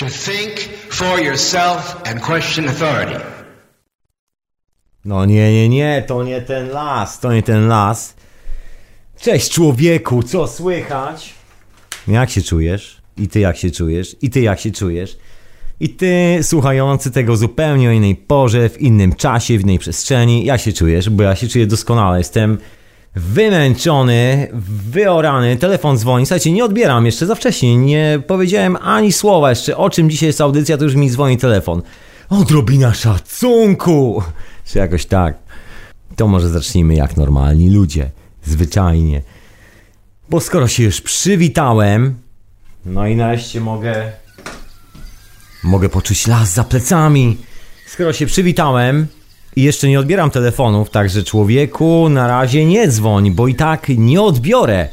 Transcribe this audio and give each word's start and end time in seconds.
to 0.00 0.08
think 0.08 0.60
for 0.88 1.20
yourself 1.20 2.00
and 2.06 2.22
question 2.22 2.68
authority. 2.68 3.20
No 5.04 5.24
nie, 5.24 5.52
nie, 5.52 5.68
nie, 5.68 6.04
to 6.06 6.22
nie 6.24 6.40
ten 6.40 6.68
las, 6.68 7.20
to 7.20 7.32
nie 7.32 7.42
ten 7.42 7.68
las. 7.68 8.14
Cześć 9.20 9.50
człowieku, 9.50 10.22
co 10.22 10.46
słychać? 10.46 11.34
Jak 12.08 12.30
się 12.30 12.42
czujesz? 12.42 13.02
I 13.16 13.28
ty 13.28 13.40
jak 13.40 13.56
się 13.56 13.70
czujesz? 13.70 14.16
I 14.22 14.30
ty 14.30 14.40
jak 14.40 14.60
się 14.60 14.70
czujesz? 14.70 15.18
I 15.80 15.88
ty, 15.88 16.38
słuchający 16.42 17.10
tego 17.10 17.36
zupełnie 17.36 17.88
o 17.88 17.92
innej 17.92 18.16
porze, 18.16 18.68
w 18.68 18.80
innym 18.80 19.14
czasie, 19.14 19.58
w 19.58 19.60
innej 19.60 19.78
przestrzeni, 19.78 20.44
jak 20.44 20.60
się 20.60 20.72
czujesz? 20.72 21.10
Bo 21.10 21.22
ja 21.22 21.36
się 21.36 21.48
czuję 21.48 21.66
doskonale, 21.66 22.18
jestem 22.18 22.58
wymęczony, 23.14 24.48
wyorany, 24.90 25.56
telefon 25.56 25.98
dzwoni. 25.98 26.26
Słuchajcie, 26.26 26.52
nie 26.52 26.64
odbieram 26.64 27.06
jeszcze 27.06 27.26
za 27.26 27.34
wcześnie, 27.34 27.76
nie 27.76 28.22
powiedziałem 28.26 28.76
ani 28.76 29.12
słowa 29.12 29.50
jeszcze 29.50 29.76
o 29.76 29.90
czym 29.90 30.10
dzisiaj 30.10 30.26
jest 30.26 30.40
audycja, 30.40 30.76
to 30.78 30.84
już 30.84 30.94
mi 30.94 31.10
dzwoni 31.10 31.38
telefon. 31.38 31.82
Odrobina 32.28 32.94
szacunku! 32.94 34.22
Czy 34.64 34.78
jakoś 34.78 35.06
tak. 35.06 35.34
To 36.16 36.28
może 36.28 36.48
zacznijmy 36.48 36.94
jak 36.94 37.16
normalni 37.16 37.70
ludzie, 37.70 38.10
zwyczajnie. 38.44 39.22
Bo 40.28 40.40
skoro 40.40 40.68
się 40.68 40.82
już 40.82 41.00
przywitałem, 41.00 42.14
no 42.84 43.06
i 43.06 43.16
nareszcie 43.16 43.60
mogę 43.60 44.12
Mogę 45.62 45.88
poczuć 45.88 46.26
las 46.26 46.54
za 46.54 46.64
plecami. 46.64 47.36
Skoro 47.86 48.12
się 48.12 48.26
przywitałem 48.26 49.06
i 49.56 49.62
jeszcze 49.62 49.88
nie 49.88 50.00
odbieram 50.00 50.30
telefonów, 50.30 50.90
także 50.90 51.22
człowieku, 51.22 52.08
na 52.08 52.28
razie 52.28 52.66
nie 52.66 52.88
dzwoń, 52.88 53.30
bo 53.30 53.48
i 53.48 53.54
tak 53.54 53.88
nie 53.88 54.22
odbiorę. 54.22 54.88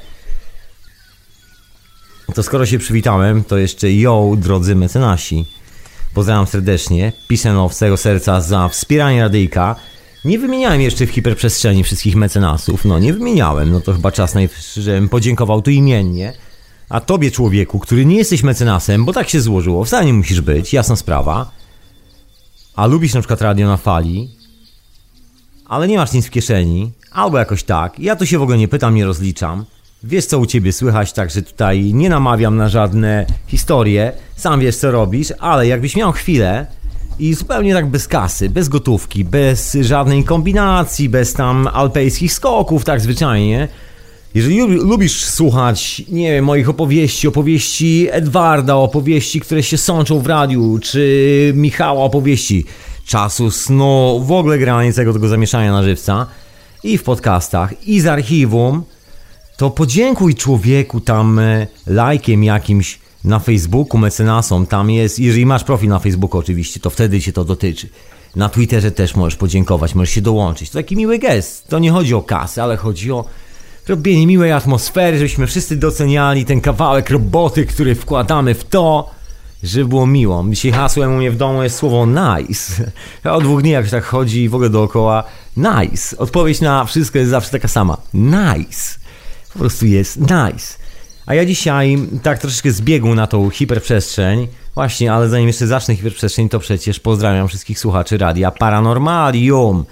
To 2.33 2.43
skoro 2.43 2.65
się 2.65 2.79
przywitałem, 2.79 3.43
to 3.43 3.57
jeszcze 3.57 3.93
yo, 3.93 4.35
drodzy 4.37 4.75
mecenasi. 4.75 5.45
Pozdrawiam 6.13 6.47
serdecznie, 6.47 7.11
piszę 7.27 7.69
z 7.71 7.77
całego 7.77 7.97
serca 7.97 8.41
za 8.41 8.69
wspieranie 8.69 9.21
radyjka. 9.21 9.75
Nie 10.25 10.39
wymieniałem 10.39 10.81
jeszcze 10.81 11.05
w 11.05 11.09
hiperprzestrzeni 11.09 11.83
wszystkich 11.83 12.15
mecenasów, 12.15 12.85
no 12.85 12.99
nie 12.99 13.13
wymieniałem, 13.13 13.71
no 13.71 13.81
to 13.81 13.93
chyba 13.93 14.11
czas 14.11 14.33
najwyższy, 14.33 14.81
żebym 14.81 15.09
podziękował 15.09 15.61
tu 15.61 15.71
imiennie. 15.71 16.33
A 16.89 16.99
tobie, 16.99 17.31
człowieku, 17.31 17.79
który 17.79 18.05
nie 18.05 18.15
jesteś 18.15 18.43
mecenasem, 18.43 19.05
bo 19.05 19.13
tak 19.13 19.29
się 19.29 19.41
złożyło, 19.41 19.85
wcale 19.85 20.05
nie 20.05 20.13
musisz 20.13 20.41
być, 20.41 20.73
jasna 20.73 20.95
sprawa, 20.95 21.51
a 22.75 22.85
lubisz 22.85 23.13
na 23.13 23.21
przykład 23.21 23.41
radio 23.41 23.67
na 23.67 23.77
fali, 23.77 24.29
ale 25.67 25.87
nie 25.87 25.97
masz 25.97 26.13
nic 26.13 26.25
w 26.25 26.29
kieszeni, 26.29 26.91
albo 27.11 27.37
jakoś 27.37 27.63
tak, 27.63 27.99
ja 27.99 28.15
tu 28.15 28.25
się 28.25 28.39
w 28.39 28.41
ogóle 28.41 28.57
nie 28.57 28.67
pytam, 28.67 28.95
nie 28.95 29.05
rozliczam, 29.05 29.65
wiesz 30.03 30.25
co 30.25 30.39
u 30.39 30.45
ciebie 30.45 30.73
słychać, 30.73 31.13
także 31.13 31.41
tutaj 31.41 31.93
nie 31.93 32.09
namawiam 32.09 32.57
na 32.57 32.69
żadne 32.69 33.25
historie, 33.47 34.11
sam 34.35 34.59
wiesz 34.59 34.75
co 34.75 34.91
robisz, 34.91 35.33
ale 35.39 35.67
jakbyś 35.67 35.95
miał 35.95 36.11
chwilę 36.11 36.65
i 37.19 37.33
zupełnie 37.33 37.73
tak 37.73 37.87
bez 37.87 38.07
kasy, 38.07 38.49
bez 38.49 38.69
gotówki, 38.69 39.25
bez 39.25 39.77
żadnej 39.81 40.23
kombinacji, 40.23 41.09
bez 41.09 41.33
tam 41.33 41.67
alpejskich 41.67 42.33
skoków, 42.33 42.85
tak 42.85 43.01
zwyczajnie, 43.01 43.67
jeżeli 44.35 44.61
lubisz 44.61 45.25
słuchać, 45.25 46.01
nie 46.09 46.31
wiem, 46.31 46.45
moich 46.45 46.69
opowieści, 46.69 47.27
opowieści 47.27 48.07
Edwarda, 48.11 48.75
opowieści, 48.75 49.39
które 49.39 49.63
się 49.63 49.77
sączą 49.77 50.19
w 50.19 50.27
radiu, 50.27 50.79
czy 50.81 51.51
Michała 51.55 52.03
opowieści, 52.03 52.65
czasu 53.07 53.51
snu, 53.51 54.23
w 54.25 54.31
ogóle 54.31 54.57
granicznego 54.57 55.13
tego 55.13 55.27
zamieszania 55.27 55.71
na 55.71 55.83
żywca 55.83 56.25
i 56.83 56.97
w 56.97 57.03
podcastach, 57.03 57.87
i 57.87 58.01
z 58.01 58.07
archiwum, 58.07 58.83
to 59.57 59.69
podziękuj 59.69 60.35
człowieku 60.35 60.99
tam 60.99 61.39
e, 61.39 61.67
lajkiem 61.87 62.43
jakimś 62.43 62.99
na 63.23 63.39
Facebooku, 63.39 63.97
mecenasom, 63.97 64.65
tam 64.65 64.89
jest, 64.89 65.19
jeżeli 65.19 65.45
masz 65.45 65.63
profil 65.63 65.89
na 65.89 65.99
Facebooku 65.99 66.39
oczywiście, 66.39 66.79
to 66.79 66.89
wtedy 66.89 67.21
cię 67.21 67.33
to 67.33 67.45
dotyczy. 67.45 67.89
Na 68.35 68.49
Twitterze 68.49 68.91
też 68.91 69.15
możesz 69.15 69.35
podziękować, 69.35 69.95
możesz 69.95 70.15
się 70.15 70.21
dołączyć. 70.21 70.69
To 70.69 70.79
taki 70.79 70.95
miły 70.95 71.19
gest. 71.19 71.67
To 71.67 71.79
nie 71.79 71.91
chodzi 71.91 72.13
o 72.13 72.21
kasę, 72.21 72.63
ale 72.63 72.77
chodzi 72.77 73.11
o 73.11 73.25
robienie 73.87 74.27
miłej 74.27 74.51
atmosfery, 74.51 75.17
żebyśmy 75.17 75.47
wszyscy 75.47 75.75
doceniali 75.75 76.45
ten 76.45 76.61
kawałek 76.61 77.09
roboty, 77.09 77.65
który 77.65 77.95
wkładamy 77.95 78.53
w 78.53 78.63
to, 78.63 79.16
żeby 79.63 79.85
było 79.85 80.07
miło. 80.07 80.45
Dzisiaj 80.49 80.71
hasłem 80.71 81.13
u 81.13 81.17
mnie 81.17 81.31
w 81.31 81.37
domu 81.37 81.63
jest 81.63 81.77
słowo 81.77 82.05
nice. 82.05 82.91
Od 83.23 83.43
dwóch 83.43 83.61
dni 83.61 83.71
jak 83.71 83.89
tak 83.89 84.03
chodzi 84.03 84.49
w 84.49 84.55
ogóle 84.55 84.69
dookoła 84.69 85.23
nice. 85.57 86.17
Odpowiedź 86.17 86.61
na 86.61 86.85
wszystko 86.85 87.17
jest 87.17 87.31
zawsze 87.31 87.51
taka 87.51 87.67
sama. 87.67 87.97
Nice. 88.13 88.99
Po 89.53 89.59
prostu 89.59 89.85
jest 89.85 90.19
nice. 90.19 90.77
A 91.25 91.33
ja 91.33 91.45
dzisiaj 91.45 91.97
tak 92.23 92.39
troszeczkę 92.39 92.71
zbiegł 92.71 93.15
na 93.15 93.27
tą 93.27 93.49
hiperprzestrzeń. 93.49 94.47
Właśnie, 94.75 95.13
ale 95.13 95.29
zanim 95.29 95.47
jeszcze 95.47 95.67
zacznę 95.67 95.95
hiperprzestrzeń, 95.95 96.49
to 96.49 96.59
przecież 96.59 96.99
pozdrawiam 96.99 97.47
wszystkich 97.47 97.79
słuchaczy 97.79 98.17
radia 98.17 98.51
Paranormalium. 98.51 99.85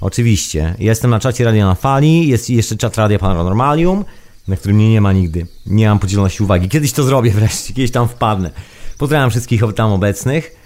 Oczywiście. 0.00 0.74
Jestem 0.78 1.10
na 1.10 1.20
czacie 1.20 1.44
Radia 1.44 1.66
na 1.66 1.74
Fali, 1.74 2.28
jest 2.28 2.50
jeszcze 2.50 2.76
czat 2.76 2.96
Radia 2.96 3.18
Paranormalium, 3.18 4.04
na 4.48 4.56
którym 4.56 4.76
mnie 4.76 4.90
nie 4.90 5.00
ma 5.00 5.12
nigdy. 5.12 5.46
Nie 5.66 5.88
mam 5.88 5.98
podzieloności 5.98 6.42
uwagi. 6.42 6.68
Kiedyś 6.68 6.92
to 6.92 7.02
zrobię 7.02 7.30
wreszcie, 7.30 7.74
kiedyś 7.74 7.90
tam 7.90 8.08
wpadnę. 8.08 8.50
Pozdrawiam 9.00 9.30
wszystkich 9.30 9.62
tam 9.76 9.92
obecnych. 9.92 10.56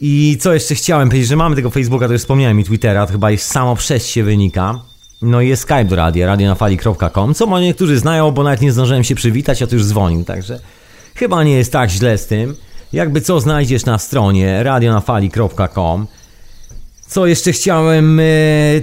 I 0.00 0.36
co 0.40 0.54
jeszcze 0.54 0.74
chciałem 0.74 1.08
powiedzieć, 1.08 1.28
że 1.28 1.36
mamy 1.36 1.56
tego 1.56 1.70
Facebooka, 1.70 2.06
to 2.06 2.12
już 2.12 2.22
wspomniałem 2.22 2.60
i 2.60 2.64
Twittera, 2.64 3.06
to 3.06 3.12
chyba 3.12 3.36
samo 3.36 3.76
przez 3.76 4.06
się 4.06 4.24
wynika. 4.24 4.80
No 5.22 5.40
i 5.40 5.48
jest 5.48 5.62
Skype 5.62 5.84
do 5.84 5.96
radia, 5.96 6.26
radionafali.com, 6.26 7.34
co 7.34 7.46
może 7.46 7.62
niektórzy 7.62 7.98
znają, 7.98 8.30
bo 8.30 8.42
nawet 8.42 8.60
nie 8.60 8.72
zdążyłem 8.72 9.04
się 9.04 9.14
przywitać, 9.14 9.62
a 9.62 9.66
to 9.66 9.74
już 9.74 9.84
dzwonił, 9.84 10.24
także 10.24 10.60
chyba 11.14 11.44
nie 11.44 11.52
jest 11.52 11.72
tak 11.72 11.90
źle 11.90 12.18
z 12.18 12.26
tym. 12.26 12.56
Jakby 12.92 13.20
co 13.20 13.40
znajdziesz 13.40 13.84
na 13.84 13.98
stronie 13.98 14.62
radionafali.com 14.62 16.06
co 17.08 17.26
jeszcze 17.26 17.52
chciałem, 17.52 18.20
e, 18.20 18.24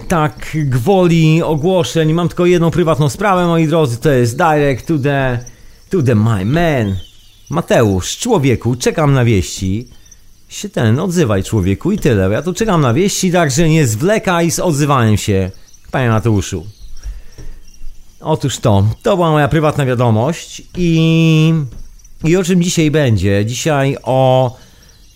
tak, 0.08 0.58
gwoli 0.66 1.44
ogłoszeń. 1.44 2.14
Mam 2.14 2.28
tylko 2.28 2.46
jedną 2.46 2.72
prywatną 2.72 3.10
sprawę, 3.10 3.48
moi 3.48 3.68
drodzy. 3.68 3.98
To 3.98 4.10
jest 4.10 4.38
direct 4.38 4.88
to 4.88 4.98
the, 4.98 5.40
to 5.90 6.02
the 6.02 6.16
my 6.16 6.46
man. 6.46 6.96
Mateusz, 7.50 8.18
człowieku, 8.18 8.76
czekam 8.76 9.14
na 9.14 9.26
wieści. 9.26 9.88
Się 10.50 10.70
ten, 10.70 11.00
odzywaj 11.00 11.44
człowieku 11.44 11.92
i 11.92 11.98
tyle. 11.98 12.30
Ja 12.30 12.42
tu 12.42 12.54
czekam 12.54 12.82
na 12.82 12.94
wieści, 12.94 13.32
także 13.32 13.70
nie 13.70 13.88
zwlekaj 13.88 14.52
z 14.52 14.60
odzywaniem 14.60 15.18
się, 15.18 15.52
panie 15.92 16.10
Mateuszu. 16.10 16.66
Otóż 18.22 18.58
to, 18.58 18.86
to 19.04 19.16
była 19.16 19.32
moja 19.32 19.48
prywatna 19.48 19.86
wiadomość 19.86 20.62
i... 20.78 21.54
I 22.24 22.38
o 22.38 22.44
czym 22.44 22.64
dzisiaj 22.64 22.92
będzie? 22.92 23.46
Dzisiaj 23.46 23.98
o 24.04 24.56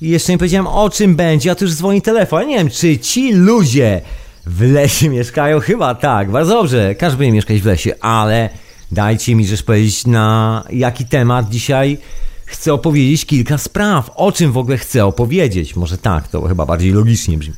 jeszcze 0.01 0.31
nie 0.31 0.37
powiedziałem 0.37 0.67
o 0.67 0.89
czym 0.89 1.15
będzie, 1.15 1.51
a 1.51 1.55
tu 1.55 1.65
już 1.65 1.73
dzwoni 1.73 2.01
telefon. 2.01 2.47
nie 2.47 2.57
wiem, 2.57 2.69
czy 2.69 2.97
ci 2.97 3.33
ludzie 3.33 4.01
w 4.45 4.61
lesie 4.61 5.09
mieszkają? 5.09 5.59
Chyba 5.59 5.95
tak, 5.95 6.31
bardzo 6.31 6.53
dobrze. 6.53 6.95
Każdy 6.95 7.17
będzie 7.17 7.31
mieszkać 7.31 7.61
w 7.61 7.65
lesie, 7.65 7.95
ale 8.01 8.49
dajcie 8.91 9.35
mi 9.35 9.47
rzecz 9.47 9.63
powiedzieć 9.63 10.05
na 10.07 10.63
jaki 10.69 11.05
temat 11.05 11.49
dzisiaj 11.49 11.97
chcę 12.45 12.73
opowiedzieć 12.73 13.25
kilka 13.25 13.57
spraw. 13.57 14.11
O 14.15 14.31
czym 14.31 14.51
w 14.51 14.57
ogóle 14.57 14.77
chcę 14.77 15.05
opowiedzieć? 15.05 15.75
Może 15.75 15.97
tak, 15.97 16.27
to 16.27 16.41
chyba 16.41 16.65
bardziej 16.65 16.91
logicznie 16.91 17.37
brzmi. 17.37 17.53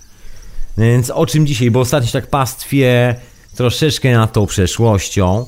Więc 0.78 1.10
o 1.10 1.26
czym 1.26 1.48
dzisiaj? 1.48 1.72
Bo 1.72 1.80
ostatnio 1.80 2.08
się 2.08 2.14
tak 2.14 2.30
pastwię 2.30 3.16
troszeczkę 3.56 4.14
nad 4.14 4.34
tą 4.34 4.46
przeszłością. 4.46 5.46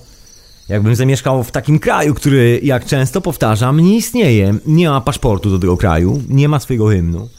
Jakbym 0.69 0.95
zamieszkał 0.95 1.43
w 1.43 1.51
takim 1.51 1.79
kraju, 1.79 2.13
który, 2.13 2.59
jak 2.63 2.85
często 2.85 3.21
powtarzam, 3.21 3.79
nie 3.79 3.97
istnieje. 3.97 4.55
Nie 4.65 4.89
ma 4.89 5.01
paszportu 5.01 5.49
do 5.49 5.59
tego 5.59 5.77
kraju, 5.77 6.23
nie 6.29 6.49
ma 6.49 6.59
swojego 6.59 6.87
hymnu. 6.87 7.29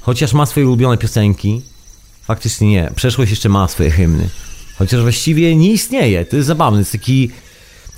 Chociaż 0.00 0.32
ma 0.32 0.46
swoje 0.46 0.66
ulubione 0.66 0.98
piosenki. 0.98 1.62
Faktycznie 2.22 2.68
nie. 2.68 2.90
Przeszłość 2.94 3.30
jeszcze 3.30 3.48
ma 3.48 3.68
swoje 3.68 3.90
hymny. 3.90 4.28
Chociaż 4.78 5.02
właściwie 5.02 5.56
nie 5.56 5.72
istnieje. 5.72 6.24
To 6.24 6.36
jest 6.36 6.46
zabawne. 6.46 6.76
To 6.76 6.80
jest 6.80 6.92
taki, 6.92 7.30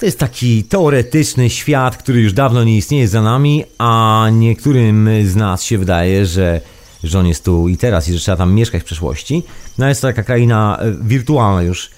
to 0.01 0.07
jest 0.07 0.19
taki 0.19 0.65
teoretyczny 0.65 1.51
świat, 1.51 1.97
który 1.97 2.21
już 2.21 2.33
dawno 2.33 2.65
nie 2.65 2.77
istnieje 2.77 3.09
za 3.09 3.23
nami, 3.23 3.65
a 3.79 4.27
niektórym 4.33 5.09
z 5.25 5.37
nas 5.37 5.63
się 5.63 5.79
wydaje, 5.79 6.27
że, 6.27 6.61
że 7.05 7.19
on 7.19 7.27
jest 7.27 7.45
tu 7.45 7.69
i 7.69 7.77
teraz 7.77 8.09
i 8.09 8.13
że 8.13 8.19
trzeba 8.19 8.37
tam 8.37 8.55
mieszkać 8.55 8.83
w 8.83 8.85
przeszłości. 8.85 9.43
No 9.79 9.89
jest 9.89 10.01
to 10.01 10.07
taka 10.07 10.23
kraina 10.23 10.79
e, 10.81 10.93
wirtualna 11.03 11.63
już 11.63 11.91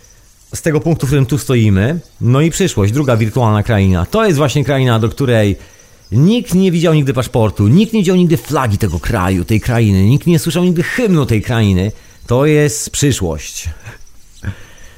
z 0.55 0.63
tego 0.63 0.81
punktu, 0.81 1.07
w 1.07 1.09
którym 1.09 1.27
tu 1.27 1.39
stoimy. 1.39 1.99
No 2.21 2.41
i 2.41 2.51
przyszłość, 2.51 2.93
druga 2.93 3.17
wirtualna 3.17 3.63
kraina. 3.63 4.07
To 4.07 4.25
jest 4.25 4.37
właśnie 4.37 4.65
kraina, 4.65 4.99
do 4.99 5.09
której 5.09 5.57
nikt 6.13 6.55
nie 6.55 6.73
widział 6.73 6.95
nigdy 6.95 7.15
paszportu, 7.15 7.69
nikt 7.69 7.93
nie 7.93 8.01
widział 8.01 8.17
nigdy 8.17 8.37
flagi 8.37 8.79
tego 8.79 9.01
kraju, 9.01 9.45
tej 9.45 9.61
krainy, 9.61 10.05
nikt 10.05 10.27
nie 10.27 10.39
słyszał 10.39 10.65
nigdy 10.65 10.83
hymnu 10.83 11.27
tej 11.27 11.43
krainy. 11.43 11.93
To 12.27 12.47
jest 12.47 12.91
przyszłość. 12.91 13.69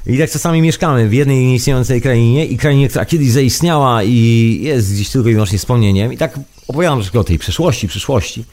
I 0.07 0.19
tak 0.19 0.31
czasami 0.31 0.63
mieszkamy 0.63 1.09
w 1.09 1.13
jednej 1.13 1.45
nieistniejącej 1.47 2.03
krainie 2.03 2.47
i 2.47 2.57
krainie, 2.57 2.89
która 2.89 3.05
kiedyś 3.05 3.31
zaistniała 3.31 4.03
i 4.03 4.59
jest 4.63 4.95
gdzieś 4.95 5.09
tylko 5.09 5.29
i 5.29 5.33
wyłącznie 5.33 5.59
wspomnieniem. 5.59 6.13
I 6.13 6.17
tak 6.17 6.41
opowiadam 6.69 6.99
troszkę 6.99 7.21
o 7.21 7.25
tej 7.25 7.39
przeszłości, 7.39 7.89
przyszłości. 7.89 8.45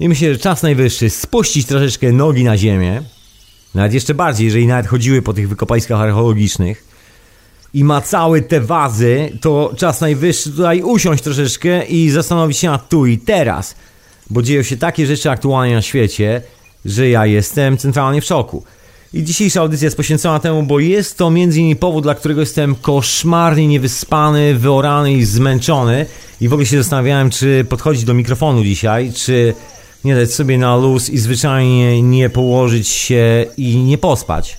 I 0.00 0.08
myślę, 0.08 0.32
że 0.32 0.40
czas 0.40 0.62
najwyższy 0.62 1.10
spuścić 1.10 1.66
troszeczkę 1.66 2.12
nogi 2.12 2.44
na 2.44 2.58
ziemię, 2.58 3.02
nawet 3.74 3.94
jeszcze 3.94 4.14
bardziej, 4.14 4.44
jeżeli 4.44 4.66
nawet 4.66 4.86
chodziły 4.86 5.22
po 5.22 5.32
tych 5.32 5.48
wykopaliskach 5.48 6.00
archeologicznych 6.00 6.84
i 7.74 7.84
macały 7.84 8.42
te 8.42 8.60
wazy, 8.60 9.38
to 9.40 9.72
czas 9.76 10.00
najwyższy 10.00 10.50
tutaj 10.50 10.82
usiąść 10.82 11.22
troszeczkę 11.22 11.84
i 11.86 12.10
zastanowić 12.10 12.58
się 12.58 12.70
nad 12.70 12.88
tu 12.88 13.06
i 13.06 13.18
teraz. 13.18 13.74
bo 14.30 14.42
dzieją 14.42 14.62
się 14.62 14.76
takie 14.76 15.06
rzeczy 15.06 15.30
aktualnie 15.30 15.74
na 15.74 15.82
świecie, 15.82 16.42
że 16.84 17.08
ja 17.08 17.26
jestem 17.26 17.78
centralnie 17.78 18.20
w 18.20 18.24
szoku. 18.24 18.64
I 19.14 19.24
dzisiejsza 19.24 19.60
audycja 19.60 19.86
jest 19.86 19.96
poświęcona 19.96 20.38
temu, 20.38 20.62
bo 20.62 20.80
jest 20.80 21.18
to 21.18 21.30
między 21.30 21.60
innymi 21.60 21.76
powód, 21.76 22.02
dla 22.02 22.14
którego 22.14 22.40
jestem 22.40 22.74
koszmarnie 22.74 23.68
niewyspany, 23.68 24.54
wyorany 24.54 25.12
i 25.12 25.24
zmęczony. 25.24 26.06
I 26.40 26.48
w 26.48 26.52
ogóle 26.52 26.66
się 26.66 26.78
zastanawiałem, 26.78 27.30
czy 27.30 27.66
podchodzić 27.68 28.04
do 28.04 28.14
mikrofonu 28.14 28.64
dzisiaj, 28.64 29.12
czy 29.12 29.54
nie 30.04 30.14
dać 30.14 30.34
sobie 30.34 30.58
na 30.58 30.76
luz 30.76 31.10
i 31.10 31.18
zwyczajnie 31.18 32.02
nie 32.02 32.30
położyć 32.30 32.88
się 32.88 33.46
i 33.56 33.76
nie 33.76 33.98
pospać. 33.98 34.58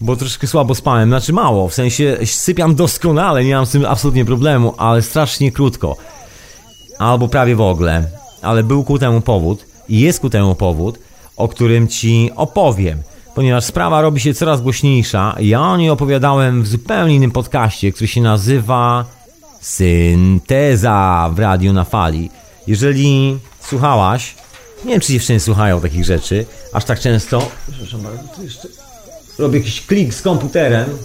Bo 0.00 0.16
troszkę 0.16 0.46
słabo 0.46 0.74
spałem, 0.74 1.08
znaczy 1.08 1.32
mało, 1.32 1.68
w 1.68 1.74
sensie 1.74 2.18
sypiam 2.24 2.74
doskonale, 2.74 3.44
nie 3.44 3.54
mam 3.54 3.66
z 3.66 3.70
tym 3.70 3.84
absolutnie 3.84 4.24
problemu, 4.24 4.74
ale 4.76 5.02
strasznie 5.02 5.52
krótko. 5.52 5.96
Albo 6.98 7.28
prawie 7.28 7.56
w 7.56 7.60
ogóle. 7.60 8.04
Ale 8.42 8.62
był 8.62 8.84
ku 8.84 8.98
temu 8.98 9.20
powód 9.20 9.64
i 9.88 10.00
jest 10.00 10.20
ku 10.20 10.30
temu 10.30 10.54
powód, 10.54 10.98
o 11.36 11.48
którym 11.48 11.88
ci 11.88 12.30
opowiem. 12.36 13.02
Ponieważ 13.34 13.64
sprawa 13.64 14.02
robi 14.02 14.20
się 14.20 14.34
coraz 14.34 14.60
głośniejsza, 14.60 15.36
ja 15.40 15.60
o 15.60 15.76
niej 15.76 15.90
opowiadałem 15.90 16.62
w 16.62 16.66
zupełnie 16.66 17.14
innym 17.14 17.30
podcaście, 17.30 17.92
który 17.92 18.08
się 18.08 18.20
nazywa 18.20 19.04
Synteza 19.60 21.30
w 21.34 21.38
Radiu 21.38 21.72
na 21.72 21.84
Fali. 21.84 22.30
Jeżeli 22.66 23.38
słuchałaś, 23.60 24.34
nie 24.84 24.90
wiem 24.90 25.00
czy 25.00 25.12
dziewczyny 25.12 25.40
słuchają 25.40 25.80
takich 25.80 26.04
rzeczy, 26.04 26.46
aż 26.72 26.84
tak 26.84 27.00
często. 27.00 27.50
Przepraszam 27.70 28.00
bardzo, 28.00 28.22
to 28.36 28.42
jeszcze 28.42 28.68
robię 29.38 29.58
jakiś 29.58 29.86
klik 29.86 30.14
z 30.14 30.22
komputerem. 30.22 30.98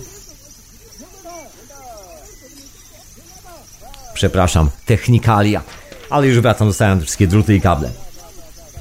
Przepraszam, 4.13 4.69
technikalia. 4.85 5.61
Ale 6.09 6.27
już 6.27 6.39
wracam, 6.39 6.67
dostałem 6.67 7.01
wszystkie 7.01 7.27
druty 7.27 7.55
i 7.55 7.61
kable. 7.61 7.89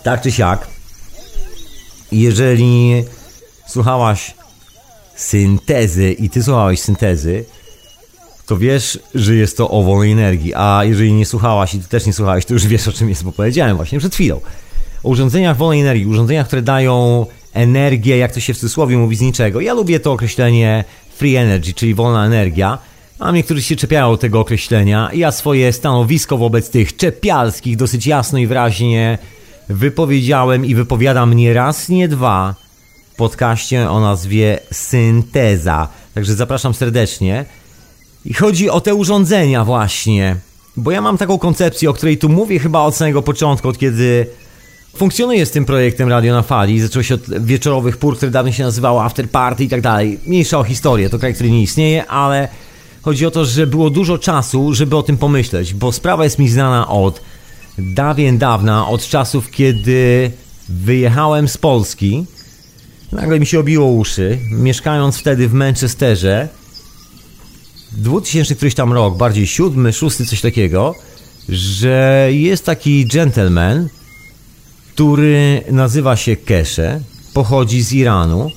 Tak 0.03 0.23
czy 0.23 0.33
siak, 0.33 0.67
jeżeli 2.13 3.05
słuchałaś 3.73 4.35
syntezy 5.17 6.13
i 6.13 6.31
ty 6.31 6.43
słuchałeś 6.43 6.81
syntezy, 6.81 7.45
to 8.47 8.57
wiesz, 8.57 8.99
że 9.15 9.35
jest 9.35 9.57
to 9.57 9.71
o 9.71 9.83
wolnej 9.83 10.13
energii. 10.13 10.55
A 10.55 10.85
jeżeli 10.85 11.13
nie 11.13 11.27
słuchałaś 11.27 11.75
i 11.75 11.81
ty 11.81 11.89
też 11.89 12.07
nie 12.07 12.13
słuchałeś, 12.13 12.45
to 12.45 12.55
już 12.55 12.67
wiesz 12.67 12.89
o 12.89 12.93
czym 12.93 13.09
jest, 13.09 13.25
bo 13.25 13.33
powiedziałem 13.33 13.77
właśnie 13.77 13.99
przed 13.99 14.15
chwilą. 14.15 14.41
O 15.03 15.09
urządzeniach 15.09 15.57
wolnej 15.57 15.81
energii, 15.81 16.07
urządzeniach, 16.07 16.47
które 16.47 16.63
dają 16.63 17.27
energię, 17.53 18.17
jak 18.17 18.33
to 18.33 18.41
się 18.41 18.55
w 18.55 18.59
cudzysłowie 18.59 18.97
mówi, 18.97 19.17
z 19.17 19.21
niczego. 19.21 19.61
Ja 19.61 19.75
lubię 19.75 20.01
to 20.01 20.13
określenie 20.13 20.85
free 21.17 21.37
energy, 21.37 21.75
czyli 21.75 21.95
wolna 21.95 22.27
energia, 22.27 22.79
a 23.19 23.31
niektórzy 23.31 23.63
się 23.63 23.77
czepiają 23.77 24.19
tego 24.19 24.41
określenia. 24.41 25.11
Ja 25.15 25.33
swoje 25.33 25.73
stanowisko 25.73 26.39
wobec 26.39 26.71
tych 26.71 26.97
czepialskich 26.97 27.77
dosyć 27.77 28.07
jasno 28.07 28.39
i 28.39 28.47
wyraźnie 28.47 29.19
wypowiedziałem 29.69 30.67
i 30.67 30.75
wypowiadam 30.75 31.35
nie 31.35 31.55
raz, 31.55 31.89
nie 31.89 32.09
dwa 32.09 32.62
podcaście 33.17 33.91
o 33.91 34.01
nazwie 34.01 34.59
Synteza. 34.73 35.89
Także 36.15 36.35
zapraszam 36.35 36.75
serdecznie. 36.75 37.45
I 38.25 38.35
chodzi 38.35 38.71
o 38.71 38.81
te 38.81 38.95
urządzenia 38.95 39.65
właśnie. 39.65 40.37
Bo 40.77 40.91
ja 40.91 41.01
mam 41.01 41.19
taką 41.19 41.39
koncepcję, 41.39 41.91
o 41.91 41.93
której 41.93 42.19
tu 42.19 42.29
mówię 42.29 42.59
chyba 42.59 42.81
od 42.81 42.97
samego 42.97 43.23
początku, 43.23 43.69
od 43.69 43.79
kiedy 43.79 44.27
funkcjonuję 44.97 45.47
z 45.47 45.51
tym 45.51 45.65
projektem 45.65 46.09
Radio 46.09 46.35
na 46.35 46.43
Fali. 46.43 46.81
Zaczęło 46.81 47.03
się 47.03 47.15
od 47.15 47.45
wieczorowych 47.45 47.97
pór, 47.97 48.17
które 48.17 48.31
dawno 48.31 48.53
się 48.53 48.63
nazywało 48.63 49.05
After 49.05 49.31
Party 49.31 49.65
i 49.65 49.69
tak 49.69 49.81
dalej. 49.81 50.19
Mniejsza 50.27 50.59
o 50.59 50.65
historię, 50.65 51.11
to 51.11 51.19
kraj, 51.19 51.35
który 51.35 51.51
nie 51.51 51.63
istnieje, 51.63 52.07
ale 52.07 52.49
chodzi 53.03 53.27
o 53.27 53.31
to, 53.31 53.45
że 53.45 53.67
było 53.67 53.91
dużo 53.91 54.19
czasu, 54.19 54.75
żeby 54.75 54.97
o 54.97 55.03
tym 55.03 55.19
pomyśleć, 55.19 55.75
bo 55.75 55.93
sprawa 55.93 56.25
jest 56.25 56.39
mi 56.39 56.49
znana 56.49 56.89
od 56.89 57.21
dawien 57.79 58.39
dawna, 58.39 58.89
od 58.89 59.09
czasów, 59.09 59.51
kiedy 59.51 60.31
wyjechałem 60.69 61.49
z 61.49 61.59
Polski. 61.59 62.25
Nagle 63.13 63.41
mi 63.41 63.47
się 63.47 63.61
obiło 63.61 63.87
uszy, 63.87 64.39
mieszkając 64.51 65.19
wtedy 65.19 65.49
w 65.49 65.53
Manchesterze. 65.53 66.49
2000 67.93 68.55
któryś 68.55 68.75
tam 68.75 68.93
rok, 68.93 69.17
bardziej 69.17 69.47
siódmy, 69.47 69.93
szósty, 69.93 70.27
coś 70.27 70.41
takiego, 70.41 70.95
że 71.49 72.29
jest 72.31 72.65
taki 72.65 73.07
gentleman, 73.07 73.89
który 74.95 75.63
nazywa 75.71 76.17
się 76.17 76.37
Kesze, 76.37 77.01
pochodzi 77.35 77.83
z 77.83 77.93
Iranu 77.93 78.51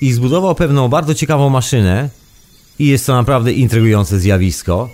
i 0.00 0.12
zbudował 0.12 0.54
pewną 0.54 0.88
bardzo 0.88 1.14
ciekawą 1.14 1.50
maszynę 1.50 2.10
i 2.78 2.86
jest 2.86 3.06
to 3.06 3.14
naprawdę 3.14 3.52
intrygujące 3.52 4.20
zjawisko. 4.20 4.88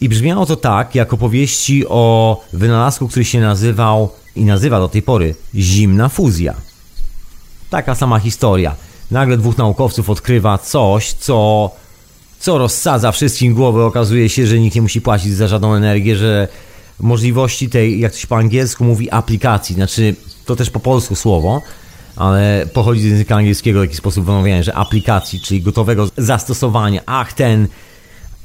I 0.00 0.08
brzmiało 0.08 0.46
to 0.46 0.56
tak, 0.56 0.94
jak 0.94 1.12
opowieści 1.12 1.84
o 1.88 2.40
wynalazku, 2.52 3.08
który 3.08 3.24
się 3.24 3.40
nazywał 3.40 4.10
i 4.36 4.44
nazywa 4.44 4.78
do 4.78 4.88
tej 4.88 5.02
pory 5.02 5.34
zimna 5.54 6.08
fuzja. 6.08 6.67
Taka 7.70 7.94
sama 7.94 8.18
historia. 8.18 8.74
Nagle 9.10 9.36
dwóch 9.36 9.58
naukowców 9.58 10.10
odkrywa 10.10 10.58
coś, 10.58 11.12
co, 11.12 11.70
co 12.40 12.58
rozsadza 12.58 13.12
wszystkim 13.12 13.54
głowę. 13.54 13.84
Okazuje 13.84 14.28
się, 14.28 14.46
że 14.46 14.58
nikt 14.58 14.76
nie 14.76 14.82
musi 14.82 15.00
płacić 15.00 15.32
za 15.32 15.48
żadną 15.48 15.74
energię, 15.74 16.16
że 16.16 16.48
możliwości 17.00 17.70
tej, 17.70 18.00
jak 18.00 18.12
to 18.12 18.18
się 18.18 18.26
po 18.26 18.36
angielsku 18.36 18.84
mówi, 18.84 19.10
aplikacji, 19.10 19.74
znaczy 19.74 20.14
to 20.44 20.56
też 20.56 20.70
po 20.70 20.80
polsku 20.80 21.14
słowo, 21.14 21.62
ale 22.16 22.66
pochodzi 22.72 23.00
z 23.00 23.04
języka 23.04 23.36
angielskiego 23.36 23.80
w 23.80 23.82
jakiś 23.82 23.98
sposób 23.98 24.24
wymawiania, 24.24 24.62
że 24.62 24.74
aplikacji, 24.74 25.40
czyli 25.40 25.62
gotowego 25.62 26.08
zastosowania. 26.16 27.00
Ach, 27.06 27.32
ten 27.32 27.68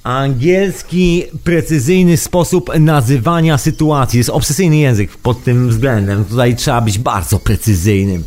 angielski, 0.03 1.23
precyzyjny 1.43 2.17
sposób 2.17 2.79
nazywania 2.79 3.57
sytuacji. 3.57 4.17
Jest 4.17 4.29
obsesyjny 4.29 4.77
język 4.77 5.17
pod 5.17 5.43
tym 5.43 5.69
względem. 5.69 6.25
Tutaj 6.25 6.55
trzeba 6.55 6.81
być 6.81 6.99
bardzo 6.99 7.39
precyzyjnym 7.39 8.23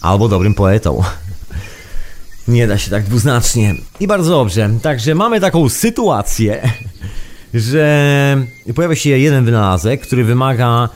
albo 0.00 0.28
dobrym 0.28 0.54
poetą. 0.54 1.02
Nie 2.48 2.66
da 2.66 2.78
się 2.78 2.90
tak 2.90 3.04
dwuznacznie. 3.04 3.74
I 4.00 4.06
bardzo 4.06 4.30
dobrze. 4.30 4.70
Także 4.82 5.14
mamy 5.14 5.40
taką 5.40 5.68
sytuację, 5.68 6.70
że 7.54 8.36
pojawia 8.74 8.96
się 8.96 9.10
jeden 9.10 9.44
wynalazek, 9.44 10.00
który 10.00 10.24
wymaga 10.24 10.88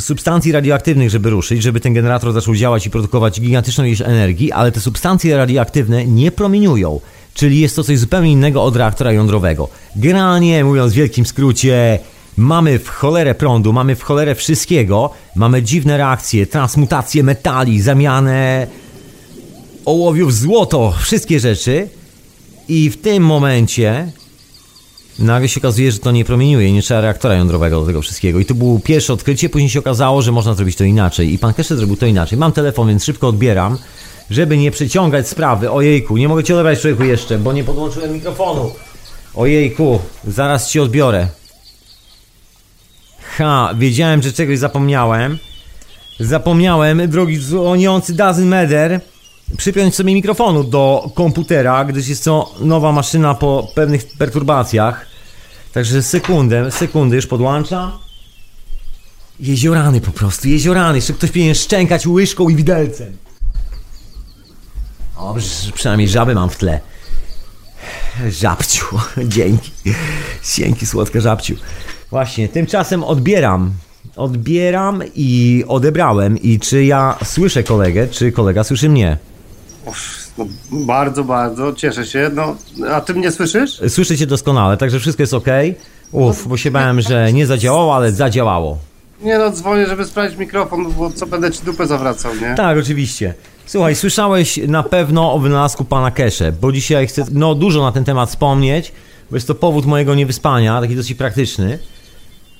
substancji 0.00 0.52
radioaktywnych, 0.52 1.10
żeby 1.10 1.30
ruszyć, 1.30 1.62
żeby 1.62 1.80
ten 1.80 1.94
generator 1.94 2.32
zaczął 2.32 2.54
działać 2.54 2.86
i 2.86 2.90
produkować 2.90 3.40
gigantyczną 3.40 3.84
ilość 3.84 4.00
energii, 4.00 4.52
ale 4.52 4.72
te 4.72 4.80
substancje 4.80 5.36
radioaktywne 5.36 6.06
nie 6.06 6.32
promieniują. 6.32 7.00
Czyli 7.34 7.60
jest 7.60 7.76
to 7.76 7.84
coś 7.84 7.98
zupełnie 7.98 8.32
innego 8.32 8.64
od 8.64 8.76
reaktora 8.76 9.12
jądrowego. 9.12 9.68
Generalnie, 9.96 10.64
mówiąc 10.64 10.92
w 10.92 10.96
wielkim 10.96 11.26
skrócie, 11.26 11.98
mamy 12.36 12.78
w 12.78 12.88
cholerę 12.88 13.34
prądu, 13.34 13.72
mamy 13.72 13.96
w 13.96 14.02
cholerę 14.02 14.34
wszystkiego, 14.34 15.10
mamy 15.34 15.62
dziwne 15.62 15.96
reakcje, 15.96 16.46
transmutacje 16.46 17.22
metali, 17.22 17.82
zamianę 17.82 18.66
ołowiów 19.84 20.32
w 20.32 20.36
złoto, 20.36 20.94
wszystkie 21.02 21.40
rzeczy. 21.40 21.88
I 22.68 22.90
w 22.90 23.00
tym 23.00 23.22
momencie 23.22 24.12
nagle 25.18 25.48
się 25.48 25.60
okazuje, 25.60 25.92
że 25.92 25.98
to 25.98 26.12
nie 26.12 26.24
promieniuje, 26.24 26.72
nie 26.72 26.82
trzeba 26.82 27.00
reaktora 27.00 27.34
jądrowego 27.34 27.80
do 27.80 27.86
tego 27.86 28.02
wszystkiego. 28.02 28.38
I 28.38 28.44
to 28.44 28.54
było 28.54 28.80
pierwsze 28.80 29.12
odkrycie, 29.12 29.48
później 29.48 29.70
się 29.70 29.78
okazało, 29.78 30.22
że 30.22 30.32
można 30.32 30.54
zrobić 30.54 30.76
to 30.76 30.84
inaczej. 30.84 31.32
I 31.32 31.38
pan 31.38 31.54
Kesher 31.54 31.76
zrobił 31.76 31.96
to 31.96 32.06
inaczej. 32.06 32.38
Mam 32.38 32.52
telefon, 32.52 32.88
więc 32.88 33.04
szybko 33.04 33.28
odbieram, 33.28 33.78
żeby 34.30 34.58
nie 34.58 34.70
przeciągać 34.70 35.28
sprawy. 35.28 35.70
Ojejku, 35.70 36.16
nie 36.16 36.28
mogę 36.28 36.44
ci 36.44 36.52
odebrać 36.52 36.80
człowieku 36.80 37.04
jeszcze, 37.04 37.38
bo 37.38 37.52
nie 37.52 37.64
podłączyłem 37.64 38.12
mikrofonu. 38.12 38.70
Ojejku, 39.34 39.98
zaraz 40.26 40.70
ci 40.70 40.80
odbiorę. 40.80 41.28
Ha, 43.38 43.74
wiedziałem, 43.78 44.22
że 44.22 44.32
czegoś 44.32 44.58
zapomniałem. 44.58 45.38
Zapomniałem, 46.20 47.10
drogi 47.10 47.38
dzwoniący 47.40 48.14
Dozen 48.14 48.46
Meder, 48.46 49.00
przypiąć 49.56 49.94
sobie 49.94 50.14
mikrofonu 50.14 50.64
do 50.64 51.10
komputera, 51.14 51.84
gdyż 51.84 52.08
jest 52.08 52.24
to 52.24 52.54
nowa 52.60 52.92
maszyna 52.92 53.34
po 53.34 53.68
pewnych 53.74 54.06
perturbacjach. 54.18 55.06
Także 55.72 56.02
sekundę, 56.02 56.70
sekundę 56.70 57.16
już 57.16 57.26
podłącza. 57.26 57.92
Jeziorany 59.40 60.00
po 60.00 60.10
prostu, 60.10 60.48
jeziorany. 60.48 60.98
Jeszcze 60.98 61.12
ktoś 61.12 61.30
powinien 61.30 61.54
szczękać 61.54 62.06
łyżką 62.06 62.48
i 62.48 62.56
widelcem. 62.56 63.16
O, 65.16 65.34
przynajmniej 65.74 66.08
żaby 66.08 66.34
mam 66.34 66.50
w 66.50 66.56
tle. 66.56 66.80
Żabciu, 68.28 68.86
dzięki. 69.36 69.70
Dzięki, 70.56 70.86
słodka 70.86 71.20
żabciu. 71.20 71.56
Właśnie, 72.16 72.48
tymczasem 72.48 73.04
odbieram. 73.04 73.72
Odbieram 74.16 75.02
i 75.14 75.64
odebrałem. 75.68 76.38
I 76.38 76.60
czy 76.60 76.84
ja 76.84 77.18
słyszę 77.24 77.62
kolegę, 77.62 78.08
czy 78.08 78.32
kolega 78.32 78.64
słyszy 78.64 78.88
mnie? 78.88 79.16
No, 80.38 80.46
bardzo, 80.72 81.24
bardzo, 81.24 81.72
cieszę 81.72 82.06
się. 82.06 82.30
No, 82.34 82.56
a 82.90 83.00
ty 83.00 83.14
mnie 83.14 83.30
słyszysz? 83.30 83.80
Słyszę 83.88 84.16
cię 84.16 84.26
doskonale, 84.26 84.76
także 84.76 85.00
wszystko 85.00 85.22
jest 85.22 85.34
ok. 85.34 85.46
Uff, 86.12 86.48
bo 86.48 86.56
się 86.56 86.70
bałem, 86.70 87.00
że 87.00 87.32
nie 87.32 87.46
zadziałało, 87.46 87.96
ale 87.96 88.12
zadziałało. 88.12 88.78
Nie 89.22 89.38
no, 89.38 89.50
dzwonię, 89.50 89.86
żeby 89.86 90.04
sprawdzić 90.04 90.38
mikrofon, 90.38 90.92
bo 90.92 91.10
co 91.10 91.26
będę 91.26 91.50
ci 91.50 91.64
dupę 91.64 91.86
zawracał, 91.86 92.32
nie? 92.34 92.54
Tak, 92.54 92.78
oczywiście. 92.78 93.34
Słuchaj, 93.66 93.94
słyszałeś 93.94 94.56
na 94.68 94.82
pewno 94.82 95.32
o 95.32 95.38
wynalazku 95.38 95.84
pana 95.84 96.10
Kesze, 96.10 96.52
bo 96.52 96.72
dzisiaj 96.72 97.06
chcę 97.06 97.24
no, 97.32 97.54
dużo 97.54 97.82
na 97.82 97.92
ten 97.92 98.04
temat 98.04 98.28
wspomnieć, 98.28 98.92
bo 99.30 99.36
jest 99.36 99.48
to 99.48 99.54
powód 99.54 99.86
mojego 99.86 100.14
niewyspania, 100.14 100.80
taki 100.80 100.96
dosyć 100.96 101.14
praktyczny, 101.14 101.78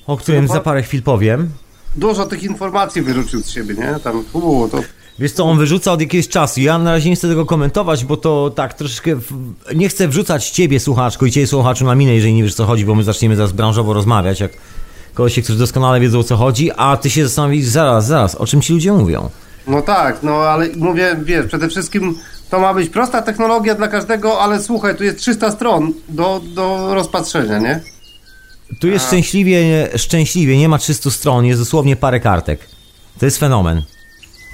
o 0.07 0.17
którym 0.17 0.47
za 0.47 0.59
parę 0.59 0.83
chwil 0.83 1.03
powiem. 1.03 1.49
dużo 1.95 2.25
tych 2.25 2.43
informacji 2.43 3.01
wyrzucił 3.01 3.41
z 3.41 3.49
siebie, 3.49 3.75
nie? 3.75 3.95
Tam, 4.03 4.23
u, 4.33 4.67
to 4.67 4.81
Wiesz 5.19 5.31
co, 5.31 5.43
on 5.43 5.57
wyrzuca 5.57 5.91
od 5.91 6.01
jakiegoś 6.01 6.27
czasu. 6.27 6.61
Ja 6.61 6.77
na 6.77 6.91
razie 6.91 7.09
nie 7.09 7.15
chcę 7.15 7.27
tego 7.27 7.45
komentować, 7.45 8.05
bo 8.05 8.17
to 8.17 8.51
tak 8.55 8.73
troszeczkę. 8.73 9.15
W... 9.15 9.31
Nie 9.75 9.89
chcę 9.89 10.07
wrzucać 10.07 10.49
ciebie, 10.49 10.79
słuchaczku, 10.79 11.25
i 11.25 11.31
ciebie, 11.31 11.47
słuchaczu, 11.47 11.85
na 11.85 11.95
minę, 11.95 12.15
jeżeli 12.15 12.33
nie 12.33 12.43
wiesz, 12.43 12.55
co 12.55 12.65
chodzi, 12.65 12.85
bo 12.85 12.95
my 12.95 13.03
zaczniemy 13.03 13.35
zaraz 13.35 13.51
branżowo 13.51 13.93
rozmawiać, 13.93 14.39
jak 14.39 14.51
kogoś, 15.13 15.39
którzy 15.39 15.59
doskonale 15.59 15.99
wiedzą, 15.99 16.19
o 16.19 16.23
co 16.23 16.35
chodzi, 16.35 16.71
a 16.77 16.97
ty 16.97 17.09
się 17.09 17.23
zastanowisz, 17.23 17.65
zaraz, 17.65 18.07
zaraz, 18.07 18.35
o 18.35 18.45
czym 18.45 18.61
ci 18.61 18.73
ludzie 18.73 18.93
mówią. 18.93 19.29
No 19.67 19.81
tak, 19.81 20.23
no 20.23 20.35
ale 20.35 20.67
mówię, 20.75 21.15
wiesz, 21.23 21.45
przede 21.45 21.69
wszystkim 21.69 22.15
to 22.49 22.59
ma 22.59 22.73
być 22.73 22.89
prosta 22.89 23.21
technologia 23.21 23.75
dla 23.75 23.87
każdego, 23.87 24.41
ale 24.41 24.61
słuchaj, 24.61 24.95
tu 24.95 25.03
jest 25.03 25.17
300 25.17 25.51
stron 25.51 25.93
do, 26.09 26.41
do 26.55 26.95
rozpatrzenia, 26.95 27.59
nie? 27.59 27.81
Tu 28.79 28.87
jest 28.87 29.07
szczęśliwie, 29.07 29.89
szczęśliwie, 29.97 30.57
nie 30.57 30.69
ma 30.69 30.77
300 30.77 31.11
stron, 31.11 31.45
jest 31.45 31.61
dosłownie 31.61 31.95
parę 31.95 32.19
kartek. 32.19 32.59
To 33.19 33.25
jest 33.25 33.37
fenomen. 33.37 33.83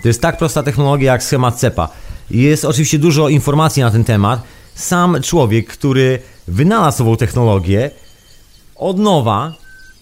To 0.02 0.08
jest 0.08 0.22
tak 0.22 0.38
prosta 0.38 0.64
technologia 0.64 1.12
jak 1.12 1.24
schemat 1.24 1.56
CEPA. 1.60 1.90
Jest 2.32 2.66
oczywiście 2.66 3.00
dużo 3.00 3.30
informacji 3.30 3.84
na 3.84 3.92
ten 3.92 4.04
temat. 4.04 4.42
Sam 4.76 5.22
człowiek, 5.22 5.68
który 5.68 6.20
wynalazł 6.48 7.04
ową 7.04 7.18
technologię, 7.18 7.92
od 8.76 9.00
nowa, 9.00 9.54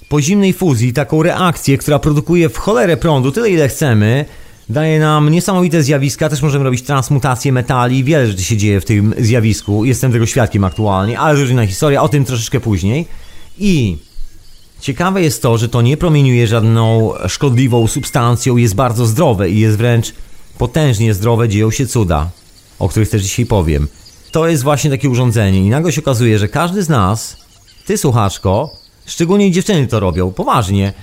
po 0.09 0.21
zimnej 0.21 0.53
fuzji, 0.53 0.93
taką 0.93 1.23
reakcję, 1.23 1.77
która 1.77 1.99
produkuje 1.99 2.49
w 2.49 2.57
cholerę 2.57 2.97
prądu, 2.97 3.31
tyle 3.31 3.49
ile 3.49 3.67
chcemy, 3.67 4.25
daje 4.69 4.99
nam 4.99 5.29
niesamowite 5.29 5.83
zjawiska. 5.83 6.29
Też 6.29 6.41
możemy 6.41 6.65
robić 6.65 6.81
transmutację 6.81 7.51
metali. 7.51 8.03
Wiele 8.03 8.27
rzeczy 8.27 8.43
się 8.43 8.57
dzieje 8.57 8.81
w 8.81 8.85
tym 8.85 9.13
zjawisku. 9.17 9.85
Jestem 9.85 10.11
tego 10.11 10.25
świadkiem 10.25 10.63
aktualnie, 10.63 11.19
ale 11.19 11.35
to 11.35 11.41
już 11.41 11.49
inna 11.49 11.67
historia. 11.67 12.01
O 12.01 12.09
tym 12.09 12.25
troszeczkę 12.25 12.59
później. 12.59 13.07
I 13.61 13.97
ciekawe 14.79 15.21
jest 15.21 15.41
to, 15.41 15.57
że 15.57 15.69
to 15.69 15.81
nie 15.81 15.97
promieniuje 15.97 16.47
żadną 16.47 17.13
szkodliwą 17.27 17.87
substancją. 17.87 18.57
Jest 18.57 18.75
bardzo 18.75 19.05
zdrowe 19.05 19.49
i 19.49 19.59
jest 19.59 19.77
wręcz 19.77 20.13
potężnie 20.57 21.13
zdrowe. 21.13 21.49
Dzieją 21.49 21.71
się 21.71 21.87
cuda, 21.87 22.29
o 22.79 22.89
których 22.89 23.09
też 23.09 23.21
dzisiaj 23.21 23.45
powiem. 23.45 23.87
To 24.31 24.47
jest 24.47 24.63
właśnie 24.63 24.89
takie 24.89 25.09
urządzenie 25.09 25.59
i 25.59 25.69
nagle 25.69 25.91
się 25.91 26.01
okazuje, 26.01 26.39
że 26.39 26.47
każdy 26.47 26.83
z 26.83 26.89
nas, 26.89 27.37
ty 27.85 27.97
słuchaczko, 27.97 28.69
szczególnie 29.05 29.51
dziewczyny 29.51 29.87
to 29.87 29.99
robią, 29.99 30.31
poważnie, 30.31 30.93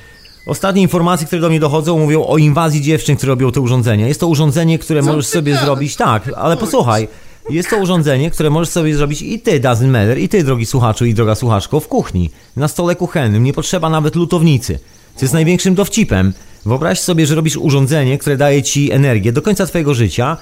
Ostatnie 0.48 0.82
informacje, 0.82 1.26
które 1.26 1.42
do 1.42 1.48
mnie 1.48 1.60
dochodzą, 1.60 1.98
mówią 1.98 2.26
o 2.26 2.38
inwazji 2.38 2.82
dziewczyn, 2.82 3.16
które 3.16 3.30
robią 3.30 3.52
te 3.52 3.60
urządzenia. 3.60 4.08
Jest 4.08 4.20
to 4.20 4.26
urządzenie, 4.26 4.78
które 4.78 5.02
możesz 5.02 5.26
ty 5.26 5.32
sobie 5.32 5.52
gadasz? 5.52 5.66
zrobić. 5.66 5.96
Tak, 5.96 6.30
ale 6.36 6.56
posłuchaj. 6.56 7.08
Jest 7.50 7.70
to 7.70 7.76
urządzenie, 7.76 8.30
które 8.30 8.50
możesz 8.50 8.68
sobie 8.68 8.96
zrobić 8.96 9.22
i 9.22 9.40
ty, 9.40 9.60
Dazen 9.60 9.90
Meller, 9.90 10.18
i 10.18 10.28
ty, 10.28 10.44
drogi 10.44 10.66
słuchaczu 10.66 11.04
i 11.04 11.14
droga 11.14 11.34
słuchaczko, 11.34 11.80
w 11.80 11.88
kuchni, 11.88 12.30
na 12.56 12.68
stole 12.68 12.96
kuchennym. 12.96 13.44
Nie 13.44 13.52
potrzeba 13.52 13.90
nawet 13.90 14.16
lutownicy. 14.16 14.78
Co 15.16 15.24
jest 15.24 15.34
największym 15.34 15.74
dowcipem. 15.74 16.32
Wyobraź 16.66 17.00
sobie, 17.00 17.26
że 17.26 17.34
robisz 17.34 17.56
urządzenie, 17.56 18.18
które 18.18 18.36
daje 18.36 18.62
ci 18.62 18.92
energię 18.92 19.32
do 19.32 19.42
końca 19.42 19.66
twojego 19.66 19.94
życia 19.94 20.36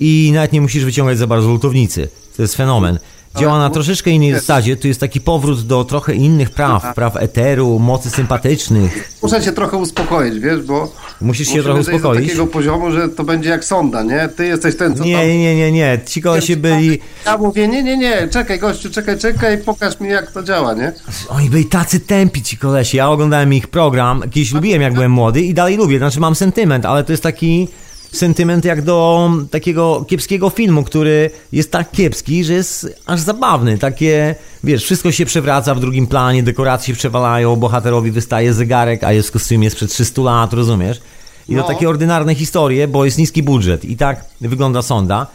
i 0.00 0.30
nawet 0.34 0.52
nie 0.52 0.60
musisz 0.60 0.84
wyciągać 0.84 1.18
za 1.18 1.26
bardzo 1.26 1.48
lutownicy. 1.48 2.08
To 2.36 2.42
jest 2.42 2.56
fenomen. 2.56 2.98
Działa 3.38 3.58
na 3.58 3.70
troszeczkę 3.70 4.10
innej 4.10 4.32
zasadzie. 4.32 4.76
Tu 4.76 4.88
jest 4.88 5.00
taki 5.00 5.20
powrót 5.20 5.66
do 5.66 5.84
trochę 5.84 6.14
innych 6.14 6.50
praw. 6.50 6.94
Praw 6.94 7.16
eteru, 7.16 7.78
mocy 7.78 8.10
sympatycznych. 8.10 9.12
Muszę 9.22 9.42
cię 9.42 9.52
trochę 9.52 9.76
uspokoić, 9.76 10.38
wiesz, 10.38 10.62
bo... 10.62 10.92
Musisz 11.20 11.48
się 11.48 11.62
trochę 11.62 11.80
uspokoić. 11.80 12.20
do 12.20 12.26
takiego 12.26 12.46
poziomu, 12.46 12.90
że 12.92 13.08
to 13.08 13.24
będzie 13.24 13.50
jak 13.50 13.64
sonda, 13.64 14.02
nie? 14.02 14.28
Ty 14.36 14.46
jesteś 14.46 14.76
ten, 14.76 14.92
co 14.92 14.98
tam... 14.98 15.06
Nie, 15.06 15.38
nie, 15.38 15.56
nie, 15.56 15.72
nie. 15.72 16.00
Ci 16.06 16.22
kolesie 16.22 16.56
byli. 16.56 16.98
Ja 17.26 17.38
mówię, 17.38 17.68
nie, 17.68 17.82
nie, 17.82 17.96
nie, 17.96 18.28
czekaj 18.28 18.58
gościu, 18.58 18.90
czekaj, 18.90 19.18
czekaj, 19.18 19.58
pokaż 19.58 20.00
mi 20.00 20.08
jak 20.08 20.32
to 20.32 20.42
działa, 20.42 20.74
nie? 20.74 20.92
Oni 21.28 21.50
byli 21.50 21.64
tacy 21.64 22.00
tępi 22.00 22.42
ci 22.42 22.56
kolesie. 22.56 22.98
Ja 22.98 23.10
oglądałem 23.10 23.52
ich 23.54 23.68
program. 23.68 24.22
Kiedyś 24.30 24.52
lubiłem 24.52 24.82
jak 24.82 24.94
byłem 24.94 25.12
młody 25.12 25.42
i 25.42 25.54
dalej 25.54 25.76
lubię. 25.76 25.98
Znaczy 25.98 26.20
mam 26.20 26.34
sentyment, 26.34 26.86
ale 26.86 27.04
to 27.04 27.12
jest 27.12 27.22
taki 27.22 27.68
sentyment 28.16 28.64
jak 28.64 28.82
do 28.82 29.30
takiego 29.50 30.04
kiepskiego 30.08 30.50
filmu, 30.50 30.82
który 30.82 31.30
jest 31.52 31.70
tak 31.70 31.90
kiepski, 31.90 32.44
że 32.44 32.52
jest 32.52 32.96
aż 33.06 33.20
zabawny. 33.20 33.78
Takie, 33.78 34.34
wiesz, 34.64 34.84
wszystko 34.84 35.12
się 35.12 35.26
przewraca 35.26 35.74
w 35.74 35.80
drugim 35.80 36.06
planie, 36.06 36.42
dekoracje 36.42 36.94
przewalają, 36.94 37.56
bohaterowi 37.56 38.10
wystaje 38.10 38.54
zegarek, 38.54 39.04
a 39.04 39.12
jest 39.12 39.28
w 39.28 39.32
kostiumie 39.32 39.70
sprzed 39.70 39.90
300 39.90 40.22
lat, 40.22 40.52
rozumiesz? 40.52 41.00
I 41.48 41.54
No. 41.54 41.62
to 41.62 41.68
takie 41.68 41.88
ordynarne 41.88 42.34
historie, 42.34 42.88
bo 42.88 43.04
jest 43.04 43.18
niski 43.18 43.42
budżet. 43.42 43.84
I 43.84 43.96
tak 43.96 44.24
wygląda 44.40 44.82
sonda. 44.82 45.26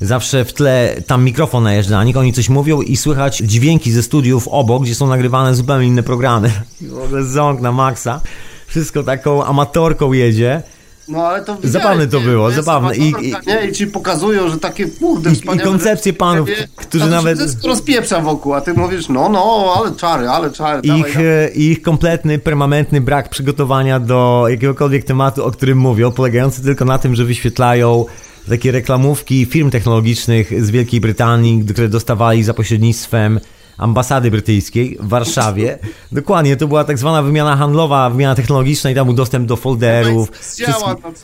Zawsze 0.00 0.44
w 0.44 0.52
tle 0.52 0.96
tam 1.06 1.24
mikrofon 1.24 1.64
najeżdża 1.64 1.96
na 1.96 2.04
nich, 2.04 2.16
oni 2.16 2.32
coś 2.32 2.48
mówią 2.48 2.80
i 2.80 2.96
słychać 2.96 3.38
dźwięki 3.38 3.92
ze 3.92 4.02
studiów 4.02 4.48
obok, 4.48 4.82
gdzie 4.82 4.94
są 4.94 5.06
nagrywane 5.06 5.54
zupełnie 5.54 5.86
inne 5.86 6.02
programy. 6.02 6.50
I 6.82 6.86
w 6.86 6.98
ogóle 6.98 7.24
ząg 7.24 7.60
na 7.60 7.72
maksa. 7.72 8.20
Wszystko 8.66 9.02
taką 9.02 9.44
amatorką 9.44 10.12
jedzie. 10.12 10.62
No 11.08 11.26
ale 11.26 11.44
to 11.44 11.56
Zabawne 11.64 12.06
to 12.06 12.18
nie? 12.18 12.24
było, 12.24 12.48
jest 12.50 12.64
zabawne. 12.64 12.96
I- 12.96 13.12
nie? 13.46 13.68
I 13.68 13.72
ci 13.72 13.86
pokazują, 13.86 14.48
że 14.50 14.58
takie 14.58 14.86
kurde 14.86 15.30
I- 15.30 15.56
i 15.56 15.58
koncepcje 15.60 16.12
panów, 16.12 16.48
nie? 16.48 16.68
którzy 16.76 17.06
nawet- 17.06 17.64
rozpieprza 17.64 18.20
wokół, 18.20 18.54
a 18.54 18.60
ty 18.60 18.74
mówisz, 18.74 19.08
no, 19.08 19.28
no, 19.28 19.74
ale 19.78 19.92
czary, 19.96 20.28
ale 20.28 20.50
czary, 20.50 20.82
dawaj, 20.82 21.00
Ich, 21.00 21.06
dawaj. 21.16 21.26
e, 21.26 21.48
ich 21.48 21.82
kompletny, 21.82 22.38
permanentny 22.38 23.00
brak 23.00 23.28
przygotowania 23.28 24.00
do 24.00 24.44
jakiegokolwiek 24.48 25.04
tematu, 25.04 25.44
o 25.44 25.50
którym 25.50 25.78
mówią, 25.78 26.10
polegający 26.12 26.62
tylko 26.62 26.84
na 26.84 26.98
tym, 26.98 27.14
że 27.16 27.24
wyświetlają 27.24 28.04
takie 28.48 28.72
reklamówki 28.72 29.46
firm 29.46 29.70
technologicznych 29.70 30.64
z 30.64 30.70
Wielkiej 30.70 31.00
Brytanii, 31.00 31.64
które 31.64 31.88
dostawali 31.88 32.42
za 32.44 32.54
pośrednictwem 32.54 33.40
ambasady 33.78 34.30
brytyjskiej 34.30 34.98
w 35.00 35.08
Warszawie. 35.08 35.78
Dokładnie, 36.12 36.56
to 36.56 36.68
była 36.68 36.84
tak 36.84 36.98
zwana 36.98 37.22
wymiana 37.22 37.56
handlowa, 37.56 38.10
wymiana 38.10 38.34
technologiczna 38.34 38.90
i 38.90 38.94
tam 38.94 39.04
był 39.06 39.14
dostęp 39.14 39.46
do 39.48 39.56
folderów. 39.56 40.30
Wszystkich- 40.32 40.66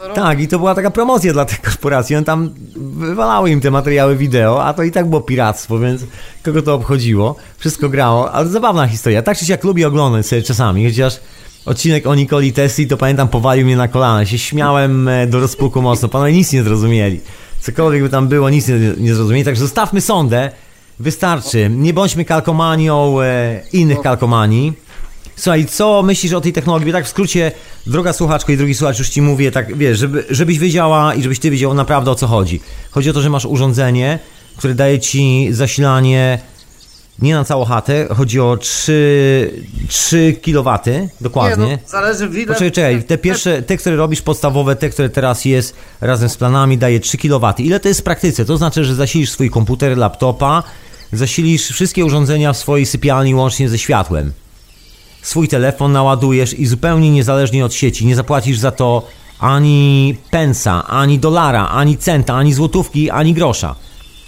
no 0.08 0.14
tak, 0.14 0.40
i 0.40 0.48
to 0.48 0.58
była 0.58 0.74
taka 0.74 0.90
promocja 0.90 1.32
dla 1.32 1.44
tych 1.44 1.60
korporacji. 1.60 2.16
On 2.16 2.24
tam 2.24 2.50
wywalały 2.76 3.50
im 3.50 3.60
te 3.60 3.70
materiały 3.70 4.16
wideo, 4.16 4.64
a 4.64 4.74
to 4.74 4.82
i 4.82 4.90
tak 4.90 5.06
było 5.10 5.20
piractwo, 5.20 5.78
więc 5.78 6.02
kogo 6.42 6.62
to 6.62 6.74
obchodziło? 6.74 7.36
Wszystko 7.58 7.88
grało, 7.88 8.32
ale 8.32 8.48
zabawna 8.48 8.86
historia. 8.88 9.22
Tak 9.22 9.38
czy 9.38 9.44
siak 9.46 9.64
lubię 9.64 9.88
oglądać 9.88 10.26
sobie 10.26 10.42
czasami, 10.42 10.90
chociaż 10.90 11.20
odcinek 11.66 12.06
o 12.06 12.14
Nikoli 12.14 12.52
Tesli 12.52 12.86
to 12.86 12.96
pamiętam 12.96 13.28
powalił 13.28 13.66
mnie 13.66 13.76
na 13.76 13.88
kolana. 13.88 14.26
Się 14.26 14.38
śmiałem 14.38 15.08
e, 15.08 15.26
do 15.26 15.40
rozpuku 15.40 15.82
mocno. 15.82 16.08
Panowie 16.08 16.32
nic 16.32 16.52
nie 16.52 16.62
zrozumieli. 16.62 17.20
Cokolwiek 17.60 18.02
by 18.02 18.08
tam 18.08 18.28
było, 18.28 18.50
nic 18.50 18.68
nie, 18.68 18.74
nie 18.98 19.14
zrozumieli. 19.14 19.44
Także 19.44 19.60
zostawmy 19.60 20.00
sondę. 20.00 20.50
Wystarczy. 21.00 21.70
Nie 21.70 21.92
bądźmy 21.92 22.24
kalkomanią 22.24 23.20
e, 23.20 23.60
innych 23.72 24.00
kalkomanii. 24.00 24.72
Słuchaj, 25.36 25.66
co 25.66 26.02
myślisz 26.02 26.32
o 26.32 26.40
tej 26.40 26.52
technologii? 26.52 26.92
Tak 26.92 27.04
w 27.04 27.08
skrócie, 27.08 27.52
droga 27.86 28.12
słuchaczko 28.12 28.52
i 28.52 28.56
drugi 28.56 28.74
słuchacz, 28.74 28.98
już 28.98 29.08
ci 29.08 29.22
mówię, 29.22 29.50
tak 29.50 29.76
wiesz, 29.76 29.98
żeby, 29.98 30.24
żebyś 30.30 30.58
wiedziała 30.58 31.14
i 31.14 31.22
żebyś 31.22 31.38
ty 31.38 31.50
wiedział 31.50 31.74
naprawdę 31.74 32.10
o 32.10 32.14
co 32.14 32.26
chodzi. 32.26 32.60
Chodzi 32.90 33.10
o 33.10 33.12
to, 33.12 33.20
że 33.20 33.30
masz 33.30 33.44
urządzenie, 33.44 34.18
które 34.56 34.74
daje 34.74 35.00
ci 35.00 35.48
zasilanie 35.50 36.38
nie 37.18 37.34
na 37.34 37.44
całą 37.44 37.64
chatę, 37.64 38.06
chodzi 38.16 38.40
o 38.40 38.56
3, 38.56 39.64
3 39.88 40.36
kW, 40.44 40.78
dokładnie. 41.20 41.66
Nie, 41.66 41.72
no, 41.82 41.88
zależy 41.88 42.28
w 42.28 42.36
ile... 42.36 42.46
Poczekaj, 42.46 42.72
czekaj, 42.72 43.04
te 43.04 43.18
pierwsze, 43.18 43.62
te, 43.62 43.76
które 43.76 43.96
robisz 43.96 44.22
podstawowe, 44.22 44.76
te, 44.76 44.88
które 44.88 45.08
teraz 45.08 45.44
jest 45.44 45.76
razem 46.00 46.28
z 46.28 46.36
planami, 46.36 46.78
daje 46.78 47.00
3 47.00 47.18
kW. 47.18 47.54
Ile 47.58 47.80
to 47.80 47.88
jest 47.88 48.00
w 48.00 48.04
praktyce? 48.04 48.44
To 48.44 48.56
znaczy, 48.56 48.84
że 48.84 48.94
zasilisz 48.94 49.30
swój 49.30 49.50
komputer, 49.50 49.98
laptopa, 49.98 50.62
zasilisz 51.12 51.68
wszystkie 51.68 52.04
urządzenia 52.04 52.52
w 52.52 52.56
swojej 52.56 52.86
sypialni 52.86 53.34
łącznie 53.34 53.68
ze 53.68 53.78
światłem. 53.78 54.32
Swój 55.22 55.48
telefon 55.48 55.92
naładujesz 55.92 56.52
i 56.58 56.66
zupełnie 56.66 57.10
niezależnie 57.10 57.64
od 57.64 57.74
sieci, 57.74 58.06
nie 58.06 58.16
zapłacisz 58.16 58.58
za 58.58 58.70
to 58.70 59.06
ani 59.38 60.16
pensa, 60.30 60.86
ani 60.86 61.18
dolara, 61.18 61.68
ani 61.68 61.96
centa, 61.96 62.34
ani 62.34 62.54
złotówki, 62.54 63.10
ani 63.10 63.34
grosza. 63.34 63.74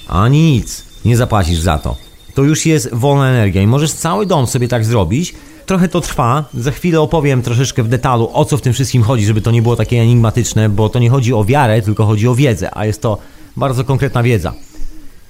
Ani 0.09 0.53
nic. 0.53 0.85
Nie 1.05 1.17
zapłacisz 1.17 1.59
za 1.59 1.79
to. 1.79 2.06
To 2.37 2.43
już 2.43 2.67
jest 2.67 2.95
wolna 2.95 3.29
energia 3.29 3.63
i 3.63 3.67
możesz 3.67 3.93
cały 3.93 4.27
dom 4.27 4.47
sobie 4.47 4.69
tak 4.69 4.85
zrobić. 4.85 5.35
Trochę 5.67 5.89
to 5.89 6.01
trwa. 6.01 6.45
Za 6.55 6.71
chwilę 6.71 7.01
opowiem 7.01 7.43
troszeczkę 7.43 7.83
w 7.83 7.89
detalu 7.89 8.31
o 8.33 8.45
co 8.45 8.57
w 8.57 8.61
tym 8.63 8.73
wszystkim 8.73 9.03
chodzi, 9.03 9.27
żeby 9.27 9.41
to 9.41 9.51
nie 9.51 9.63
było 9.63 9.77
takie 9.77 10.01
enigmatyczne, 10.01 10.69
bo 10.69 10.89
to 10.89 10.99
nie 10.99 11.11
chodzi 11.11 11.35
o 11.35 11.45
wiarę, 11.45 11.83
tylko 11.83 12.07
chodzi 12.07 12.29
o 12.29 12.35
wiedzę, 12.35 12.71
a 12.73 12.87
jest 12.87 13.03
to 13.03 13.19
bardzo 13.57 13.85
konkretna 13.85 14.23
wiedza. 14.23 14.55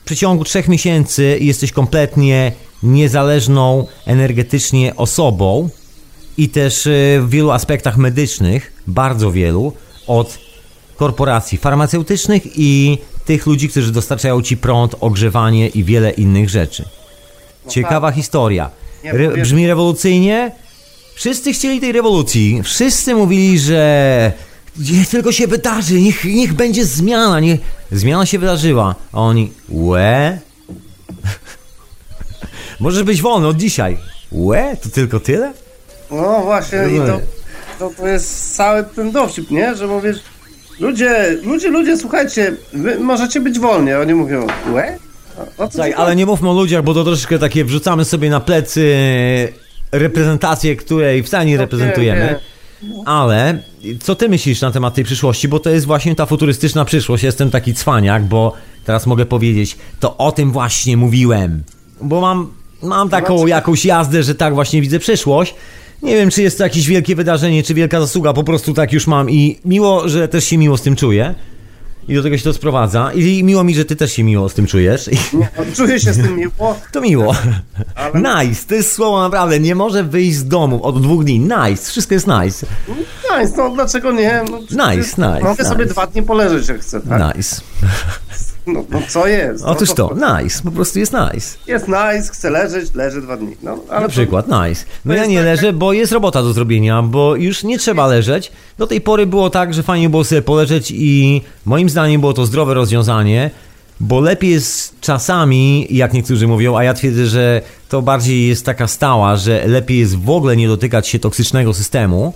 W 0.02 0.04
przeciągu 0.04 0.44
trzech 0.44 0.68
miesięcy 0.68 1.38
jesteś 1.40 1.72
kompletnie 1.72 2.52
niezależną 2.82 3.86
energetycznie 4.06 4.96
osobą 4.96 5.68
i 6.38 6.48
też 6.48 6.86
y, 6.86 7.18
w 7.22 7.30
wielu 7.30 7.50
aspektach 7.50 7.96
medycznych, 7.96 8.72
bardzo 8.86 9.32
wielu, 9.32 9.72
od 10.06 10.38
korporacji 10.96 11.58
farmaceutycznych 11.58 12.42
i 12.56 12.98
tych 13.26 13.46
ludzi, 13.46 13.68
którzy 13.68 13.92
dostarczają 13.92 14.42
ci 14.42 14.56
prąd, 14.56 14.94
ogrzewanie 15.00 15.68
i 15.68 15.84
wiele 15.84 16.10
innych 16.10 16.48
rzeczy. 16.48 16.84
Ciekawa 17.68 18.10
historia. 18.12 18.70
Nie, 19.04 19.12
Re- 19.12 19.42
brzmi 19.42 19.66
rewolucyjnie? 19.66 20.52
Wszyscy 21.14 21.52
chcieli 21.52 21.80
tej 21.80 21.92
rewolucji. 21.92 22.60
Wszyscy 22.64 23.14
mówili, 23.14 23.58
że 23.58 24.32
niech 24.78 25.08
tylko 25.08 25.32
się 25.32 25.46
wydarzy, 25.46 26.00
niech, 26.00 26.24
niech 26.24 26.52
będzie 26.52 26.84
zmiana, 26.86 27.40
niech... 27.40 27.60
Zmiana 27.92 28.26
się 28.26 28.38
wydarzyła. 28.38 28.94
A 29.12 29.20
oni, 29.20 29.52
łe? 29.68 30.38
Możesz 32.80 33.02
być 33.02 33.22
wolny 33.22 33.46
od 33.48 33.56
dzisiaj. 33.56 33.98
Łe? 34.32 34.76
To 34.82 34.88
tylko 34.88 35.20
tyle? 35.20 35.52
No 36.10 36.40
właśnie, 36.44 36.78
i 36.94 36.98
to, 36.98 37.20
to, 37.78 37.90
to 37.96 38.06
jest 38.08 38.56
cały 38.56 38.84
ten 38.84 39.10
dowcip, 39.12 39.50
nie? 39.50 39.74
Że 39.74 39.86
mówisz, 39.86 40.16
ludzie, 40.80 41.38
ludzie, 41.42 41.68
ludzie, 41.68 41.96
słuchajcie, 41.96 42.52
wy 42.72 42.98
możecie 42.98 43.40
być 43.40 43.58
wolni, 43.58 43.92
oni 43.92 44.14
mówią, 44.14 44.46
łe? 44.72 44.98
Tak, 45.76 45.92
ale 45.96 46.16
nie 46.16 46.26
mówmy 46.26 46.50
o 46.50 46.52
ludziach, 46.52 46.84
bo 46.84 46.94
to 46.94 47.04
troszeczkę 47.04 47.38
takie 47.38 47.64
wrzucamy 47.64 48.04
sobie 48.04 48.30
na 48.30 48.40
plecy 48.40 48.94
reprezentację, 49.92 50.76
której 50.76 51.22
wcale 51.22 51.46
nie 51.46 51.56
reprezentujemy. 51.56 52.38
Ale 53.04 53.62
co 54.00 54.14
ty 54.14 54.28
myślisz 54.28 54.60
na 54.60 54.70
temat 54.70 54.94
tej 54.94 55.04
przyszłości? 55.04 55.48
Bo 55.48 55.58
to 55.58 55.70
jest 55.70 55.86
właśnie 55.86 56.14
ta 56.14 56.26
futurystyczna 56.26 56.84
przyszłość. 56.84 57.24
Jestem 57.24 57.50
taki 57.50 57.74
cwaniak, 57.74 58.24
bo 58.24 58.52
teraz 58.84 59.06
mogę 59.06 59.26
powiedzieć, 59.26 59.76
to 60.00 60.16
o 60.16 60.32
tym 60.32 60.52
właśnie 60.52 60.96
mówiłem. 60.96 61.62
Bo 62.00 62.20
mam, 62.20 62.52
mam 62.82 63.08
taką 63.08 63.46
jakąś 63.46 63.84
jazdę, 63.84 64.22
że 64.22 64.34
tak 64.34 64.54
właśnie 64.54 64.80
widzę 64.80 64.98
przyszłość. 64.98 65.54
Nie 66.02 66.14
wiem, 66.16 66.30
czy 66.30 66.42
jest 66.42 66.58
to 66.58 66.64
jakieś 66.64 66.86
wielkie 66.88 67.16
wydarzenie, 67.16 67.62
czy 67.62 67.74
wielka 67.74 68.00
zasługa, 68.00 68.32
po 68.32 68.44
prostu 68.44 68.74
tak 68.74 68.92
już 68.92 69.06
mam 69.06 69.30
i 69.30 69.58
miło, 69.64 70.08
że 70.08 70.28
też 70.28 70.44
się 70.44 70.58
miło 70.58 70.76
z 70.76 70.82
tym 70.82 70.96
czuję. 70.96 71.34
I 72.08 72.14
do 72.14 72.22
tego 72.22 72.38
się 72.38 72.44
to 72.44 72.52
sprowadza. 72.52 73.12
I 73.12 73.44
miło 73.44 73.64
mi, 73.64 73.74
że 73.74 73.84
ty 73.84 73.96
też 73.96 74.12
się 74.12 74.24
miło 74.24 74.48
z 74.48 74.54
tym 74.54 74.66
czujesz. 74.66 75.06
Nie, 75.32 75.48
no, 75.58 75.64
czuję 75.76 76.00
się 76.00 76.12
z 76.12 76.16
tym 76.16 76.36
miło. 76.36 76.76
to 76.92 77.00
miło. 77.00 77.34
Ale- 77.94 78.44
Nice, 78.46 78.66
to 78.68 78.74
jest 78.74 78.92
słowo 78.92 79.22
naprawdę. 79.22 79.60
Nie 79.60 79.74
może 79.74 80.04
wyjść 80.04 80.36
z 80.36 80.48
domu 80.48 80.84
od 80.84 81.02
dwóch 81.02 81.24
dni. 81.24 81.38
Nice, 81.40 81.90
wszystko 81.90 82.14
jest 82.14 82.26
nice. 82.26 82.66
Nice, 83.40 83.52
no 83.56 83.70
dlaczego 83.70 84.12
nie? 84.12 84.42
No, 84.50 84.58
Nice, 84.60 84.96
nice, 85.18 85.40
Mogę 85.42 85.64
sobie 85.64 85.82
nice. 85.84 85.94
dwa 85.94 86.06
dni 86.06 86.22
poleżeć 86.22 86.68
jak 86.68 86.80
chcę, 86.80 87.00
tak? 87.00 87.36
Nice. 87.36 87.56
No, 88.66 88.84
no 88.90 89.00
co 89.08 89.26
jest? 89.26 89.64
No, 89.64 89.70
Otóż 89.70 89.94
to, 89.94 90.14
nice, 90.14 90.62
po 90.62 90.70
prostu 90.70 90.98
jest 90.98 91.12
nice. 91.12 91.58
Jest 91.66 91.88
nice, 91.88 92.28
chcę 92.32 92.50
leżeć, 92.50 92.94
leżę 92.94 93.20
dwa 93.22 93.36
dni. 93.36 93.56
No, 93.62 93.78
ale 93.88 94.00
Na 94.00 94.06
to- 94.06 94.12
przykład, 94.12 94.46
nice. 94.46 94.84
No 95.04 95.14
to 95.14 95.18
ja 95.20 95.26
nie 95.26 95.36
tak 95.36 95.44
leżę, 95.44 95.72
bo 95.72 95.92
jest 95.92 96.12
robota 96.12 96.42
do 96.42 96.52
zrobienia, 96.52 97.02
bo 97.02 97.36
już 97.36 97.64
nie 97.64 97.78
trzeba 97.78 98.06
leżeć. 98.06 98.52
Do 98.78 98.86
tej 98.86 99.00
pory 99.00 99.26
było 99.26 99.50
tak, 99.50 99.74
że 99.74 99.82
fajnie 99.82 100.08
było 100.10 100.24
sobie 100.24 100.42
poleżeć 100.42 100.90
i 100.94 101.42
moim 101.64 101.88
zdaniem 101.90 102.20
było 102.20 102.32
to 102.32 102.46
zdrowe 102.46 102.74
rozwiązanie, 102.74 103.50
bo 104.00 104.20
lepiej 104.20 104.50
jest 104.50 105.00
czasami, 105.00 105.86
jak 105.90 106.12
niektórzy 106.12 106.46
mówią, 106.48 106.76
a 106.76 106.84
ja 106.84 106.94
twierdzę, 106.94 107.26
że 107.26 107.62
to 107.88 108.02
bardziej 108.02 108.48
jest 108.48 108.64
taka 108.66 108.86
stała, 108.86 109.36
że 109.36 109.66
lepiej 109.66 109.98
jest 109.98 110.16
w 110.16 110.30
ogóle 110.30 110.56
nie 110.56 110.68
dotykać 110.68 111.08
się 111.08 111.18
toksycznego 111.18 111.74
systemu. 111.74 112.34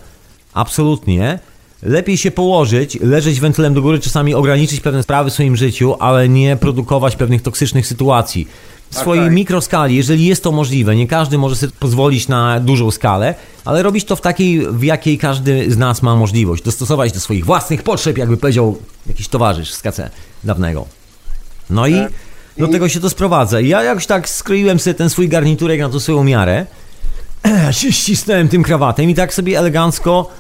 Absolutnie. 0.55 1.39
Lepiej 1.83 2.17
się 2.17 2.31
położyć, 2.31 2.99
leżeć 3.01 3.41
wentylem 3.41 3.75
do 3.75 3.83
góry, 3.83 3.99
czasami 3.99 4.35
ograniczyć 4.35 4.81
pewne 4.81 5.03
sprawy 5.03 5.31
w 5.31 5.33
swoim 5.33 5.57
życiu, 5.57 5.95
ale 5.99 6.29
nie 6.29 6.57
produkować 6.57 7.17
pewnych 7.17 7.43
toksycznych 7.43 7.87
sytuacji. 7.87 8.49
W 8.91 8.99
swojej 8.99 9.25
tak. 9.25 9.33
mikroskali, 9.33 9.97
jeżeli 9.97 10.27
jest 10.27 10.43
to 10.43 10.53
możliwe, 10.53 10.97
nie 10.97 11.07
każdy 11.07 11.39
może 11.39 11.57
sobie 11.57 11.73
pozwolić 11.81 12.29
na 12.29 12.61
dużą 12.61 12.91
skalę, 12.91 13.35
ale 13.65 13.83
robić 13.83 14.05
to 14.05 14.17
w 14.17 14.21
takiej, 14.21 14.67
w 14.71 14.83
jakiej 14.83 15.19
każdy 15.19 15.73
z 15.73 15.77
nas 15.77 16.03
ma 16.03 16.17
możliwość. 16.17 16.63
Dostosować 16.63 17.13
do 17.13 17.21
swoich 17.21 17.45
własnych 17.45 17.83
potrzeb, 17.83 18.19
jakby 18.19 18.37
powiedział 18.37 18.79
jakiś 19.07 19.29
towarzysz 19.29 19.73
z 19.73 19.83
KC 19.83 20.11
dawnego. 20.45 20.87
No 21.71 21.87
i 21.87 21.95
Tak. 21.95 22.13
do 22.59 22.69
tego 22.69 22.89
się 22.89 23.01
to 23.01 23.11
sprowadza. 23.11 23.61
Ja 23.61 23.83
jakoś 23.83 24.07
tak 24.07 24.29
skroiłem 24.29 24.79
sobie 24.79 24.95
ten 24.95 25.11
swój 25.11 25.29
garniturek 25.29 25.81
na 25.81 25.89
tą 25.89 26.01
swoją 26.01 26.25
miarę, 26.25 26.67
ścisnąłem 27.71 28.49
tym 28.49 28.63
krawatem 28.63 29.11
i 29.11 29.15
tak 29.15 29.35
sobie 29.35 29.59
elegancko 29.59 30.31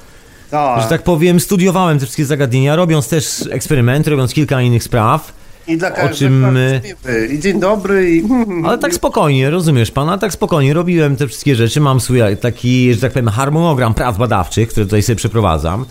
Tak. 0.50 0.82
że 0.82 0.88
tak 0.88 1.02
powiem, 1.02 1.40
studiowałem 1.40 1.98
te 1.98 2.04
wszystkie 2.04 2.24
zagadnienia, 2.24 2.76
robiąc 2.76 3.08
też 3.08 3.44
eksperymenty, 3.50 4.10
robiąc 4.10 4.34
kilka 4.34 4.62
innych 4.62 4.84
spraw. 4.84 5.32
I 5.66 5.76
dla 5.76 5.90
każdego 5.90 6.14
czym, 6.16 6.40
miły. 6.40 7.26
I 7.26 7.38
dzień 7.38 7.60
dobry 7.60 8.10
i... 8.10 8.22
Ale 8.66 8.78
tak 8.78 8.94
spokojnie, 8.94 9.50
rozumiesz 9.50 9.90
pan, 9.90 10.08
ale 10.08 10.18
tak 10.18 10.32
spokojnie 10.32 10.74
robiłem 10.74 11.16
te 11.16 11.26
wszystkie 11.26 11.56
rzeczy, 11.56 11.80
mam 11.80 12.00
swój 12.00 12.20
taki, 12.40 12.94
że 12.94 13.00
tak 13.00 13.12
powiem, 13.12 13.28
harmonogram 13.28 13.94
prac 13.94 14.16
badawczych, 14.16 14.68
które 14.68 14.86
tutaj 14.86 15.02
sobie 15.02 15.16
przeprowadzam. 15.16 15.84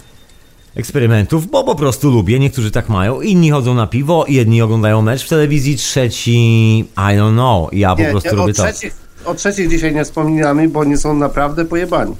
Eksperymentów, 0.75 1.47
bo 1.51 1.63
po 1.63 1.75
prostu 1.75 2.11
lubię, 2.11 2.39
niektórzy 2.39 2.71
tak 2.71 2.89
mają, 2.89 3.21
inni 3.21 3.51
chodzą 3.51 3.73
na 3.73 3.87
piwo, 3.87 4.25
jedni 4.27 4.61
oglądają 4.61 5.01
mecz 5.01 5.25
w 5.25 5.29
telewizji, 5.29 5.75
trzeci, 5.75 6.79
I 6.79 6.85
don't 6.95 7.33
know, 7.33 7.73
ja 7.73 7.95
po 7.95 8.01
Nie, 8.01 8.11
prostu 8.11 8.29
nie, 8.29 8.35
robię 8.35 8.53
to. 8.53 8.63
trzecich, 8.63 8.93
o 9.25 9.35
trzecich 9.35 9.69
dzisiaj 9.69 9.95
nie 9.95 10.03
wspominamy, 10.05 10.69
bo 10.69 10.79
oni 10.79 10.97
są 10.97 11.13
naprawdę 11.15 11.65
pojebani. 11.65 12.15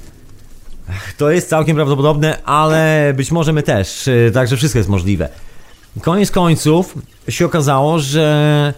To 1.16 1.30
jest 1.30 1.48
całkiem 1.48 1.76
prawdopodobne, 1.76 2.42
ale 2.44 3.12
być 3.16 3.32
może 3.32 3.52
my 3.52 3.62
też, 3.62 4.08
y, 4.08 4.30
także 4.34 4.56
wszystko 4.56 4.78
jest 4.78 4.88
możliwe. 4.88 5.28
Koniec 6.00 6.30
końców 6.30 6.94
się 7.28 7.46
okazało, 7.46 7.98
że, 7.98 8.74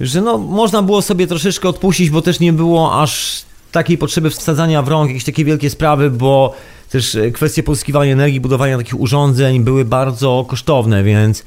że 0.00 0.20
no, 0.20 0.38
można 0.38 0.82
było 0.82 1.02
sobie 1.02 1.26
troszeczkę 1.26 1.68
odpuścić, 1.68 2.10
bo 2.10 2.22
też 2.22 2.40
nie 2.40 2.52
było 2.52 3.02
aż 3.02 3.42
takiej 3.72 3.98
potrzeby 3.98 4.30
wsadzania 4.30 4.82
w 4.82 4.88
rąk 4.88 5.08
jakieś 5.08 5.24
takie 5.24 5.44
wielkie 5.44 5.70
sprawy, 5.70 6.10
bo 6.10 6.54
też 6.90 7.14
y, 7.14 7.32
kwestie 7.32 7.62
pozyskiwania 7.62 8.12
energii, 8.12 8.40
budowania 8.40 8.76
takich 8.76 9.00
urządzeń 9.00 9.60
były 9.60 9.84
bardzo 9.84 10.44
kosztowne, 10.48 11.02
więc 11.02 11.42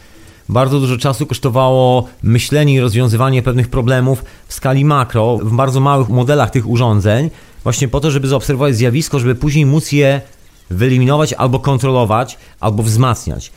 bardzo 0.50 0.80
dużo 0.80 0.98
czasu 0.98 1.26
kosztowało 1.26 2.08
myślenie 2.24 2.74
i 2.74 2.80
rozwiązywanie 2.80 3.42
pewnych 3.42 3.68
problemów 3.68 4.24
w 4.48 4.54
skali 4.54 4.86
makro, 4.86 5.38
w 5.38 5.54
bardzo 5.56 5.80
małych 5.80 6.10
modelach 6.10 6.50
tych 6.50 6.70
urządzeń, 6.70 7.30
właśnie 7.64 7.88
po 7.88 8.00
to, 8.00 8.12
żeby 8.12 8.28
zaobserwować 8.28 8.76
zjawisko, 8.76 9.20
żeby 9.20 9.36
później 9.36 9.66
móc 9.66 9.92
je 9.92 10.22
wyeliminować 10.70 11.34
albo 11.34 11.60
kontrolować, 11.60 12.38
albo 12.60 12.84
wzmacniać. 12.84 13.52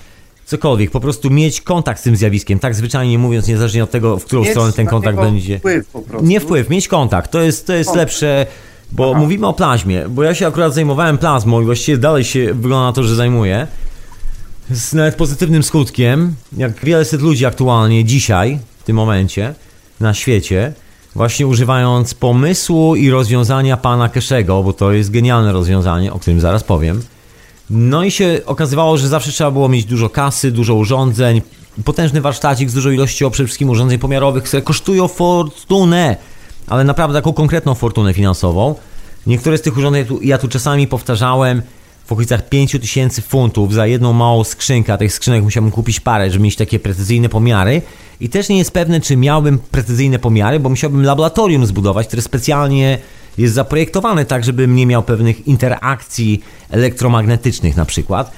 Cokolwiek, 0.46 0.90
po 0.90 1.00
prostu 1.00 1.30
mieć 1.30 1.60
kontakt 1.60 2.00
z 2.00 2.02
tym 2.02 2.16
zjawiskiem, 2.16 2.58
tak 2.58 2.74
zwyczajnie 2.74 3.18
mówiąc, 3.18 3.48
niezależnie 3.48 3.84
od 3.84 3.90
tego, 3.90 4.18
w 4.18 4.24
którą 4.24 4.42
Mieć 4.42 4.50
stronę 4.50 4.72
ten 4.72 4.86
kontakt 4.86 5.18
będzie. 5.18 5.58
Wpływ 5.58 5.86
po 5.86 6.02
prostu. 6.02 6.26
Nie 6.26 6.40
wpływ, 6.40 6.68
mieć 6.70 6.88
kontakt. 6.88 7.30
To 7.30 7.40
jest, 7.42 7.66
to 7.66 7.72
jest 7.72 7.90
Kontakt. 7.90 8.08
lepsze, 8.08 8.46
bo 8.92 9.14
mówimy 9.14 9.46
o 9.46 9.52
plazmie, 9.52 10.08
bo 10.08 10.22
ja 10.22 10.34
się 10.34 10.46
akurat 10.46 10.74
zajmowałem 10.74 11.18
plazmą 11.18 11.60
i 11.60 11.64
właściwie 11.64 11.98
dalej 11.98 12.24
się 12.24 12.54
wygląda 12.54 12.86
na 12.86 12.92
to, 12.92 13.02
że 13.02 13.14
zajmuję. 13.14 13.66
Z 14.70 14.92
nawet 14.92 15.14
pozytywnym 15.14 15.62
skutkiem, 15.62 16.34
jak 16.56 16.84
wiele 16.84 17.04
set 17.04 17.20
ludzi 17.20 17.46
aktualnie 17.46 18.04
dzisiaj, 18.04 18.58
w 18.78 18.84
tym 18.84 18.96
momencie, 18.96 19.54
na 20.00 20.14
świecie, 20.14 20.72
właśnie 21.14 21.46
używając 21.46 22.14
pomysłu 22.14 22.96
i 22.96 23.10
rozwiązania 23.10 23.76
pana 23.76 24.08
Keszego, 24.08 24.62
bo 24.62 24.72
to 24.72 24.92
jest 24.92 25.10
genialne 25.10 25.52
rozwiązanie, 25.52 26.12
o 26.12 26.18
którym 26.18 26.40
zaraz 26.40 26.64
powiem. 26.64 27.02
No 27.70 28.04
i 28.04 28.10
się 28.10 28.40
okazywało, 28.46 28.98
że 28.98 29.08
zawsze 29.08 29.32
trzeba 29.32 29.50
było 29.50 29.68
mieć 29.68 29.84
dużo 29.84 30.08
kasy, 30.08 30.50
dużo 30.52 30.74
urządzeń, 30.74 31.42
potężny 31.84 32.20
warsztacik 32.20 32.70
z 32.70 32.74
dużą 32.74 32.90
ilością 32.90 33.30
przede 33.30 33.46
wszystkim 33.46 33.70
urządzeń 33.70 33.98
pomiarowych, 33.98 34.44
które 34.44 34.62
kosztują 34.62 35.08
fortunę, 35.08 36.16
ale 36.68 36.84
naprawdę 36.84 37.18
taką 37.18 37.32
konkretną 37.32 37.74
fortunę 37.74 38.14
finansową. 38.14 38.74
Niektóre 39.26 39.58
z 39.58 39.62
tych 39.62 39.76
urządzeń 39.76 40.04
tu- 40.04 40.22
ja 40.22 40.38
tu 40.38 40.48
czasami 40.48 40.86
powtarzałem 40.86 41.62
w 42.06 42.12
okolicach 42.12 42.48
5000 42.48 43.22
funtów 43.22 43.74
za 43.74 43.86
jedną 43.86 44.12
małą 44.12 44.44
skrzynkę, 44.44 44.92
a 44.92 44.98
tych 44.98 45.12
skrzynek 45.12 45.42
musiałbym 45.42 45.72
kupić 45.72 46.00
parę, 46.00 46.30
żeby 46.30 46.44
mieć 46.44 46.56
takie 46.56 46.78
precyzyjne 46.78 47.28
pomiary. 47.28 47.82
I 48.20 48.28
też 48.28 48.48
nie 48.48 48.58
jest 48.58 48.70
pewne, 48.70 49.00
czy 49.00 49.16
miałbym 49.16 49.58
precyzyjne 49.58 50.18
pomiary, 50.18 50.60
bo 50.60 50.68
musiałbym 50.68 51.04
laboratorium 51.04 51.66
zbudować, 51.66 52.06
które 52.06 52.22
specjalnie 52.22 52.98
jest 53.38 53.54
zaprojektowane 53.54 54.24
tak, 54.24 54.44
żebym 54.44 54.76
nie 54.76 54.86
miał 54.86 55.02
pewnych 55.02 55.46
interakcji 55.46 56.42
elektromagnetycznych 56.70 57.76
na 57.76 57.84
przykład. 57.84 58.32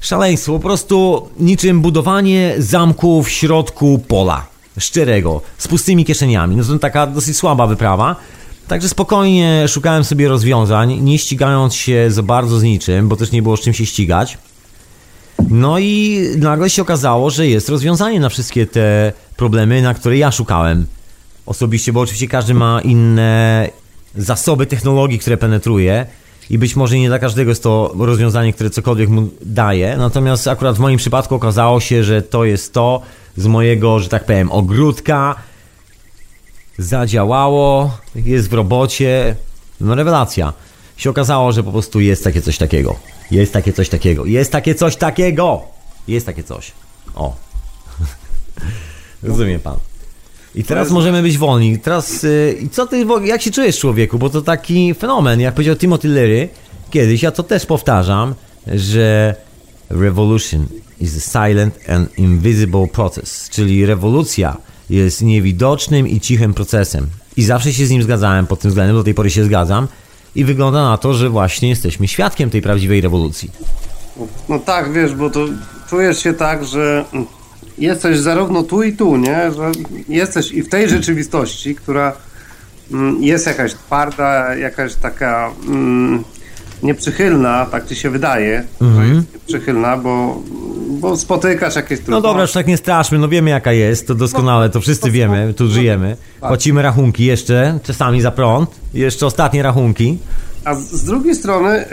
Szaleństwo, 0.00 0.52
po 0.52 0.58
prostu 0.58 1.28
niczym 1.40 1.80
budowanie 1.80 2.54
zamku 2.58 3.22
w 3.22 3.30
środku 3.30 3.98
pola. 4.08 4.46
Szczerego, 4.78 5.42
z 5.58 5.68
pustymi 5.68 6.04
kieszeniami. 6.04 6.56
No 6.56 6.64
to 6.64 6.78
taka 6.78 7.06
dosyć 7.06 7.36
słaba 7.36 7.66
wyprawa. 7.66 8.16
Także 8.68 8.88
spokojnie 8.88 9.68
szukałem 9.68 10.04
sobie 10.04 10.28
rozwiązań, 10.28 11.00
nie 11.00 11.18
ścigając 11.18 11.74
się 11.74 12.10
za 12.10 12.22
bardzo 12.22 12.58
z 12.58 12.62
niczym, 12.62 13.08
bo 13.08 13.16
też 13.16 13.32
nie 13.32 13.42
było 13.42 13.56
z 13.56 13.60
czym 13.60 13.72
się 13.72 13.86
ścigać. 13.86 14.38
No 15.50 15.78
i 15.78 16.20
nagle 16.38 16.70
się 16.70 16.82
okazało, 16.82 17.30
że 17.30 17.46
jest 17.46 17.68
rozwiązanie 17.68 18.20
na 18.20 18.28
wszystkie 18.28 18.66
te 18.66 19.12
problemy, 19.36 19.82
na 19.82 19.94
które 19.94 20.18
ja 20.18 20.32
szukałem. 20.32 20.86
Osobiście, 21.46 21.92
bo 21.92 22.00
oczywiście 22.00 22.28
każdy 22.28 22.54
ma 22.54 22.80
inne 22.80 23.68
zasoby 24.16 24.66
technologii, 24.66 25.18
które 25.18 25.36
penetruje 25.36 26.06
i 26.50 26.58
być 26.58 26.76
może 26.76 26.98
nie 26.98 27.08
dla 27.08 27.18
każdego 27.18 27.50
jest 27.50 27.62
to 27.62 27.94
rozwiązanie, 27.98 28.52
które 28.52 28.70
cokolwiek 28.70 29.08
mu 29.08 29.28
daje. 29.42 29.96
Natomiast 29.96 30.48
akurat 30.48 30.76
w 30.76 30.80
moim 30.80 30.98
przypadku 30.98 31.34
okazało 31.34 31.80
się, 31.80 32.04
że 32.04 32.22
to 32.22 32.44
jest 32.44 32.72
to 32.72 33.02
z 33.36 33.46
mojego, 33.46 34.00
że 34.00 34.08
tak 34.08 34.24
powiem, 34.24 34.52
ogródka. 34.52 35.34
Zadziałało, 36.78 37.98
jest 38.14 38.50
w 38.50 38.52
robocie. 38.52 39.36
No 39.80 39.94
rewelacja. 39.94 40.52
Się 40.96 41.10
okazało, 41.10 41.52
że 41.52 41.62
po 41.62 41.72
prostu 41.72 42.00
jest 42.00 42.24
takie 42.24 42.42
coś 42.42 42.58
takiego. 42.58 42.96
Jest 43.30 43.52
takie 43.52 43.72
coś 43.72 43.88
takiego. 43.88 44.24
Jest 44.24 44.52
takie 44.52 44.74
coś 44.74 44.96
takiego. 44.96 45.62
Jest 46.08 46.26
takie 46.26 46.44
coś. 46.44 46.72
O. 47.14 47.36
Rozumie 49.22 49.58
pan. 49.58 49.76
I 50.54 50.64
teraz 50.64 50.84
jest- 50.84 50.92
możemy 50.94 51.22
być 51.22 51.38
wolni. 51.38 51.78
Teraz, 51.78 52.24
y, 52.24 52.58
i 52.62 52.68
co 52.68 52.86
ty, 52.86 53.06
jak 53.24 53.42
się 53.42 53.50
czujesz 53.50 53.78
człowieku? 53.78 54.18
Bo 54.18 54.30
to 54.30 54.42
taki 54.42 54.94
fenomen, 54.94 55.40
jak 55.40 55.54
powiedział 55.54 55.76
Timothy 55.76 56.08
Leary 56.08 56.48
kiedyś, 56.90 57.22
ja 57.22 57.30
to 57.30 57.42
też 57.42 57.66
powtarzam, 57.66 58.34
że 58.66 59.34
revolution 59.90 60.66
is 61.00 61.16
a 61.36 61.48
silent 61.48 61.78
and 61.88 62.18
invisible 62.18 62.86
process, 62.86 63.48
czyli 63.50 63.86
rewolucja 63.86 64.56
jest 64.90 65.22
niewidocznym 65.22 66.08
i 66.08 66.20
cichym 66.20 66.54
procesem. 66.54 67.06
I 67.36 67.42
zawsze 67.42 67.72
się 67.72 67.86
z 67.86 67.90
nim 67.90 68.02
zgadzałem 68.02 68.46
pod 68.46 68.60
tym 68.60 68.70
względem, 68.70 68.96
do 68.96 69.04
tej 69.04 69.14
pory 69.14 69.30
się 69.30 69.44
zgadzam, 69.44 69.88
i 70.34 70.44
wygląda 70.44 70.82
na 70.82 70.98
to, 70.98 71.14
że 71.14 71.30
właśnie 71.30 71.68
jesteśmy 71.68 72.08
świadkiem 72.08 72.50
tej 72.50 72.62
prawdziwej 72.62 73.00
rewolucji. 73.00 73.50
No 74.48 74.58
tak, 74.58 74.92
wiesz, 74.92 75.14
bo 75.14 75.30
to 75.30 75.46
czujesz 75.88 76.22
się 76.22 76.34
tak, 76.34 76.64
że 76.64 77.04
jesteś 77.78 78.18
zarówno 78.18 78.62
tu 78.62 78.82
i 78.82 78.92
tu, 78.92 79.16
nie? 79.16 79.52
Że 79.52 79.72
jesteś 80.08 80.52
i 80.52 80.62
w 80.62 80.68
tej 80.68 80.88
rzeczywistości, 80.88 81.74
która 81.74 82.16
mm, 82.92 83.22
jest 83.22 83.46
jakaś 83.46 83.74
twarda, 83.74 84.56
jakaś 84.56 84.94
taka 84.94 85.50
mm, 85.68 86.24
nieprzychylna, 86.82 87.66
tak 87.66 87.86
ci 87.86 87.96
się 87.96 88.10
wydaje, 88.10 88.64
że 88.80 89.06
jest 89.06 89.32
nieprzychylna, 89.34 89.96
bo, 89.96 90.42
bo 90.90 91.16
spotykasz 91.16 91.76
jakieś 91.76 91.98
No 91.98 92.04
trudności. 92.04 92.22
dobra, 92.22 92.42
już 92.42 92.52
tak 92.52 92.66
nie 92.66 92.76
straszmy, 92.76 93.18
no 93.18 93.28
wiemy 93.28 93.50
jaka 93.50 93.72
jest, 93.72 94.06
to 94.06 94.14
doskonale, 94.14 94.70
to 94.70 94.80
wszyscy 94.80 95.10
wiemy, 95.10 95.54
tu 95.54 95.68
żyjemy. 95.68 96.16
Płacimy 96.40 96.82
rachunki 96.82 97.24
jeszcze, 97.24 97.78
czasami 97.82 98.20
za 98.20 98.30
prąd, 98.30 98.70
jeszcze 98.94 99.26
ostatnie 99.26 99.62
rachunki. 99.62 100.18
A 100.64 100.74
z, 100.74 100.80
z 100.92 101.04
drugiej 101.04 101.34
strony 101.34 101.84
y, 101.84 101.86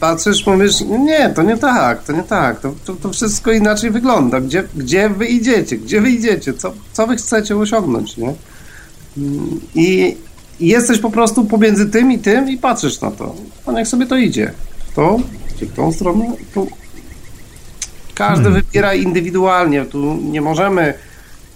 patrzysz, 0.00 0.46
mówisz, 0.46 0.80
nie, 0.80 1.30
to 1.30 1.42
nie 1.42 1.56
tak, 1.56 2.02
to 2.04 2.12
nie 2.12 2.22
tak, 2.22 2.60
to, 2.60 2.72
to, 2.84 2.94
to 2.94 3.10
wszystko 3.10 3.52
inaczej 3.52 3.90
wygląda. 3.90 4.40
Gdzie, 4.40 4.64
gdzie 4.76 5.08
wy 5.08 5.26
idziecie? 5.26 5.76
Gdzie 5.78 6.00
wy 6.00 6.10
idziecie? 6.10 6.52
Co, 6.54 6.72
co 6.92 7.06
wy 7.06 7.16
chcecie 7.16 7.56
osiągnąć, 7.56 8.16
nie? 8.16 8.34
Mm, 9.18 9.60
I, 9.74 10.16
I 10.62 10.66
jesteś 10.66 10.98
po 10.98 11.10
prostu 11.10 11.44
pomiędzy 11.44 11.86
tym 11.86 12.12
i 12.12 12.18
tym 12.18 12.50
i 12.50 12.58
patrzysz 12.58 13.00
na 13.00 13.10
to. 13.10 13.34
A 13.66 13.72
niech 13.72 13.88
sobie 13.88 14.06
to 14.06 14.16
idzie. 14.16 14.52
W 14.90 14.94
tą, 14.94 15.22
czy 15.58 15.66
w 15.66 15.72
tą 15.72 15.92
stronę, 15.92 16.32
tu. 16.54 16.68
Każdy 18.14 18.50
wybiera 18.50 18.94
indywidualnie. 18.94 19.84
Tu 19.84 20.14
nie 20.14 20.40
możemy 20.40 20.94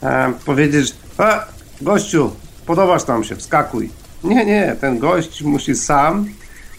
e, 0.03 0.33
powiedzieć, 0.45 0.95
a, 1.19 1.45
gościu, 1.81 2.31
podobasz 2.67 3.07
nam 3.07 3.25
się, 3.25 3.37
wskakuj. 3.37 3.91
Nie, 4.25 4.45
nie, 4.45 4.77
ten 4.81 4.99
gość 4.99 5.43
musi 5.43 5.75
sam 5.75 6.29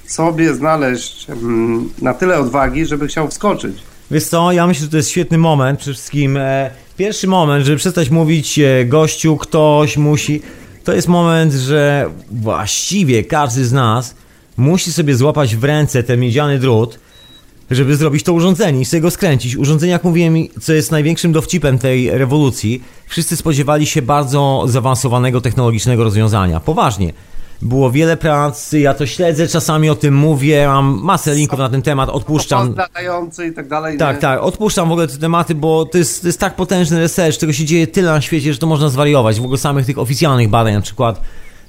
sobie 0.06 0.54
znaleźć 0.54 1.30
mm, 1.30 1.90
na 2.02 2.14
tyle 2.14 2.40
odwagi, 2.40 2.86
żeby 2.86 3.08
chciał 3.08 3.28
wskoczyć. 3.28 3.78
Wiesz 4.12 4.24
co, 4.24 4.52
ja 4.52 4.68
myślę, 4.68 4.86
że 4.86 4.92
to 4.92 4.98
jest 4.98 5.10
świetny 5.10 5.38
moment, 5.38 5.80
przede 5.80 5.94
wszystkim 5.94 6.38
e, 6.38 6.72
pierwszy 6.98 7.28
moment, 7.28 7.66
żeby 7.66 7.78
przestać 7.78 8.10
mówić 8.10 8.60
e, 8.60 8.86
gościu, 8.86 9.38
ktoś 9.38 9.98
musi, 9.98 10.42
to 10.88 10.94
jest 10.94 11.08
moment, 11.08 11.54
że 11.54 12.10
właściwie 12.32 13.24
każdy 13.24 13.66
z 13.66 13.74
nas 13.74 14.16
musi 14.58 14.94
sobie 14.94 15.16
złapać 15.16 15.56
w 15.56 15.64
ręce 15.64 16.04
ten 16.04 16.20
miedziany 16.20 16.60
drut, 16.60 17.00
żeby 17.72 17.96
zrobić 17.96 18.24
to 18.24 18.34
urządzenie 18.34 18.82
i 18.82 18.86
sobie 18.86 19.02
go 19.02 19.12
skręcić. 19.12 19.56
Urządzenie, 19.56 19.92
jak 19.92 20.04
mówiłem, 20.04 20.36
co 20.62 20.74
jest 20.74 20.92
największym 20.92 21.32
dowcipem 21.32 21.80
tej 21.80 22.10
rewolucji, 22.10 22.84
wszyscy 23.08 23.38
spodziewali 23.38 23.86
się 23.86 24.02
bardzo 24.02 24.64
zaawansowanego 24.68 25.42
technologicznego 25.42 26.04
rozwiązania. 26.04 26.60
Poważnie. 26.60 27.14
Było 27.62 27.92
wiele 27.92 28.18
prac, 28.18 28.72
ja 28.72 28.94
to 28.94 29.06
śledzę, 29.06 29.48
czasami 29.48 29.90
o 29.90 29.96
tym 29.96 30.16
mówię, 30.16 30.68
mam 30.68 31.00
masę 31.04 31.36
linków 31.36 31.60
na 31.60 31.70
ten 31.70 31.82
temat, 31.82 32.10
odpuszczam. 32.10 32.72
I 32.72 33.54
tak 33.54 33.68
dalej. 33.68 33.98
Tak, 33.98 34.20
tak, 34.20 34.42
odpuszczam 34.42 34.90
w 34.90 34.92
ogóle 34.92 35.08
te 35.08 35.18
tematy, 35.18 35.56
bo 35.56 35.86
to 35.86 35.98
jest, 35.98 36.22
to 36.22 36.28
jest 36.28 36.40
tak 36.40 36.56
potężny 36.56 37.00
research, 37.00 37.38
tego 37.38 37.54
się 37.54 37.66
dzieje 37.66 37.88
tyle 37.88 38.12
na 38.12 38.22
świecie, 38.22 38.54
że 38.54 38.60
to 38.60 38.68
można 38.68 38.90
zwariować. 38.90 39.40
W 39.40 39.44
ogóle 39.44 39.58
samych 39.58 39.86
tych 39.86 39.98
oficjalnych 39.98 40.50
badań, 40.50 40.74
na 40.74 40.82
przykład 40.82 41.22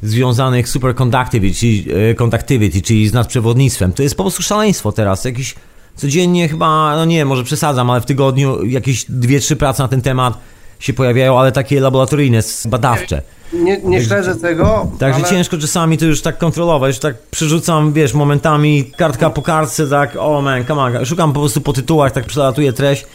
związanych 0.02 0.68
z 0.68 0.70
superconductivity, 0.70 1.58
czyli, 1.58 1.86
e, 2.10 2.14
conductivity, 2.14 2.82
czyli 2.82 3.08
z 3.08 3.12
nadprzewodnictwem. 3.12 3.92
To 3.92 4.02
jest 4.02 4.14
po 4.14 4.22
prostu 4.22 4.42
szaleństwo 4.42 4.92
teraz. 4.92 5.24
Jakieś 5.24 5.54
codziennie 5.96 6.48
chyba, 6.48 6.96
no 6.96 7.04
nie, 7.04 7.24
może 7.24 7.44
przesadzam, 7.44 7.90
ale 7.90 8.00
w 8.00 8.06
tygodniu 8.06 8.64
jakieś 8.64 9.04
dwie, 9.08 9.40
trzy 9.40 9.56
prace 9.56 9.82
na 9.82 9.88
ten 9.88 10.02
temat 10.02 10.38
się 10.78 10.92
pojawiają, 10.92 11.38
ale 11.38 11.52
takie 11.52 11.80
laboratoryjne, 11.80 12.40
badawcze. 12.68 13.22
Nie, 13.52 13.80
nie 13.82 14.04
śledzę 14.04 14.36
tego, 14.36 14.90
Także 14.98 15.20
ale 15.20 15.28
ciężko 15.28 15.58
czasami 15.58 15.98
to 15.98 16.04
już 16.04 16.22
tak 16.22 16.38
kontrolować, 16.38 16.88
już 16.88 16.98
tak 16.98 17.18
przerzucam, 17.30 17.92
wiesz, 17.92 18.14
momentami 18.14 18.92
kartka 18.96 19.30
po 19.30 19.42
kartce, 19.42 19.86
tak, 19.86 20.16
o 20.18 20.42
man, 20.42 20.64
come 20.64 20.82
on, 20.82 21.06
szukam 21.06 21.32
po 21.32 21.40
prostu 21.40 21.60
po 21.60 21.72
tytułach, 21.72 22.12
tak 22.12 22.24
przelatuję 22.24 22.72
treść, 22.72 23.06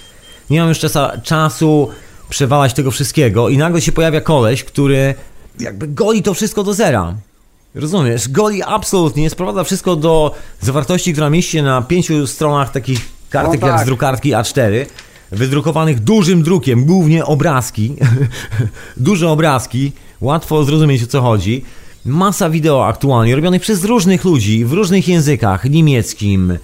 nie 0.50 0.60
mam 0.60 0.70
już 0.70 0.80
czasa, 0.80 1.18
czasu 1.24 1.90
przewalać 2.30 2.74
tego 2.74 2.92
wszystkiego 2.92 3.50
i 3.50 3.58
nagle 3.58 3.82
się 3.82 3.92
pojawia 3.92 4.22
koleś, 4.22 4.64
który 4.64 5.16
jakby 5.60 5.88
goli 5.88 6.24
to 6.24 6.34
wszystko 6.34 6.64
do 6.64 6.74
zera. 6.74 7.14
Rozumiesz? 7.76 8.30
Goli 8.30 8.64
absolutnie, 8.64 9.30
sprowadza 9.30 9.64
wszystko 9.64 9.96
do 9.96 10.36
zawartości, 10.62 11.14
która 11.14 11.30
mieści 11.30 11.52
się 11.52 11.64
na 11.64 11.82
pięciu 11.82 12.28
stronach 12.28 12.72
takich 12.72 13.00
kartek 13.30 13.62
No 13.62 13.68
jak 13.68 13.76
tak. 13.76 13.86
z 13.86 13.88
drukarki 13.88 14.32
A4, 14.32 14.86
wydrukowanych 15.32 16.00
dużym 16.00 16.44
drukiem, 16.44 16.86
głównie 16.86 17.26
obrazki, 17.26 17.96
duże 18.98 19.30
obrazki, 19.30 19.92
łatwo 20.24 20.64
zrozumieć 20.64 21.04
o 21.04 21.08
co 21.08 21.22
chodzi. 21.22 21.64
Masa 22.06 22.50
wideo 22.50 22.88
aktualnie 22.88 23.36
robionych 23.36 23.62
przez 23.62 23.84
różnych 23.84 24.26
ludzi 24.26 24.66
w 24.66 24.74
różnych 24.74 25.08
językach, 25.08 25.70
niemieckim, 25.70 26.58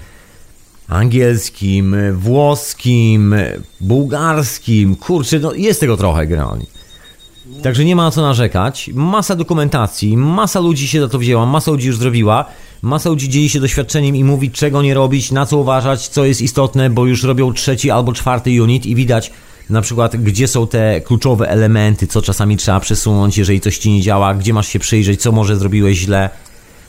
angielskim, 0.87 1.95
włoskim, 2.13 3.35
bułgarskim, 3.81 4.95
kurczę, 4.95 5.39
no 5.39 5.53
jest 5.53 5.79
tego 5.79 5.97
trochę 5.97 6.27
generalnie. 6.27 6.65
Także 7.63 7.85
nie 7.85 7.95
ma 7.95 8.11
co 8.11 8.21
narzekać. 8.21 8.89
Masa 8.93 9.35
dokumentacji, 9.35 10.17
masa 10.17 10.59
ludzi 10.59 10.87
się 10.87 11.01
za 11.01 11.07
to 11.07 11.19
wzięła, 11.19 11.45
masa 11.45 11.71
ludzi 11.71 11.87
już 11.87 11.97
zrobiła, 11.97 12.45
masa 12.81 13.09
ludzi 13.09 13.29
dzieli 13.29 13.49
się 13.49 13.59
doświadczeniem 13.59 14.15
i 14.15 14.23
mówi 14.23 14.51
czego 14.51 14.81
nie 14.81 14.93
robić, 14.93 15.31
na 15.31 15.45
co 15.45 15.57
uważać, 15.57 16.07
co 16.07 16.25
jest 16.25 16.41
istotne, 16.41 16.89
bo 16.89 17.05
już 17.05 17.23
robią 17.23 17.53
trzeci 17.53 17.91
albo 17.91 18.13
czwarty 18.13 18.63
unit 18.63 18.85
i 18.85 18.95
widać 18.95 19.31
na 19.69 19.81
przykład 19.81 20.15
gdzie 20.15 20.47
są 20.47 20.67
te 20.67 21.01
kluczowe 21.01 21.49
elementy, 21.49 22.07
co 22.07 22.21
czasami 22.21 22.57
trzeba 22.57 22.79
przesunąć, 22.79 23.37
jeżeli 23.37 23.61
coś 23.61 23.77
ci 23.77 23.91
nie 23.91 24.01
działa, 24.01 24.33
gdzie 24.33 24.53
masz 24.53 24.67
się 24.67 24.79
przyjrzeć, 24.79 25.21
co 25.21 25.31
może 25.31 25.57
zrobiłeś 25.57 25.97
źle. 25.97 26.29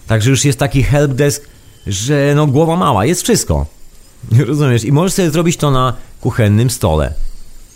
Także 0.06 0.30
już 0.30 0.44
jest 0.44 0.58
taki 0.58 0.82
helpdesk, 0.82 1.48
że 1.86 2.32
no 2.36 2.46
głowa 2.46 2.76
mała, 2.76 3.04
jest 3.06 3.22
wszystko. 3.22 3.66
Rozumiesz? 4.46 4.84
I 4.84 4.92
możesz 4.92 5.12
sobie 5.12 5.30
zrobić 5.30 5.56
to 5.56 5.70
na 5.70 5.94
kuchennym 6.20 6.70
stole. 6.70 7.14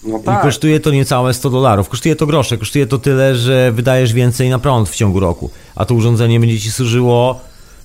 no 0.07 0.19
I 0.19 0.23
tak. 0.23 0.43
kosztuje 0.43 0.81
to 0.81 0.91
niecałe 0.91 1.35
100 1.35 1.51
dolarów. 1.51 1.89
Kosztuje 1.89 2.17
to 2.17 2.27
grosze, 2.27 2.59
kosztuje 2.59 2.87
to 2.87 2.99
tyle, 2.99 3.37
że 3.37 3.73
wydajesz 3.73 4.13
więcej 4.13 4.51
na 4.51 4.59
prąd 4.59 4.89
w 4.89 4.97
ciągu 4.97 5.21
roku. 5.21 5.51
A 5.75 5.85
to 5.85 5.95
urządzenie 5.95 6.41
będzie 6.41 6.61
ci 6.61 6.71
służyło 6.71 7.41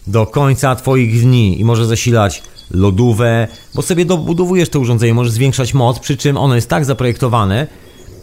do 0.07 0.25
końca 0.27 0.75
twoich 0.75 1.21
dni 1.21 1.59
i 1.59 1.65
może 1.65 1.85
zasilać 1.85 2.43
lodówę, 2.71 3.47
bo 3.75 3.81
sobie 3.81 4.05
dobudowujesz 4.05 4.69
to 4.69 4.79
urządzenie, 4.79 5.13
możesz 5.13 5.33
zwiększać 5.33 5.73
moc, 5.73 5.99
przy 5.99 6.17
czym 6.17 6.37
ono 6.37 6.55
jest 6.55 6.69
tak 6.69 6.85
zaprojektowane, 6.85 7.67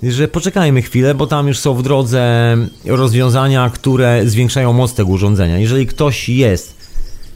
że 0.03 0.29
poczekajmy 0.29 0.83
chwilę, 0.83 1.15
bo 1.15 1.27
tam 1.27 1.49
już 1.49 1.59
są 1.59 1.75
w 1.75 1.83
drodze 1.83 2.57
rozwiązania, 2.85 3.71
które 3.71 4.23
zwiększają 4.27 4.73
moc 4.73 4.95
tego 4.95 5.11
urządzenia. 5.11 5.59
Jeżeli 5.59 5.87
ktoś 5.87 6.29
jest 6.29 6.77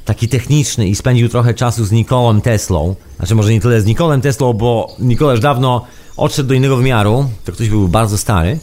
taki 0.05 0.29
techniczny 0.29 0.89
i 0.89 0.95
spędził 0.95 1.29
trochę 1.29 1.55
czasu 1.55 1.85
z 1.85 1.93
Nikolem 1.93 2.41
Teslą, 2.41 2.95
znaczy 3.17 3.35
może 3.35 3.53
nie 3.53 3.61
tyle 3.61 3.81
z 3.81 3.87
Nikolem 3.87 4.21
Teslą, 4.21 4.53
bo 4.53 4.97
Nikola 4.99 5.31
już 5.31 5.41
dawno 5.41 5.85
odszedł 6.17 6.49
do 6.49 6.55
innego 6.55 6.77
wymiaru, 6.77 7.25
to 7.45 7.53
ktoś 7.53 7.69
był 7.69 7.89
bardzo 7.89 8.19
stary, 8.19 8.59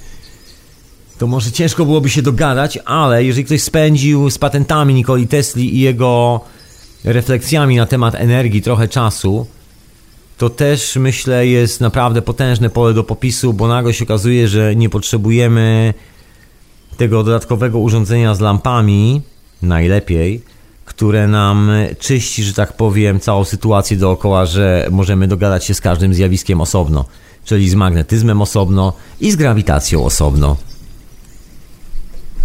to 1.17 1.27
może 1.27 1.51
ciężko 1.51 1.85
byłoby 1.85 2.09
się 2.09 2.21
dogadać, 2.21 2.79
ale 2.85 3.23
jeżeli 3.23 3.45
ktoś 3.45 3.61
spędził 3.61 4.29
z 4.29 4.37
patentami 4.37 4.93
Nikoli 4.93 5.27
Tesli 5.27 5.75
i 5.75 5.79
jego 5.79 6.41
refleksjami 7.07 7.75
na 7.75 7.85
temat 7.85 8.15
energii 8.15 8.61
trochę 8.61 8.87
czasu, 8.87 9.47
to 10.37 10.49
też 10.49 10.95
myślę 10.95 11.47
jest 11.47 11.81
naprawdę 11.81 12.21
potężne 12.21 12.69
pole 12.69 12.93
do 12.93 13.03
popisu, 13.03 13.53
bo 13.53 13.67
nagle 13.67 13.93
się 13.93 14.05
okazuje, 14.05 14.47
że 14.47 14.75
nie 14.75 14.89
potrzebujemy 14.89 15.93
tego 16.97 17.23
dodatkowego 17.23 17.79
urządzenia 17.79 18.35
z 18.35 18.39
lampami, 18.39 19.21
najlepiej, 19.61 20.41
które 20.85 21.27
nam 21.27 21.71
czyści, 21.99 22.43
że 22.43 22.53
tak 22.53 22.73
powiem, 22.73 23.19
całą 23.19 23.43
sytuację 23.43 23.97
dookoła, 23.97 24.45
że 24.45 24.87
możemy 24.91 25.27
dogadać 25.27 25.65
się 25.65 25.73
z 25.73 25.81
każdym 25.81 26.13
zjawiskiem 26.13 26.61
osobno, 26.61 27.05
czyli 27.45 27.69
z 27.69 27.75
magnetyzmem 27.75 28.41
osobno 28.41 28.93
i 29.19 29.31
z 29.31 29.35
grawitacją 29.35 30.05
osobno. 30.05 30.57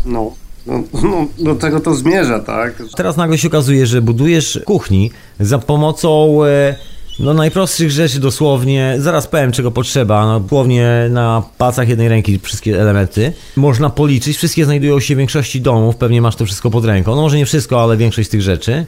No, 0.05 0.33
no, 0.67 0.83
no, 1.03 1.27
do 1.39 1.55
tego 1.55 1.81
to 1.81 1.95
zmierza, 1.95 2.41
tak? 2.41 2.83
Teraz 2.97 3.17
nagle 3.17 3.39
się 3.39 3.49
okazuje, 3.49 3.87
że 3.87 4.03
budujesz 4.03 4.61
kuchni 4.65 5.11
za 5.41 5.59
pomocą 5.59 6.39
e, 6.45 6.75
no, 7.19 7.35
najprostszych 7.35 7.91
rzeczy 7.91 8.21
dosłownie. 8.21 8.95
Zaraz 8.99 9.27
powiem, 9.27 9.53
czego 9.53 9.71
potrzeba. 9.71 10.27
No, 10.27 10.41
dosłownie 10.41 11.07
na 11.11 11.43
palcach 11.59 11.89
jednej 11.89 12.09
ręki 12.09 12.39
wszystkie 12.39 12.81
elementy. 12.81 13.33
Można 13.57 13.91
policzyć. 13.91 14.37
Wszystkie 14.37 14.65
znajdują 14.65 15.01
się 15.01 15.15
w 15.15 15.19
większości 15.19 15.61
domów. 15.61 15.97
Pewnie 15.97 16.23
masz 16.23 16.37
to 16.37 16.47
wszystko 16.47 16.71
pod 16.71 16.85
ręką. 16.85 17.17
No 17.17 17.23
może 17.23 17.37
nie 17.37 17.47
wszystko, 17.47 17.83
ale 17.83 17.97
większość 17.97 18.29
z 18.29 18.31
tych 18.31 18.43
rzeczy. 18.43 18.87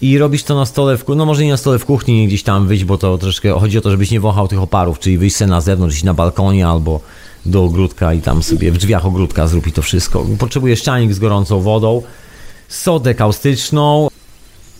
I 0.00 0.18
robisz 0.18 0.42
to 0.42 0.54
na 0.54 0.66
stole 0.66 0.98
w 0.98 1.04
no 1.08 1.26
może 1.26 1.44
nie 1.44 1.50
na 1.50 1.56
stole 1.56 1.78
w 1.78 1.84
kuchni, 1.84 2.26
gdzieś 2.26 2.42
tam 2.42 2.66
wyjść, 2.66 2.84
bo 2.84 2.98
to 2.98 3.18
troszkę 3.18 3.50
chodzi 3.50 3.78
o 3.78 3.80
to, 3.80 3.90
żebyś 3.90 4.10
nie 4.10 4.20
wąchał 4.20 4.48
tych 4.48 4.60
oparów, 4.60 4.98
czyli 4.98 5.18
wyjść 5.18 5.36
sobie 5.36 5.50
na 5.50 5.60
zewnątrz, 5.60 5.94
iść 5.94 6.04
na 6.04 6.14
balkonie 6.14 6.66
albo 6.66 7.00
do 7.46 7.64
ogródka 7.64 8.14
i 8.14 8.20
tam 8.20 8.42
sobie 8.42 8.72
w 8.72 8.78
drzwiach 8.78 9.06
ogródka 9.06 9.46
zrób 9.46 9.66
i 9.66 9.72
to 9.72 9.82
wszystko. 9.82 10.26
Potrzebujesz 10.38 10.82
czajnik 10.82 11.14
z 11.14 11.18
gorącą 11.18 11.60
wodą, 11.60 12.02
sodę 12.68 13.14
kaustyczną, 13.14 14.08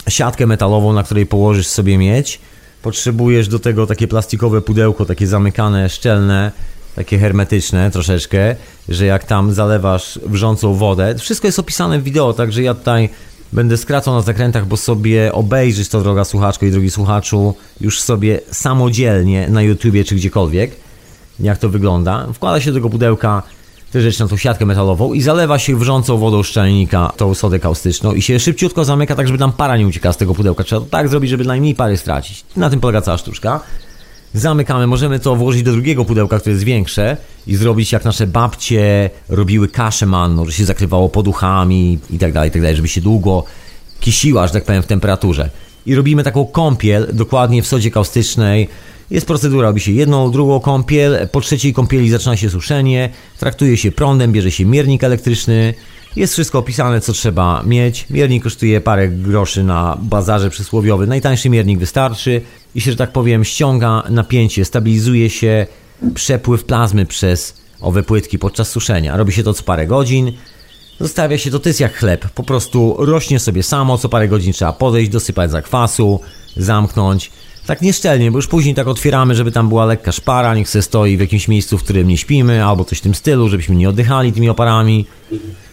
siatkę 0.09 0.47
metalową, 0.47 0.93
na 0.93 1.03
której 1.03 1.27
położysz 1.27 1.67
sobie 1.67 1.99
miedź. 1.99 2.41
Potrzebujesz 2.83 3.49
do 3.49 3.59
tego 3.59 3.87
takie 3.87 4.09
plastikowe 4.09 4.63
pudełko, 4.63 5.05
takie 5.05 5.27
zamykane, 5.27 5.89
szczelne, 5.89 6.53
takie 6.97 7.19
hermetyczne 7.19 7.91
troszeczkę, 7.91 8.57
że 8.89 9.07
jak 9.07 9.25
tam 9.25 9.53
zalewasz 9.53 10.19
wrzącą 10.27 10.75
wodę, 10.75 11.15
wszystko 11.19 11.49
jest 11.49 11.59
opisane 11.59 11.99
w 11.99 12.03
wideo, 12.03 12.33
także 12.33 12.63
ja 12.63 12.75
tutaj 12.75 13.09
będę 13.53 13.77
skracał 13.77 14.15
na 14.15 14.23
zakrętach, 14.23 14.67
bo 14.67 14.77
sobie 14.77 15.33
obejrzysz 15.33 15.89
to, 15.89 16.01
droga 16.01 16.25
słuchaczko 16.25 16.67
i 16.67 16.71
drogi 16.71 16.91
słuchaczu, 16.91 17.55
już 17.81 18.01
sobie 18.01 18.41
samodzielnie 18.51 19.49
na 19.49 19.63
YouTubie 19.63 20.05
czy 20.05 20.15
gdziekolwiek, 20.15 20.86
jak 21.41 21.59
to 21.59 21.69
wygląda. 21.69 22.27
Wkłada 22.33 22.61
się 22.61 22.71
do 22.71 22.77
tego 22.77 22.91
pudełka 22.91 23.43
te 23.93 24.01
rzeczy 24.01 24.21
na 24.21 24.29
tą 24.29 24.37
siatkę 24.37 24.67
metalową 24.67 25.13
i 25.13 25.23
zalewa 25.23 25.59
się 25.59 25.77
wrzącą 25.77 26.19
wodą 26.19 26.43
szczelnika 26.43 27.13
tą 27.17 27.35
sodę 27.35 27.59
kaustyczną 27.59 28.13
i 28.13 28.23
się 28.23 28.41
szybciutko 28.41 28.85
zamyka 28.85 29.15
tak, 29.15 29.27
żeby 29.27 29.39
tam 29.39 29.53
para 29.53 29.77
nie 29.77 29.87
uciekała 29.87 30.13
z 30.13 30.17
tego 30.17 30.35
pudełka. 30.35 30.65
Trzeba 30.65 30.81
to 30.81 30.87
tak 30.87 31.09
zrobić, 31.09 31.31
żeby 31.31 31.45
najmniej 31.45 31.75
pary 31.75 31.97
stracić. 31.97 32.45
Na 32.57 32.71
tym 32.71 32.81
polega 32.81 33.01
cała 33.01 33.19
sztuczka. 33.19 33.61
Zamykamy, 34.35 34.87
możemy 34.87 35.19
to 35.19 35.37
włożyć 35.37 35.63
do 35.63 35.73
drugiego 35.73 36.05
pudełka, 36.05 36.39
które 36.39 36.53
jest 36.53 36.65
większe 36.65 37.17
i 37.47 37.57
zrobić 37.57 37.93
jak 37.93 38.05
nasze 38.05 38.27
babcie 38.27 39.11
robiły 39.29 39.69
kaszę 39.69 40.07
manną, 40.07 40.45
że 40.45 40.53
się 40.53 40.65
zakrywało 40.65 41.09
poduchami 41.09 41.99
i 42.11 42.19
tak 42.19 42.33
dalej, 42.33 42.51
tak 42.51 42.63
dalej, 42.63 42.77
żeby 42.77 42.89
się 42.89 43.01
długo 43.01 43.45
kisiła, 44.01 44.47
że 44.47 44.53
tak 44.53 44.65
powiem, 44.65 44.83
w 44.83 44.87
temperaturze. 44.87 45.51
I 45.87 45.95
robimy 45.95 46.25
taką 46.25 46.47
kąpiel 46.47 47.09
dokładnie 47.13 47.63
w 47.63 47.67
sodzie 47.67 47.91
kaustycznej. 47.91 48.69
Jest 49.11 49.27
procedura, 49.27 49.69
robi 49.69 49.81
się 49.81 49.93
jedną, 49.93 50.31
drugą 50.31 50.61
kąpiel, 50.61 51.29
po 51.33 51.41
trzeciej 51.41 51.73
kąpieli 51.73 52.11
zaczyna 52.11 52.37
się 52.37 52.51
suszenie, 52.51 53.11
traktuje 53.39 53.77
się 53.77 53.93
prądem, 53.93 54.33
bierze 54.33 54.51
się 54.51 54.65
miernik 54.65 55.05
elektryczny, 55.05 55.75
jest 56.17 56.33
wszystko 56.33 56.59
opisane, 56.59 57.01
co 57.01 57.13
trzeba 57.13 57.63
mieć. 57.63 58.07
Miernik 58.11 58.43
kosztuje 58.43 58.81
parę 58.81 59.09
groszy 59.09 59.65
na 59.65 59.99
bazarze 60.03 60.51
przysłowiowym. 60.51 61.09
Najtańszy 61.09 61.51
miernik 61.51 61.79
wystarczy 61.79 62.41
i 62.75 62.81
się, 62.81 62.91
że 62.91 62.97
tak 62.97 63.13
powiem, 63.13 63.45
ściąga 63.45 64.03
napięcie, 64.09 64.65
stabilizuje 64.65 65.31
się 65.31 65.67
przepływ 66.15 66.65
plazmy 66.65 67.07
przez 67.07 67.55
owe 67.81 68.03
płytki 68.03 68.39
podczas 68.39 68.69
suszenia. 68.69 69.17
Robi 69.17 69.33
się 69.33 69.43
to 69.43 69.55
co 69.55 69.63
parę 69.63 69.87
godzin. 69.87 70.33
Zostawia 71.01 71.39
się 71.39 71.51
to, 71.51 71.59
to 71.59 71.69
jest 71.69 71.81
jak 71.81 71.97
chleb. 71.97 72.29
Po 72.35 72.43
prostu 72.43 72.97
rośnie 72.99 73.39
sobie 73.39 73.63
samo, 73.63 73.99
co 73.99 74.09
parę 74.09 74.29
godzin 74.29 74.53
trzeba 74.53 74.73
podejść, 74.73 75.11
dosypać 75.11 75.51
zakwasu, 75.51 76.21
zamknąć. 76.57 77.31
Tak 77.67 77.83
nieszczelnie, 77.83 78.31
bo 78.31 78.39
już 78.39 78.47
później 78.47 78.75
tak 78.75 78.87
otwieramy, 78.87 79.35
żeby 79.35 79.53
tam 79.53 79.69
była 79.69 79.85
lekka 79.85 80.13
szpara, 80.13 80.55
niech 80.55 80.69
se 80.69 80.83
stoi 80.83 81.17
w 81.17 81.21
jakimś 81.21 81.49
miejscu, 81.49 81.79
w 81.79 81.85
którym 81.85 82.09
nie 82.09 82.19
śpimy, 82.19 82.65
albo 82.65 82.85
coś 82.85 82.99
w 82.99 83.01
tym 83.01 83.15
stylu, 83.15 83.49
żebyśmy 83.49 83.77
nie 83.77 83.89
oddychali 83.89 84.33
tymi 84.33 84.49
oparami. 84.49 85.07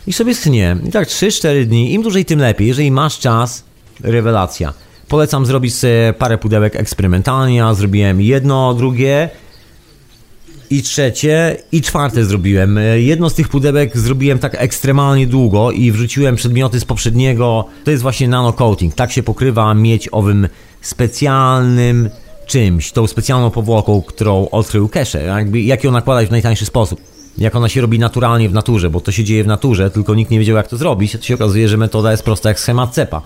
I 0.07 0.13
sobie 0.13 0.35
schnie. 0.35 0.77
I 0.87 0.91
tak 0.91 1.07
3-4 1.07 1.65
dni, 1.65 1.93
im 1.93 2.01
dłużej 2.01 2.25
tym 2.25 2.39
lepiej. 2.39 2.67
Jeżeli 2.67 2.91
masz 2.91 3.19
czas, 3.19 3.63
rewelacja. 4.01 4.73
Polecam 5.07 5.45
zrobić 5.45 5.75
sobie 5.75 6.13
parę 6.17 6.37
pudełek 6.37 6.75
eksperymentalnie. 6.75 7.63
Zrobiłem 7.73 8.21
jedno, 8.21 8.73
drugie 8.73 9.29
i 10.69 10.83
trzecie 10.83 11.57
i 11.71 11.81
czwarte 11.81 12.25
zrobiłem. 12.25 12.79
Jedno 12.95 13.29
z 13.29 13.33
tych 13.33 13.49
pudełek 13.49 13.97
zrobiłem 13.97 14.39
tak 14.39 14.55
ekstremalnie 14.55 15.27
długo 15.27 15.71
i 15.71 15.91
wrzuciłem 15.91 16.35
przedmioty 16.35 16.79
z 16.79 16.85
poprzedniego. 16.85 17.65
To 17.83 17.91
jest 17.91 18.03
właśnie 18.03 18.27
nano 18.27 18.53
coating. 18.53 18.95
Tak 18.95 19.11
się 19.11 19.23
pokrywa 19.23 19.73
miedź 19.73 20.09
owym 20.11 20.47
specjalnym 20.83 22.09
czymś, 22.45 22.91
tą 22.91 23.07
specjalną 23.07 23.51
powłoką, 23.51 24.01
którą 24.01 24.49
odkrył 24.49 24.89
Keshe. 24.89 25.23
Jakby, 25.23 25.61
jak 25.61 25.83
ją 25.83 25.91
nakładać 25.91 26.27
w 26.27 26.31
najtańszy 26.31 26.65
sposób. 26.65 27.01
Jak 27.37 27.55
ona 27.55 27.69
się 27.69 27.81
robi 27.81 27.99
naturalnie 27.99 28.49
w 28.49 28.53
naturze, 28.53 28.89
bo 28.89 28.99
to 28.99 29.11
się 29.11 29.23
dzieje 29.23 29.43
w 29.43 29.47
naturze, 29.47 29.89
tylko 29.89 30.15
nikt 30.15 30.31
nie 30.31 30.39
wiedział 30.39 30.55
jak 30.55 30.67
to 30.67 30.77
zrobić. 30.77 31.15
A 31.15 31.17
to 31.17 31.23
się 31.23 31.33
okazuje, 31.33 31.69
że 31.69 31.77
metoda 31.77 32.11
jest 32.11 32.23
prosta 32.23 32.49
jak 32.49 32.59
schemat 32.59 32.93
cepa. 32.93 33.21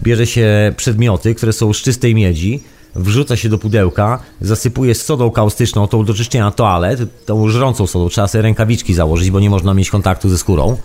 Bierze 0.00 0.26
się 0.26 0.74
przedmioty, 0.76 1.34
które 1.34 1.52
są 1.52 1.72
z 1.72 1.76
czystej 1.76 2.14
miedzi, 2.14 2.62
wrzuca 2.94 3.36
się 3.36 3.48
do 3.48 3.58
pudełka, 3.58 4.18
zasypuje 4.40 4.94
sodą 4.94 5.30
kaustyczną, 5.30 5.88
tą 5.88 6.04
do 6.04 6.14
czyszczenia 6.14 6.50
toalet, 6.50 7.00
tą 7.26 7.48
żrącą 7.48 7.86
sodą, 7.86 8.08
trzeba 8.08 8.28
sobie 8.28 8.42
rękawiczki 8.42 8.94
założyć, 8.94 9.30
bo 9.30 9.40
nie 9.40 9.50
można 9.50 9.74
mieć 9.74 9.90
kontaktu 9.90 10.28
ze 10.28 10.38
skórą 10.38 10.76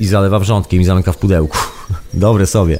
i 0.00 0.06
zalewa 0.06 0.38
wrzątkiem 0.38 0.80
i 0.80 0.84
zamyka 0.84 1.12
w 1.12 1.16
pudełku. 1.16 1.58
Dobre 2.14 2.46
sobie. 2.46 2.78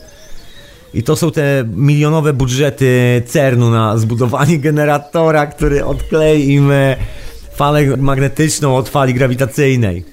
I 0.94 1.03
to 1.03 1.16
są 1.16 1.31
te 1.31 1.64
milionowe 1.76 2.33
budżety 2.33 3.22
CERN-u 3.26 3.70
na 3.70 3.98
zbudowanie 3.98 4.59
generatora, 4.68 5.46
który 5.46 5.85
odklei 5.85 6.50
im 6.50 6.70
e, 6.70 6.96
falę 7.55 7.96
magnetyczną 7.96 8.76
od 8.76 8.88
fali 8.88 9.14
grawitacyjnej. 9.14 10.05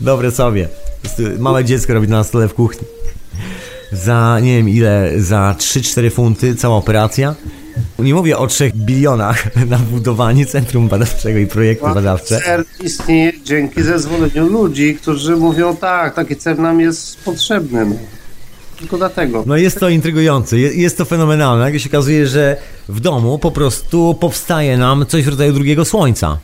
Dobre 0.00 0.30
sobie. 0.30 0.68
Małe 1.38 1.64
dziecko 1.64 1.94
robi 1.94 2.06
to 2.06 2.12
na 2.12 2.24
stole 2.24 2.48
w 2.48 2.54
kuchni. 2.54 2.86
Za 3.92 4.40
nie 4.42 4.56
wiem 4.56 4.68
ile, 4.68 5.10
za 5.16 5.54
3-4 5.58 6.10
funty 6.10 6.56
cała 6.56 6.76
operacja. 6.76 7.34
Nie 7.98 8.14
mówię 8.14 8.38
o 8.38 8.46
3 8.46 8.72
bilionach 8.76 9.56
na 9.70 9.78
budowanie 9.78 10.46
centrum 10.46 10.88
badawczego 10.88 11.38
i 11.38 11.46
projekty 11.46 11.86
No, 11.86 11.94
badawcze. 11.94 12.40
CERN 12.40 12.64
istnieje 12.84 13.32
dzięki 13.44 13.82
zezwoleniu 13.82 14.48
ludzi, 14.48 14.94
którzy 14.94 15.36
mówią 15.36 15.76
tak, 15.76 16.14
taki 16.14 16.36
CERN 16.36 16.62
nam 16.62 16.80
jest 16.80 17.20
potrzebny. 17.24 17.86
Tylko 18.82 18.96
dlatego. 18.98 19.44
No 19.46 19.56
jest 19.56 19.80
to 19.80 19.88
intrygujące, 19.88 20.58
je- 20.58 20.74
jest 20.74 20.98
to 20.98 21.04
fenomenalne. 21.04 21.70
Jak 21.70 21.80
się 21.80 21.88
okazuje, 21.88 22.26
że 22.26 22.56
w 22.88 23.00
domu 23.00 23.38
po 23.38 23.50
prostu 23.50 24.14
powstaje 24.20 24.76
nam 24.78 25.06
coś 25.06 25.24
w 25.24 25.28
rodzaju 25.28 25.52
drugiego 25.52 25.84
słońca. 25.84 26.38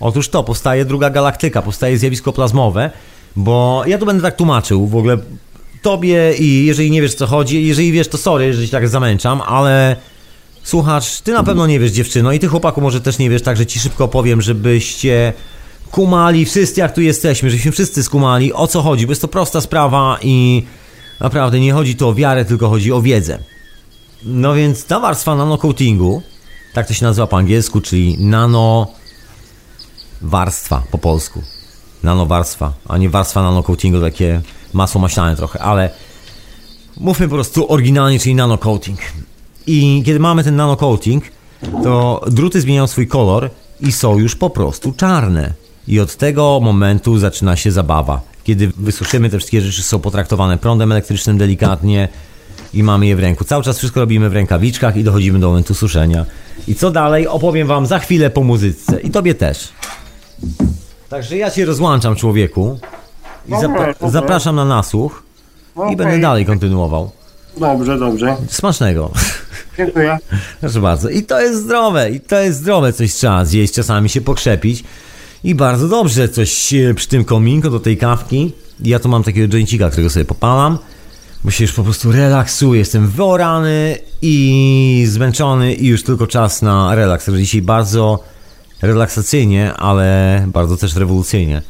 Otóż 0.00 0.28
to, 0.28 0.44
powstaje 0.44 0.84
druga 0.84 1.10
galaktyka, 1.10 1.62
powstaje 1.62 1.98
zjawisko 1.98 2.32
plazmowe, 2.32 2.90
bo 3.36 3.82
ja 3.86 3.98
to 3.98 4.06
będę 4.06 4.22
tak 4.22 4.36
tłumaczył 4.36 4.86
w 4.86 4.96
ogóle 4.96 5.18
tobie 5.82 6.34
i 6.38 6.66
jeżeli 6.66 6.90
nie 6.90 7.02
wiesz 7.02 7.14
co 7.14 7.26
chodzi, 7.26 7.66
jeżeli 7.66 7.92
wiesz 7.92 8.08
to 8.08 8.18
sorry, 8.18 8.54
że 8.54 8.64
cię 8.66 8.70
tak 8.72 8.88
zamęczam, 8.88 9.40
ale 9.46 9.96
słuchacz, 10.62 11.20
ty 11.20 11.32
na 11.32 11.42
pewno 11.42 11.66
nie 11.66 11.80
wiesz 11.80 11.90
dziewczyno 11.92 12.32
i 12.32 12.38
ty 12.38 12.48
chłopaku 12.48 12.80
może 12.80 13.00
też 13.00 13.18
nie 13.18 13.30
wiesz, 13.30 13.42
także 13.42 13.66
ci 13.66 13.78
szybko 13.80 14.04
opowiem, 14.04 14.42
żebyście 14.42 15.32
kumali 15.90 16.44
wszyscy 16.44 16.80
jak 16.80 16.94
tu 16.94 17.00
jesteśmy, 17.00 17.50
żebyśmy 17.50 17.72
wszyscy 17.72 18.02
skumali 18.02 18.52
o 18.52 18.66
co 18.66 18.82
chodzi, 18.82 19.06
bo 19.06 19.12
jest 19.12 19.22
to 19.22 19.28
prosta 19.28 19.60
sprawa 19.60 20.18
i 20.22 20.62
naprawdę 21.20 21.60
nie 21.60 21.72
chodzi 21.72 21.96
tu 21.96 22.08
o 22.08 22.14
wiarę, 22.14 22.44
tylko 22.44 22.68
chodzi 22.68 22.92
o 22.92 23.02
wiedzę. 23.02 23.38
No 24.24 24.54
więc 24.54 24.84
ta 24.84 25.00
warstwa 25.00 25.36
nanocoatingu, 25.36 26.22
tak 26.74 26.88
to 26.88 26.94
się 26.94 27.04
nazywa 27.04 27.26
po 27.26 27.36
angielsku, 27.36 27.80
czyli 27.80 28.16
nano 28.18 28.86
warstwa 30.22 30.82
po 30.90 30.98
polsku. 30.98 31.42
Nanowarstwa, 32.02 32.72
a 32.88 32.98
nie 32.98 33.10
warstwa 33.10 33.42
nanocoatingu, 33.42 34.00
takie 34.00 34.40
masło 34.72 35.00
maślane 35.00 35.36
trochę, 35.36 35.62
ale 35.62 35.90
mówmy 36.96 37.28
po 37.28 37.34
prostu 37.34 37.72
oryginalnie, 37.72 38.18
czyli 38.18 38.34
nanocoating. 38.34 39.00
I 39.66 40.02
kiedy 40.06 40.20
mamy 40.20 40.44
ten 40.44 40.56
nanocoating, 40.56 41.24
to 41.82 42.20
druty 42.30 42.60
zmieniają 42.60 42.86
swój 42.86 43.06
kolor 43.08 43.50
i 43.80 43.92
są 43.92 44.18
już 44.18 44.36
po 44.36 44.50
prostu 44.50 44.92
czarne. 44.92 45.52
I 45.88 46.00
od 46.00 46.16
tego 46.16 46.60
momentu 46.62 47.18
zaczyna 47.18 47.56
się 47.56 47.72
zabawa. 47.72 48.20
Kiedy 48.46 48.72
wysuszymy 48.76 49.30
te 49.30 49.38
wszystkie 49.38 49.60
rzeczy, 49.60 49.82
są 49.82 49.98
potraktowane 49.98 50.58
prądem 50.58 50.92
elektrycznym 50.92 51.38
delikatnie 51.38 52.08
i 52.74 52.82
mamy 52.82 53.06
je 53.06 53.16
w 53.16 53.20
ręku. 53.20 53.44
Cały 53.44 53.64
czas 53.64 53.78
wszystko 53.78 54.00
robimy 54.00 54.30
w 54.30 54.32
rękawiczkach 54.32 54.96
i 54.96 55.04
dochodzimy 55.04 55.38
do 55.40 55.48
momentu 55.48 55.74
suszenia. 55.74 56.26
I 56.68 56.74
co 56.74 56.90
dalej, 56.90 57.28
opowiem 57.28 57.68
Wam 57.68 57.86
za 57.86 57.98
chwilę 57.98 58.30
po 58.30 58.42
muzyce. 58.42 59.00
I 59.00 59.10
Tobie 59.10 59.34
też. 59.34 59.68
Także 61.08 61.36
ja 61.36 61.50
Cię 61.50 61.64
rozłączam, 61.64 62.16
człowieku. 62.16 62.78
I 63.48 63.52
zapra- 63.52 64.10
zapraszam 64.10 64.56
na 64.56 64.64
nasłuch 64.64 65.22
i 65.76 65.78
Okej. 65.80 65.96
będę 65.96 66.18
dalej 66.18 66.46
kontynuował. 66.46 67.10
Dobrze, 67.56 67.98
dobrze. 67.98 68.36
Smacznego. 68.48 69.10
Dziękuję. 69.76 70.18
Proszę 70.60 70.80
bardzo. 70.80 71.08
I 71.08 71.22
to 71.22 71.40
jest 71.40 71.62
zdrowe, 71.62 72.10
i 72.10 72.20
to 72.20 72.40
jest 72.40 72.58
zdrowe, 72.58 72.92
coś 72.92 73.14
trzeba 73.14 73.44
zjeść, 73.44 73.74
czasami 73.74 74.08
się 74.08 74.20
pokrzepić. 74.20 74.84
I 75.44 75.54
bardzo 75.54 75.88
dobrze 75.88 76.28
coś 76.28 76.74
e, 76.74 76.94
przy 76.94 77.08
tym 77.08 77.24
kominku 77.24 77.70
do 77.70 77.80
tej 77.80 77.96
kawki. 77.96 78.52
Ja 78.80 78.98
tu 78.98 79.08
mam 79.08 79.22
takiego 79.22 79.48
jointika, 79.48 79.90
którego 79.90 80.10
sobie 80.10 80.24
popalam, 80.24 80.78
bo 81.44 81.50
się 81.50 81.64
już 81.64 81.72
po 81.72 81.82
prostu 81.82 82.12
relaksuję. 82.12 82.78
Jestem 82.78 83.08
wyorany 83.08 83.98
i 84.22 85.04
zmęczony 85.08 85.74
i 85.74 85.86
już 85.86 86.02
tylko 86.02 86.26
czas 86.26 86.62
na 86.62 86.94
relaks. 86.94 87.30
Dzisiaj 87.30 87.62
bardzo 87.62 88.24
relaksacyjnie, 88.82 89.74
ale 89.74 90.44
bardzo 90.46 90.76
też 90.76 90.96
rewolucyjnie. 90.96 91.62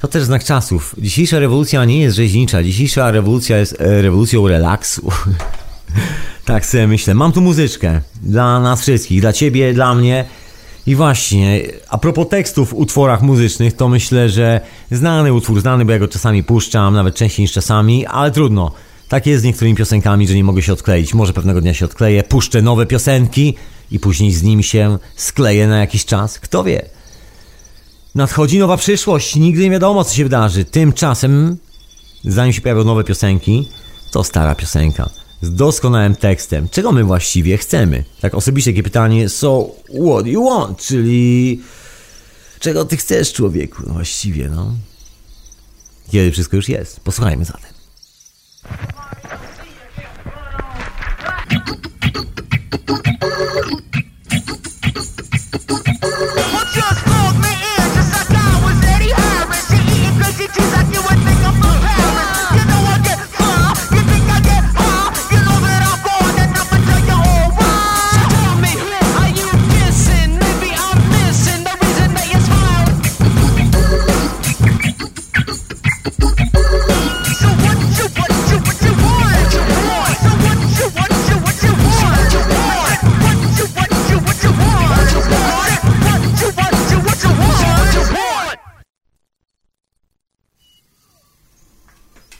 To 0.00 0.08
też 0.08 0.22
znak 0.22 0.44
czasów. 0.44 0.94
Dzisiejsza 0.98 1.38
rewolucja 1.38 1.84
nie 1.84 2.00
jest 2.00 2.16
rzeźnicza. 2.16 2.62
Dzisiejsza 2.62 3.10
rewolucja 3.10 3.58
jest 3.58 3.80
e, 3.80 4.02
rewolucją 4.02 4.48
relaksu. 4.48 5.10
tak 6.44 6.66
sobie 6.66 6.86
myślę. 6.86 7.14
Mam 7.14 7.32
tu 7.32 7.40
muzyczkę 7.40 8.00
dla 8.22 8.60
nas 8.60 8.80
wszystkich, 8.80 9.20
dla 9.20 9.32
ciebie, 9.32 9.74
dla 9.74 9.94
mnie. 9.94 10.24
I 10.90 10.94
właśnie, 10.94 11.62
a 11.88 11.98
propos 11.98 12.28
tekstów 12.28 12.68
w 12.68 12.74
utworach 12.74 13.22
muzycznych, 13.22 13.76
to 13.76 13.88
myślę, 13.88 14.28
że 14.28 14.60
znany 14.90 15.32
utwór, 15.32 15.60
znany, 15.60 15.84
bo 15.84 15.92
ja 15.92 15.98
go 15.98 16.08
czasami 16.08 16.44
puszczam, 16.44 16.94
nawet 16.94 17.14
częściej 17.14 17.42
niż 17.42 17.52
czasami, 17.52 18.06
ale 18.06 18.30
trudno. 18.30 18.72
Tak 19.08 19.26
jest 19.26 19.42
z 19.42 19.44
niektórymi 19.44 19.76
piosenkami, 19.76 20.28
że 20.28 20.34
nie 20.34 20.44
mogę 20.44 20.62
się 20.62 20.72
odkleić. 20.72 21.14
Może 21.14 21.32
pewnego 21.32 21.60
dnia 21.60 21.74
się 21.74 21.84
odkleję, 21.84 22.22
puszczę 22.22 22.62
nowe 22.62 22.86
piosenki 22.86 23.54
i 23.90 23.98
później 23.98 24.32
z 24.32 24.42
nim 24.42 24.62
się 24.62 24.98
skleję 25.16 25.68
na 25.68 25.78
jakiś 25.78 26.04
czas. 26.04 26.38
Kto 26.38 26.64
wie? 26.64 26.82
Nadchodzi 28.14 28.58
nowa 28.58 28.76
przyszłość, 28.76 29.36
nigdy 29.36 29.62
nie 29.62 29.70
wiadomo, 29.70 30.04
co 30.04 30.14
się 30.14 30.22
wydarzy. 30.22 30.64
Tymczasem, 30.64 31.56
zanim 32.24 32.52
się 32.52 32.60
pojawią 32.60 32.84
nowe 32.84 33.04
piosenki, 33.04 33.68
to 34.10 34.24
stara 34.24 34.54
piosenka. 34.54 35.19
Z 35.42 35.54
doskonałym 35.54 36.16
tekstem. 36.16 36.68
Czego 36.68 36.92
my 36.92 37.04
właściwie 37.04 37.58
chcemy? 37.58 38.04
Tak 38.20 38.34
osobiście 38.34 38.70
takie 38.70 38.82
pytanie, 38.82 39.28
so 39.28 39.70
what 40.06 40.26
you 40.26 40.50
want? 40.50 40.78
Czyli 40.78 41.60
czego 42.60 42.84
ty 42.84 42.96
chcesz 42.96 43.32
człowieku? 43.32 43.82
No 43.86 43.92
właściwie, 43.92 44.48
no. 44.48 44.74
Kiedy 46.10 46.30
wszystko 46.30 46.56
już 46.56 46.68
jest. 46.68 47.00
Posłuchajmy 47.00 47.44
zatem. 47.44 47.70
Well, 52.90 53.19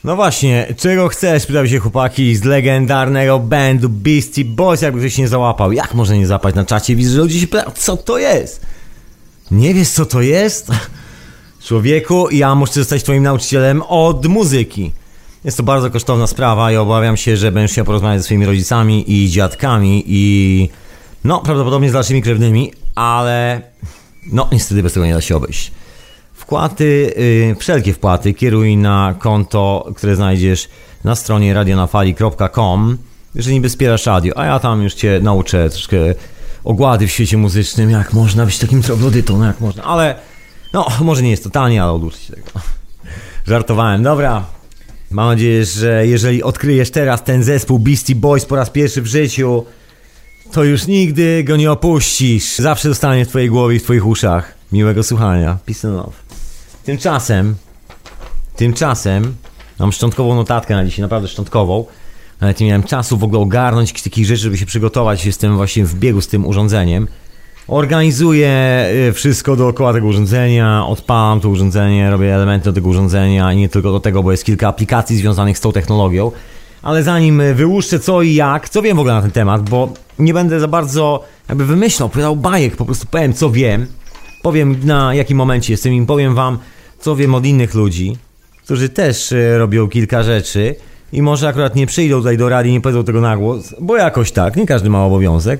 No 0.03 0.15
właśnie, 0.15 0.73
czego 0.77 1.07
chcesz? 1.07 1.45
Pytał 1.45 1.67
się 1.67 1.79
chłopaki 1.79 2.35
z 2.35 2.43
legendarnego 2.43 3.39
bandu 3.39 3.89
Beastie 3.89 4.45
Boys, 4.45 4.81
jakby 4.81 4.99
ktoś 4.99 5.17
nie 5.17 5.27
załapał. 5.27 5.71
Jak 5.71 5.93
może 5.93 6.17
nie 6.17 6.27
zapać 6.27 6.55
na 6.55 6.65
czacie? 6.65 6.95
Widzę, 6.95 7.11
że 7.11 7.17
ludzie 7.17 7.39
się 7.39 7.47
pytają, 7.47 7.71
co 7.75 7.97
to 7.97 8.17
jest? 8.17 8.65
Nie 9.51 9.73
wiesz, 9.73 9.89
co 9.89 10.05
to 10.05 10.21
jest? 10.21 10.71
Człowieku, 11.63 12.29
ja 12.29 12.55
muszę 12.55 12.73
zostać 12.73 13.03
twoim 13.03 13.23
nauczycielem 13.23 13.81
od 13.81 14.25
muzyki. 14.25 14.91
Jest 15.43 15.57
to 15.57 15.63
bardzo 15.63 15.89
kosztowna 15.89 16.27
sprawa 16.27 16.71
i 16.71 16.75
obawiam 16.75 17.17
się, 17.17 17.37
że 17.37 17.51
będziesz 17.51 17.71
chciał 17.71 17.85
porozmawiać 17.85 18.19
ze 18.19 18.23
swoimi 18.23 18.45
rodzicami 18.45 19.23
i 19.23 19.29
dziadkami 19.29 20.03
i... 20.07 20.69
No, 21.23 21.39
prawdopodobnie 21.39 21.89
z 21.89 21.93
dalszymi 21.93 22.21
krewnymi, 22.21 22.73
ale... 22.95 23.61
No, 24.31 24.49
niestety 24.51 24.83
bez 24.83 24.93
tego 24.93 25.05
nie 25.05 25.13
da 25.13 25.21
się 25.21 25.35
obejść. 25.35 25.71
Wkłady, 26.51 27.13
y, 27.17 27.55
wszelkie 27.59 27.93
wpłaty 27.93 28.33
kieruj 28.33 28.77
na 28.77 29.15
konto, 29.19 29.91
które 29.95 30.15
znajdziesz 30.15 30.69
na 31.03 31.15
stronie 31.15 31.53
radionafali.com, 31.53 32.97
jeżeli 33.35 33.55
niby 33.55 33.69
wspierasz 33.69 34.05
radio, 34.05 34.37
a 34.37 34.45
ja 34.45 34.59
tam 34.59 34.83
już 34.83 34.93
cię 34.93 35.19
nauczę 35.23 35.69
troszkę 35.69 35.97
ogłady 36.63 37.07
w 37.07 37.11
świecie 37.11 37.37
muzycznym, 37.37 37.89
jak 37.89 38.13
można 38.13 38.45
być 38.45 38.59
takim 38.59 38.81
troglodytą, 38.81 39.37
no 39.37 39.45
jak 39.45 39.59
można, 39.59 39.83
ale 39.83 40.15
no, 40.73 40.87
może 41.01 41.21
nie 41.21 41.31
jest 41.31 41.43
to 41.43 41.49
tanie, 41.49 41.83
ale 41.83 41.91
odłóż 41.91 42.15
się 42.15 42.33
tego. 42.33 42.51
Żartowałem, 43.47 44.03
dobra. 44.03 44.45
Mam 45.11 45.27
nadzieję, 45.27 45.65
że 45.65 46.07
jeżeli 46.07 46.43
odkryjesz 46.43 46.91
teraz 46.91 47.23
ten 47.23 47.43
zespół 47.43 47.79
Beastie 47.79 48.15
Boys 48.15 48.45
po 48.45 48.55
raz 48.55 48.69
pierwszy 48.69 49.01
w 49.01 49.07
życiu, 49.07 49.65
to 50.51 50.63
już 50.63 50.87
nigdy 50.87 51.43
go 51.43 51.57
nie 51.57 51.71
opuścisz. 51.71 52.55
Zawsze 52.55 52.89
zostanie 52.89 53.25
w 53.25 53.27
twojej 53.27 53.49
głowie 53.49 53.75
i 53.75 53.79
w 53.79 53.83
twoich 53.83 54.05
uszach. 54.05 54.53
Miłego 54.71 55.03
słuchania. 55.03 55.57
Peace 55.65 55.87
and 55.87 55.97
love. 55.97 56.40
Tymczasem, 56.83 57.55
tymczasem, 58.55 59.35
mam 59.79 59.91
szczątkową 59.91 60.35
notatkę 60.35 60.75
na 60.75 60.85
dzisiaj, 60.85 61.01
naprawdę 61.01 61.27
szczątkową. 61.27 61.85
Nawet 62.41 62.59
nie 62.59 62.67
miałem 62.67 62.83
czasu 62.83 63.17
w 63.17 63.23
ogóle 63.23 63.41
ogarnąć 63.41 64.03
takich 64.03 64.25
rzeczy, 64.25 64.41
żeby 64.41 64.57
się 64.57 64.65
przygotować. 64.65 65.25
Jestem 65.25 65.55
właśnie 65.55 65.85
w 65.85 65.95
biegu 65.95 66.21
z 66.21 66.27
tym 66.27 66.45
urządzeniem. 66.45 67.07
Organizuję 67.67 68.85
y, 69.09 69.13
wszystko 69.13 69.55
dookoła 69.55 69.93
tego 69.93 70.07
urządzenia, 70.07 70.85
odpalam 70.87 71.39
to 71.39 71.49
urządzenie, 71.49 72.09
robię 72.09 72.35
elementy 72.35 72.65
do 72.65 72.73
tego 72.73 72.89
urządzenia 72.89 73.53
i 73.53 73.57
nie 73.57 73.69
tylko 73.69 73.91
do 73.91 73.99
tego, 73.99 74.23
bo 74.23 74.31
jest 74.31 74.45
kilka 74.45 74.67
aplikacji 74.67 75.17
związanych 75.17 75.57
z 75.57 75.61
tą 75.61 75.71
technologią. 75.71 76.31
Ale 76.81 77.03
zanim 77.03 77.41
y, 77.41 77.55
wyłuszczę 77.55 77.99
co 77.99 78.21
i 78.21 78.33
jak, 78.33 78.69
co 78.69 78.81
wiem 78.81 78.97
w 78.97 78.99
ogóle 78.99 79.13
na 79.13 79.21
ten 79.21 79.31
temat, 79.31 79.69
bo 79.69 79.93
nie 80.19 80.33
będę 80.33 80.59
za 80.59 80.67
bardzo 80.67 81.23
jakby 81.49 81.65
wymyślał, 81.65 82.07
opowiadał 82.07 82.35
bajek, 82.35 82.75
po 82.75 82.85
prostu 82.85 83.07
powiem 83.07 83.33
co 83.33 83.49
wiem. 83.49 83.87
Powiem 84.41 84.75
na 84.83 85.15
jakim 85.15 85.37
momencie 85.37 85.73
jestem 85.73 85.93
i 85.93 86.05
powiem 86.05 86.35
wam, 86.35 86.57
co 86.99 87.15
wiem 87.15 87.35
od 87.35 87.45
innych 87.45 87.73
ludzi, 87.73 88.17
którzy 88.63 88.89
też 88.89 89.31
y, 89.31 89.57
robią 89.57 89.87
kilka 89.87 90.23
rzeczy 90.23 90.75
i 91.13 91.21
może 91.21 91.47
akurat 91.47 91.75
nie 91.75 91.87
przyjdą 91.87 92.17
tutaj 92.17 92.37
do 92.37 92.49
rady 92.49 92.69
i 92.69 92.71
nie 92.71 92.81
powiedzą 92.81 93.03
tego 93.03 93.21
na 93.21 93.37
głos, 93.37 93.75
bo 93.79 93.97
jakoś 93.97 94.31
tak, 94.31 94.55
nie 94.55 94.65
każdy 94.65 94.89
ma 94.89 95.05
obowiązek. 95.05 95.59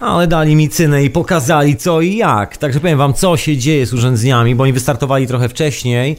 Ale 0.00 0.26
dali 0.26 0.56
mi 0.56 0.68
cynę 0.68 1.04
i 1.04 1.10
pokazali 1.10 1.76
co 1.76 2.00
i 2.00 2.16
jak. 2.16 2.56
Także 2.56 2.80
powiem 2.80 2.98
wam, 2.98 3.14
co 3.14 3.36
się 3.36 3.56
dzieje 3.56 3.86
z 3.86 3.92
urządzeniami, 3.94 4.54
bo 4.54 4.62
oni 4.62 4.72
wystartowali 4.72 5.26
trochę 5.26 5.48
wcześniej. 5.48 6.16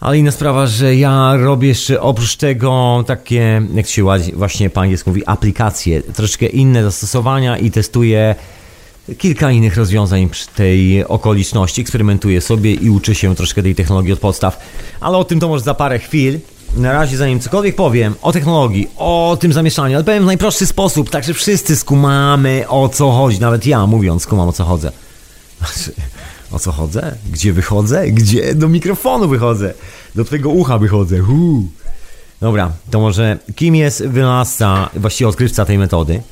Ale 0.00 0.18
inna 0.18 0.30
sprawa, 0.30 0.66
że 0.66 0.96
ja 0.96 1.36
robię 1.36 1.68
jeszcze 1.68 2.00
oprócz 2.00 2.36
tego 2.36 3.04
takie, 3.06 3.62
jak 3.74 3.86
się 3.86 4.02
właśnie 4.34 4.70
po 4.70 4.80
angielsku 4.80 5.10
mówi, 5.10 5.26
aplikacje, 5.26 6.02
troszeczkę 6.02 6.46
inne 6.46 6.82
zastosowania 6.82 7.58
i 7.58 7.70
testuję 7.70 8.34
kilka 9.18 9.50
innych 9.50 9.76
rozwiązań 9.76 10.28
przy 10.28 10.46
tej 10.46 11.04
okoliczności. 11.04 11.80
Eksperymentuję 11.80 12.40
sobie 12.40 12.74
i 12.74 12.90
uczę 12.90 13.14
się 13.14 13.34
troszkę 13.34 13.62
tej 13.62 13.74
technologii 13.74 14.12
od 14.12 14.18
podstaw. 14.18 14.60
Ale 15.00 15.18
o 15.18 15.24
tym 15.24 15.40
to 15.40 15.48
może 15.48 15.64
za 15.64 15.74
parę 15.74 15.98
chwil. 15.98 16.40
Na 16.76 16.92
razie, 16.92 17.16
zanim 17.16 17.40
cokolwiek 17.40 17.76
powiem 17.76 18.14
o 18.22 18.32
technologii, 18.32 18.88
o 18.96 19.38
tym 19.40 19.52
zamieszaniu, 19.52 19.94
ale 19.96 20.04
powiem 20.04 20.22
w 20.22 20.26
najprostszy 20.26 20.66
sposób, 20.66 21.10
tak 21.10 21.24
że 21.24 21.34
wszyscy 21.34 21.76
skumamy 21.76 22.64
o 22.68 22.88
co 22.88 23.10
chodzi. 23.10 23.40
Nawet 23.40 23.66
ja 23.66 23.86
mówiąc, 23.86 24.22
skumam 24.22 24.48
o 24.48 24.52
co 24.52 24.64
chodzę. 24.64 24.92
Znaczy, 25.58 25.92
o 26.50 26.58
co 26.58 26.72
chodzę? 26.72 27.16
Gdzie 27.32 27.52
wychodzę? 27.52 28.08
Gdzie? 28.08 28.54
Do 28.54 28.68
mikrofonu 28.68 29.28
wychodzę. 29.28 29.74
Do 30.14 30.24
twojego 30.24 30.50
ucha 30.50 30.78
wychodzę. 30.78 31.18
Huu. 31.18 31.68
Dobra, 32.40 32.72
to 32.90 33.00
może 33.00 33.38
kim 33.56 33.76
jest 33.76 34.06
wynalazca, 34.06 34.90
właściwie 34.94 35.28
odkrywca 35.28 35.64
tej 35.64 35.78
metody? 35.78 36.22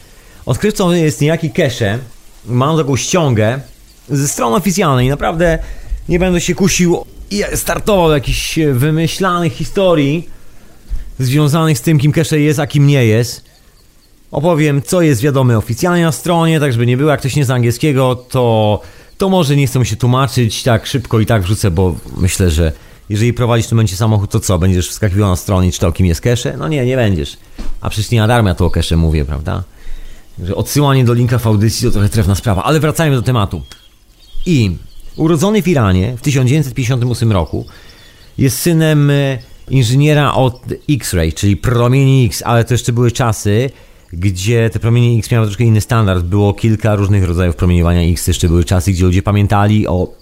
Odkrywcą 0.47 0.91
jest 0.91 1.21
niejaki 1.21 1.51
Kesze. 1.51 1.99
Mam 2.47 2.77
taką 2.77 2.97
ściągę 2.97 3.61
ze 4.09 4.29
strony 4.29 4.57
oficjalnej. 4.57 5.09
Naprawdę 5.09 5.59
nie 6.09 6.19
będę 6.19 6.41
się 6.41 6.55
kusił 6.55 7.05
i 7.31 7.43
startował 7.55 8.13
jakichś 8.13 8.59
wymyślanych 8.73 9.53
historii 9.53 10.29
związanych 11.19 11.79
z 11.79 11.81
tym, 11.81 11.99
kim 11.99 12.13
Kesze 12.13 12.41
jest, 12.41 12.59
a 12.59 12.67
kim 12.67 12.87
nie 12.87 13.07
jest. 13.07 13.45
Opowiem, 14.31 14.83
co 14.83 15.03
jest 15.03 15.23
wiadome 15.23 15.59
oficjalnie 15.59 16.03
na 16.03 16.13
stronie, 16.13 16.61
tak 16.61 16.73
żeby 16.73 16.87
nie 16.87 16.97
było, 16.97 17.11
jak 17.11 17.21
ktoś 17.21 17.37
nie 17.37 17.45
zna 17.45 17.55
angielskiego, 17.55 18.15
to, 18.15 18.81
to 19.19 19.29
może 19.29 19.57
nie 19.57 19.67
chcę 19.67 19.85
się 19.85 19.97
tłumaczyć 19.97 20.63
tak 20.63 20.87
szybko 20.87 21.21
i 21.21 21.27
tak 21.27 21.43
wrzucę, 21.43 21.71
bo 21.71 21.95
myślę, 22.17 22.51
że 22.51 22.73
jeżeli 23.09 23.33
prowadzisz 23.33 23.67
w 23.67 23.69
tym 23.69 23.77
momencie 23.77 23.97
samochód, 23.97 24.31
to 24.31 24.41
co, 24.41 24.59
będziesz 24.59 24.89
wskakiwał 24.89 25.31
na 25.31 25.37
stronę 25.37 25.67
i 25.67 25.73
czytał, 25.73 25.93
kim 25.93 26.07
jest 26.07 26.21
Kesze? 26.21 26.57
No 26.57 26.69
nie, 26.69 26.87
nie 26.87 26.97
będziesz. 26.97 27.37
A 27.81 27.91
przecież 27.91 28.11
nie 28.11 28.21
na 28.21 28.27
darmo 28.27 28.55
tu 28.55 28.65
o 28.65 28.71
Kesze 28.71 28.97
mówię, 28.97 29.25
prawda? 29.25 29.63
Że 30.43 30.55
odsyłanie 30.55 31.05
do 31.05 31.15
linka 31.15 31.39
w 31.39 31.47
audycji 31.47 31.87
to 31.87 31.93
trochę 31.93 32.09
trefna 32.09 32.35
sprawa, 32.35 32.63
ale 32.63 32.81
wracajmy 32.81 33.17
do 33.17 33.23
tematu. 33.23 33.63
I 34.47 34.77
urodzony 35.17 35.63
w 35.63 35.69
Iranie 35.69 36.17
w 36.17 36.21
1958 36.21 37.33
roku 37.33 37.67
jest 38.39 38.59
synem 38.59 39.11
e, 39.11 39.39
inżyniera 39.71 40.35
od 40.35 40.63
X-ray, 40.91 41.33
czyli 41.33 41.57
promieni 41.57 42.27
X, 42.27 42.43
ale 42.47 42.65
to 42.65 42.75
jeszcze 42.75 42.93
były 42.93 43.11
czasy, 43.13 43.71
gdzie 44.13 44.71
te 44.71 44.79
promienie 44.79 45.19
X 45.19 45.31
miały 45.31 45.47
troszkę 45.47 45.65
inny 45.65 45.81
standard. 45.81 46.25
Było 46.25 46.55
kilka 46.55 46.95
różnych 46.95 47.25
rodzajów 47.25 47.57
promieniowania 47.57 48.03
X. 48.13 48.27
Jeszcze 48.27 48.49
były 48.49 48.65
czasy, 48.65 48.93
gdzie 48.93 49.05
ludzie 49.05 49.23
pamiętali 49.23 49.87
o 49.87 50.13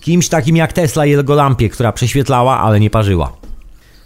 kimś 0.00 0.28
takim 0.28 0.56
jak 0.56 0.72
Tesla 0.72 1.06
i 1.06 1.10
jego 1.10 1.34
lampie, 1.34 1.68
która 1.68 1.92
prześwietlała, 1.92 2.58
ale 2.58 2.80
nie 2.80 2.90
parzyła. 2.90 3.32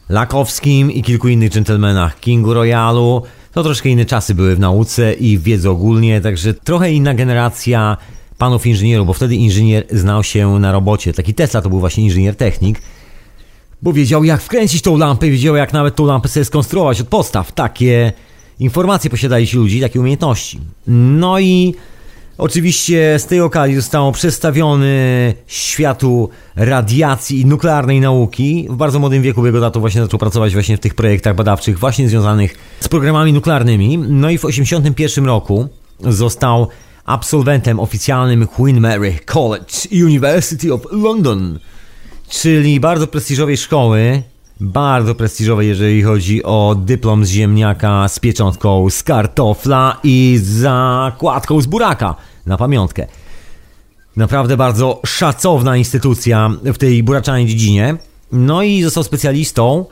Lakowskim 0.09 0.93
i 0.93 1.03
kilku 1.03 1.29
innych 1.29 1.51
dżentelmenach, 1.51 2.21
Kingu 2.21 2.55
Royalu. 2.55 3.23
To 3.57 3.63
troszkę 3.63 3.89
inne 3.89 4.05
czasy 4.05 4.35
były 4.35 4.57
w 4.57 4.59
nauce 4.59 5.15
i 5.15 5.39
w 5.39 5.43
wiedzy 5.43 5.71
ogólnie, 5.71 6.21
także 6.21 6.55
trochę 6.55 6.93
inna 6.93 7.15
generacja 7.15 7.97
panów 8.39 8.67
inżynierów, 8.67 9.07
bo 9.07 9.13
wtedy 9.13 9.37
inżynier 9.37 9.85
znał 9.91 10.23
się 10.25 10.59
na 10.59 10.73
robocie. 10.73 11.13
Taki 11.13 11.35
Tesla 11.35 11.63
to 11.63 11.69
był 11.69 11.81
właśnie 11.81 12.05
inżynier 12.05 12.37
technik, 12.37 12.83
bo 13.83 13.93
wiedział 13.93 14.25
jak 14.25 14.43
wkręcić 14.43 14.83
tą 14.83 14.97
lampę, 14.97 15.31
wiedział 15.31 15.57
jak 15.57 15.73
nawet 15.73 15.97
tą 15.97 16.07
lampę 16.07 16.29
sobie 16.29 16.45
skonstruować 16.45 17.01
od 17.01 17.09
podstaw. 17.09 17.53
Takie 17.53 18.13
informacje 18.59 19.11
posiadali 19.11 19.47
ci 19.47 19.57
ludzi, 19.57 19.81
takie 19.81 20.01
umiejętności. 20.01 20.61
No 20.87 21.41
i 21.41 21.75
oczywiście 22.39 23.19
z 23.19 23.27
tej 23.27 23.41
okazji 23.41 23.77
został 23.77 24.13
przedstawiony 24.13 25.35
światu 25.47 26.29
radiacji 26.57 27.41
i 27.41 27.47
nuklearnej 27.47 28.01
nauki. 28.01 28.67
W 28.71 28.77
bardzo 28.77 28.99
młodym 28.99 29.23
wieku 29.23 29.47
jego 29.47 29.61
tato 29.61 29.81
właśnie 29.81 30.03
zaczął 30.03 30.19
pracować 30.19 30.53
właśnie 30.53 30.77
w 30.77 30.81
tych 30.81 30.95
projektach 30.95 31.37
badawczych 31.37 31.79
właśnie 31.79 32.09
związanych 32.09 32.55
z 32.81 32.89
programami 32.89 33.33
nuklearnymi. 33.33 33.99
No 33.99 34.31
i 34.31 34.39
w 34.39 34.41
1981 34.41 35.27
roku 35.27 35.69
został 36.01 36.69
absolwentem 37.05 37.81
oficjalnym 37.81 38.47
Queen 38.47 38.81
Mary 38.81 39.19
College 39.27 40.05
University 40.05 40.75
of 40.75 40.81
London, 40.91 41.59
czyli 42.29 42.81
bardzo 42.81 43.07
prestiżowej 43.07 43.57
szkoły 43.57 44.23
Bardzo 44.61 45.15
prestiżowe, 45.15 45.65
jeżeli 45.65 46.03
chodzi 46.03 46.45
o 46.45 46.77
dyplom 46.79 47.25
z 47.25 47.29
ziemniaka 47.29 48.09
z 48.09 48.19
pieczątką 48.19 48.91
z 48.91 49.03
kartofla 49.03 50.01
i 50.05 50.39
z 50.43 50.47
zakładką 50.47 51.61
z 51.61 51.67
buraka 51.67 52.15
na 52.47 52.57
pamiątkę. 52.57 53.07
Naprawdę 54.17 54.57
bardzo 54.57 55.01
szacowna 55.07 55.77
instytucja 55.77 56.51
w 56.65 56.79
tej 56.79 57.03
buraczanej 57.03 57.47
dziedzinie. 57.47 57.97
No 58.33 58.63
i 58.63 58.83
został 58.83 59.05
specjalistą 59.05 59.85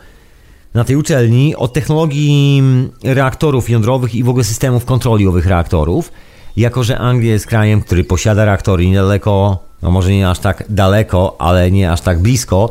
na 0.75 0.85
tej 0.85 0.97
uczelni 0.97 1.57
od 1.57 1.73
technologii 1.73 2.63
reaktorów 3.03 3.71
jądrowych 3.71 4.15
i 4.15 4.25
w 4.25 4.29
ogóle 4.29 4.45
systemów 4.45 4.85
kontroli 4.85 5.27
owych 5.27 5.47
reaktorów. 5.47 6.13
Jako, 6.57 6.85
że 6.85 6.99
Anglia 6.99 7.33
jest 7.33 7.47
krajem, 7.47 7.81
który 7.81 8.05
posiada 8.05 8.45
reaktory 8.45 8.87
niedaleko, 8.87 9.59
no 9.83 9.91
może 9.91 10.13
nie 10.13 10.31
aż 10.31 10.39
tak 10.39 10.65
daleko, 10.69 11.37
ale 11.39 11.71
nie 11.71 11.93
aż 11.93 12.01
tak 12.01 12.23
blisko, 12.23 12.71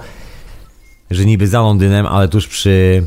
że 1.11 1.25
niby 1.25 1.47
za 1.47 1.61
Londynem, 1.61 2.05
ale 2.05 2.27
tuż 2.27 2.47
przy 2.47 3.03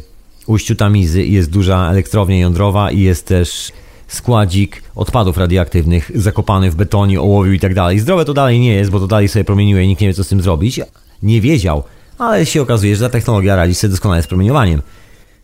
ujściu 0.46 0.74
Tamizy 0.74 1.24
jest 1.24 1.50
duża 1.50 1.90
elektrownia 1.90 2.38
jądrowa 2.38 2.90
i 2.90 3.00
jest 3.00 3.26
też 3.26 3.72
składzik 4.08 4.82
odpadów 4.94 5.38
radioaktywnych 5.38 6.10
zakopany 6.14 6.70
w 6.70 6.74
betonie, 6.74 7.20
ołowiu 7.20 7.52
i 7.52 7.60
tak 7.60 7.74
dalej. 7.74 7.98
Zdrowe 7.98 8.24
to 8.24 8.34
dalej 8.34 8.60
nie 8.60 8.74
jest, 8.74 8.90
bo 8.90 9.00
to 9.00 9.06
dalej 9.06 9.28
sobie 9.28 9.44
promieniuje 9.44 9.84
i 9.84 9.88
nikt 9.88 10.00
nie 10.00 10.08
wie 10.08 10.14
co 10.14 10.24
z 10.24 10.28
tym 10.28 10.40
zrobić. 10.40 10.80
Nie 11.22 11.40
wiedział, 11.40 11.82
ale 12.18 12.46
się 12.46 12.62
okazuje, 12.62 12.96
że 12.96 13.04
ta 13.04 13.12
technologia 13.12 13.56
radzi 13.56 13.74
sobie 13.74 13.90
doskonale 13.90 14.22
z 14.22 14.26
promieniowaniem. 14.26 14.82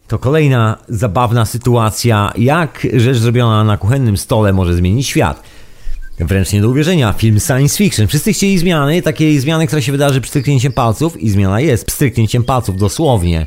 To 0.09 0.19
kolejna 0.19 0.79
zabawna 0.89 1.45
sytuacja, 1.45 2.33
jak 2.39 2.87
rzecz 2.97 3.17
zrobiona 3.17 3.65
na 3.65 3.77
kuchennym 3.77 4.17
stole 4.17 4.53
może 4.53 4.75
zmienić 4.75 5.07
świat. 5.07 5.43
Wręcz 6.25 6.53
nie 6.53 6.61
do 6.61 6.69
uwierzenia, 6.69 7.13
film 7.13 7.41
science 7.41 7.77
fiction. 7.77 8.07
Wszyscy 8.07 8.33
chcieli 8.33 8.59
zmiany, 8.59 9.03
takiej 9.03 9.41
zmiany, 9.41 9.67
która 9.67 9.83
się 9.83 9.93
wydarzy 9.93 10.21
pstryknięciem 10.21 10.73
palców 10.73 11.21
i 11.21 11.31
zmiana 11.31 11.61
jest 11.61 11.87
pstryknięciem 11.87 12.45
palców, 12.45 12.77
dosłownie. 12.77 13.47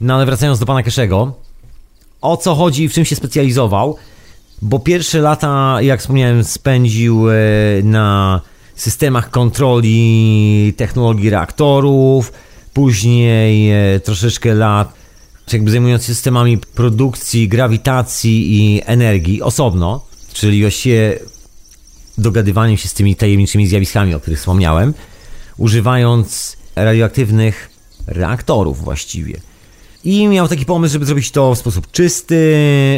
No 0.00 0.14
ale 0.14 0.26
wracając 0.26 0.58
do 0.58 0.66
pana 0.66 0.82
Keszego, 0.82 1.34
o 2.20 2.36
co 2.36 2.54
chodzi 2.54 2.84
i 2.84 2.88
w 2.88 2.92
czym 2.92 3.04
się 3.04 3.16
specjalizował? 3.16 3.96
Bo 4.62 4.78
pierwsze 4.78 5.20
lata, 5.20 5.78
jak 5.82 6.00
wspomniałem, 6.00 6.44
spędził 6.44 7.30
e, 7.30 7.34
na 7.82 8.40
systemach 8.76 9.30
kontroli 9.30 10.74
technologii 10.76 11.30
reaktorów, 11.30 12.32
później 12.74 13.70
e, 13.72 14.00
troszeczkę 14.00 14.54
lat 14.54 14.98
jakby 15.52 15.70
zajmując 15.70 16.02
się 16.02 16.14
systemami 16.14 16.58
produkcji, 16.58 17.48
grawitacji 17.48 18.56
i 18.56 18.82
energii 18.86 19.42
osobno, 19.42 20.00
czyli 20.32 20.60
właściwie 20.60 21.18
dogadywaniem 22.18 22.76
się 22.76 22.88
z 22.88 22.94
tymi 22.94 23.16
tajemniczymi 23.16 23.66
zjawiskami, 23.66 24.14
o 24.14 24.20
których 24.20 24.38
wspomniałem, 24.38 24.94
używając 25.56 26.56
radioaktywnych 26.76 27.70
reaktorów 28.06 28.84
właściwie. 28.84 29.40
I 30.04 30.28
miał 30.28 30.48
taki 30.48 30.64
pomysł, 30.64 30.92
żeby 30.92 31.04
zrobić 31.04 31.30
to 31.30 31.54
w 31.54 31.58
sposób 31.58 31.90
czysty, 31.90 32.42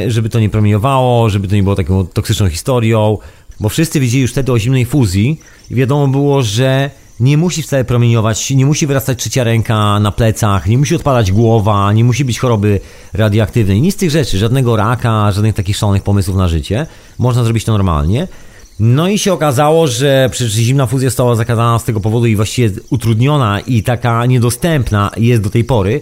żeby 0.09 0.29
to 0.29 0.41
nie 0.41 0.51
promieniowało, 0.51 1.31
żeby 1.31 1.49
to 1.49 1.55
nie 1.55 1.63
było 1.63 1.77
taką 1.77 2.07
toksyczną 2.07 2.49
historią, 2.49 3.19
bo 3.61 3.69
wszyscy 3.69 4.01
wiedzieli 4.01 4.23
już 4.23 4.31
wtedy 4.31 4.53
o 4.53 4.59
zimnej 4.59 4.85
fuzji 4.85 5.41
i 5.71 5.75
wiadomo 5.75 6.09
było, 6.09 6.43
że 6.43 6.91
nie 7.21 7.37
musi 7.37 7.63
wcale 7.63 7.85
promieniować, 7.85 8.51
nie 8.51 8.67
musi 8.67 8.87
wyrastać 8.87 9.19
trzecia 9.19 9.45
ręka 9.45 10.01
na 10.01 10.13
plecach, 10.13 10.67
nie 10.67 10.79
musi 10.79 10.95
odpadać 10.95 11.33
głowa, 11.33 11.93
nie 11.93 12.05
musi 12.05 12.25
być 12.25 12.39
choroby 12.39 12.81
radioaktywnej, 13.13 13.81
nic 13.81 13.95
z 13.95 13.99
tych 13.99 14.11
rzeczy, 14.11 14.39
żadnego 14.39 14.77
raka, 14.77 15.33
żadnych 15.33 15.55
takich 15.55 15.77
szalonych 15.77 16.03
pomysłów 16.03 16.37
na 16.37 16.49
życie. 16.49 16.87
Można 17.19 17.45
zrobić 17.45 17.65
to 17.65 17.73
normalnie. 17.73 18.29
No 18.81 19.09
i 19.09 19.19
się 19.19 19.33
okazało, 19.33 19.87
że 19.87 20.29
przecież 20.33 20.53
zimna 20.53 20.87
fuzja 20.87 21.09
została 21.09 21.35
zakazana 21.35 21.79
z 21.79 21.85
tego 21.85 22.01
powodu 22.01 22.27
i 22.27 22.37
właściwie 22.37 22.71
utrudniona 22.91 23.61
i 23.61 23.83
taka 23.83 24.27
niedostępna 24.27 25.11
jest 25.17 25.43
do 25.43 25.51
tej 25.51 25.65
pory, 25.65 26.01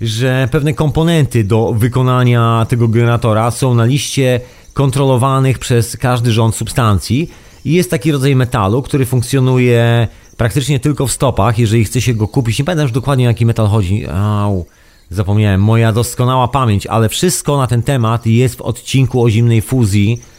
że 0.00 0.48
pewne 0.50 0.74
komponenty 0.74 1.44
do 1.44 1.72
wykonania 1.72 2.66
tego 2.68 2.88
generatora 2.88 3.50
są 3.50 3.74
na 3.74 3.84
liście 3.84 4.40
kontrolowanych 4.72 5.58
przez 5.58 5.96
każdy 5.96 6.32
rząd 6.32 6.54
substancji 6.54 7.30
i 7.64 7.72
jest 7.72 7.90
taki 7.90 8.12
rodzaj 8.12 8.36
metalu, 8.36 8.82
który 8.82 9.06
funkcjonuje 9.06 10.08
praktycznie 10.36 10.80
tylko 10.80 11.06
w 11.06 11.12
stopach, 11.12 11.58
jeżeli 11.58 11.84
chce 11.84 12.00
się 12.00 12.14
go 12.14 12.28
kupić. 12.28 12.58
Nie 12.58 12.64
pamiętam 12.64 12.84
już 12.84 12.92
dokładnie, 12.92 13.24
jaki 13.24 13.46
metal 13.46 13.66
chodzi. 13.66 14.06
Au, 14.06 14.66
zapomniałem. 15.10 15.62
Moja 15.62 15.92
doskonała 15.92 16.48
pamięć, 16.48 16.86
ale 16.86 17.08
wszystko 17.08 17.56
na 17.56 17.66
ten 17.66 17.82
temat 17.82 18.26
jest 18.26 18.54
w 18.54 18.60
odcinku 18.60 19.22
o 19.22 19.30
zimnej 19.30 19.62
fuzji 19.62 20.31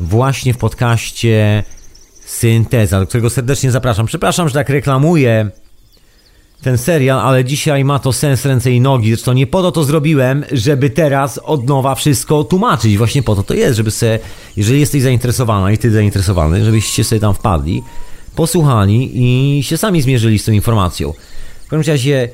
właśnie 0.00 0.54
w 0.54 0.58
podcaście 0.58 1.64
Synteza, 2.24 3.00
do 3.00 3.06
którego 3.06 3.30
serdecznie 3.30 3.70
zapraszam. 3.70 4.06
Przepraszam, 4.06 4.48
że 4.48 4.54
tak 4.54 4.68
reklamuję 4.68 5.50
ten 6.62 6.78
serial, 6.78 7.20
ale 7.20 7.44
dzisiaj 7.44 7.84
ma 7.84 7.98
to 7.98 8.12
sens 8.12 8.44
ręce 8.44 8.72
i 8.72 8.80
nogi. 8.80 9.08
Zresztą 9.08 9.32
nie 9.32 9.46
po 9.46 9.62
to 9.62 9.72
to 9.72 9.84
zrobiłem, 9.84 10.44
żeby 10.52 10.90
teraz 10.90 11.38
od 11.38 11.66
nowa 11.66 11.94
wszystko 11.94 12.44
tłumaczyć. 12.44 12.98
Właśnie 12.98 13.22
po 13.22 13.36
to 13.36 13.42
to 13.42 13.54
jest, 13.54 13.76
żeby 13.76 13.90
sobie, 13.90 14.18
jeżeli 14.56 14.80
jesteś 14.80 15.02
zainteresowana 15.02 15.72
i 15.72 15.78
ty 15.78 15.90
zainteresowany, 15.90 16.64
żebyście 16.64 17.04
sobie 17.04 17.20
tam 17.20 17.34
wpadli, 17.34 17.82
posłuchali 18.34 19.10
i 19.14 19.62
się 19.62 19.76
sami 19.76 20.02
zmierzyli 20.02 20.38
z 20.38 20.44
tą 20.44 20.52
informacją. 20.52 21.12
W 21.66 21.68
każdym 21.68 21.92
razie 21.92 22.28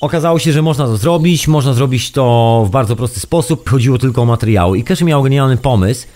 okazało 0.00 0.38
się, 0.38 0.52
że 0.52 0.62
można 0.62 0.86
to 0.86 0.96
zrobić, 0.96 1.48
można 1.48 1.74
zrobić 1.74 2.10
to 2.10 2.64
w 2.66 2.70
bardzo 2.70 2.96
prosty 2.96 3.20
sposób. 3.20 3.70
Chodziło 3.70 3.98
tylko 3.98 4.22
o 4.22 4.24
materiały. 4.24 4.78
I 4.78 4.84
Keszy 4.84 5.04
miał 5.04 5.22
genialny 5.22 5.56
pomysł, 5.56 6.06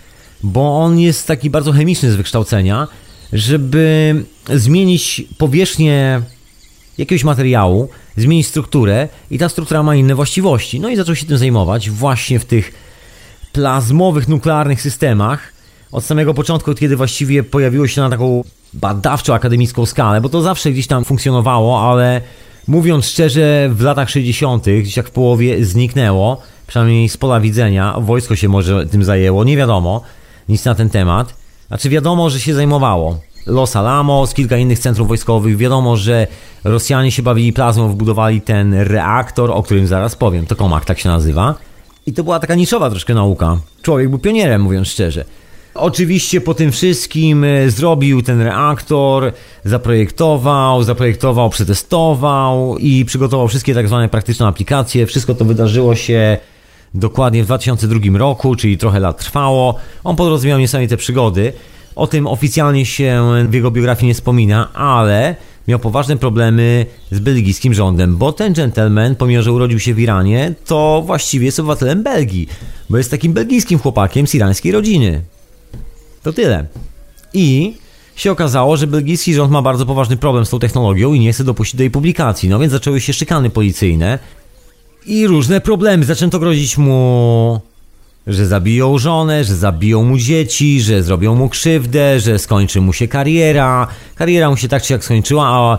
bo 0.45 0.79
on 0.79 0.99
jest 0.99 1.27
taki 1.27 1.51
bardzo 1.51 1.73
chemiczny 1.73 2.13
z 2.13 2.17
wykształcenia, 2.17 2.89
żeby 3.33 4.15
zmienić 4.55 5.25
powierzchnię 5.39 6.23
jakiegoś 6.99 7.25
materiału, 7.25 7.89
zmienić 8.17 8.47
strukturę 8.47 9.09
i 9.31 9.39
ta 9.39 9.49
struktura 9.49 9.83
ma 9.83 9.95
inne 9.95 10.15
właściwości. 10.15 10.81
No 10.81 10.89
i 10.89 10.97
zaczął 10.97 11.15
się 11.15 11.27
tym 11.27 11.39
zajmować 11.39 11.91
właśnie 11.91 12.39
w 12.39 12.45
tych 12.45 12.73
plazmowych, 13.53 14.29
nuklearnych 14.29 14.83
systemach. 14.83 15.53
Od 15.93 16.05
samego 16.05 16.35
początku, 16.35 16.75
kiedy 16.75 16.97
właściwie 16.97 17.43
pojawiło 17.43 17.87
się 17.89 18.01
na 18.01 18.11
taką 18.11 18.45
badawczo-akademicką 18.75 19.87
skalę, 19.87 20.21
bo 20.21 20.29
to 20.29 20.43
zawsze 20.43 20.73
gdzieś 20.73 20.87
tam 20.87 21.05
funkcjonowało, 21.05 21.91
ale 21.91 22.21
mówiąc 22.69 23.07
szczerze, 23.07 23.71
w 23.73 23.81
latach 23.81 24.11
60., 24.11 24.65
gdzieś 24.65 24.97
jak 24.97 25.09
w 25.09 25.11
połowie 25.11 25.65
zniknęło, 25.65 26.43
przynajmniej 26.67 27.09
z 27.09 27.17
pola 27.17 27.41
widzenia, 27.41 27.95
wojsko 28.01 28.37
się 28.37 28.49
może 28.49 28.87
tym 28.87 29.05
zajęło, 29.05 29.45
nie 29.45 29.57
wiadomo 29.57 30.03
nic 30.49 30.65
na 30.65 30.75
ten 30.75 30.91
temat. 30.91 31.35
Znaczy 31.69 31.89
wiadomo, 31.89 32.31
że 32.31 32.41
się 32.41 32.55
zajmowało. 32.55 33.19
Los 33.47 33.77
Alamos, 33.77 34.35
kilka 34.35 34.57
innych 34.57 34.79
centrów 34.79 35.09
wojskowych. 35.09 35.57
Wiadomo, 35.57 35.97
że 35.97 36.27
Rosjanie 36.65 37.11
się 37.11 37.23
bawili 37.23 37.53
plazmą, 37.53 37.89
wbudowali 37.89 38.41
ten 38.41 38.75
reaktor, 38.75 39.51
o 39.51 39.63
którym 39.63 39.87
zaraz 39.87 40.17
powiem. 40.17 40.47
To 40.47 40.57
Komak 40.57 40.85
tak 40.85 40.99
się 40.99 41.09
nazywa. 41.09 41.55
I 42.07 42.13
to 42.13 42.25
była 42.25 42.39
taka 42.41 42.55
niszowa 42.55 42.91
troszkę 42.91 43.15
nauka. 43.15 43.59
Człowiek 43.83 44.09
był 44.09 44.19
pionierem, 44.19 44.63
mówiąc 44.63 44.89
szczerze. 44.89 45.25
Oczywiście 45.75 46.41
po 46.41 46.55
tym 46.55 46.73
wszystkim 46.73 47.45
e, 47.45 47.71
zrobił 47.71 48.23
ten 48.23 48.41
reaktor, 48.41 49.33
zaprojektował, 49.65 50.83
zaprojektował, 50.83 51.51
przetestował 51.51 52.79
i 52.79 53.05
przygotował 53.05 53.49
wszystkie 53.49 53.75
tak 53.75 53.89
zwane 53.89 54.09
praktyczne 54.09 54.47
aplikacje. 54.47 55.07
Wszystko 55.07 55.35
to 55.35 55.45
wydarzyło 55.45 55.95
się 55.95 56.39
dokładnie 56.95 57.43
w 57.43 57.47
2002 57.47 58.19
roku, 58.19 58.57
czyli 58.57 58.79
trochę 58.79 59.01
lat 59.01 59.19
trwało. 59.19 59.75
On 60.05 60.17
po 60.17 60.25
drodze 60.25 60.49
miał 60.49 60.59
niesamowite 60.59 60.97
przygody. 60.97 61.53
O 61.97 62.07
tym 62.07 62.27
oficjalnie 62.27 62.87
się 62.87 63.23
w 63.49 63.55
jego 63.55 63.71
biografii 63.71 64.09
nie 64.09 64.15
wspomina, 64.15 64.73
ale 64.73 65.37
miał 65.69 65.79
poważne 65.79 66.17
problemy 66.17 66.87
z 67.11 67.19
belgijskim 67.19 67.75
rządem, 67.75 68.17
bo 68.17 68.33
ten 68.33 68.53
gentleman, 68.53 69.17
pomimo 69.17 69.43
że 69.43 69.53
urodził 69.53 69.81
się 69.81 69.95
w 69.95 70.01
Iranie, 70.01 70.55
to 70.67 71.03
właściwie 71.07 71.47
jest 71.47 71.61
obywatelem 71.61 72.03
Belgii, 72.03 72.49
bo 72.91 72.99
jest 72.99 73.11
takim 73.11 73.33
belgijskim 73.33 73.79
chłopakiem 73.79 74.27
z 74.27 74.35
irańskiej 74.35 74.73
rodziny. 74.73 75.23
To 76.23 76.33
tyle. 76.33 76.67
I 77.35 77.75
się 78.17 78.33
okazało, 78.33 78.77
że 78.77 78.87
belgijski 78.87 79.35
rząd 79.35 79.53
ma 79.53 79.63
bardzo 79.63 79.87
poważny 79.87 80.17
problem 80.17 80.47
z 80.47 80.51
tą 80.51 80.59
technologią 80.59 81.13
i 81.13 81.21
nie 81.21 81.33
chce 81.33 81.45
dopuścić 81.45 81.77
do 81.77 81.83
jej 81.83 81.91
publikacji. 81.91 82.49
No 82.49 82.59
więc 82.59 82.73
zaczęły 82.73 83.01
się 83.01 83.13
szykany 83.13 83.51
policyjne 83.51 84.19
i 85.07 85.27
różne 85.27 85.61
problemy. 85.61 86.05
Zaczęto 86.05 86.39
grozić 86.39 86.79
mu, 86.79 87.61
że 88.27 88.47
zabiją 88.47 88.99
żonę, 88.99 89.45
że 89.45 89.57
zabiją 89.57 90.05
mu 90.05 90.19
dzieci, 90.19 90.81
że 90.81 91.03
zrobią 91.03 91.35
mu 91.35 91.49
krzywdę, 91.49 92.21
że 92.21 92.39
skończy 92.39 92.81
mu 92.81 92.93
się 92.93 93.09
kariera. 93.09 93.87
Kariera 94.15 94.51
mu 94.51 94.57
się 94.57 94.69
tak 94.69 94.83
czy 94.83 94.93
jak 94.93 95.05
skończyła, 95.05 95.47
a 95.47 95.79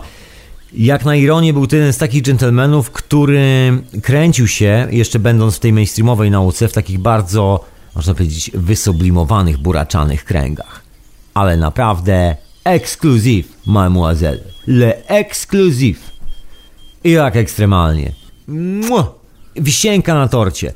jak 0.72 1.04
na 1.04 1.16
ironię 1.16 1.52
był 1.52 1.66
jeden 1.72 1.92
z 1.92 1.98
takich 1.98 2.22
dżentelmenów, 2.22 2.90
który 2.90 3.78
kręcił 4.02 4.48
się, 4.48 4.88
jeszcze 4.90 5.18
będąc 5.18 5.56
w 5.56 5.60
tej 5.60 5.72
mainstreamowej 5.72 6.30
nauce, 6.30 6.68
w 6.68 6.72
takich 6.72 6.98
bardzo 6.98 7.64
można 7.96 8.14
powiedzieć, 8.14 8.50
wysublimowanych, 8.54 9.58
buraczanych 9.58 10.24
kręgach. 10.24 10.82
Ale 11.34 11.56
naprawdę 11.56 12.36
ekskluzyw, 12.64 13.46
mademoiselle. 13.66 14.40
Le 14.66 15.06
ekskluzyw. 15.06 16.10
I 17.04 17.10
jak 17.10 17.36
ekstremalnie. 17.36 18.12
Mua! 18.48 19.12
Wisienka 19.56 20.14
na 20.14 20.28
torcie. 20.28 20.72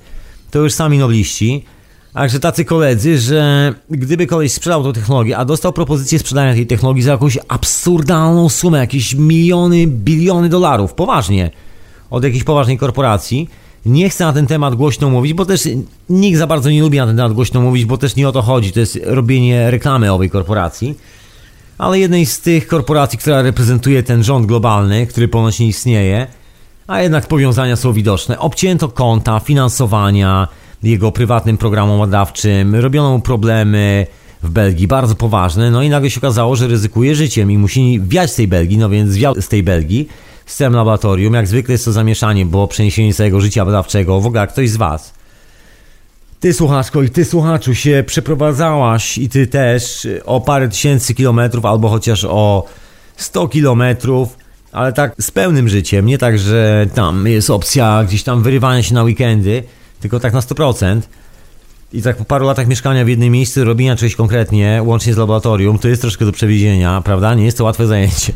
To 0.51 0.59
już 0.59 0.73
sami 0.73 0.99
nobliści. 0.99 1.64
Także 2.14 2.41
tacy 2.41 2.64
koledzy, 2.64 3.18
że 3.18 3.75
gdyby 3.91 4.27
koleś 4.27 4.53
sprzedał 4.53 4.83
tą 4.83 4.93
technologię, 4.93 5.37
a 5.37 5.45
dostał 5.45 5.73
propozycję 5.73 6.18
sprzedania 6.18 6.55
tej 6.55 6.66
technologii 6.66 7.03
za 7.03 7.11
jakąś 7.11 7.39
absurdalną 7.49 8.49
sumę, 8.49 8.79
jakieś 8.79 9.14
miliony, 9.14 9.87
biliony 9.87 10.49
dolarów, 10.49 10.95
poważnie, 10.95 11.51
od 12.11 12.25
jakiejś 12.25 12.45
poważnej 12.45 12.79
korporacji. 12.79 13.49
Nie 13.87 14.11
chcę 14.11 14.25
na 14.25 14.33
ten 14.33 14.47
temat 14.47 14.75
głośno 14.75 15.11
mówić, 15.11 15.35
bo 15.35 15.47
też 15.47 15.68
nikt 16.09 16.39
za 16.39 16.47
bardzo 16.47 16.71
nie 16.71 16.83
lubi 16.83 16.99
na 16.99 17.07
ten 17.07 17.16
temat 17.16 17.33
głośno 17.33 17.61
mówić, 17.61 17.85
bo 17.85 17.99
też 17.99 18.16
nie 18.16 18.29
o 18.29 18.33
to 18.33 18.43
chodzi. 18.43 18.73
To 18.73 18.81
jest 18.81 18.99
robienie 19.05 19.71
reklamy 19.71 20.12
owej 20.12 20.31
korporacji. 20.31 20.95
Ale 21.79 21.99
jednej 21.99 22.27
z 22.27 22.41
tych 22.41 22.66
korporacji, 22.66 23.18
która 23.18 23.43
reprezentuje 23.43 24.03
ten 24.03 24.25
rząd 24.25 24.47
globalny, 24.47 25.07
który 25.07 25.29
ponoć 25.29 25.61
nie 25.61 25.66
istnieje, 25.66 26.27
a 26.91 27.03
jednak 27.03 27.26
powiązania 27.26 27.76
są 27.76 27.93
widoczne. 27.93 28.38
Obcięto 28.38 28.88
konta, 28.88 29.41
finansowania 29.41 30.49
jego 30.82 31.12
prywatnym 31.12 31.59
programom 31.59 31.99
badawczym, 31.99 32.74
robiono 32.74 33.11
mu 33.11 33.20
problemy 33.20 34.07
w 34.43 34.51
Belgii 34.51 34.86
bardzo 34.86 35.14
poważne, 35.14 35.70
no 35.70 35.82
i 35.82 35.88
nagle 35.88 36.11
się 36.11 36.20
okazało, 36.20 36.57
że 36.57 36.68
ryzykuje 36.68 37.14
życiem 37.14 37.51
i 37.51 37.59
musi 37.59 38.01
wiać 38.03 38.30
z 38.30 38.34
tej 38.34 38.49
Belgii, 38.49 38.78
no 38.78 38.88
więc 38.88 39.11
zwiał 39.11 39.34
z 39.41 39.49
tej 39.49 39.62
Belgii 39.62 40.09
z 40.47 40.57
całym 40.57 40.74
laboratorium. 40.74 41.34
Jak 41.34 41.49
zwykle 41.49 41.72
jest 41.72 41.84
to 41.84 41.93
zamieszanie, 41.93 42.47
bo 42.47 42.68
przeniesienie 42.68 43.14
całego 43.14 43.41
życia 43.41 43.64
badawczego. 43.64 44.20
W 44.20 44.26
ogóle 44.26 44.41
jak 44.41 44.53
ktoś 44.53 44.70
z 44.70 44.76
Was. 44.76 45.14
Ty 46.41 46.55
słuchaczko 46.55 47.03
i 47.03 47.11
ty 47.11 47.24
słuchaczu 47.24 47.74
się 47.74 48.05
przeprowadzałaś 48.07 49.18
i 49.18 49.28
ty 49.28 49.47
też 49.47 50.09
o 50.24 50.41
parę 50.41 50.68
tysięcy 50.68 51.14
kilometrów 51.14 51.64
albo 51.64 51.88
chociaż 51.88 52.24
o 52.24 52.64
100 53.16 53.49
kilometrów, 53.49 54.39
ale 54.73 54.93
tak 54.93 55.14
z 55.21 55.31
pełnym 55.31 55.68
życiem, 55.68 56.07
nie 56.07 56.18
tak, 56.18 56.39
że 56.39 56.87
tam 56.95 57.27
jest 57.27 57.51
opcja 57.51 58.05
gdzieś 58.05 58.23
tam 58.23 58.43
wyrywania 58.43 58.83
się 58.83 58.95
na 58.95 59.03
weekendy, 59.03 59.62
tylko 60.01 60.21
tak 60.21 60.33
na 60.33 60.41
100%. 60.41 61.01
I 61.93 62.03
tak 62.03 62.16
po 62.16 62.25
paru 62.25 62.47
latach 62.47 62.66
mieszkania 62.66 63.05
w 63.05 63.09
jednym 63.09 63.33
miejscu, 63.33 63.64
robienia 63.64 63.97
czegoś 63.97 64.14
konkretnie, 64.14 64.83
łącznie 64.85 65.14
z 65.14 65.16
laboratorium, 65.16 65.79
to 65.79 65.89
jest 65.89 66.03
troszkę 66.03 66.25
do 66.25 66.33
przewidzenia, 66.33 67.01
prawda? 67.05 67.35
Nie 67.35 67.45
jest 67.45 67.59
to 67.59 67.64
łatwe 67.64 67.87
zajęcie. 67.87 68.33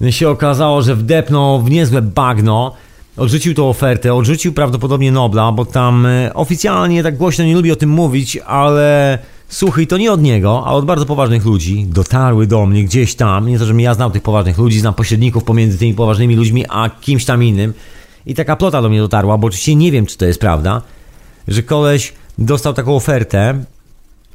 No 0.00 0.08
i 0.08 0.12
się 0.12 0.28
okazało, 0.28 0.82
że 0.82 0.94
wdepnął 0.94 1.62
w 1.62 1.70
niezłe 1.70 2.02
bagno, 2.02 2.74
odrzucił 3.16 3.54
tą 3.54 3.68
ofertę, 3.68 4.14
odrzucił 4.14 4.52
prawdopodobnie 4.52 5.12
Nobla, 5.12 5.52
bo 5.52 5.64
tam 5.64 6.06
e, 6.06 6.34
oficjalnie 6.34 7.02
tak 7.02 7.16
głośno 7.16 7.44
nie 7.44 7.54
lubi 7.54 7.72
o 7.72 7.76
tym 7.76 7.90
mówić, 7.90 8.36
ale 8.36 9.18
słuchy 9.48 9.82
i 9.82 9.86
to 9.86 9.96
nie 9.96 10.12
od 10.12 10.22
niego, 10.22 10.62
a 10.66 10.72
od 10.72 10.84
bardzo 10.84 11.06
poważnych 11.06 11.44
ludzi. 11.44 11.86
Dotarły 11.88 12.46
do 12.46 12.66
mnie 12.66 12.84
gdzieś 12.84 13.14
tam, 13.14 13.48
nie 13.48 13.58
to, 13.58 13.64
żebym 13.64 13.80
ja 13.80 13.94
znał 13.94 14.10
tych 14.10 14.22
poważnych 14.22 14.58
ludzi, 14.58 14.80
znam 14.80 14.94
pośredników 14.94 15.44
pomiędzy 15.44 15.78
tymi 15.78 15.94
poważnymi 15.94 16.36
ludźmi, 16.36 16.64
a 16.68 16.90
kimś 17.00 17.24
tam 17.24 17.42
innym. 17.42 17.74
I 18.26 18.34
taka 18.34 18.56
plota 18.56 18.82
do 18.82 18.88
mnie 18.88 19.00
dotarła, 19.00 19.38
bo 19.38 19.46
oczywiście 19.46 19.74
nie 19.74 19.92
wiem, 19.92 20.06
czy 20.06 20.18
to 20.18 20.24
jest 20.24 20.40
prawda, 20.40 20.82
że 21.48 21.62
koleś 21.62 22.12
dostał 22.38 22.74
taką 22.74 22.96
ofertę, 22.96 23.64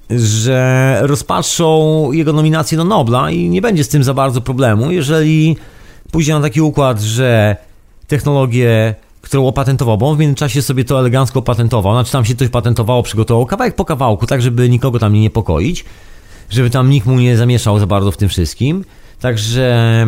że 0.09 0.99
rozpatrzą 1.01 2.11
jego 2.11 2.33
nominację 2.33 2.77
do 2.77 2.83
Nobla 2.83 3.31
i 3.31 3.49
nie 3.49 3.61
będzie 3.61 3.83
z 3.83 3.87
tym 3.87 4.03
za 4.03 4.13
bardzo 4.13 4.41
problemu, 4.41 4.91
jeżeli 4.91 5.57
pójdzie 6.11 6.33
na 6.33 6.41
taki 6.41 6.61
układ, 6.61 7.01
że 7.01 7.55
technologię, 8.07 8.95
którą 9.21 9.47
opatentował, 9.47 9.97
bo 9.97 10.09
on 10.09 10.15
w 10.17 10.19
międzyczasie 10.19 10.61
sobie 10.61 10.85
to 10.85 10.99
elegancko 10.99 11.39
opatentował, 11.39 11.93
znaczy 11.93 12.11
tam 12.11 12.25
się 12.25 12.35
coś 12.35 12.49
patentowało, 12.49 13.03
przygotował 13.03 13.45
kawałek 13.45 13.75
po 13.75 13.85
kawałku, 13.85 14.27
tak 14.27 14.41
żeby 14.41 14.69
nikogo 14.69 14.99
tam 14.99 15.13
nie 15.13 15.21
niepokoić, 15.21 15.85
żeby 16.49 16.69
tam 16.69 16.89
nikt 16.89 17.07
mu 17.07 17.19
nie 17.19 17.37
zamieszał 17.37 17.79
za 17.79 17.87
bardzo 17.87 18.11
w 18.11 18.17
tym 18.17 18.29
wszystkim. 18.29 18.85
Także 19.19 20.05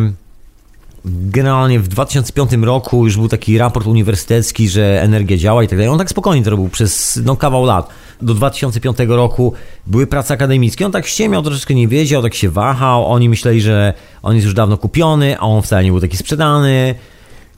generalnie 1.04 1.80
w 1.80 1.88
2005 1.88 2.52
roku 2.52 3.04
już 3.04 3.16
był 3.16 3.28
taki 3.28 3.58
raport 3.58 3.86
uniwersytecki, 3.86 4.68
że 4.68 5.02
energia 5.02 5.36
działa 5.36 5.62
i 5.62 5.68
tak 5.68 5.78
dalej. 5.78 5.88
On 5.88 5.98
tak 5.98 6.10
spokojnie 6.10 6.44
to 6.44 6.50
robił 6.50 6.68
przez 6.68 7.20
no, 7.24 7.36
kawał 7.36 7.64
lat. 7.64 7.88
Do 8.22 8.34
2005 8.34 8.98
roku 9.08 9.52
były 9.86 10.06
prace 10.06 10.34
akademickie. 10.34 10.86
On 10.86 10.92
tak 10.92 11.06
ściemiał, 11.06 11.42
troszeczkę 11.42 11.74
nie 11.74 11.88
wiedział, 11.88 12.22
tak 12.22 12.34
się 12.34 12.50
wahał. 12.50 13.06
Oni 13.06 13.28
myśleli, 13.28 13.60
że 13.60 13.94
on 14.22 14.34
jest 14.34 14.44
już 14.44 14.54
dawno 14.54 14.78
kupiony, 14.78 15.38
a 15.38 15.40
on 15.40 15.62
wcale 15.62 15.84
nie 15.84 15.90
był 15.90 16.00
taki 16.00 16.16
sprzedany. 16.16 16.94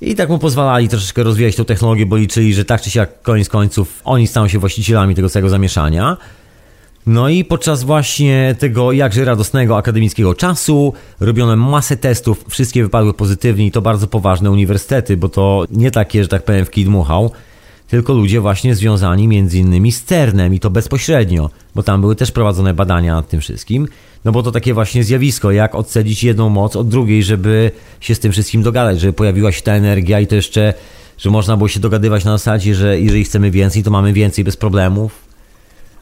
I 0.01 0.15
tak 0.15 0.29
mu 0.29 0.39
pozwalali 0.39 0.89
troszeczkę 0.89 1.23
rozwijać 1.23 1.57
tą 1.57 1.65
technologię, 1.65 2.07
bo 2.07 2.17
liczyli, 2.17 2.55
że 2.55 2.65
tak 2.65 2.81
czy 2.81 2.91
siak 2.91 3.23
koniec 3.23 3.49
końców 3.49 4.01
oni 4.05 4.27
staną 4.27 4.49
się 4.49 4.59
właścicielami 4.59 5.15
tego 5.15 5.31
całego 5.31 5.49
zamieszania. 5.49 6.17
No 7.07 7.29
i 7.29 7.45
podczas 7.45 7.83
właśnie 7.83 8.55
tego 8.59 8.93
jakże 8.93 9.25
radosnego 9.25 9.77
akademickiego 9.77 10.35
czasu 10.35 10.93
robiono 11.21 11.57
masę 11.57 11.97
testów, 11.97 12.45
wszystkie 12.49 12.83
wypadły 12.83 13.15
pozytywnie 13.15 13.67
i 13.67 13.71
to 13.71 13.83
bardzo 13.83 14.07
poważne 14.07 14.51
uniwersytety, 14.51 15.17
bo 15.17 15.29
to 15.29 15.65
nie 15.71 15.91
takie, 15.91 16.23
że 16.23 16.29
tak 16.29 16.45
powiem, 16.45 16.65
w 16.65 16.71
kij 16.71 16.85
dmuchał, 16.85 17.31
tylko 17.89 18.13
ludzie 18.13 18.41
właśnie 18.41 18.75
związani 18.75 19.29
między 19.29 19.59
innymi 19.59 19.93
z 19.93 20.05
CERNem 20.05 20.55
i 20.55 20.61
to 20.61 20.71
bezpośrednio, 20.71 21.51
bo 21.75 21.83
tam 21.83 22.01
były 22.01 22.17
też 22.17 22.33
prowadzone 22.33 22.75
badania 22.75 23.15
nad 23.15 23.29
tym 23.29 23.41
wszystkim, 23.41 23.89
no 24.25 24.33
bo 24.33 24.43
to 24.43 24.53
takie 24.53 24.75
właśnie 24.75 25.05
zjawisko, 25.05 25.51
jak 25.51 25.75
odcedzić 25.75 26.25
jedną 26.25 26.49
moc 26.49 26.77
od 26.77 26.89
drugiej, 26.89 27.23
żeby 27.23 27.71
się 28.01 28.15
z 28.15 28.21
tym 28.21 28.33
wszystkim 28.33 28.63
dogadać, 28.63 29.01
żeby 29.01 29.13
pojawiła 29.13 29.53
się 29.53 29.63
ta 29.63 29.73
energia 29.73 30.21
i 30.21 30.27
to 30.27 30.35
jeszcze, 30.35 30.75
że 31.19 31.31
można 31.31 31.57
było 31.57 31.69
się 31.69 31.81
dogadywać 31.81 32.25
na 32.25 32.31
zasadzie, 32.31 32.75
że 32.75 33.01
jeżeli 33.01 33.25
chcemy 33.25 33.51
więcej, 33.51 33.83
to 33.83 33.91
mamy 33.91 34.13
więcej 34.13 34.45
bez 34.45 34.57
problemów, 34.57 35.25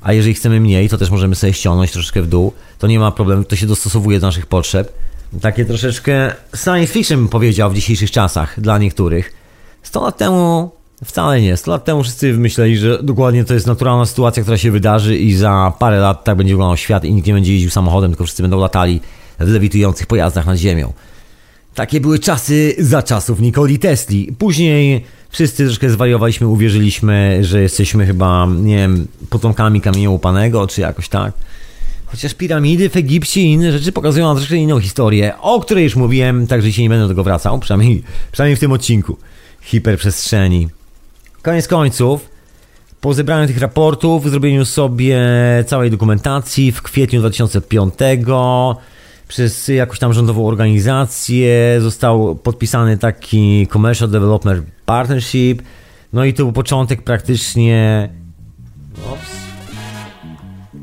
a 0.01 0.13
jeżeli 0.13 0.35
chcemy 0.35 0.61
mniej, 0.61 0.89
to 0.89 0.99
też 0.99 1.11
możemy 1.11 1.35
sobie 1.35 1.53
ściągnąć 1.53 1.93
troszeczkę 1.93 2.23
w 2.23 2.27
dół, 2.27 2.53
to 2.79 2.87
nie 2.87 2.99
ma 2.99 3.11
problemu, 3.11 3.45
to 3.45 3.57
się 3.57 3.67
dostosowuje 3.67 4.21
do 4.21 4.27
naszych 4.27 4.47
potrzeb. 4.47 4.93
Takie 5.41 5.65
troszeczkę 5.65 6.33
science 6.57 6.93
fiction 6.93 7.19
bym 7.19 7.29
powiedział 7.29 7.71
w 7.71 7.75
dzisiejszych 7.75 8.11
czasach 8.11 8.61
dla 8.61 8.79
niektórych. 8.79 9.33
100 9.83 10.03
lat 10.03 10.17
temu 10.17 10.71
wcale 11.05 11.41
nie. 11.41 11.57
100 11.57 11.71
lat 11.71 11.85
temu 11.85 12.03
wszyscy 12.03 12.33
myśleli, 12.33 12.77
że 12.77 13.03
dokładnie 13.03 13.45
to 13.45 13.55
jest 13.55 13.67
naturalna 13.67 14.07
sytuacja, 14.07 14.43
która 14.43 14.59
się 14.59 14.71
wydarzy 14.71 15.19
i 15.19 15.35
za 15.35 15.73
parę 15.79 15.99
lat 15.99 16.25
tak 16.25 16.37
będzie 16.37 16.55
wyglądał 16.55 16.77
świat 16.77 17.05
i 17.05 17.15
nikt 17.15 17.27
nie 17.27 17.33
będzie 17.33 17.53
jeździł 17.53 17.71
samochodem, 17.71 18.11
tylko 18.11 18.25
wszyscy 18.25 18.43
będą 18.43 18.61
latali 18.61 19.01
w 19.39 19.49
lewitujących 19.49 20.07
pojazdach 20.07 20.47
nad 20.47 20.57
ziemią. 20.57 20.93
Takie 21.75 22.01
były 22.01 22.19
czasy 22.19 22.75
za 22.79 23.03
czasów 23.03 23.41
Nikoli 23.41 23.79
Tesli. 23.79 24.35
Później 24.39 25.05
wszyscy 25.31 25.65
troszkę 25.65 25.91
zwariowaliśmy, 25.91 26.47
uwierzyliśmy, 26.47 27.39
że 27.45 27.63
jesteśmy 27.63 28.07
chyba, 28.07 28.49
nie 28.61 28.77
wiem, 28.77 29.07
potomkami 29.31 29.81
kamienia 29.81 30.11
łupanego, 30.11 30.67
czy 30.67 30.81
jakoś 30.81 31.09
tak. 31.09 31.33
Chociaż 32.07 32.35
piramidy 32.35 32.89
w 32.91 32.97
Egipcie 32.97 33.41
i 33.41 33.53
inne 33.53 33.73
rzeczy 33.73 33.93
pokazują 33.93 34.27
nam 34.27 34.37
troszkę 34.37 34.57
inną 34.57 34.81
historię, 34.81 35.33
o 35.41 35.61
której 35.61 35.85
już 35.85 35.97
mówiłem, 35.97 36.47
także 36.47 36.73
się 36.73 36.83
nie 36.83 36.89
będę 36.89 37.05
do 37.05 37.09
tego 37.09 37.25
wracał, 37.25 37.59
przynajmniej, 37.59 38.03
przynajmniej 38.33 38.57
w 38.57 38.61
tym 38.61 38.73
odcinku 38.73 39.17
hiperprzestrzeni. 39.61 40.69
Koniec 41.43 41.69
końców, 41.69 42.29
po 43.01 43.15
zebraniu 43.15 43.47
tych 43.47 43.59
raportów, 43.59 44.31
zrobieniu 44.31 44.65
sobie 44.65 45.19
całej 45.67 45.91
dokumentacji 45.91 46.73
w 46.73 46.83
kwietniu 46.83 47.21
2005 47.21 47.95
przez 49.29 49.69
jakąś 49.69 49.99
tam 49.99 50.13
rządową 50.13 50.47
organizację 50.47 51.79
został 51.81 52.35
podpisany 52.35 52.99
taki 52.99 53.69
Commercial 53.73 54.11
Development 54.11 54.67
Partnership. 54.87 55.63
No 56.13 56.25
i 56.25 56.35
to 56.35 56.43
był 56.43 56.53
początek 56.53 57.03
praktycznie. 57.03 58.09
Ops. 59.13 59.31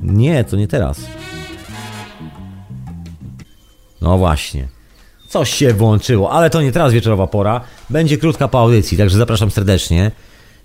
Nie, 0.01 0.43
to 0.43 0.57
nie 0.57 0.67
teraz. 0.67 1.01
No 4.01 4.17
właśnie. 4.17 4.67
Coś 5.27 5.53
się 5.53 5.73
włączyło, 5.73 6.31
ale 6.31 6.49
to 6.49 6.61
nie 6.61 6.71
teraz 6.71 6.93
wieczorowa 6.93 7.27
pora. 7.27 7.61
Będzie 7.89 8.17
krótka 8.17 8.47
po 8.47 8.59
audycji, 8.59 8.97
także 8.97 9.17
zapraszam 9.17 9.51
serdecznie 9.51 10.11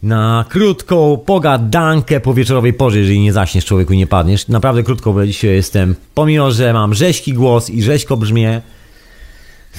na 0.04 0.44
krótką 0.48 1.16
pogadankę 1.26 2.20
po 2.20 2.34
wieczorowej 2.34 2.72
porze, 2.72 2.98
jeżeli 2.98 3.20
nie 3.20 3.32
zaśniesz 3.32 3.64
człowieku 3.64 3.92
i 3.92 3.96
nie 3.96 4.06
padniesz. 4.06 4.48
Naprawdę 4.48 4.82
krótko, 4.82 5.12
bo 5.12 5.26
dzisiaj 5.26 5.50
jestem, 5.50 5.94
pomimo, 6.14 6.50
że 6.50 6.72
mam 6.72 6.94
rzeźki 6.94 7.32
głos 7.32 7.70
i 7.70 7.82
rzeźko 7.82 8.16
brzmię, 8.16 8.62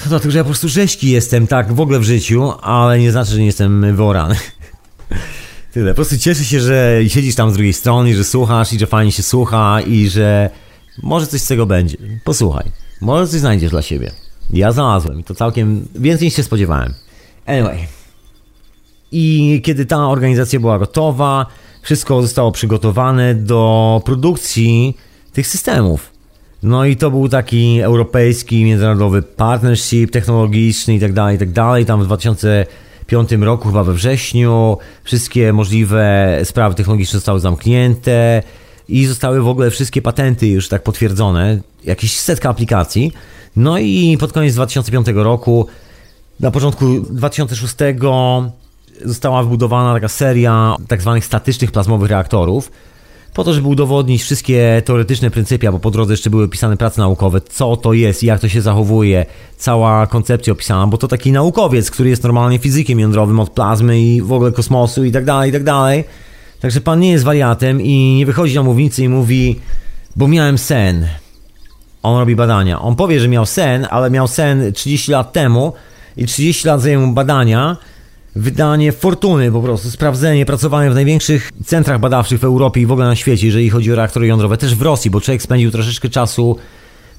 to 0.02 0.08
dlatego, 0.08 0.30
że 0.30 0.38
ja 0.38 0.44
po 0.44 0.50
prostu 0.50 0.68
rzeźki 0.68 1.10
jestem 1.10 1.46
tak 1.46 1.72
w 1.72 1.80
ogóle 1.80 1.98
w 1.98 2.04
życiu, 2.04 2.52
ale 2.62 2.98
nie 2.98 3.12
znaczy, 3.12 3.30
że 3.30 3.38
nie 3.38 3.46
jestem 3.46 3.96
wyorany. 3.96 4.36
Tyle. 5.72 5.90
Po 5.90 5.94
prostu 5.94 6.18
cieszę 6.18 6.44
się, 6.44 6.60
że 6.60 7.00
siedzisz 7.08 7.34
tam 7.34 7.50
z 7.50 7.54
drugiej 7.54 7.72
strony, 7.72 8.16
że 8.16 8.24
słuchasz 8.24 8.72
i 8.72 8.78
że 8.78 8.86
fajnie 8.86 9.12
się 9.12 9.22
słucha 9.22 9.80
i 9.80 10.08
że 10.08 10.50
może 11.02 11.26
coś 11.26 11.40
z 11.40 11.46
tego 11.46 11.66
będzie. 11.66 11.96
Posłuchaj. 12.24 12.64
Może 13.00 13.28
coś 13.28 13.40
znajdziesz 13.40 13.70
dla 13.70 13.82
siebie. 13.82 14.10
Ja 14.50 14.72
znalazłem 14.72 15.20
i 15.20 15.24
to 15.24 15.34
całkiem 15.34 15.88
więcej 15.94 16.26
niż 16.26 16.36
się 16.36 16.42
spodziewałem. 16.42 16.94
Anyway. 17.46 17.95
I 19.12 19.60
kiedy 19.64 19.86
ta 19.86 20.08
organizacja 20.08 20.60
była 20.60 20.78
gotowa, 20.78 21.46
wszystko 21.82 22.22
zostało 22.22 22.52
przygotowane 22.52 23.34
do 23.34 24.02
produkcji 24.04 24.96
tych 25.32 25.46
systemów. 25.46 26.16
No 26.62 26.84
i 26.84 26.96
to 26.96 27.10
był 27.10 27.28
taki 27.28 27.80
europejski, 27.80 28.64
międzynarodowy 28.64 29.22
partnership 29.22 30.10
technologiczny 30.10 30.94
i 30.94 31.00
tak 31.00 31.12
dalej, 31.12 31.36
i 31.36 31.38
tak 31.38 31.52
dalej. 31.52 31.86
Tam 31.86 32.02
w 32.02 32.04
2005 32.04 33.32
roku, 33.32 33.68
chyba 33.68 33.84
we 33.84 33.92
wrześniu, 33.92 34.78
wszystkie 35.04 35.52
możliwe 35.52 36.38
sprawy 36.44 36.74
technologiczne 36.74 37.16
zostały 37.16 37.40
zamknięte 37.40 38.42
i 38.88 39.06
zostały 39.06 39.40
w 39.40 39.48
ogóle 39.48 39.70
wszystkie 39.70 40.02
patenty 40.02 40.46
już 40.46 40.68
tak 40.68 40.82
potwierdzone, 40.82 41.60
jakieś 41.84 42.18
setka 42.18 42.48
aplikacji. 42.48 43.12
No 43.56 43.78
i 43.78 44.16
pod 44.20 44.32
koniec 44.32 44.54
2005 44.54 45.06
roku, 45.14 45.66
na 46.40 46.50
początku 46.50 47.00
2006 47.00 47.74
została 49.04 49.42
wbudowana 49.42 49.94
taka 49.94 50.08
seria 50.08 50.76
tak 50.88 51.02
zwanych 51.02 51.24
statycznych 51.24 51.72
plazmowych 51.72 52.10
reaktorów. 52.10 52.70
po 53.34 53.44
to, 53.44 53.52
żeby 53.52 53.68
udowodnić 53.68 54.22
wszystkie 54.22 54.82
teoretyczne 54.84 55.30
pryncypia, 55.30 55.72
bo 55.72 55.78
po 55.78 55.90
drodze 55.90 56.12
jeszcze 56.12 56.30
były 56.30 56.48
pisane 56.48 56.76
prace 56.76 57.00
naukowe, 57.00 57.40
co 57.40 57.76
to 57.76 57.92
jest, 57.92 58.22
jak 58.22 58.40
to 58.40 58.48
się 58.48 58.62
zachowuje, 58.62 59.26
cała 59.56 60.06
koncepcja 60.06 60.52
opisana, 60.52 60.86
bo 60.86 60.98
to 60.98 61.08
taki 61.08 61.32
naukowiec, 61.32 61.90
który 61.90 62.08
jest 62.08 62.22
normalnie 62.22 62.58
fizykiem 62.58 63.00
jądrowym 63.00 63.40
od 63.40 63.50
plazmy 63.50 64.00
i 64.00 64.22
w 64.22 64.32
ogóle 64.32 64.52
kosmosu 64.52 65.04
i 65.04 65.12
tak 65.12 65.24
dalej, 65.24 65.50
i 65.50 65.52
tak 65.52 65.64
dalej. 65.64 66.04
Także 66.60 66.80
pan 66.80 67.00
nie 67.00 67.10
jest 67.10 67.24
wariatem 67.24 67.80
i 67.80 68.14
nie 68.14 68.26
wychodzi 68.26 68.54
na 68.54 68.62
mównicę 68.62 69.02
i 69.02 69.08
mówi, 69.08 69.60
bo 70.16 70.28
miałem 70.28 70.58
sen. 70.58 71.06
On 72.02 72.18
robi 72.18 72.36
badania. 72.36 72.80
On 72.80 72.96
powie, 72.96 73.20
że 73.20 73.28
miał 73.28 73.46
sen, 73.46 73.86
ale 73.90 74.10
miał 74.10 74.28
sen 74.28 74.72
30 74.72 75.12
lat 75.12 75.32
temu 75.32 75.72
i 76.16 76.26
30 76.26 76.68
lat 76.68 76.80
zajęły 76.80 77.12
badania, 77.12 77.76
wydanie 78.36 78.92
fortuny 78.92 79.52
po 79.52 79.62
prostu, 79.62 79.90
sprawdzenie, 79.90 80.46
pracowanie 80.46 80.90
w 80.90 80.94
największych 80.94 81.52
centrach 81.64 82.00
badawczych 82.00 82.40
w 82.40 82.44
Europie 82.44 82.80
i 82.80 82.86
w 82.86 82.92
ogóle 82.92 83.06
na 83.06 83.16
świecie, 83.16 83.46
jeżeli 83.46 83.70
chodzi 83.70 83.92
o 83.92 83.96
reaktory 83.96 84.26
jądrowe, 84.26 84.56
też 84.56 84.74
w 84.74 84.82
Rosji, 84.82 85.10
bo 85.10 85.20
człowiek 85.20 85.42
spędził 85.42 85.70
troszeczkę 85.70 86.08
czasu 86.08 86.56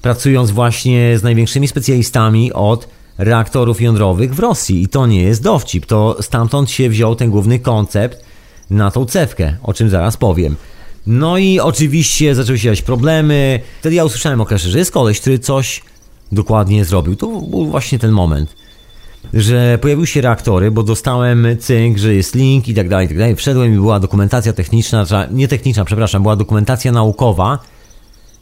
pracując 0.02 0.50
właśnie 0.50 1.18
z 1.18 1.22
największymi 1.22 1.68
specjalistami 1.68 2.52
od 2.52 2.88
reaktorów 3.18 3.80
jądrowych 3.80 4.34
w 4.34 4.38
Rosji. 4.38 4.82
I 4.82 4.88
to 4.88 5.06
nie 5.06 5.22
jest 5.22 5.42
dowcip, 5.42 5.86
to 5.86 6.16
stamtąd 6.20 6.70
się 6.70 6.88
wziął 6.88 7.14
ten 7.14 7.30
główny 7.30 7.58
koncept 7.58 8.24
na 8.70 8.90
tą 8.90 9.04
cewkę, 9.04 9.56
o 9.62 9.74
czym 9.74 9.90
zaraz 9.90 10.16
powiem. 10.16 10.56
No 11.06 11.38
i 11.38 11.60
oczywiście 11.60 12.34
zaczęły 12.34 12.58
się 12.58 12.64
dziać 12.64 12.82
problemy. 12.82 13.60
Wtedy 13.80 13.94
ja 13.94 14.04
usłyszałem 14.04 14.40
o 14.40 14.46
że 14.56 14.78
jest 14.78 14.92
koleś, 14.92 15.20
który 15.20 15.38
coś 15.38 15.82
dokładnie 16.32 16.84
zrobił. 16.84 17.16
To 17.16 17.26
był 17.26 17.66
właśnie 17.66 17.98
ten 17.98 18.10
moment 18.10 18.57
że 19.34 19.78
pojawiły 19.78 20.06
się 20.06 20.20
reaktory, 20.20 20.70
bo 20.70 20.82
dostałem 20.82 21.46
cynk, 21.60 21.98
że 21.98 22.14
jest 22.14 22.34
link 22.34 22.68
i 22.68 22.74
tak 22.74 22.88
dalej, 22.88 23.06
i 23.06 23.08
tak 23.08 23.18
dalej. 23.18 23.36
Wszedłem 23.36 23.72
i 23.74 23.76
była 23.76 24.00
dokumentacja 24.00 24.52
techniczna, 24.52 25.06
nie 25.30 25.48
techniczna, 25.48 25.84
przepraszam, 25.84 26.22
była 26.22 26.36
dokumentacja 26.36 26.92
naukowa. 26.92 27.58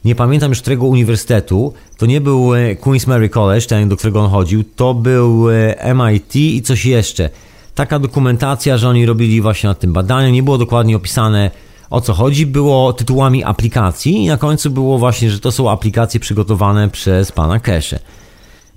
Nie 0.05 0.15
pamiętam 0.15 0.49
już 0.49 0.61
którego 0.61 0.85
uniwersytetu. 0.85 1.73
To 1.97 2.05
nie 2.05 2.21
był 2.21 2.55
e, 2.55 2.75
Queen's 2.75 3.07
Mary 3.07 3.29
College, 3.29 3.65
ten, 3.65 3.89
do 3.89 3.97
którego 3.97 4.21
on 4.21 4.29
chodził. 4.29 4.63
To 4.75 4.93
był 4.93 5.49
e, 5.49 5.93
MIT 5.95 6.35
i 6.35 6.61
coś 6.61 6.85
jeszcze. 6.85 7.29
Taka 7.75 7.99
dokumentacja, 7.99 8.77
że 8.77 8.89
oni 8.89 9.05
robili 9.05 9.41
właśnie 9.41 9.67
nad 9.67 9.79
tym 9.79 9.93
badaniu. 9.93 10.29
Nie 10.29 10.43
było 10.43 10.57
dokładnie 10.57 10.95
opisane 10.95 11.51
o 11.89 12.01
co 12.01 12.13
chodzi. 12.13 12.45
Było 12.45 12.93
tytułami 12.93 13.43
aplikacji 13.43 14.23
i 14.23 14.27
na 14.27 14.37
końcu 14.37 14.69
było 14.69 14.97
właśnie, 14.97 15.31
że 15.31 15.39
to 15.39 15.51
są 15.51 15.71
aplikacje 15.71 16.19
przygotowane 16.19 16.89
przez 16.89 17.31
pana 17.31 17.59
Kesze 17.59 17.99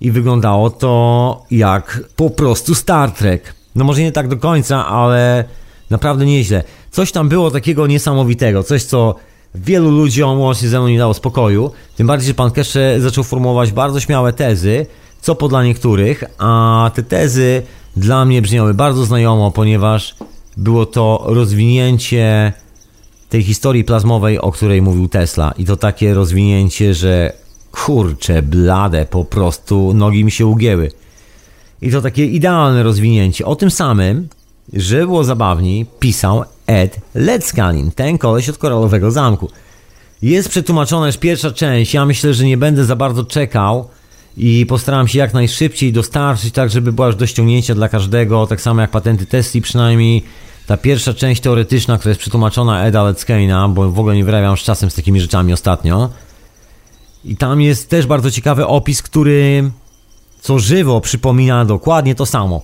i 0.01 0.11
wyglądało 0.11 0.71
to 0.71 1.45
jak 1.51 2.01
po 2.17 2.31
prostu 2.31 2.75
Star 2.75 3.11
Trek. 3.11 3.55
No 3.75 3.85
może 3.85 4.03
nie 4.03 4.13
tak 4.13 4.29
do 4.29 4.37
końca, 4.37 4.87
ale 4.87 5.45
naprawdę 5.91 6.27
nieźle. 6.27 6.65
Coś 6.91 7.13
tam 7.13 7.29
było 7.29 7.51
takiego 7.51 7.87
niesamowitego, 7.87 8.63
coś 8.63 8.85
co 8.85 9.15
wielu 9.55 9.91
ludziom 9.91 10.41
łącznie 10.41 10.69
ze 10.69 10.79
mną 10.79 10.89
nie 10.89 10.99
dało 10.99 11.15
spokoju. 11.15 11.71
Tym 11.97 12.07
bardziej, 12.07 12.29
że 12.29 12.35
pan 12.35 12.51
Kesze 12.51 13.01
zaczął 13.01 13.25
formułować 13.25 13.73
bardzo 13.73 14.01
śmiałe 14.01 14.33
tezy, 14.33 14.87
co 15.21 15.35
po 15.35 15.49
dla 15.49 15.65
niektórych, 15.65 16.25
a 16.39 16.91
te 16.95 17.03
tezy 17.03 17.63
dla 17.97 18.25
mnie 18.25 18.43
brzmiały 18.43 18.75
bardzo 18.75 19.05
znajomo, 19.05 19.51
ponieważ 19.51 20.15
było 20.57 20.87
to 20.87 21.23
rozwinięcie 21.27 22.53
tej 23.29 23.43
historii 23.43 23.85
plazmowej, 23.85 24.39
o 24.39 24.53
której 24.53 24.83
mówił 24.83 25.09
Tesla. 25.09 25.53
I 25.59 25.65
to 25.65 25.77
takie 25.77 26.15
rozwinięcie, 26.15 26.95
że 26.95 27.33
Kurcze, 27.71 28.43
blade, 28.43 29.07
po 29.07 29.25
prostu 29.25 29.95
nogi 29.95 30.25
mi 30.25 30.31
się 30.31 30.47
ugięły. 30.47 30.91
I 31.83 31.91
to 31.91 32.03
takie 32.03 32.27
idealne 32.27 32.83
rozwinięcie. 32.83 33.47
O 33.47 33.57
tym 33.57 33.71
samym, 33.71 34.29
że 34.73 34.99
było 34.99 35.25
zabawniej, 35.25 35.87
pisał 36.01 36.45
Ed 36.67 37.01
Leckanin, 37.15 37.91
ten 37.91 38.19
koleś 38.19 38.49
od 38.49 38.59
Koralowego 38.59 39.11
Zamku. 39.11 39.49
Jest 40.23 40.49
przetłumaczona 40.49 41.07
już 41.07 41.17
pierwsza 41.17 41.51
część, 41.51 41.95
ja 41.95 42.07
myślę, 42.07 42.35
że 42.35 42.45
nie 42.45 42.57
będę 42.57 42.85
za 42.85 42.97
bardzo 42.97 43.25
czekał 43.25 43.89
i 44.37 44.67
postaram 44.67 45.09
się 45.09 45.19
jak 45.19 45.35
najszybciej 45.35 45.93
dostarczyć, 45.93 46.55
tak 46.55 46.71
żeby 46.71 46.93
była 46.93 47.07
już 47.07 47.17
do 47.17 47.27
ściągnięcia 47.27 47.75
dla 47.75 47.89
każdego, 47.89 48.47
tak 48.47 48.61
samo 48.61 48.81
jak 48.81 48.91
patenty 48.91 49.27
Tesli 49.27 49.61
przynajmniej. 49.61 50.25
Ta 50.67 50.77
pierwsza 50.77 51.15
część 51.15 51.41
teoretyczna, 51.41 51.99
która 51.99 52.11
jest 52.11 52.21
przetłumaczona 52.21 52.85
Eda 52.85 53.03
Leckana, 53.03 53.69
bo 53.69 53.91
w 53.91 53.99
ogóle 53.99 54.17
nie 54.17 54.25
wyrabiam 54.25 54.57
z 54.57 54.61
czasem 54.61 54.91
z 54.91 54.95
takimi 54.95 55.21
rzeczami 55.21 55.53
ostatnio. 55.53 56.11
I 57.25 57.37
tam 57.37 57.61
jest 57.61 57.89
też 57.89 58.07
bardzo 58.07 58.31
ciekawy 58.31 58.67
opis, 58.67 59.03
który 59.03 59.71
co 60.41 60.59
żywo 60.59 61.01
przypomina 61.01 61.65
dokładnie 61.65 62.15
to 62.15 62.27
samo. 62.27 62.63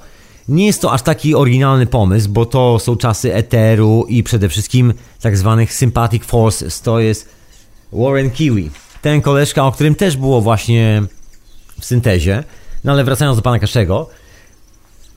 Nie 0.49 0.67
jest 0.67 0.83
to 0.83 0.93
aż 0.93 1.03
taki 1.03 1.35
oryginalny 1.35 1.87
pomysł, 1.87 2.31
bo 2.31 2.47
to 2.47 2.79
są 2.79 2.97
czasy 2.97 3.35
eteru 3.35 4.07
i 4.09 4.23
przede 4.23 4.49
wszystkim 4.49 4.95
tak 5.21 5.37
zwanych 5.37 5.75
sympathetic 5.75 6.25
forces. 6.25 6.81
To 6.81 7.01
jest 7.01 7.29
Warren 7.93 8.31
Kiwi. 8.31 8.71
Ten 9.03 9.21
koleżka, 9.21 9.65
o 9.67 9.73
którym 9.73 9.95
też 9.95 10.17
było 10.17 10.41
właśnie 10.41 11.03
w 11.81 11.85
syntezie. 11.85 12.45
No 12.85 12.93
ale 12.93 13.05
wracając 13.05 13.37
do 13.37 13.43
pana 13.43 13.59
Kaszego, 13.59 14.09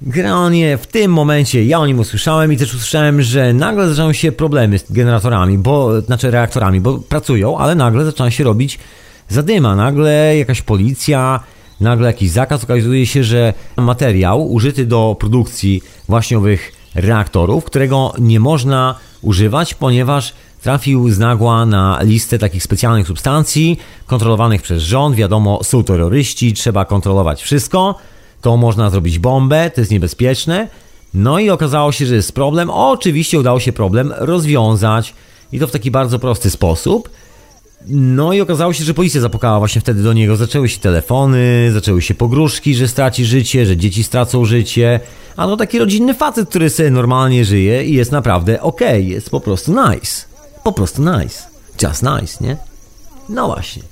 Generalnie 0.01 0.77
w 0.77 0.87
tym 0.87 1.13
momencie 1.13 1.65
ja 1.65 1.79
o 1.79 1.87
nim 1.87 1.99
usłyszałem 1.99 2.53
i 2.53 2.57
też 2.57 2.73
usłyszałem, 2.73 3.21
że 3.21 3.53
nagle 3.53 3.89
zaczęły 3.89 4.13
się 4.13 4.31
problemy 4.31 4.79
z 4.79 4.91
generatorami, 4.91 5.57
bo, 5.57 6.01
znaczy 6.01 6.31
reaktorami, 6.31 6.81
bo 6.81 6.97
pracują, 6.97 7.57
ale 7.57 7.75
nagle 7.75 8.05
zaczyna 8.05 8.31
się 8.31 8.43
robić 8.43 8.79
zadyma. 9.29 9.75
Nagle 9.75 10.37
jakaś 10.37 10.61
policja, 10.61 11.39
nagle 11.79 12.07
jakiś 12.07 12.31
zakaz. 12.31 12.63
Okazuje 12.63 13.05
się, 13.05 13.23
że 13.23 13.53
materiał 13.77 14.51
użyty 14.51 14.85
do 14.85 15.15
produkcji 15.19 15.81
właśnie 16.07 16.37
owych 16.37 16.71
reaktorów, 16.95 17.65
którego 17.65 18.13
nie 18.19 18.39
można 18.39 18.95
używać, 19.21 19.73
ponieważ 19.73 20.33
trafił 20.61 21.09
z 21.09 21.19
nagła 21.19 21.65
na 21.65 21.99
listę 22.01 22.39
takich 22.39 22.63
specjalnych 22.63 23.07
substancji 23.07 23.79
kontrolowanych 24.05 24.61
przez 24.61 24.83
rząd. 24.83 25.15
Wiadomo, 25.15 25.63
są 25.63 25.83
terroryści, 25.83 26.53
trzeba 26.53 26.85
kontrolować 26.85 27.41
wszystko. 27.41 27.95
To 28.41 28.57
można 28.57 28.89
zrobić 28.89 29.19
bombę, 29.19 29.71
to 29.75 29.81
jest 29.81 29.91
niebezpieczne. 29.91 30.67
No 31.13 31.39
i 31.39 31.49
okazało 31.49 31.91
się, 31.91 32.05
że 32.05 32.15
jest 32.15 32.31
problem. 32.31 32.69
Oczywiście 32.69 33.39
udało 33.39 33.59
się 33.59 33.73
problem 33.73 34.13
rozwiązać 34.17 35.13
i 35.51 35.59
to 35.59 35.67
w 35.67 35.71
taki 35.71 35.91
bardzo 35.91 36.19
prosty 36.19 36.49
sposób. 36.49 37.09
No 37.87 38.33
i 38.33 38.41
okazało 38.41 38.73
się, 38.73 38.83
że 38.83 38.93
policja 38.93 39.21
zapukała 39.21 39.59
właśnie 39.59 39.81
wtedy 39.81 40.03
do 40.03 40.13
niego. 40.13 40.35
Zaczęły 40.35 40.69
się 40.69 40.79
telefony, 40.79 41.69
zaczęły 41.73 42.01
się 42.01 42.13
pogróżki, 42.13 42.75
że 42.75 42.87
straci 42.87 43.25
życie, 43.25 43.65
że 43.65 43.77
dzieci 43.77 44.03
stracą 44.03 44.45
życie. 44.45 44.99
A 45.37 45.45
to 45.45 45.57
taki 45.57 45.79
rodzinny 45.79 46.13
facet, 46.13 46.49
który 46.49 46.69
sobie 46.69 46.91
normalnie 46.91 47.45
żyje 47.45 47.85
i 47.85 47.93
jest 47.93 48.11
naprawdę 48.11 48.61
okej, 48.61 48.89
okay, 48.89 49.03
jest 49.03 49.29
po 49.29 49.39
prostu 49.39 49.71
nice. 49.71 50.25
Po 50.63 50.71
prostu 50.71 51.01
nice. 51.01 51.43
Just 51.81 52.03
nice, 52.03 52.43
nie? 52.43 52.57
No 53.29 53.47
właśnie. 53.47 53.83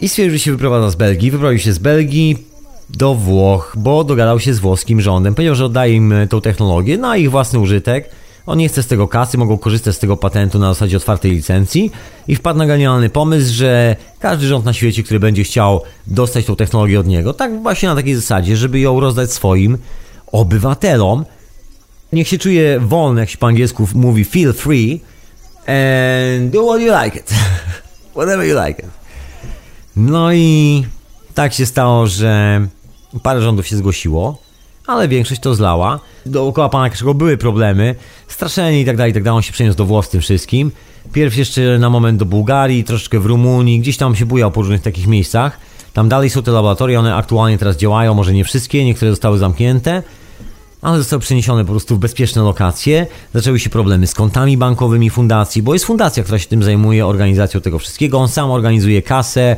I 0.00 0.08
stwierdził, 0.08 0.38
że 0.38 0.44
się 0.44 0.52
wyprowadza 0.52 0.90
z 0.90 0.94
Belgii. 0.94 1.30
Wyprowadził 1.30 1.58
się 1.58 1.72
z 1.72 1.78
Belgii 1.78 2.38
do 2.90 3.14
Włoch, 3.14 3.74
bo 3.76 4.04
dogadał 4.04 4.40
się 4.40 4.54
z 4.54 4.58
włoskim 4.58 5.00
rządem. 5.00 5.34
Powiedział, 5.34 5.54
że 5.54 5.64
oddaje 5.64 5.94
im 5.94 6.14
tą 6.30 6.40
technologię 6.40 6.98
na 6.98 7.16
ich 7.16 7.30
własny 7.30 7.58
użytek 7.58 8.10
on 8.46 8.58
nie 8.58 8.68
chce 8.68 8.82
z 8.82 8.86
tego 8.86 9.08
kasy, 9.08 9.38
mogą 9.38 9.58
korzystać 9.58 9.96
z 9.96 9.98
tego 9.98 10.16
patentu 10.16 10.58
na 10.58 10.74
zasadzie 10.74 10.96
otwartej 10.96 11.30
licencji 11.30 11.90
i 12.28 12.36
wpadł 12.36 12.58
na 12.58 12.66
genialny 12.66 13.08
pomysł, 13.08 13.54
że 13.54 13.96
każdy 14.18 14.46
rząd 14.46 14.64
na 14.64 14.72
świecie, 14.72 15.02
który 15.02 15.20
będzie 15.20 15.44
chciał 15.44 15.82
dostać 16.06 16.44
tą 16.44 16.56
technologię 16.56 17.00
od 17.00 17.06
niego, 17.06 17.34
tak 17.34 17.62
właśnie 17.62 17.88
na 17.88 17.94
takiej 17.94 18.14
zasadzie, 18.14 18.56
żeby 18.56 18.80
ją 18.80 19.00
rozdać 19.00 19.32
swoim 19.32 19.78
obywatelom, 20.32 21.24
niech 22.12 22.28
się 22.28 22.38
czuje 22.38 22.80
wolny, 22.80 23.20
jak 23.20 23.30
się 23.30 23.38
po 23.38 23.46
angielsku 23.46 23.88
mówi 23.94 24.24
feel 24.24 24.52
free 24.52 25.00
and 25.66 26.50
do 26.50 26.66
what 26.66 26.80
you 26.80 27.04
like 27.04 27.18
it. 27.18 27.34
Whatever 28.16 28.46
you 28.46 28.66
like 28.66 28.82
it. 28.82 28.90
No 29.96 30.32
i 30.32 30.84
tak 31.34 31.52
się 31.52 31.66
stało, 31.66 32.06
że 32.06 32.60
parę 33.22 33.42
rządów 33.42 33.66
się 33.66 33.76
zgłosiło 33.76 34.45
ale 34.86 35.08
większość 35.08 35.40
to 35.40 35.54
zlała. 35.54 36.00
Dookoła 36.26 36.68
pana 36.68 36.90
Kaszego 36.90 37.14
były 37.14 37.36
problemy, 37.36 37.94
straszenie 38.28 38.80
i 38.80 38.84
tak 38.84 38.96
dalej, 38.96 39.10
i 39.10 39.14
tak. 39.14 39.26
On 39.26 39.42
się 39.42 39.52
przeniósł 39.52 39.76
do 39.78 39.84
Włoch 39.84 40.08
tym 40.08 40.20
wszystkim. 40.20 40.72
Pierw 41.12 41.36
jeszcze 41.36 41.78
na 41.78 41.90
moment 41.90 42.18
do 42.18 42.24
Bułgarii, 42.24 42.84
troszeczkę 42.84 43.20
w 43.20 43.26
Rumunii, 43.26 43.80
gdzieś 43.80 43.96
tam 43.96 44.16
się 44.16 44.26
bujał 44.26 44.50
po 44.50 44.60
różnych 44.60 44.82
takich 44.82 45.06
miejscach. 45.06 45.58
Tam 45.92 46.08
dalej 46.08 46.30
są 46.30 46.42
te 46.42 46.50
laboratoria, 46.50 47.00
one 47.00 47.14
aktualnie 47.14 47.58
teraz 47.58 47.76
działają, 47.76 48.14
może 48.14 48.32
nie 48.32 48.44
wszystkie, 48.44 48.84
niektóre 48.84 49.10
zostały 49.10 49.38
zamknięte, 49.38 50.02
ale 50.82 50.98
zostały 50.98 51.20
przeniesione 51.20 51.64
po 51.64 51.70
prostu 51.70 51.96
w 51.96 51.98
bezpieczne 51.98 52.42
lokacje. 52.42 53.06
Zaczęły 53.34 53.58
się 53.58 53.70
problemy 53.70 54.06
z 54.06 54.14
kontami 54.14 54.56
bankowymi 54.56 55.10
fundacji, 55.10 55.62
bo 55.62 55.72
jest 55.72 55.84
fundacja, 55.84 56.22
która 56.22 56.38
się 56.38 56.48
tym 56.48 56.62
zajmuje, 56.62 57.06
organizacją 57.06 57.60
tego 57.60 57.78
wszystkiego. 57.78 58.18
On 58.18 58.28
sam 58.28 58.50
organizuje 58.50 59.02
kasę, 59.02 59.56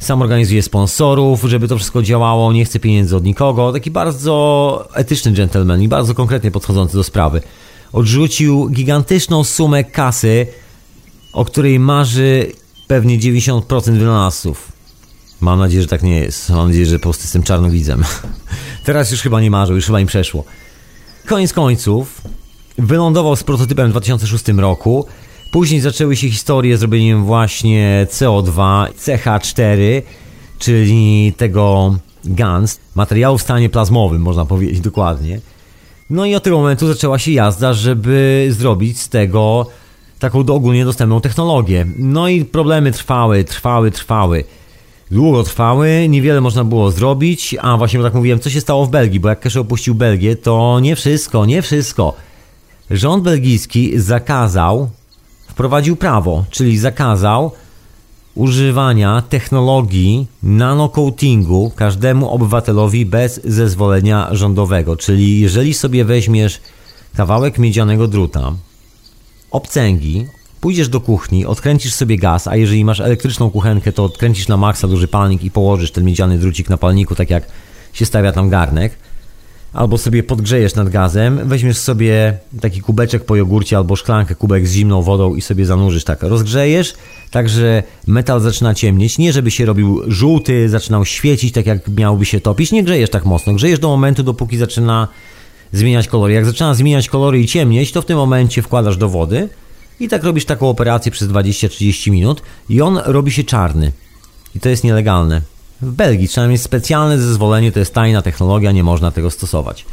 sam 0.00 0.22
organizuje 0.22 0.62
sponsorów, 0.62 1.44
żeby 1.44 1.68
to 1.68 1.76
wszystko 1.76 2.02
działało, 2.02 2.52
nie 2.52 2.64
chce 2.64 2.80
pieniędzy 2.80 3.16
od 3.16 3.24
nikogo. 3.24 3.72
Taki 3.72 3.90
bardzo 3.90 4.88
etyczny 4.94 5.32
gentleman 5.32 5.82
i 5.82 5.88
bardzo 5.88 6.14
konkretnie 6.14 6.50
podchodzący 6.50 6.96
do 6.96 7.04
sprawy. 7.04 7.42
Odrzucił 7.92 8.68
gigantyczną 8.68 9.44
sumę 9.44 9.84
kasy, 9.84 10.46
o 11.32 11.44
której 11.44 11.80
marzy 11.80 12.52
pewnie 12.88 13.18
90% 13.18 13.98
wynalazców. 13.98 14.72
Mam 15.40 15.58
nadzieję, 15.58 15.82
że 15.82 15.88
tak 15.88 16.02
nie 16.02 16.20
jest. 16.20 16.50
Mam 16.50 16.68
nadzieję, 16.68 16.86
że 16.86 16.98
po 16.98 17.02
prostu 17.02 17.22
jestem 17.22 17.42
czarnowidzem. 17.42 18.04
Teraz 18.84 19.10
już 19.10 19.20
chyba 19.20 19.40
nie 19.40 19.50
marzą, 19.50 19.74
już 19.74 19.86
chyba 19.86 20.00
im 20.00 20.06
przeszło. 20.06 20.44
Koniec 21.26 21.52
końców, 21.52 22.22
wylądował 22.78 23.36
z 23.36 23.44
prototypem 23.44 23.88
w 23.88 23.90
2006 23.90 24.48
roku. 24.48 25.06
Później 25.50 25.80
zaczęły 25.80 26.16
się 26.16 26.30
historie 26.30 26.76
z 26.78 26.82
robieniem 26.82 27.24
właśnie 27.24 28.06
CO2, 28.10 28.86
CH4, 28.86 30.02
czyli 30.58 31.32
tego 31.36 31.94
GANS, 32.24 32.80
materiału 32.94 33.38
w 33.38 33.42
stanie 33.42 33.68
plazmowym, 33.68 34.22
można 34.22 34.44
powiedzieć 34.44 34.80
dokładnie. 34.80 35.40
No 36.10 36.26
i 36.26 36.34
od 36.34 36.42
tego 36.42 36.58
momentu 36.58 36.86
zaczęła 36.86 37.18
się 37.18 37.30
jazda, 37.32 37.72
żeby 37.72 38.48
zrobić 38.50 39.00
z 39.00 39.08
tego 39.08 39.66
taką 40.18 40.38
ogólnie 40.38 40.84
dostępną 40.84 41.20
technologię. 41.20 41.86
No 41.98 42.28
i 42.28 42.44
problemy 42.44 42.92
trwały, 42.92 43.44
trwały, 43.44 43.90
trwały. 43.90 44.44
Długo 45.10 45.42
trwały, 45.42 46.06
niewiele 46.08 46.40
można 46.40 46.64
było 46.64 46.90
zrobić, 46.90 47.56
a 47.60 47.76
właśnie 47.76 47.98
bo 47.98 48.04
tak 48.04 48.14
mówiłem, 48.14 48.40
co 48.40 48.50
się 48.50 48.60
stało 48.60 48.86
w 48.86 48.90
Belgii, 48.90 49.20
bo 49.20 49.28
jak 49.28 49.40
Keshe 49.40 49.60
opuścił 49.60 49.94
Belgię, 49.94 50.36
to 50.36 50.80
nie 50.80 50.96
wszystko, 50.96 51.46
nie 51.46 51.62
wszystko. 51.62 52.14
Rząd 52.90 53.24
belgijski 53.24 53.98
zakazał, 54.00 54.90
wprowadził 55.60 55.96
prawo, 55.96 56.44
czyli 56.50 56.78
zakazał 56.78 57.52
używania 58.34 59.22
technologii 59.28 60.26
nanocoatingu 60.42 61.72
każdemu 61.76 62.30
obywatelowi 62.30 63.06
bez 63.06 63.40
zezwolenia 63.44 64.28
rządowego. 64.32 64.96
Czyli 64.96 65.40
jeżeli 65.40 65.74
sobie 65.74 66.04
weźmiesz 66.04 66.60
kawałek 67.16 67.58
miedzianego 67.58 68.08
druta, 68.08 68.52
obcęgi, 69.50 70.26
pójdziesz 70.60 70.88
do 70.88 71.00
kuchni, 71.00 71.46
odkręcisz 71.46 71.94
sobie 71.94 72.18
gaz, 72.18 72.48
a 72.48 72.56
jeżeli 72.56 72.84
masz 72.84 73.00
elektryczną 73.00 73.50
kuchenkę, 73.50 73.92
to 73.92 74.04
odkręcisz 74.04 74.48
na 74.48 74.56
maksa 74.56 74.88
duży 74.88 75.08
palnik 75.08 75.44
i 75.44 75.50
położysz 75.50 75.90
ten 75.90 76.04
miedziany 76.04 76.38
drucik 76.38 76.70
na 76.70 76.76
palniku, 76.76 77.14
tak 77.14 77.30
jak 77.30 77.46
się 77.92 78.06
stawia 78.06 78.32
tam 78.32 78.48
garnek. 78.48 78.92
Albo 79.72 79.98
sobie 79.98 80.22
podgrzejesz 80.22 80.74
nad 80.74 80.88
gazem, 80.88 81.40
weźmiesz 81.44 81.78
sobie 81.78 82.38
taki 82.60 82.80
kubeczek 82.80 83.24
po 83.24 83.36
jogurcie 83.36 83.76
albo 83.76 83.96
szklankę, 83.96 84.34
kubek 84.34 84.68
z 84.68 84.72
zimną 84.72 85.02
wodą 85.02 85.34
i 85.34 85.40
sobie 85.40 85.66
zanurzysz 85.66 86.04
tak. 86.04 86.22
Rozgrzejesz, 86.22 86.94
tak 87.30 87.48
że 87.48 87.82
metal 88.06 88.40
zaczyna 88.40 88.74
ciemnieć. 88.74 89.18
Nie 89.18 89.32
żeby 89.32 89.50
się 89.50 89.64
robił 89.64 90.02
żółty, 90.06 90.68
zaczynał 90.68 91.04
świecić 91.04 91.54
tak 91.54 91.66
jak 91.66 91.88
miałby 91.88 92.26
się 92.26 92.40
topić. 92.40 92.72
Nie 92.72 92.84
grzejesz 92.84 93.10
tak 93.10 93.24
mocno. 93.24 93.52
Grzejesz 93.52 93.78
do 93.78 93.88
momentu, 93.88 94.22
dopóki 94.22 94.56
zaczyna 94.56 95.08
zmieniać 95.72 96.08
kolory. 96.08 96.32
Jak 96.32 96.44
zaczyna 96.44 96.74
zmieniać 96.74 97.08
kolory 97.08 97.40
i 97.40 97.46
ciemnieć, 97.46 97.92
to 97.92 98.02
w 98.02 98.06
tym 98.06 98.16
momencie 98.16 98.62
wkładasz 98.62 98.96
do 98.96 99.08
wody 99.08 99.48
i 100.00 100.08
tak 100.08 100.24
robisz 100.24 100.44
taką 100.44 100.68
operację 100.68 101.12
przez 101.12 101.28
20-30 101.28 102.10
minut 102.10 102.42
i 102.68 102.80
on 102.80 103.00
robi 103.04 103.32
się 103.32 103.44
czarny. 103.44 103.92
I 104.54 104.60
to 104.60 104.68
jest 104.68 104.84
nielegalne. 104.84 105.42
W 105.82 105.90
Belgii 105.90 106.28
trzeba 106.28 106.46
mieć 106.46 106.62
specjalne 106.62 107.18
zezwolenie, 107.18 107.72
to 107.72 107.78
jest 107.78 107.94
tajna 107.94 108.22
technologia, 108.22 108.72
nie 108.72 108.84
można 108.84 109.10
tego 109.10 109.30
stosować. 109.30 109.86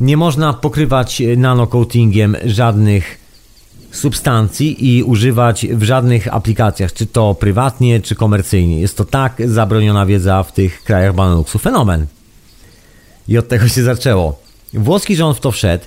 Nie 0.00 0.16
można 0.16 0.52
pokrywać 0.52 1.22
nanocoatingiem 1.36 2.36
żadnych 2.44 3.18
substancji 3.92 4.96
i 4.96 5.02
używać 5.02 5.66
w 5.66 5.82
żadnych 5.82 6.34
aplikacjach, 6.34 6.92
czy 6.92 7.06
to 7.06 7.34
prywatnie, 7.34 8.00
czy 8.00 8.14
komercyjnie. 8.14 8.80
Jest 8.80 8.96
to 8.96 9.04
tak 9.04 9.42
zabroniona 9.46 10.06
wiedza 10.06 10.42
w 10.42 10.52
tych 10.52 10.82
krajach 10.84 11.14
Baneluxu. 11.14 11.58
Fenomen. 11.58 12.06
I 13.28 13.38
od 13.38 13.48
tego 13.48 13.68
się 13.68 13.82
zaczęło. 13.82 14.42
Włoski 14.74 15.16
rząd 15.16 15.36
w 15.36 15.40
to 15.40 15.52
wszedł. 15.52 15.84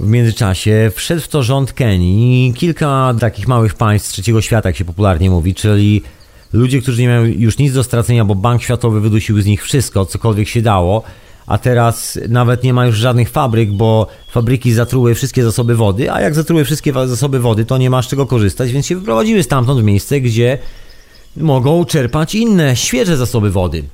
W 0.00 0.06
międzyczasie 0.06 0.90
wszedł 0.94 1.20
w 1.20 1.28
to 1.28 1.42
rząd 1.42 1.72
Kenii 1.72 2.48
i 2.48 2.54
kilka 2.54 3.14
takich 3.20 3.48
małych 3.48 3.74
państw 3.74 4.12
trzeciego 4.12 4.42
świata, 4.42 4.68
jak 4.68 4.76
się 4.76 4.84
popularnie 4.84 5.30
mówi, 5.30 5.54
czyli 5.54 6.02
ludzie, 6.56 6.82
którzy 6.82 7.02
nie 7.02 7.08
mają 7.08 7.24
już 7.24 7.58
nic 7.58 7.72
do 7.72 7.84
stracenia, 7.84 8.24
bo 8.24 8.34
Bank 8.34 8.62
Światowy 8.62 9.00
wydusił 9.00 9.40
z 9.40 9.46
nich 9.46 9.64
wszystko, 9.64 10.06
cokolwiek 10.06 10.48
się 10.48 10.62
dało, 10.62 11.02
a 11.46 11.58
teraz 11.58 12.18
nawet 12.28 12.62
nie 12.62 12.74
ma 12.74 12.86
już 12.86 12.96
żadnych 12.96 13.30
fabryk, 13.30 13.72
bo 13.72 14.06
fabryki 14.30 14.72
zatruły 14.72 15.14
wszystkie 15.14 15.44
zasoby 15.44 15.76
wody, 15.76 16.12
a 16.12 16.20
jak 16.20 16.34
zatruły 16.34 16.64
wszystkie 16.64 16.92
zasoby 16.92 17.40
wody, 17.40 17.64
to 17.64 17.78
nie 17.78 17.90
ma 17.90 18.02
z 18.02 18.06
czego 18.06 18.26
korzystać, 18.26 18.72
więc 18.72 18.86
się 18.86 18.96
wyprowadziły 18.96 19.42
stamtąd 19.42 19.80
w 19.80 19.84
miejsce, 19.84 20.20
gdzie 20.20 20.58
mogą 21.36 21.84
czerpać 21.84 22.34
inne, 22.34 22.76
świeże 22.76 23.16
zasoby 23.16 23.50
wody. 23.50 23.84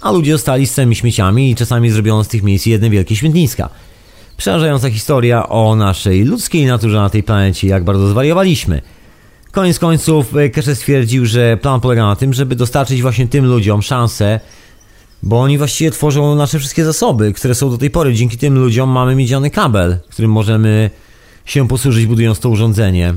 A 0.00 0.10
ludzie 0.10 0.32
zostali 0.32 0.66
z 0.66 0.74
całymi 0.74 0.96
śmieciami 0.96 1.50
i 1.50 1.54
czasami 1.54 1.90
zrobiono 1.90 2.24
z 2.24 2.28
tych 2.28 2.42
miejsc 2.42 2.66
jedne 2.66 2.90
wielkie 2.90 3.16
śmietniska. 3.16 3.68
Przerażająca 4.36 4.90
historia 4.90 5.48
o 5.48 5.76
naszej 5.76 6.24
ludzkiej 6.24 6.66
naturze 6.66 6.96
na 6.96 7.10
tej 7.10 7.22
planecie, 7.22 7.68
jak 7.68 7.84
bardzo 7.84 8.08
zwariowaliśmy. 8.08 8.82
Koniec 9.52 9.78
końców 9.78 10.36
e, 10.36 10.50
Keshe 10.50 10.76
stwierdził, 10.76 11.26
że 11.26 11.56
plan 11.56 11.80
polega 11.80 12.06
na 12.06 12.16
tym, 12.16 12.32
żeby 12.32 12.56
dostarczyć 12.56 13.02
właśnie 13.02 13.28
tym 13.28 13.46
ludziom 13.46 13.82
szansę, 13.82 14.40
bo 15.22 15.40
oni 15.40 15.58
właściwie 15.58 15.90
tworzą 15.90 16.34
nasze 16.34 16.58
wszystkie 16.58 16.84
zasoby, 16.84 17.32
które 17.32 17.54
są 17.54 17.70
do 17.70 17.78
tej 17.78 17.90
pory. 17.90 18.14
Dzięki 18.14 18.38
tym 18.38 18.58
ludziom 18.58 18.90
mamy 18.90 19.14
miedziany 19.14 19.50
kabel, 19.50 19.98
którym 20.10 20.30
możemy 20.30 20.90
się 21.44 21.68
posłużyć 21.68 22.06
budując 22.06 22.40
to 22.40 22.48
urządzenie. 22.48 23.14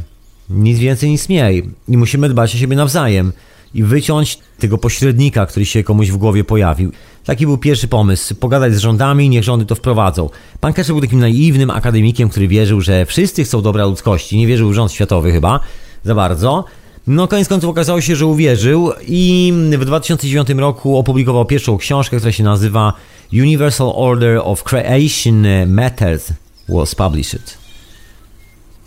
Nic 0.50 0.80
więcej, 0.80 1.10
nic 1.10 1.30
mniej. 1.30 1.70
I 1.88 1.98
musimy 1.98 2.30
dbać 2.30 2.56
o 2.56 2.58
siebie 2.58 2.76
nawzajem 2.76 3.32
i 3.74 3.84
wyciąć 3.84 4.40
tego 4.60 4.78
pośrednika, 4.78 5.46
który 5.46 5.66
się 5.66 5.84
komuś 5.84 6.12
w 6.12 6.18
głowie 6.18 6.44
pojawił. 6.44 6.92
Taki 7.26 7.46
był 7.46 7.58
pierwszy 7.58 7.88
pomysł. 7.88 8.36
Pogadać 8.36 8.74
z 8.74 8.78
rządami, 8.78 9.30
niech 9.30 9.44
rządy 9.44 9.66
to 9.66 9.76
wprowadzą. 9.76 10.30
Pan 10.60 10.74
Keshe 10.74 10.94
był 10.94 11.02
takim 11.02 11.20
naiwnym 11.20 11.70
akademikiem, 11.70 12.30
który 12.30 12.48
wierzył, 12.48 12.82
że 12.82 13.06
wszyscy 13.06 13.44
chcą 13.44 13.62
dobra 13.62 13.86
ludzkości. 13.86 14.38
Nie 14.38 14.48
wierzył 14.48 14.70
w 14.70 14.74
rząd 14.74 14.92
światowy 14.92 15.32
chyba 15.32 15.60
za 16.06 16.16
bardzo. 16.16 16.66
No, 17.08 17.28
koniec 17.28 17.47
końców 17.47 17.70
okazało 17.70 18.01
się, 18.01 18.16
że 18.16 18.26
uwierzył 18.26 18.91
i 19.08 19.53
w 19.80 19.86
2009 19.86 20.49
roku 20.49 20.97
opublikował 20.97 21.45
pierwszą 21.45 21.78
książkę, 21.78 22.18
która 22.18 22.32
się 22.32 22.43
nazywa 22.43 22.93
Universal 23.34 23.91
Order 23.95 24.41
of 24.43 24.64
Creation 24.64 25.45
Matters 25.68 26.34
was 26.70 26.95
published 26.95 27.58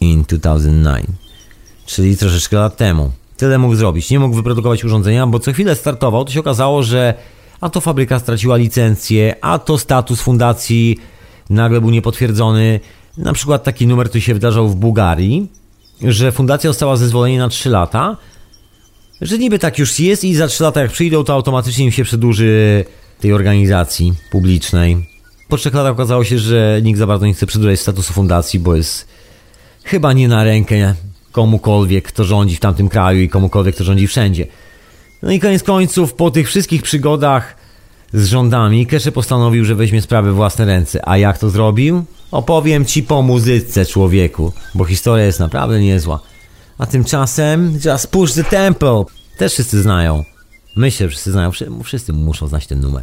in 0.01 0.23
2009, 0.23 1.07
czyli 1.87 2.16
troszeczkę 2.16 2.57
lat 2.57 2.77
temu. 2.77 3.11
Tyle 3.37 3.59
mógł 3.59 3.75
zrobić. 3.75 4.11
Nie 4.11 4.21
mógł 4.21 4.37
wyprodukować 4.37 4.85
urządzenia, 4.85 5.27
bo 5.27 5.41
co 5.41 5.53
chwilę 5.53 5.77
startował, 5.77 6.25
to 6.25 6.33
się 6.33 6.41
okazało, 6.41 6.83
że 6.83 7.14
a 7.61 7.71
to 7.71 7.81
fabryka 7.81 8.19
straciła 8.19 8.57
licencję, 8.57 9.35
a 9.41 9.59
to 9.59 9.79
status 9.79 10.21
fundacji 10.21 10.99
nagle 11.51 11.81
był 11.81 11.91
niepotwierdzony. 11.91 12.81
Na 13.16 13.33
przykład 13.33 13.64
taki 13.64 13.87
numer 13.87 14.09
tu 14.09 14.21
się 14.21 14.35
wydarzał 14.35 14.69
w 14.69 14.77
Bułgarii, 14.77 15.47
że 16.03 16.33
fundacja 16.33 16.71
dostała 16.71 16.97
zezwolenie 16.97 17.39
na 17.39 17.49
3 17.49 17.71
lata, 17.71 18.17
że 19.21 19.39
niby 19.39 19.59
tak 19.59 19.79
już 19.79 20.01
jest 20.01 20.25
i 20.25 20.35
za 20.35 20.49
3 20.49 20.63
lata 20.63 20.81
jak 20.81 20.91
przyjdą, 20.91 21.25
to 21.25 21.33
automatycznie 21.33 21.85
im 21.85 21.93
się 21.93 22.05
przedłuży 22.05 22.85
tej 23.21 23.33
organizacji 23.33 24.13
publicznej. 24.31 25.09
Po 25.49 25.57
3 25.57 25.71
latach 25.71 25.93
okazało 25.93 26.25
się, 26.25 26.39
że 26.39 26.81
nikt 26.83 26.99
za 26.99 27.07
bardzo 27.07 27.27
nie 27.27 27.35
chce 27.35 27.47
przedłużać 27.47 27.81
statusu 27.81 28.13
fundacji, 28.13 28.61
bo 28.61 28.77
jest 28.77 29.09
chyba 29.85 30.13
nie 30.13 30.29
na 30.29 30.45
rękę 30.45 30.95
komukolwiek, 31.33 32.05
kto 32.05 32.25
rządzi 32.25 32.57
w 32.57 32.61
tamtym 32.61 32.89
kraju 32.89 33.21
i 33.21 33.29
komukolwiek, 33.29 33.75
kto 33.75 33.85
rządzi 33.85 34.07
wszędzie. 34.07 34.47
No 35.23 35.33
i 35.33 35.41
koniec 35.41 35.63
końców, 35.63 36.15
po 36.15 36.31
tych 36.31 36.49
wszystkich 36.49 36.83
przygodach 36.83 37.58
z 38.13 38.27
rządami, 38.27 38.87
Keshe 38.87 39.13
postanowił, 39.13 39.65
że 39.65 39.75
weźmie 39.75 40.03
sprawy 40.03 40.33
w 40.33 40.35
własne 40.35 40.65
ręce. 40.65 41.09
A 41.09 41.17
jak 41.19 41.39
to 41.39 41.51
zrobił? 41.51 42.05
Opowiem 42.31 42.85
ci 42.85 43.03
po 43.03 43.23
muzyce, 43.23 43.87
człowieku, 43.87 44.53
bo 44.75 44.85
historia 44.85 45.25
jest 45.25 45.41
naprawdę 45.41 45.81
niezła. 45.81 46.21
A 46.79 46.87
tymczasem 46.87 47.79
Just 47.85 48.07
Push 48.11 48.33
the 48.33 48.45
Tempo 48.45 49.07
też 49.39 49.53
wszyscy 49.53 49.83
znają. 49.83 50.25
Myślę, 50.77 51.07
że 51.07 51.11
wszyscy 51.11 51.33
znają, 51.33 51.51
wszy- 51.51 51.71
wszyscy 51.85 52.13
muszą 52.13 52.49
znać 52.49 52.67
ten 52.67 52.81
numer. 52.81 53.03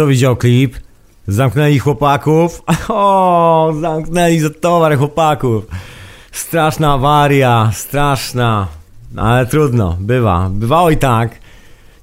Kto 0.00 0.06
widział 0.06 0.36
klip? 0.36 0.76
Zamknęli 1.26 1.78
chłopaków. 1.78 2.62
O, 2.88 3.72
zamknęli 3.80 4.40
za 4.40 4.50
towar 4.50 4.98
chłopaków. 4.98 5.66
Straszna 6.32 6.92
awaria, 6.92 7.70
straszna. 7.74 8.68
Ale 9.16 9.46
trudno, 9.46 9.96
bywa. 10.00 10.50
Bywało 10.52 10.90
i 10.90 10.96
tak. 10.96 11.38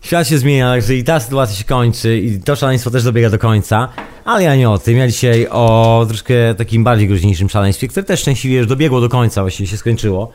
Świat 0.02 0.28
się 0.28 0.38
zmienia, 0.38 0.70
także 0.70 0.95
i 0.95 1.04
ta 1.04 1.20
sytuacja 1.20 1.56
się 1.56 1.64
kończy 1.64 2.18
i 2.18 2.39
to 2.39 2.56
szaleństwo 2.56 2.91
też 2.91 3.04
dobiega 3.04 3.30
do 3.30 3.39
końca. 3.39 3.89
Ale 4.26 4.43
ja 4.43 4.56
nie 4.56 4.70
o 4.70 4.78
tym. 4.78 4.98
Ja 4.98 5.08
dzisiaj 5.08 5.48
o 5.48 6.06
troszkę 6.08 6.56
takim 6.56 6.84
bardziej 6.84 7.08
groźniejszym 7.08 7.50
szaleństwie, 7.50 7.88
które 7.88 8.04
też 8.04 8.20
szczęśliwie 8.20 8.58
już 8.58 8.68
dobiegło 8.68 9.02
do 9.02 9.10
końca, 9.10 9.41
właściwie 9.41 9.68
się 9.68 9.78
skończyło. 9.78 10.32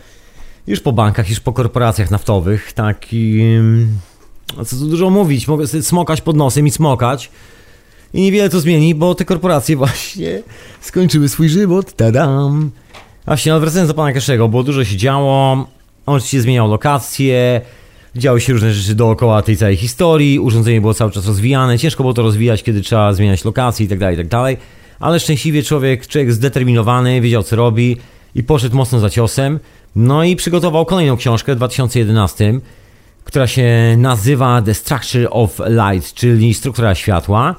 Już 0.67 0.81
po 0.81 0.93
bankach, 0.93 1.31
już 1.31 1.41
po 1.41 1.53
korporacjach 1.53 2.11
naftowych. 2.11 2.73
Takim... 2.73 3.89
No 4.57 4.65
co 4.65 4.77
tu 4.77 4.87
dużo 4.87 5.11
mówić, 5.11 5.49
mogę 5.49 5.67
smokać 5.67 6.21
pod 6.21 6.37
nosem 6.37 6.67
i 6.67 6.71
smokać. 6.71 7.31
I 8.15 8.23
niewiele 8.23 8.49
to 8.49 8.61
zmieni, 8.61 8.95
bo 8.95 9.15
te 9.15 9.25
korporacje 9.25 9.77
właśnie 9.83 10.43
skończyły 10.81 11.29
swój 11.29 11.49
żywot. 11.49 11.93
Tadam! 11.93 12.71
Właśnie, 13.27 13.53
ale 13.53 13.61
wracając 13.61 13.89
do 13.89 13.95
pana 13.95 14.13
Keszego, 14.13 14.49
bo 14.49 14.63
dużo 14.63 14.85
się 14.85 14.97
działo. 14.97 15.53
On 16.07 16.17
oczywiście 16.17 16.41
zmieniał 16.41 16.69
lokacje, 16.69 17.61
działy 18.17 18.41
się 18.41 18.53
różne 18.53 18.73
rzeczy 18.73 18.95
dookoła 18.95 19.43
tej 19.43 19.57
całej 19.57 19.77
historii, 19.77 20.39
urządzenie 20.39 20.81
było 20.81 20.95
cały 20.95 21.11
czas 21.11 21.27
rozwijane, 21.27 21.79
ciężko 21.79 22.03
było 22.03 22.15
to 22.15 22.23
rozwijać, 22.23 22.63
kiedy 22.63 22.81
trzeba 22.81 23.13
zmieniać 23.13 23.45
lokacje 23.45 23.87
i 23.87 23.89
tak 23.89 23.99
dalej, 23.99 24.21
i 24.21 24.29
tak. 24.29 24.57
Ale 25.01 25.21
szczęśliwie 25.21 25.63
człowiek, 25.63 26.07
człowiek 26.07 26.33
zdeterminowany, 26.33 27.21
wiedział 27.21 27.43
co 27.43 27.57
robi 27.57 27.97
i 28.35 28.43
poszedł 28.43 28.77
mocno 28.77 28.99
za 28.99 29.11
ciosem. 29.11 29.61
No 29.97 30.25
i 30.25 30.37
przygotował 30.37 30.87
kolejną 30.87 31.17
książkę 31.17 31.55
w 31.55 31.57
2011, 31.57 32.61
która 33.25 33.47
się 33.47 33.95
nazywa 33.99 34.63
The 34.63 34.75
Structure 34.75 35.29
of 35.31 35.61
Light, 35.69 36.15
czyli 36.15 36.55
struktura 36.55 36.95
światła. 36.95 37.55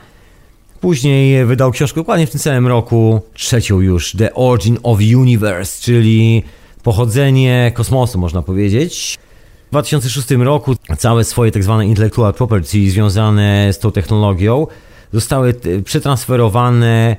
Później 0.83 1.45
wydał 1.45 1.71
książkę 1.71 1.95
dokładnie 1.95 2.27
w 2.27 2.29
tym 2.31 2.39
samym 2.39 2.67
roku, 2.67 3.21
trzecią 3.33 3.79
już, 3.79 4.11
The 4.11 4.33
Origin 4.35 4.77
of 4.83 4.99
Universe, 5.15 5.81
czyli 5.81 6.43
pochodzenie 6.83 7.71
kosmosu, 7.75 8.19
można 8.19 8.41
powiedzieć. 8.41 9.19
W 9.67 9.69
2006 9.69 10.31
roku 10.31 10.75
całe 10.97 11.23
swoje 11.23 11.51
tak 11.51 11.63
zwane 11.63 11.87
intellectual 11.87 12.33
property 12.33 12.91
związane 12.91 13.73
z 13.73 13.79
tą 13.79 13.91
technologią 13.91 14.67
zostały 15.13 15.53
t- 15.53 15.81
przetransferowane 15.81 17.15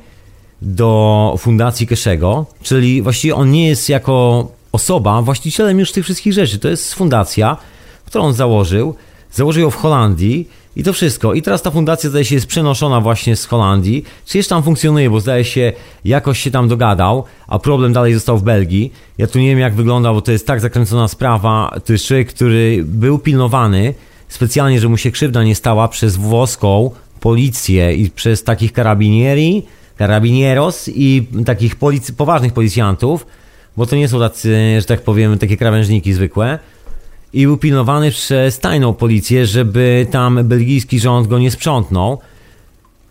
do 0.62 1.34
fundacji 1.38 1.86
Keszego, 1.86 2.46
czyli 2.62 3.02
właściwie 3.02 3.34
on 3.34 3.50
nie 3.50 3.68
jest 3.68 3.88
jako 3.88 4.48
osoba 4.72 5.22
właścicielem 5.22 5.78
już 5.78 5.92
tych 5.92 6.04
wszystkich 6.04 6.32
rzeczy. 6.32 6.58
To 6.58 6.68
jest 6.68 6.94
fundacja, 6.94 7.56
którą 8.06 8.24
on 8.24 8.34
założył. 8.34 8.94
Założył 9.32 9.62
ją 9.62 9.70
w 9.70 9.76
Holandii 9.76 10.48
i 10.76 10.82
to 10.82 10.92
wszystko. 10.92 11.34
I 11.34 11.42
teraz 11.42 11.62
ta 11.62 11.70
fundacja 11.70 12.10
zdaje 12.10 12.24
się 12.24 12.34
jest 12.34 12.46
przenoszona 12.46 13.00
właśnie 13.00 13.36
z 13.36 13.44
Holandii. 13.46 14.04
Czy 14.26 14.38
jeszcze 14.38 14.54
tam 14.54 14.62
funkcjonuje, 14.62 15.10
bo 15.10 15.20
zdaje 15.20 15.44
się 15.44 15.72
jakoś 16.04 16.38
się 16.38 16.50
tam 16.50 16.68
dogadał, 16.68 17.24
a 17.48 17.58
problem 17.58 17.92
dalej 17.92 18.14
został 18.14 18.38
w 18.38 18.42
Belgii. 18.42 18.92
Ja 19.18 19.26
tu 19.26 19.38
nie 19.38 19.48
wiem 19.48 19.58
jak 19.58 19.74
wygląda, 19.74 20.12
bo 20.12 20.20
to 20.20 20.32
jest 20.32 20.46
tak 20.46 20.60
zakręcona 20.60 21.08
sprawa. 21.08 21.76
To 21.84 21.92
jest 21.92 22.06
człowiek, 22.06 22.28
który 22.28 22.84
był 22.84 23.18
pilnowany 23.18 23.94
specjalnie, 24.28 24.80
że 24.80 24.88
mu 24.88 24.96
się 24.96 25.10
krzywda 25.10 25.44
nie 25.44 25.54
stała 25.54 25.88
przez 25.88 26.16
włoską 26.16 26.90
policję 27.20 27.94
i 27.94 28.10
przez 28.10 28.44
takich 28.44 28.72
karabinieri, 28.72 29.62
karabinieros 29.96 30.90
i 30.94 31.26
takich 31.46 31.78
polic- 31.78 32.12
poważnych 32.12 32.52
policjantów, 32.52 33.26
bo 33.76 33.86
to 33.86 33.96
nie 33.96 34.08
są 34.08 34.18
tacy, 34.18 34.76
że 34.80 34.86
tak 34.86 35.02
powiem, 35.02 35.38
takie 35.38 35.56
krawężniki 35.56 36.12
zwykłe 36.12 36.58
i 37.34 37.46
był 37.46 37.56
pilnowany 37.56 38.10
przez 38.10 38.58
tajną 38.58 38.92
policję, 38.92 39.46
żeby 39.46 40.06
tam 40.10 40.44
belgijski 40.44 41.00
rząd 41.00 41.26
go 41.26 41.38
nie 41.38 41.50
sprzątnął 41.50 42.18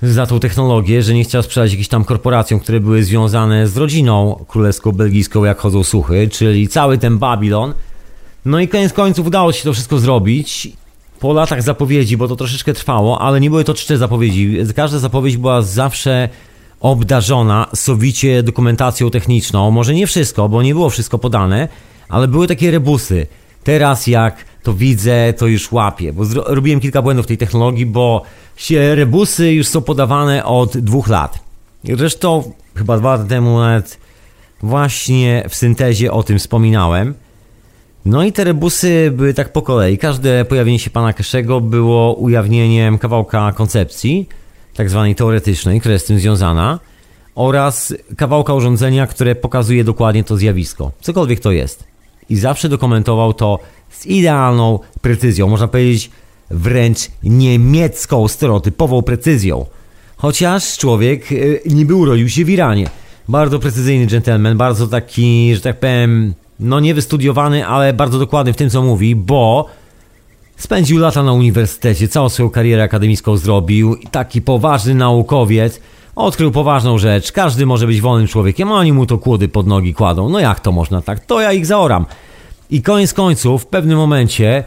za 0.01 0.25
tą 0.25 0.39
technologię, 0.39 1.03
że 1.03 1.13
nie 1.13 1.23
chciał 1.23 1.43
sprzedać 1.43 1.71
jakimś 1.71 1.87
tam 1.87 2.03
korporacjom, 2.03 2.59
które 2.59 2.79
były 2.79 3.03
związane 3.03 3.67
z 3.67 3.77
rodziną 3.77 4.45
królewsko-belgijską, 4.47 5.43
jak 5.43 5.59
chodzą 5.59 5.83
słuchy, 5.83 6.29
czyli 6.31 6.67
cały 6.67 6.97
ten 6.97 7.17
Babilon. 7.17 7.73
No 8.45 8.59
i 8.59 8.67
koniec 8.67 8.93
końców 8.93 9.27
udało 9.27 9.51
się 9.51 9.63
to 9.63 9.73
wszystko 9.73 9.99
zrobić. 9.99 10.71
Po 11.19 11.33
latach 11.33 11.63
zapowiedzi, 11.63 12.17
bo 12.17 12.27
to 12.27 12.35
troszeczkę 12.35 12.73
trwało, 12.73 13.21
ale 13.21 13.39
nie 13.39 13.49
były 13.49 13.63
to 13.63 13.73
cztery 13.73 13.97
zapowiedzi. 13.97 14.57
Każda 14.75 14.99
zapowiedź 14.99 15.37
była 15.37 15.61
zawsze 15.61 16.29
obdarzona 16.79 17.67
sowicie 17.75 18.43
dokumentacją 18.43 19.09
techniczną. 19.09 19.71
Może 19.71 19.93
nie 19.93 20.07
wszystko, 20.07 20.49
bo 20.49 20.63
nie 20.63 20.73
było 20.73 20.89
wszystko 20.89 21.19
podane, 21.19 21.67
ale 22.09 22.27
były 22.27 22.47
takie 22.47 22.71
rebusy. 22.71 23.27
Teraz 23.63 24.07
jak 24.07 24.45
to 24.63 24.73
widzę, 24.73 25.33
to 25.33 25.47
już 25.47 25.71
łapię, 25.71 26.13
bo 26.13 26.23
robiłem 26.45 26.79
kilka 26.79 27.01
błędów 27.01 27.27
tej 27.27 27.37
technologii, 27.37 27.85
bo 27.85 28.21
się 28.55 28.95
rebusy 28.95 29.53
już 29.53 29.67
są 29.67 29.81
podawane 29.81 30.45
od 30.45 30.77
dwóch 30.77 31.07
lat. 31.07 31.39
Zresztą 31.83 32.53
chyba 32.75 32.97
dwa 32.97 33.11
lata 33.11 33.23
temu 33.23 33.59
nawet 33.59 33.97
właśnie 34.63 35.45
w 35.49 35.55
syntezie 35.55 36.11
o 36.11 36.23
tym 36.23 36.39
wspominałem. 36.39 37.13
No 38.05 38.23
i 38.23 38.31
te 38.31 38.43
rebusy 38.43 39.11
były 39.15 39.33
tak 39.33 39.53
po 39.53 39.61
kolei. 39.61 39.97
Każde 39.97 40.45
pojawienie 40.45 40.79
się 40.79 40.89
pana 40.89 41.13
Keszego 41.13 41.61
było 41.61 42.13
ujawnieniem 42.13 42.97
kawałka 42.97 43.51
koncepcji, 43.51 44.29
tak 44.75 44.89
zwanej 44.89 45.15
teoretycznej, 45.15 45.79
która 45.79 45.93
jest 45.93 46.05
z 46.05 46.07
tym 46.07 46.19
związana, 46.19 46.79
oraz 47.35 47.93
kawałka 48.17 48.53
urządzenia, 48.53 49.07
które 49.07 49.35
pokazuje 49.35 49.83
dokładnie 49.83 50.23
to 50.23 50.37
zjawisko. 50.37 50.91
Cokolwiek 51.01 51.39
to 51.39 51.51
jest. 51.51 51.92
I 52.29 52.35
zawsze 52.35 52.69
dokumentował 52.69 53.33
to 53.33 53.59
z 53.89 54.05
idealną 54.05 54.79
precyzją, 55.01 55.47
można 55.47 55.67
powiedzieć 55.67 56.11
wręcz 56.49 56.99
niemiecką, 57.23 58.27
stereotypową 58.27 59.01
precyzją. 59.01 59.65
Chociaż 60.17 60.77
człowiek 60.77 61.31
y, 61.31 61.61
niby 61.65 61.95
urodził 61.95 62.29
się 62.29 62.45
w 62.45 62.49
Iranie. 62.49 62.89
Bardzo 63.27 63.59
precyzyjny 63.59 64.05
gentleman, 64.05 64.57
bardzo 64.57 64.87
taki, 64.87 65.55
że 65.55 65.61
tak 65.61 65.79
powiem, 65.79 66.33
no 66.59 66.79
nie 66.79 66.93
wystudiowany, 66.93 67.67
ale 67.67 67.93
bardzo 67.93 68.19
dokładny 68.19 68.53
w 68.53 68.55
tym, 68.55 68.69
co 68.69 68.81
mówi, 68.81 69.15
bo 69.15 69.69
spędził 70.57 70.99
lata 70.99 71.23
na 71.23 71.33
uniwersytecie, 71.33 72.07
całą 72.07 72.29
swoją 72.29 72.49
karierę 72.49 72.83
akademicką 72.83 73.37
zrobił 73.37 73.95
taki 74.11 74.41
poważny 74.41 74.95
naukowiec 74.95 75.79
odkrył 76.15 76.51
poważną 76.51 76.97
rzecz. 76.97 77.31
Każdy 77.31 77.65
może 77.65 77.87
być 77.87 78.01
wolnym 78.01 78.27
człowiekiem, 78.27 78.71
a 78.71 78.75
oni 78.75 78.93
mu 78.93 79.05
to 79.05 79.17
kłody 79.17 79.47
pod 79.47 79.67
nogi 79.67 79.93
kładą. 79.93 80.29
No 80.29 80.39
jak 80.39 80.59
to 80.59 80.71
można 80.71 81.01
tak? 81.01 81.25
To 81.25 81.41
ja 81.41 81.53
ich 81.53 81.65
zaoram. 81.65 82.05
I 82.69 82.81
koniec 82.81 83.13
końców, 83.13 83.63
w 83.63 83.65
pewnym 83.65 83.97
momencie, 83.97 84.63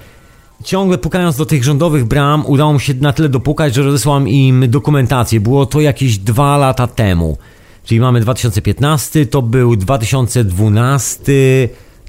ciągle 0.65 0.99
pukając 0.99 1.37
do 1.37 1.47
tych 1.47 1.65
rządowych 1.65 2.05
bram, 2.05 2.47
udało 2.47 2.73
mu 2.73 2.79
się 2.79 2.95
na 2.95 3.13
tyle 3.13 3.29
dopukać, 3.29 3.75
że 3.75 3.83
rozesłam 3.83 4.29
im 4.29 4.71
dokumentację. 4.71 5.41
Było 5.41 5.67
to 5.67 5.81
jakieś 5.81 6.19
dwa 6.19 6.57
lata 6.57 6.87
temu. 6.87 7.39
Czyli 7.85 8.01
mamy 8.01 8.21
2015, 8.21 9.27
to 9.27 9.43
był 9.43 9.77
2012, 9.77 11.33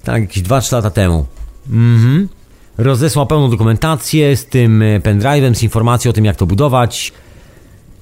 tak, 0.04 0.22
jakieś 0.22 0.44
2-3 0.44 0.74
lata 0.74 0.90
temu. 0.90 1.26
Mhm. 1.70 2.30
Rozesłał 2.78 3.28
pełną 3.28 3.50
dokumentację 3.50 4.38
z 4.38 4.46
tym 4.46 4.84
pendrive'em, 5.04 5.56
z 5.56 5.64
informacją 5.64 6.10
o 6.10 6.14
tym, 6.14 6.26
jak 6.26 6.36
to 6.36 6.46
budować, 6.46 7.14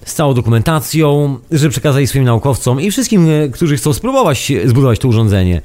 z 0.06 0.14
całą 0.14 0.34
dokumentacją, 0.34 1.38
że 1.52 1.70
przekazali 1.70 2.08
swoim 2.08 2.24
naukowcom 2.24 2.82
i 2.82 2.92
wszystkim, 2.92 3.30
e, 3.30 3.50
którzy 3.50 3.78
chcą 3.78 3.94
spróbować 3.94 4.52
zbudować 4.66 5.00
to 5.00 5.08
urządzenie. 5.08 5.62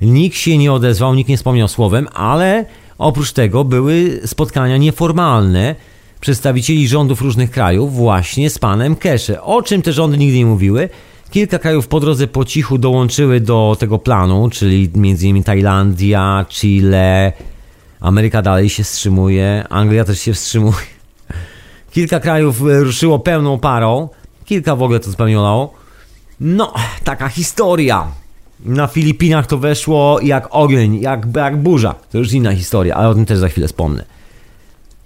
Nikt 0.00 0.36
się 0.36 0.58
nie 0.58 0.72
odezwał, 0.72 1.14
nikt 1.14 1.30
nie 1.30 1.36
wspomniał 1.36 1.68
słowem, 1.68 2.08
ale 2.14 2.64
oprócz 2.98 3.32
tego 3.32 3.64
były 3.64 4.20
spotkania 4.26 4.76
nieformalne 4.76 5.74
przedstawicieli 6.20 6.88
rządów 6.88 7.20
różnych 7.20 7.50
krajów 7.50 7.94
właśnie 7.94 8.50
z 8.50 8.58
panem 8.58 8.96
Kesze. 8.96 9.42
O 9.42 9.62
czym 9.62 9.82
te 9.82 9.92
rządy 9.92 10.18
nigdy 10.18 10.38
nie 10.38 10.46
mówiły. 10.46 10.88
Kilka 11.30 11.58
krajów 11.58 11.88
po 11.88 12.00
drodze 12.00 12.26
po 12.26 12.44
cichu 12.44 12.78
dołączyły 12.78 13.40
do 13.40 13.76
tego 13.78 13.98
planu, 13.98 14.50
czyli 14.50 14.90
m.in. 14.94 15.42
Tajlandia, 15.42 16.46
Chile, 16.48 17.32
Ameryka 18.00 18.42
dalej 18.42 18.68
się 18.68 18.84
wstrzymuje, 18.84 19.64
Anglia 19.70 20.04
też 20.04 20.20
się 20.20 20.32
wstrzymuje. 20.32 20.93
Kilka 21.94 22.20
krajów 22.20 22.62
e, 22.62 22.80
ruszyło 22.80 23.18
pełną 23.18 23.58
parą, 23.58 24.08
kilka 24.44 24.76
w 24.76 24.82
ogóle 24.82 25.00
to 25.00 25.12
spełniono. 25.12 25.70
No, 26.40 26.74
taka 27.04 27.28
historia. 27.28 28.06
Na 28.64 28.86
Filipinach 28.86 29.46
to 29.46 29.58
weszło 29.58 30.20
jak 30.22 30.48
ogień, 30.50 31.00
jak, 31.00 31.26
jak 31.36 31.56
burza. 31.56 31.94
To 32.10 32.18
już 32.18 32.32
inna 32.32 32.54
historia, 32.54 32.94
ale 32.94 33.08
o 33.08 33.14
tym 33.14 33.26
też 33.26 33.38
za 33.38 33.48
chwilę 33.48 33.66
wspomnę. 33.66 34.04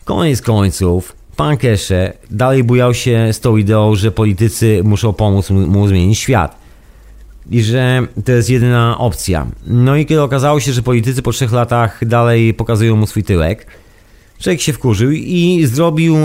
Koniec 0.05 0.43
końców, 0.43 1.17
pan 1.37 1.57
Kesze 1.57 2.13
dalej 2.31 2.65
bujał 2.65 2.95
się 2.95 3.33
z 3.33 3.41
tą 3.41 3.57
ideą, 3.57 3.95
że 3.95 4.11
politycy 4.11 4.81
muszą 4.85 5.13
pomóc 5.13 5.51
mu, 5.51 5.67
mu 5.67 5.89
zmienić 5.89 6.19
świat. 6.19 6.57
I 7.51 7.63
że 7.63 8.07
to 8.25 8.33
jest 8.33 8.51
jedyna 8.51 8.99
opcja. 8.99 9.47
No 9.67 9.97
i 9.97 10.07
kiedy 10.07 10.23
okazało 10.23 10.61
się, 10.61 10.73
że 10.73 10.83
politycy 10.83 11.23
po 11.23 11.33
trzech 11.33 11.53
latach 11.53 12.07
dalej 12.07 12.55
pokazują 12.55 12.97
mu 12.97 13.07
swój 13.07 13.25
tyłek, 13.25 13.67
człowiek 14.39 14.61
się 14.61 14.73
wkurzył 14.73 15.11
i 15.11 15.67
zrobił 15.67 16.17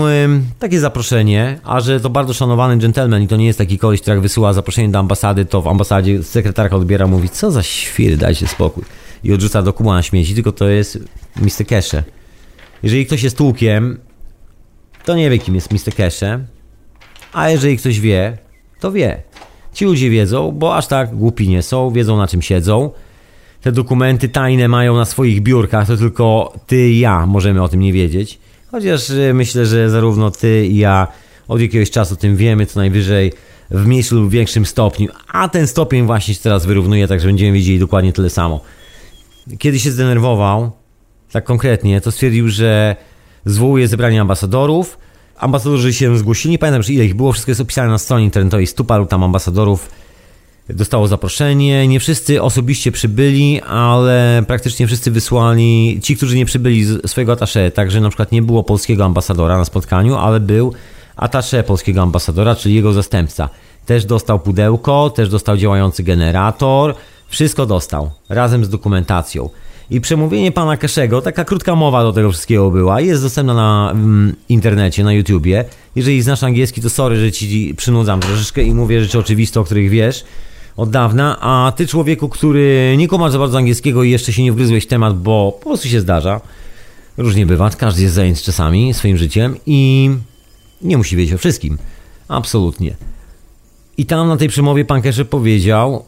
takie 0.58 0.80
zaproszenie, 0.80 1.60
a 1.64 1.80
że 1.80 2.00
to 2.00 2.10
bardzo 2.10 2.34
szanowany 2.34 2.78
gentleman 2.78 3.22
i 3.22 3.28
to 3.28 3.36
nie 3.36 3.46
jest 3.46 3.58
taki 3.58 3.78
koleś, 3.78 4.00
który 4.00 4.14
jak 4.14 4.22
wysyła 4.22 4.52
zaproszenie 4.52 4.88
do 4.88 4.98
ambasady, 4.98 5.44
to 5.44 5.62
w 5.62 5.68
ambasadzie 5.68 6.22
sekretarka 6.22 6.76
odbiera, 6.76 7.06
mówi, 7.06 7.28
co 7.28 7.50
za 7.50 7.62
świr, 7.62 8.16
dajcie 8.16 8.46
spokój. 8.46 8.84
I 9.24 9.32
odrzuca 9.32 9.62
do 9.62 9.72
kuba 9.72 9.94
na 9.94 10.02
śmieci, 10.02 10.34
tylko 10.34 10.52
to 10.52 10.68
jest 10.68 10.98
Mr. 11.36 11.66
Kesze. 11.66 12.04
Jeżeli 12.82 13.06
ktoś 13.06 13.22
jest 13.22 13.36
tłukiem, 13.36 13.98
to 15.04 15.14
nie 15.14 15.30
wie, 15.30 15.38
kim 15.38 15.54
jest 15.54 15.70
Mr. 15.72 15.94
Kesze, 15.96 16.44
a 17.32 17.50
jeżeli 17.50 17.76
ktoś 17.76 18.00
wie, 18.00 18.38
to 18.80 18.92
wie. 18.92 19.22
Ci 19.72 19.84
ludzie 19.84 20.10
wiedzą, 20.10 20.52
bo 20.52 20.76
aż 20.76 20.86
tak 20.86 21.16
głupi 21.16 21.48
nie 21.48 21.62
są, 21.62 21.90
wiedzą 21.90 22.16
na 22.16 22.26
czym 22.26 22.42
siedzą. 22.42 22.90
Te 23.64 23.72
dokumenty 23.72 24.28
tajne 24.28 24.68
mają 24.68 24.96
na 24.96 25.04
swoich 25.04 25.42
biurkach, 25.42 25.86
to 25.86 25.96
tylko 25.96 26.52
ty 26.66 26.90
i 26.90 26.98
ja 26.98 27.26
możemy 27.26 27.62
o 27.62 27.68
tym 27.68 27.80
nie 27.80 27.92
wiedzieć. 27.92 28.38
Chociaż 28.70 29.10
e, 29.10 29.34
myślę, 29.34 29.66
że 29.66 29.90
zarówno 29.90 30.30
ty 30.30 30.66
i 30.66 30.76
ja 30.76 31.08
od 31.48 31.60
jakiegoś 31.60 31.90
czasu 31.90 32.14
o 32.14 32.16
tym 32.16 32.36
wiemy, 32.36 32.66
co 32.66 32.80
najwyżej 32.80 33.32
w 33.70 33.86
mniejszym 33.86 34.18
lub 34.18 34.30
większym 34.30 34.66
stopniu, 34.66 35.08
a 35.32 35.48
ten 35.48 35.66
stopień 35.66 36.06
właśnie 36.06 36.34
się 36.34 36.40
teraz 36.40 36.66
wyrównuje, 36.66 37.08
tak 37.08 37.20
że 37.20 37.26
będziemy 37.26 37.52
wiedzieli 37.52 37.78
dokładnie 37.78 38.12
tyle 38.12 38.30
samo. 38.30 38.60
Kiedy 39.58 39.78
się 39.78 39.90
zdenerwował, 39.90 40.70
tak 41.32 41.44
konkretnie, 41.44 42.00
to 42.00 42.12
stwierdził, 42.12 42.48
że 42.48 42.96
zwołuje 43.44 43.88
zebranie 43.88 44.20
ambasadorów. 44.20 44.98
Ambasadorzy 45.36 45.94
się 45.94 46.18
zgłosili, 46.18 46.52
nie 46.52 46.58
pamiętam, 46.58 46.82
że 46.82 46.92
ile 46.92 47.04
ich 47.04 47.14
było, 47.14 47.32
wszystko 47.32 47.50
jest 47.50 47.60
opisane 47.60 47.88
na 47.88 47.98
stronie 47.98 48.24
internetowej, 48.24 48.66
stu 48.66 48.84
paru 48.84 49.06
tam 49.06 49.22
ambasadorów 49.22 49.90
dostało 50.68 51.08
zaproszenie. 51.08 51.88
Nie 51.88 52.00
wszyscy 52.00 52.42
osobiście 52.42 52.92
przybyli, 52.92 53.60
ale 53.62 54.44
praktycznie 54.46 54.86
wszyscy 54.86 55.10
wysłali, 55.10 56.00
ci, 56.02 56.16
którzy 56.16 56.36
nie 56.36 56.46
przybyli 56.46 56.86
swojego 57.06 57.32
attaché, 57.32 57.70
także 57.70 58.00
na 58.00 58.08
przykład 58.08 58.32
nie 58.32 58.42
było 58.42 58.62
polskiego 58.62 59.04
ambasadora 59.04 59.58
na 59.58 59.64
spotkaniu, 59.64 60.16
ale 60.16 60.40
był 60.40 60.72
attaché 61.16 61.62
polskiego 61.62 62.02
ambasadora, 62.02 62.54
czyli 62.54 62.74
jego 62.74 62.92
zastępca. 62.92 63.48
Też 63.86 64.04
dostał 64.04 64.40
pudełko, 64.40 65.10
też 65.10 65.28
dostał 65.28 65.56
działający 65.56 66.02
generator, 66.02 66.94
wszystko 67.28 67.66
dostał, 67.66 68.10
razem 68.28 68.64
z 68.64 68.68
dokumentacją. 68.68 69.50
I 69.90 70.00
przemówienie 70.00 70.52
pana 70.52 70.76
Keszego, 70.76 71.22
taka 71.22 71.44
krótka 71.44 71.74
mowa 71.74 72.02
do 72.02 72.12
tego 72.12 72.30
wszystkiego 72.30 72.70
była, 72.70 73.00
jest 73.00 73.22
dostępna 73.22 73.54
na 73.54 73.90
mm, 73.90 74.34
internecie, 74.48 75.04
na 75.04 75.12
YouTubie. 75.12 75.64
Jeżeli 75.96 76.22
znasz 76.22 76.42
angielski, 76.42 76.80
to 76.80 76.90
sorry, 76.90 77.16
że 77.16 77.32
ci 77.32 77.74
przynudzam 77.76 78.20
troszeczkę 78.20 78.62
i 78.62 78.74
mówię 78.74 79.02
rzeczy 79.02 79.18
oczywiste, 79.18 79.60
o 79.60 79.64
których 79.64 79.90
wiesz 79.90 80.24
od 80.76 80.90
dawna, 80.90 81.40
a 81.40 81.72
ty 81.76 81.86
człowieku, 81.86 82.28
który 82.28 82.94
nie 82.98 83.08
komasz 83.08 83.32
za 83.32 83.38
bardzo 83.38 83.58
angielskiego 83.58 84.02
i 84.02 84.10
jeszcze 84.10 84.32
się 84.32 84.42
nie 84.42 84.52
wgryzłeś 84.52 84.84
w 84.84 84.86
temat, 84.86 85.18
bo 85.18 85.58
po 85.60 85.68
prostu 85.68 85.88
się 85.88 86.00
zdarza, 86.00 86.40
różnie 87.16 87.46
bywa, 87.46 87.70
każdy 87.70 88.02
jest 88.02 88.14
zajęty 88.14 88.42
czasami 88.42 88.94
swoim 88.94 89.16
życiem 89.16 89.56
i 89.66 90.10
nie 90.82 90.96
musi 90.96 91.16
wiedzieć 91.16 91.34
o 91.34 91.38
wszystkim. 91.38 91.78
Absolutnie. 92.28 92.96
I 93.98 94.06
tam 94.06 94.28
na 94.28 94.36
tej 94.36 94.48
przemowie 94.48 94.84
pan 94.84 95.02
Keshe 95.02 95.24
powiedział, 95.24 96.04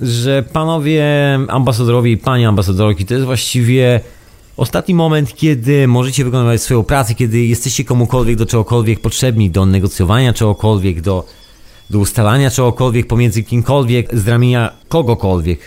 że 0.00 0.44
panowie 0.52 1.04
ambasadorowie 1.48 2.10
i 2.12 2.16
panie 2.16 2.48
ambasadorki 2.48 3.06
to 3.06 3.14
jest 3.14 3.26
właściwie 3.26 4.00
ostatni 4.56 4.94
moment, 4.94 5.34
kiedy 5.34 5.88
możecie 5.88 6.24
wykonywać 6.24 6.62
swoją 6.62 6.82
pracę, 6.82 7.14
kiedy 7.14 7.44
jesteście 7.44 7.84
komukolwiek 7.84 8.36
do 8.36 8.46
czegokolwiek 8.46 9.00
potrzebni, 9.00 9.50
do 9.50 9.66
negocjowania 9.66 10.32
czegokolwiek, 10.32 11.00
do, 11.00 11.26
do 11.90 11.98
ustalania 11.98 12.50
czegokolwiek 12.50 13.06
pomiędzy 13.06 13.42
kimkolwiek 13.42 14.18
z 14.18 14.28
ramienia 14.28 14.70
kogokolwiek. 14.88 15.60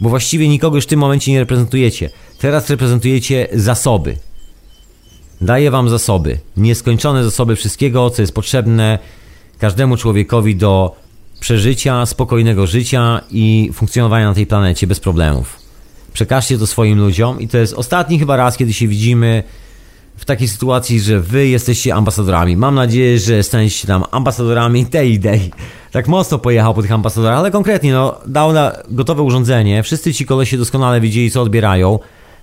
Bo 0.00 0.08
właściwie 0.08 0.48
nikogo 0.48 0.76
już 0.76 0.84
w 0.84 0.88
tym 0.88 1.00
momencie 1.00 1.32
nie 1.32 1.38
reprezentujecie. 1.38 2.10
Teraz 2.38 2.70
reprezentujecie 2.70 3.48
zasoby. 3.52 4.16
Daję 5.40 5.70
wam 5.70 5.88
zasoby. 5.88 6.38
Nieskończone 6.56 7.24
zasoby 7.24 7.56
wszystkiego, 7.56 8.10
co 8.10 8.22
jest 8.22 8.34
potrzebne 8.34 8.98
każdemu 9.58 9.96
człowiekowi 9.96 10.56
do 10.56 10.96
przeżycia, 11.40 12.06
spokojnego 12.06 12.66
życia 12.66 13.20
i 13.30 13.70
funkcjonowania 13.72 14.28
na 14.28 14.34
tej 14.34 14.46
planecie 14.46 14.86
bez 14.86 15.00
problemów. 15.00 15.56
Przekażcie 16.12 16.58
to 16.58 16.66
swoim 16.66 16.98
ludziom 16.98 17.40
i 17.40 17.48
to 17.48 17.58
jest 17.58 17.74
ostatni 17.74 18.18
chyba 18.18 18.36
raz, 18.36 18.56
kiedy 18.56 18.72
się 18.72 18.88
widzimy 18.88 19.42
w 20.20 20.24
takiej 20.24 20.48
sytuacji, 20.48 21.00
że 21.00 21.20
wy 21.20 21.48
jesteście 21.48 21.94
ambasadorami. 21.94 22.56
Mam 22.56 22.74
nadzieję, 22.74 23.18
że 23.18 23.42
staniecie 23.42 23.86
tam 23.86 24.04
ambasadorami 24.10 24.86
tej 24.86 25.12
idei. 25.12 25.50
Tak 25.92 26.08
mocno 26.08 26.38
pojechał 26.38 26.74
po 26.74 26.82
tych 26.82 26.92
ambasadorach, 26.92 27.38
ale 27.38 27.50
konkretnie 27.50 27.92
no, 27.92 28.18
dał 28.26 28.52
na 28.52 28.72
gotowe 28.90 29.22
urządzenie. 29.22 29.82
Wszyscy 29.82 30.14
ci 30.14 30.26
kolesie 30.26 30.58
doskonale 30.58 31.00
wiedzieli, 31.00 31.30
co 31.30 31.42
odbierają, 31.42 31.98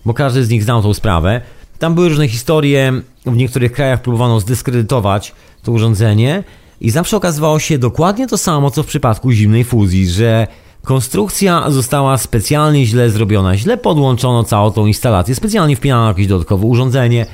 bo 0.06 0.14
każdy 0.14 0.46
z 0.46 0.50
nich 0.50 0.64
znał 0.64 0.82
tą 0.82 0.94
sprawę. 0.94 1.42
Tam 1.80 1.96
były 1.96 2.10
różne 2.10 2.28
historie, 2.28 3.02
w 3.26 3.38
niektórych 3.38 3.72
krajach 3.72 4.02
próbowano 4.02 4.40
zdyskredytować 4.40 5.34
to 5.64 5.72
urządzenie 5.72 6.44
i 6.82 6.90
zawsze 6.90 7.18
okazywało 7.18 7.60
się 7.60 7.78
dokładnie 7.78 8.28
to 8.28 8.38
samo, 8.38 8.72
co 8.72 8.84
w 8.84 8.88
przypadku 8.88 9.32
zimnej 9.32 9.64
fuzji, 9.64 10.08
że 10.10 10.48
konstrukcja 10.84 11.72
została 11.72 12.18
specjalnie 12.18 12.86
źle 12.86 13.10
zrobiona, 13.10 13.58
źle 13.58 13.78
podłączono 13.78 14.44
całą 14.44 14.72
tą 14.72 14.86
instalację, 14.86 15.36
specjalnie 15.36 15.76
wpinano 15.76 16.08
jakieś 16.08 16.28
dodatkowe 16.28 16.66
urządzenie. 16.66 17.26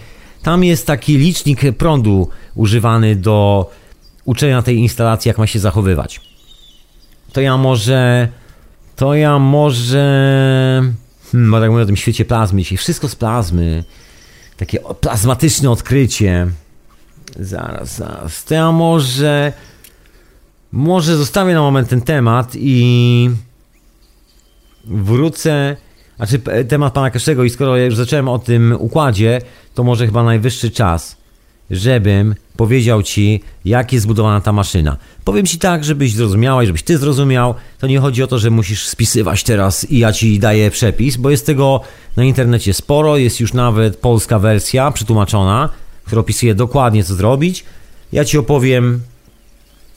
Tam 0.44 0.64
jest 0.64 0.88
taki 0.88 1.18
licznik 1.18 1.62
prądu 1.78 2.30
używany 2.56 3.16
do 3.16 3.70
uczenia 4.26 4.62
tej 4.62 4.78
instalacji, 4.78 5.30
jak 5.30 5.38
ma 5.38 5.48
się 5.48 5.60
zachowywać. 5.60 6.22
To 7.34 7.42
ja 7.42 7.58
może... 7.58 8.28
To 8.96 9.16
ja 9.16 9.40
może... 9.40 10.04
Hmm, 11.32 11.52
bo 11.52 11.60
tak 11.60 11.72
mówię 11.72 11.84
o 11.84 11.86
tym 11.86 11.96
świecie 11.96 12.26
plazmy 12.26 12.62
dzisiaj. 12.62 12.78
Wszystko 12.78 13.10
z 13.10 13.16
plazmy. 13.16 13.84
Takie 14.58 14.80
plazmatyczne 15.02 15.72
odkrycie. 15.72 16.48
Zaraz, 17.40 17.98
zaraz. 17.98 18.44
To 18.44 18.54
ja 18.54 18.72
może. 18.72 19.54
Może 20.72 21.18
zostawię 21.18 21.54
na 21.54 21.62
moment 21.62 21.90
ten 21.90 22.02
temat 22.02 22.52
i 22.56 23.30
wrócę. 24.86 25.78
Znaczy, 26.18 26.40
temat 26.68 26.94
pana 26.94 27.10
Kaszego, 27.10 27.44
i 27.44 27.50
skoro 27.50 27.78
ja 27.78 27.86
już 27.86 27.96
zacząłem 27.96 28.28
o 28.28 28.40
tym 28.40 28.76
układzie, 28.80 29.42
to 29.76 29.84
może 29.84 30.06
chyba 30.06 30.24
najwyższy 30.24 30.72
czas, 30.72 31.18
żebym 31.72 32.36
powiedział 32.58 33.04
ci, 33.04 33.44
jak 33.66 33.94
jest 33.94 34.04
zbudowana 34.04 34.42
ta 34.42 34.54
maszyna. 34.54 34.98
Powiem 35.26 35.46
ci 35.46 35.58
tak, 35.58 35.84
żebyś 35.84 36.14
zrozumiała 36.14 36.64
i 36.64 36.68
żebyś 36.68 36.84
ty 36.84 36.98
zrozumiał. 36.98 37.56
To 37.80 37.88
nie 37.88 38.00
chodzi 38.00 38.24
o 38.24 38.28
to, 38.28 38.40
że 38.40 38.50
musisz 38.50 38.88
spisywać 38.88 39.44
teraz 39.44 39.92
i 39.92 40.00
ja 40.00 40.14
ci 40.14 40.40
daję 40.40 40.72
przepis, 40.72 41.18
bo 41.18 41.30
jest 41.30 41.46
tego 41.46 41.82
na 42.16 42.24
internecie 42.24 42.74
sporo. 42.74 43.18
Jest 43.18 43.40
już 43.40 43.54
nawet 43.54 43.98
polska 43.98 44.40
wersja 44.40 44.92
przetłumaczona, 44.92 45.70
która 46.06 46.22
opisuje 46.22 46.56
dokładnie, 46.56 47.04
co 47.04 47.16
zrobić. 47.16 47.64
Ja 48.12 48.26
ci 48.26 48.38
opowiem 48.38 49.02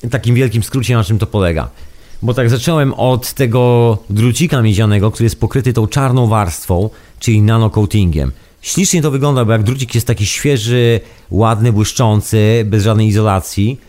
w 0.04 0.10
takim 0.10 0.34
wielkim 0.34 0.62
skrócie, 0.62 0.94
na 0.94 1.04
czym 1.04 1.18
to 1.18 1.26
polega. 1.26 1.70
Bo 2.22 2.34
tak 2.34 2.50
zacząłem 2.50 2.94
od 2.94 3.32
tego 3.32 3.98
drucika 4.10 4.62
miedzianego, 4.62 5.10
który 5.10 5.24
jest 5.24 5.40
pokryty 5.40 5.72
tą 5.72 5.86
czarną 5.86 6.26
warstwą, 6.26 6.90
czyli 7.18 7.42
nanocoatingiem. 7.42 8.32
Ślicznie 8.62 9.02
to 9.02 9.10
wygląda, 9.10 9.44
bo 9.44 9.52
jak 9.52 9.62
drucik 9.62 9.94
jest 9.94 10.06
taki 10.06 10.26
świeży, 10.26 11.00
ładny, 11.30 11.72
błyszczący, 11.72 12.62
bez 12.66 12.84
żadnej 12.84 13.06
izolacji, 13.06 13.80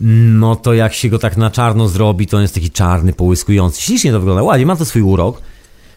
no 0.00 0.56
to 0.56 0.74
jak 0.74 0.94
się 0.94 1.08
go 1.08 1.18
tak 1.18 1.36
na 1.36 1.50
czarno 1.50 1.88
zrobi, 1.88 2.26
to 2.26 2.36
on 2.36 2.42
jest 2.42 2.54
taki 2.54 2.70
czarny, 2.70 3.12
połyskujący. 3.12 3.82
Ślicznie 3.82 4.12
to 4.12 4.18
wygląda, 4.20 4.42
ładnie, 4.42 4.66
ma 4.66 4.76
to 4.76 4.84
swój 4.84 5.02
urok. 5.02 5.42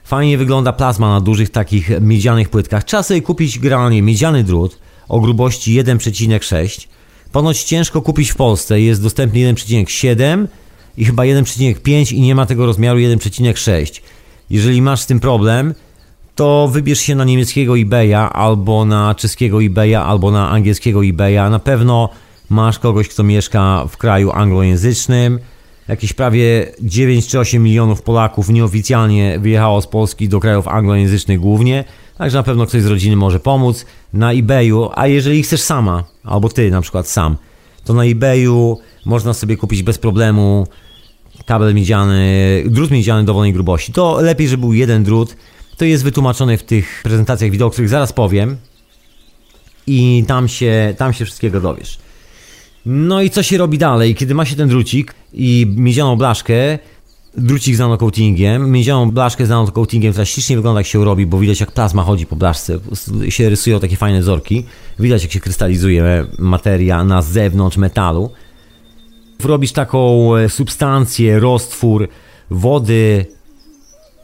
Fajnie 0.04 0.38
wygląda 0.38 0.74
plazma 0.74 1.10
na 1.10 1.22
dużych 1.22 1.50
takich 1.50 2.02
miedzianych 2.02 2.50
płytkach. 2.50 2.84
Trzeba 2.84 3.04
sobie 3.04 3.22
kupić 3.22 3.60
generalnie 3.60 4.02
miedziany 4.02 4.44
drut 4.44 4.78
o 5.08 5.20
grubości 5.20 5.84
1,6. 5.84 6.88
Ponoć 7.32 7.64
ciężko 7.64 8.02
kupić 8.02 8.32
w 8.32 8.36
Polsce, 8.36 8.82
jest 8.82 9.02
dostępny 9.02 9.40
1,7 9.40 10.48
i 10.98 11.06
chyba 11.06 11.24
1,5 11.24 12.14
i 12.14 12.22
nie 12.22 12.36
ma 12.36 12.46
tego 12.46 12.66
rozmiaru 12.66 13.00
1,6. 13.00 14.02
Jeżeli 14.50 14.82
masz 14.82 15.02
z 15.02 15.06
tym 15.06 15.20
problem, 15.20 15.74
to 16.36 16.70
wybierz 16.72 17.00
się 17.00 17.16
na 17.16 17.24
niemieckiego 17.24 17.78
eBaya, 17.78 18.30
albo 18.34 18.86
na 18.86 19.16
czeskiego 19.16 19.64
eBaya, 19.64 19.96
albo 19.96 20.32
na 20.32 20.50
angielskiego 20.50 21.06
eBaya. 21.06 21.50
Na 21.52 21.60
pewno 21.60 22.10
masz 22.50 22.80
kogoś, 22.80 23.08
kto 23.08 23.24
mieszka 23.24 23.86
w 23.90 23.98
kraju 23.98 24.32
anglojęzycznym. 24.32 25.40
Jakieś 25.88 26.14
prawie 26.14 26.72
9 26.82 27.28
czy 27.28 27.40
8 27.40 27.64
milionów 27.64 28.02
Polaków 28.02 28.50
nieoficjalnie 28.50 29.40
wyjechało 29.40 29.82
z 29.82 29.88
Polski 29.88 30.30
do 30.30 30.40
krajów 30.40 30.68
anglojęzycznych 30.68 31.40
głównie, 31.40 31.84
także 32.18 32.38
na 32.38 32.44
pewno 32.44 32.66
ktoś 32.66 32.82
z 32.82 32.86
rodziny 32.86 33.16
może 33.16 33.40
pomóc 33.40 33.86
na 34.14 34.32
eBayu, 34.32 34.90
a 34.96 35.08
jeżeli 35.08 35.44
chcesz 35.44 35.62
sama, 35.62 36.04
albo 36.24 36.50
ty 36.50 36.72
na 36.72 36.82
przykład 36.82 37.08
sam, 37.08 37.38
to 37.86 37.94
na 37.94 38.06
eBayu 38.06 38.78
można 39.06 39.34
sobie 39.34 39.58
kupić 39.58 39.84
bez 39.84 39.98
problemu 39.98 40.68
kabel 41.46 41.76
miedziany, 41.76 42.64
drut 42.68 42.92
miedziany 42.92 43.24
dowolnej 43.24 43.54
grubości. 43.54 43.94
To 43.94 44.22
lepiej, 44.22 44.48
żeby 44.48 44.62
był 44.62 44.74
jeden 44.74 45.04
drut. 45.04 45.36
To 45.78 45.86
jest 45.86 46.04
wytłumaczone 46.04 46.58
w 46.58 46.64
tych 46.64 47.02
prezentacjach 47.04 47.52
wideo, 47.52 47.68
o 47.68 47.72
których 47.72 47.90
zaraz 47.90 48.14
powiem. 48.14 48.58
I 49.88 50.24
tam 50.28 50.48
się, 50.48 50.94
tam 50.98 51.14
się 51.14 51.26
wszystkiego 51.26 51.62
dowiesz. 51.62 52.00
No 52.86 53.22
i 53.22 53.30
co 53.30 53.44
się 53.44 53.58
robi 53.58 53.78
dalej? 53.78 54.16
Kiedy 54.16 54.36
ma 54.36 54.46
się 54.46 54.56
ten 54.56 54.70
drucik 54.70 55.14
i 55.34 55.74
miedzianą 55.76 56.16
blaszkę, 56.16 56.80
drucik 57.38 57.76
z 57.76 57.80
nanocoatingiem, 57.80 58.72
miedzianą 58.72 59.12
blaszkę 59.12 59.46
z 59.46 59.50
nanocoatingiem, 59.50 60.12
która 60.12 60.26
ślicznie 60.26 60.56
wygląda 60.56 60.80
jak 60.80 60.88
się 60.88 61.06
robi, 61.06 61.26
bo 61.26 61.40
widać 61.40 61.60
jak 61.60 61.72
plazma 61.72 62.04
chodzi 62.04 62.26
po 62.26 62.36
blaszce, 62.36 62.80
się 63.30 63.50
rysują 63.50 63.80
takie 63.80 63.96
fajne 63.96 64.20
wzorki, 64.20 64.66
widać 65.00 65.24
jak 65.24 65.32
się 65.32 65.40
krystalizuje 65.40 66.26
materia 66.40 67.04
na 67.04 67.22
zewnątrz 67.22 67.78
metalu. 67.78 68.32
Robisz 69.44 69.72
taką 69.72 70.36
e, 70.36 70.50
substancję, 70.50 71.40
roztwór 71.40 72.08
wody 72.50 73.26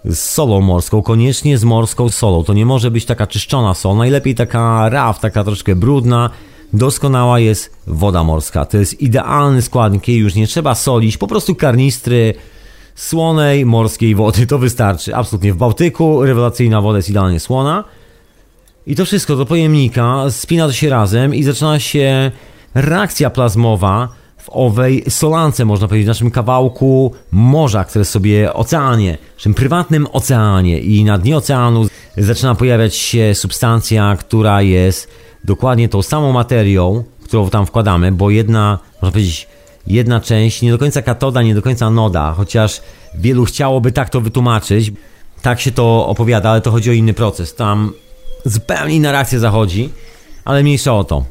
z 0.06 0.20
solą 0.20 0.62
morską, 0.62 1.02
koniecznie 1.02 1.58
z 1.58 1.64
morską 1.64 2.10
solą. 2.10 2.44
To 2.44 2.54
nie 2.54 2.66
może 2.66 2.92
być 2.92 3.06
taka 3.06 3.28
czyszczona 3.28 3.74
sol, 3.74 3.98
najlepiej 3.98 4.36
taka 4.36 4.90
raf, 4.90 5.20
taka 5.20 5.44
troszkę 5.44 5.76
brudna. 5.76 6.30
Doskonała 6.74 7.40
jest 7.40 7.78
woda 7.88 8.24
morska. 8.24 8.66
To 8.66 8.78
jest 8.78 9.02
idealny 9.02 9.62
składnik, 9.62 10.08
jej 10.08 10.18
już 10.18 10.36
nie 10.36 10.48
trzeba 10.48 10.76
solić, 10.76 11.18
po 11.18 11.28
prostu 11.28 11.56
karnistry 11.56 12.34
słonej 12.98 13.66
morskiej 13.66 14.16
wody. 14.16 14.48
To 14.48 14.60
wystarczy. 14.60 15.16
Absolutnie. 15.16 15.54
W 15.54 15.58
Bałtyku 15.58 16.26
rewelacyjna 16.26 16.82
woda 16.82 16.98
jest 16.98 17.10
idealnie 17.10 17.40
słona. 17.40 17.84
I 18.88 18.96
to 18.96 19.06
wszystko 19.06 19.36
do 19.36 19.46
pojemnika 19.46 20.26
spina 20.30 20.74
się 20.74 20.90
razem 20.90 21.36
i 21.36 21.44
zaczyna 21.44 21.80
się 21.80 22.32
reakcja 22.74 23.30
plazmowa 23.30 24.10
w 24.38 24.50
owej 24.50 25.04
solance, 25.10 25.66
można 25.66 25.88
powiedzieć, 25.88 26.06
w 26.06 26.08
naszym 26.08 26.32
kawałku 26.32 27.14
morza, 27.32 27.84
które 27.84 28.06
sobie 28.06 28.54
oceanie, 28.54 29.18
naszym 29.36 29.54
prywatnym 29.54 30.08
oceanie 30.12 30.80
i 30.80 31.04
na 31.04 31.18
dnie 31.18 31.38
oceanu 31.38 31.88
zaczyna 32.18 32.56
pojawiać 32.56 32.96
się 32.96 33.36
substancja, 33.36 34.18
która 34.20 34.62
jest 34.62 35.10
dokładnie 35.44 35.90
tą 35.90 36.02
samą 36.02 36.32
materią, 36.32 37.04
którą 37.24 37.50
tam 37.50 37.66
wkładamy, 37.66 38.12
bo 38.12 38.30
jedna, 38.30 38.80
można 39.02 39.12
powiedzieć, 39.12 39.48
jedna 39.88 40.20
część, 40.20 40.62
nie 40.62 40.72
do 40.72 40.78
końca 40.78 41.02
katoda, 41.02 41.42
nie 41.42 41.56
do 41.56 41.62
końca 41.62 41.90
noda, 41.90 42.34
chociaż 42.38 42.82
wielu 43.16 43.46
chciałoby 43.46 43.92
tak 43.92 44.10
to 44.10 44.22
wytłumaczyć. 44.22 44.92
Tak 45.42 45.62
się 45.62 45.72
to 45.72 46.08
opowiada, 46.08 46.50
ale 46.50 46.62
to 46.62 46.72
chodzi 46.72 46.90
o 46.90 46.94
inny 46.94 47.14
proces. 47.14 47.56
Tam 47.56 47.94
zupełnie 48.46 48.96
inna 48.96 49.12
reakcja 49.12 49.40
zachodzi, 49.40 49.90
ale 50.46 50.64
mniejsza 50.64 50.96
o 50.96 51.04
to. 51.04 51.26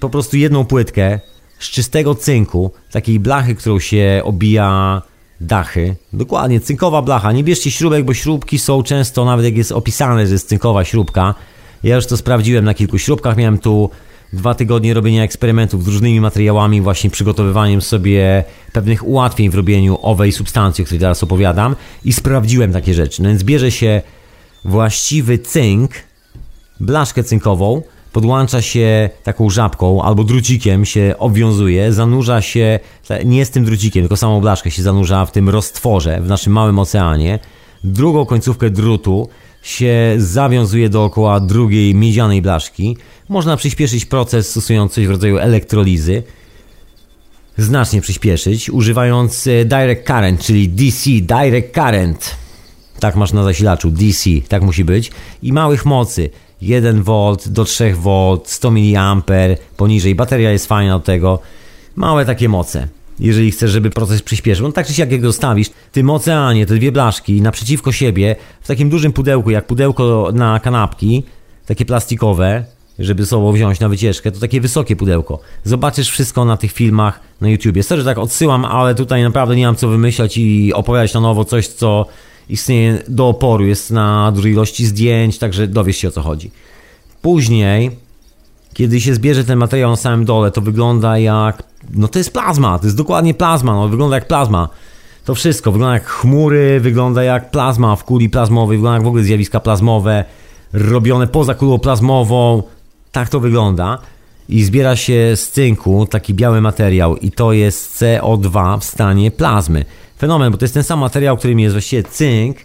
Po 0.00 0.10
prostu 0.10 0.36
jedną 0.36 0.64
płytkę 0.64 1.20
z 1.58 1.70
czystego 1.70 2.14
cynku, 2.14 2.70
takiej 2.90 3.20
blachy, 3.20 3.54
którą 3.54 3.78
się 3.78 4.20
obija 4.24 5.02
dachy. 5.40 5.96
Dokładnie, 6.12 6.60
cynkowa 6.60 7.02
blacha. 7.02 7.32
Nie 7.32 7.44
bierzcie 7.44 7.70
śrubek, 7.70 8.04
bo 8.04 8.14
śrubki 8.14 8.58
są 8.58 8.82
często, 8.82 9.24
nawet 9.24 9.44
jak 9.44 9.56
jest 9.56 9.72
opisane, 9.72 10.26
że 10.26 10.32
jest 10.32 10.48
cynkowa 10.48 10.84
śrubka. 10.84 11.34
Ja 11.82 11.96
już 11.96 12.06
to 12.06 12.16
sprawdziłem 12.16 12.64
na 12.64 12.74
kilku 12.74 12.98
śrubkach. 12.98 13.36
Miałem 13.36 13.58
tu 13.58 13.90
dwa 14.32 14.54
tygodnie 14.54 14.94
robienia 14.94 15.22
eksperymentów 15.22 15.84
z 15.84 15.86
różnymi 15.86 16.20
materiałami, 16.20 16.80
właśnie 16.80 17.10
przygotowywaniem 17.10 17.82
sobie 17.82 18.44
pewnych 18.72 19.06
ułatwień 19.06 19.50
w 19.50 19.54
robieniu 19.54 19.98
owej 20.02 20.32
substancji, 20.32 20.82
o 20.82 20.84
której 20.84 21.00
teraz 21.00 21.22
opowiadam 21.22 21.76
i 22.04 22.12
sprawdziłem 22.12 22.72
takie 22.72 22.94
rzeczy. 22.94 23.22
No 23.22 23.28
więc 23.28 23.44
bierze 23.44 23.70
się 23.70 24.02
właściwy 24.64 25.38
cynk, 25.38 25.90
blaszkę 26.80 27.24
cynkową, 27.24 27.82
podłącza 28.12 28.62
się 28.62 29.10
taką 29.22 29.50
żabką 29.50 30.02
albo 30.02 30.24
drucikiem 30.24 30.84
się 30.84 31.14
obwiązuje, 31.18 31.92
zanurza 31.92 32.42
się, 32.42 32.80
nie 33.24 33.44
z 33.44 33.50
tym 33.50 33.64
drucikiem, 33.64 34.02
tylko 34.02 34.16
samą 34.16 34.40
blaszkę 34.40 34.70
się 34.70 34.82
zanurza 34.82 35.26
w 35.26 35.32
tym 35.32 35.48
roztworze 35.48 36.20
w 36.20 36.28
naszym 36.28 36.52
małym 36.52 36.78
oceanie. 36.78 37.38
Drugą 37.84 38.26
końcówkę 38.26 38.70
drutu 38.70 39.28
się 39.62 40.14
zawiązuje 40.18 40.88
dookoła 40.88 41.40
drugiej 41.40 41.94
miedzianej 41.94 42.42
blaszki. 42.42 42.96
Można 43.28 43.56
przyspieszyć 43.56 44.04
proces 44.04 44.50
stosując 44.50 44.92
coś 44.92 45.06
w 45.06 45.10
rodzaju 45.10 45.38
elektrolizy. 45.38 46.22
Znacznie 47.58 48.00
przyspieszyć, 48.00 48.70
używając 48.70 49.46
e, 49.46 49.64
direct 49.64 50.06
current, 50.06 50.40
czyli 50.40 50.68
DC, 50.68 51.10
direct 51.10 51.74
current. 51.74 52.36
Tak 53.00 53.16
masz 53.16 53.32
na 53.32 53.44
zasilaczu, 53.44 53.90
DC, 53.90 54.30
tak 54.48 54.62
musi 54.62 54.84
być. 54.84 55.10
I 55.42 55.52
małych 55.52 55.86
mocy. 55.86 56.30
1 56.62 57.02
V 57.02 57.36
do 57.46 57.64
3 57.64 57.94
V, 57.94 58.38
100 58.44 58.70
mA, 58.70 59.22
poniżej. 59.76 60.14
Bateria 60.14 60.50
jest 60.50 60.66
fajna 60.66 60.98
do 60.98 61.04
tego. 61.04 61.38
Małe 61.96 62.24
takie 62.24 62.48
moce. 62.48 62.88
Jeżeli 63.20 63.50
chcesz, 63.50 63.70
żeby 63.70 63.90
proces 63.90 64.22
przyspieszył. 64.22 64.66
No 64.66 64.72
tak 64.72 64.86
czy 64.86 64.94
siak 64.94 65.12
jak 65.12 65.22
zostawisz 65.22 65.68
w 65.68 65.92
tym 65.92 66.10
oceanie 66.10 66.66
te 66.66 66.74
dwie 66.74 66.92
blaszki 66.92 67.42
naprzeciwko 67.42 67.92
siebie 67.92 68.36
w 68.60 68.66
takim 68.66 68.90
dużym 68.90 69.12
pudełku, 69.12 69.50
jak 69.50 69.66
pudełko 69.66 70.30
na 70.34 70.60
kanapki, 70.60 71.22
takie 71.66 71.84
plastikowe, 71.84 72.64
żeby 72.98 73.26
sobą 73.26 73.52
wziąć 73.52 73.80
na 73.80 73.88
wycieczkę, 73.88 74.32
to 74.32 74.40
takie 74.40 74.60
wysokie 74.60 74.96
pudełko. 74.96 75.40
Zobaczysz 75.64 76.10
wszystko 76.10 76.44
na 76.44 76.56
tych 76.56 76.72
filmach 76.72 77.20
na 77.40 77.48
YouTubie. 77.48 77.82
Sorry, 77.82 78.00
że 78.02 78.04
tak 78.04 78.18
odsyłam, 78.18 78.64
ale 78.64 78.94
tutaj 78.94 79.22
naprawdę 79.22 79.56
nie 79.56 79.66
mam 79.66 79.76
co 79.76 79.88
wymyślać 79.88 80.38
i 80.38 80.72
opowiadać 80.72 81.14
na 81.14 81.20
nowo 81.20 81.44
coś, 81.44 81.68
co 81.68 82.06
istnieje 82.48 83.02
do 83.08 83.28
oporu, 83.28 83.66
jest 83.66 83.90
na 83.90 84.32
dużej 84.32 84.52
ilości 84.52 84.86
zdjęć, 84.86 85.38
także 85.38 85.66
dowiesz 85.66 85.96
się 85.96 86.08
o 86.08 86.10
co 86.10 86.22
chodzi. 86.22 86.50
Później, 87.22 87.90
kiedy 88.74 89.00
się 89.00 89.14
zbierze 89.14 89.44
ten 89.44 89.58
materiał 89.58 89.90
na 89.90 89.96
samym 89.96 90.24
dole, 90.24 90.50
to 90.50 90.60
wygląda 90.60 91.18
jak. 91.18 91.69
No 91.94 92.08
to 92.08 92.18
jest 92.18 92.32
plazma, 92.32 92.78
to 92.78 92.86
jest 92.86 92.96
dokładnie 92.96 93.34
plazma, 93.34 93.74
no 93.74 93.88
wygląda 93.88 94.16
jak 94.16 94.28
plazma. 94.28 94.68
To 95.24 95.34
wszystko 95.34 95.72
wygląda 95.72 95.94
jak 95.94 96.06
chmury, 96.06 96.80
wygląda 96.80 97.22
jak 97.22 97.50
plazma 97.50 97.96
w 97.96 98.04
kuli 98.04 98.28
plazmowej, 98.28 98.78
wygląda 98.78 98.96
jak 98.96 99.04
w 99.04 99.08
ogóle 99.08 99.22
zjawiska 99.22 99.60
plazmowe, 99.60 100.24
robione 100.72 101.26
poza 101.26 101.54
kulą 101.54 101.78
plazmową. 101.78 102.62
Tak 103.12 103.28
to 103.28 103.40
wygląda. 103.40 103.98
I 104.48 104.64
zbiera 104.64 104.96
się 104.96 105.32
z 105.36 105.50
cynku 105.50 106.06
taki 106.06 106.34
biały 106.34 106.60
materiał, 106.60 107.16
i 107.16 107.30
to 107.30 107.52
jest 107.52 108.02
CO2 108.02 108.78
w 108.80 108.84
stanie 108.84 109.30
plazmy 109.30 109.84
fenomen, 110.18 110.52
bo 110.52 110.58
to 110.58 110.64
jest 110.64 110.74
ten 110.74 110.84
sam 110.84 110.98
materiał, 110.98 111.36
którym 111.36 111.60
jest 111.60 111.74
właściwie 111.74 112.02
cynk 112.02 112.56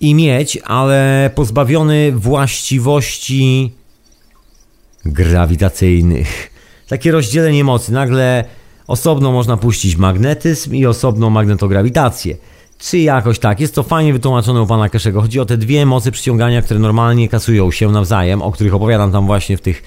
i 0.00 0.14
miedź, 0.14 0.58
ale 0.64 1.30
pozbawiony 1.34 2.12
właściwości 2.12 3.72
grawitacyjnych. 5.04 6.50
Takie 6.90 7.12
rozdzielenie 7.12 7.64
mocy. 7.64 7.92
Nagle 7.92 8.44
osobno 8.86 9.32
można 9.32 9.56
puścić 9.56 9.96
magnetyzm 9.96 10.74
i 10.74 10.86
osobno 10.86 11.30
magnetograwitację. 11.30 12.36
Czy 12.78 12.98
jakoś 12.98 13.38
tak. 13.38 13.60
Jest 13.60 13.74
to 13.74 13.82
fajnie 13.82 14.12
wytłumaczone 14.12 14.62
u 14.62 14.66
pana 14.66 14.88
Keszego. 14.88 15.20
Chodzi 15.20 15.40
o 15.40 15.44
te 15.44 15.56
dwie 15.56 15.86
mocy 15.86 16.12
przyciągania, 16.12 16.62
które 16.62 16.80
normalnie 16.80 17.28
kasują 17.28 17.70
się 17.70 17.90
nawzajem, 17.90 18.42
o 18.42 18.52
których 18.52 18.74
opowiadam 18.74 19.12
tam 19.12 19.26
właśnie 19.26 19.56
w 19.56 19.60
tych 19.60 19.82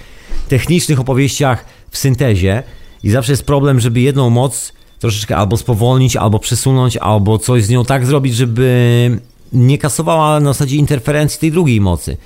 technicznych 0.47 0.99
opowieściach 0.99 1.65
w 1.89 1.97
syntezie. 1.97 2.63
I 3.03 3.09
zawsze 3.09 3.31
jest 3.31 3.45
problem, 3.45 3.79
żeby 3.79 4.01
jedną 4.01 4.29
moc 4.29 4.73
troszeczkę 4.99 5.37
albo 5.37 5.57
spowolnić, 5.57 6.15
albo 6.15 6.39
przesunąć, 6.39 6.97
albo 6.97 7.39
coś 7.39 7.63
z 7.63 7.69
nią 7.69 7.85
tak 7.85 8.05
zrobić, 8.05 8.35
żeby 8.35 9.19
nie 9.53 9.77
kasowała 9.77 10.39
na 10.39 10.53
zasadzie 10.53 10.75
interferencji 10.75 11.39
tej 11.39 11.51
drugiej 11.51 11.81
mocy. 11.81 12.17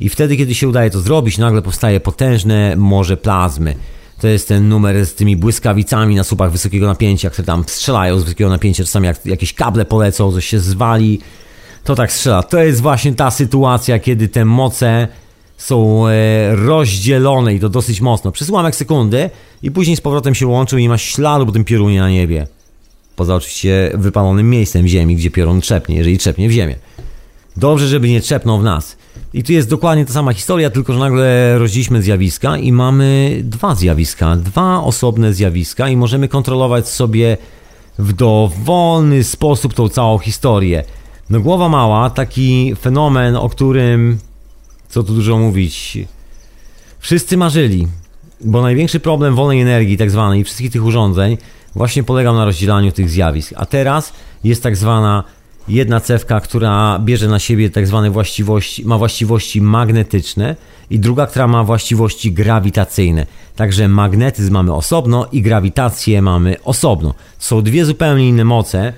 I 0.00 0.08
wtedy, 0.08 0.36
kiedy 0.36 0.54
się 0.54 0.68
udaje 0.68 0.90
to 0.90 1.00
zrobić, 1.00 1.38
nagle 1.38 1.62
powstaje 1.62 2.00
potężne 2.00 2.76
morze 2.76 3.16
plazmy. 3.16 3.74
To 4.20 4.28
jest 4.28 4.48
ten 4.48 4.68
numer 4.68 5.06
z 5.06 5.14
tymi 5.14 5.36
błyskawicami 5.36 6.14
na 6.14 6.24
słupach 6.24 6.52
wysokiego 6.52 6.86
napięcia, 6.86 7.30
które 7.30 7.46
tam 7.46 7.64
strzelają 7.66 8.18
z 8.18 8.24
wysokiego 8.24 8.50
napięcia, 8.50 8.84
czasami 8.84 9.06
jak 9.06 9.26
jakieś 9.26 9.54
kable 9.54 9.84
polecą, 9.84 10.32
coś 10.32 10.46
się 10.46 10.58
zwali, 10.58 11.20
to 11.84 11.94
tak 11.94 12.12
strzela. 12.12 12.42
To 12.42 12.58
jest 12.58 12.80
właśnie 12.80 13.14
ta 13.14 13.30
sytuacja, 13.30 13.98
kiedy 13.98 14.28
te 14.28 14.44
moce 14.44 15.08
są 15.56 16.08
e, 16.08 16.56
rozdzielone 16.56 17.54
i 17.54 17.60
to 17.60 17.68
dosyć 17.68 18.00
mocno. 18.00 18.32
Przez 18.32 18.50
ułamek 18.50 18.76
sekundy 18.76 19.30
i 19.62 19.70
później 19.70 19.96
z 19.96 20.00
powrotem 20.00 20.34
się 20.34 20.46
łączą 20.46 20.76
i 20.76 20.82
nie 20.82 20.88
ma 20.88 20.98
śladu 20.98 21.46
po 21.46 21.52
tym 21.52 21.64
piorunie 21.64 22.00
na 22.00 22.10
niebie. 22.10 22.46
Poza 23.16 23.34
oczywiście 23.34 23.90
wypalonym 23.94 24.50
miejscem 24.50 24.82
w 24.82 24.86
ziemi, 24.86 25.16
gdzie 25.16 25.30
piorun 25.30 25.60
trzepnie, 25.60 25.96
jeżeli 25.96 26.18
trzepnie 26.18 26.48
w 26.48 26.52
ziemię. 26.52 26.76
Dobrze, 27.56 27.88
żeby 27.88 28.08
nie 28.08 28.20
trzepnął 28.20 28.58
w 28.58 28.64
nas. 28.64 28.96
I 29.34 29.42
tu 29.42 29.52
jest 29.52 29.70
dokładnie 29.70 30.04
ta 30.04 30.12
sama 30.12 30.32
historia, 30.32 30.70
tylko 30.70 30.92
że 30.92 30.98
nagle 30.98 31.58
rozdzieliśmy 31.58 32.02
zjawiska 32.02 32.56
i 32.56 32.72
mamy 32.72 33.40
dwa 33.44 33.74
zjawiska, 33.74 34.36
dwa 34.36 34.82
osobne 34.82 35.34
zjawiska 35.34 35.88
i 35.88 35.96
możemy 35.96 36.28
kontrolować 36.28 36.88
sobie 36.88 37.36
w 37.98 38.12
dowolny 38.12 39.24
sposób 39.24 39.74
tą 39.74 39.88
całą 39.88 40.18
historię. 40.18 40.84
No 41.30 41.40
głowa 41.40 41.68
mała, 41.68 42.10
taki 42.10 42.74
fenomen, 42.80 43.36
o 43.36 43.48
którym 43.48 44.18
co 44.88 45.02
tu 45.02 45.14
dużo 45.14 45.38
mówić. 45.38 45.98
Wszyscy 46.98 47.36
marzyli, 47.36 47.86
bo 48.40 48.62
największy 48.62 49.00
problem 49.00 49.34
wolnej 49.34 49.60
energii, 49.60 49.96
tak 49.96 50.10
zwanej, 50.10 50.40
i 50.40 50.44
wszystkich 50.44 50.72
tych 50.72 50.84
urządzeń, 50.84 51.38
właśnie 51.74 52.02
polegał 52.02 52.34
na 52.34 52.44
rozdzielaniu 52.44 52.92
tych 52.92 53.10
zjawisk. 53.10 53.52
A 53.56 53.66
teraz 53.66 54.12
jest 54.44 54.62
tak 54.62 54.76
zwana 54.76 55.24
jedna 55.68 56.00
cewka, 56.00 56.40
która 56.40 56.98
bierze 56.98 57.28
na 57.28 57.38
siebie 57.38 57.70
tak 57.70 57.86
zwane 57.86 58.10
właściwości, 58.10 58.84
ma 58.84 58.98
właściwości 58.98 59.62
magnetyczne 59.62 60.56
i 60.90 60.98
druga, 60.98 61.26
która 61.26 61.46
ma 61.46 61.64
właściwości 61.64 62.32
grawitacyjne. 62.32 63.26
Także 63.56 63.88
magnetyzm 63.88 64.52
mamy 64.52 64.74
osobno 64.74 65.26
i 65.32 65.42
grawitację 65.42 66.22
mamy 66.22 66.56
osobno. 66.64 67.14
Są 67.38 67.62
dwie 67.62 67.84
zupełnie 67.84 68.28
inne 68.28 68.44
moce 68.44 68.92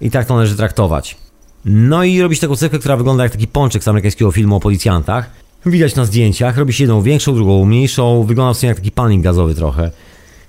i 0.00 0.10
tak 0.10 0.26
to 0.26 0.34
należy 0.34 0.56
traktować. 0.56 1.16
No 1.64 2.04
i 2.04 2.20
robić 2.20 2.40
taką 2.40 2.56
cewkę, 2.56 2.78
która 2.78 2.96
wygląda 2.96 3.22
jak 3.22 3.32
taki 3.32 3.46
pączek 3.46 3.84
z 3.84 3.88
amerykańskiego 3.88 4.32
filmu 4.32 4.56
o 4.56 4.60
policjantach. 4.60 5.30
Widać 5.66 5.94
na 5.94 6.04
zdjęciach, 6.04 6.56
robi 6.56 6.72
się 6.72 6.84
jedną 6.84 7.02
większą, 7.02 7.34
drugą 7.34 7.64
mniejszą, 7.64 8.24
wygląda 8.24 8.54
w 8.54 8.58
sumie 8.58 8.68
jak 8.68 8.78
taki 8.78 8.90
panik 8.90 9.22
gazowy 9.22 9.54
trochę. 9.54 9.90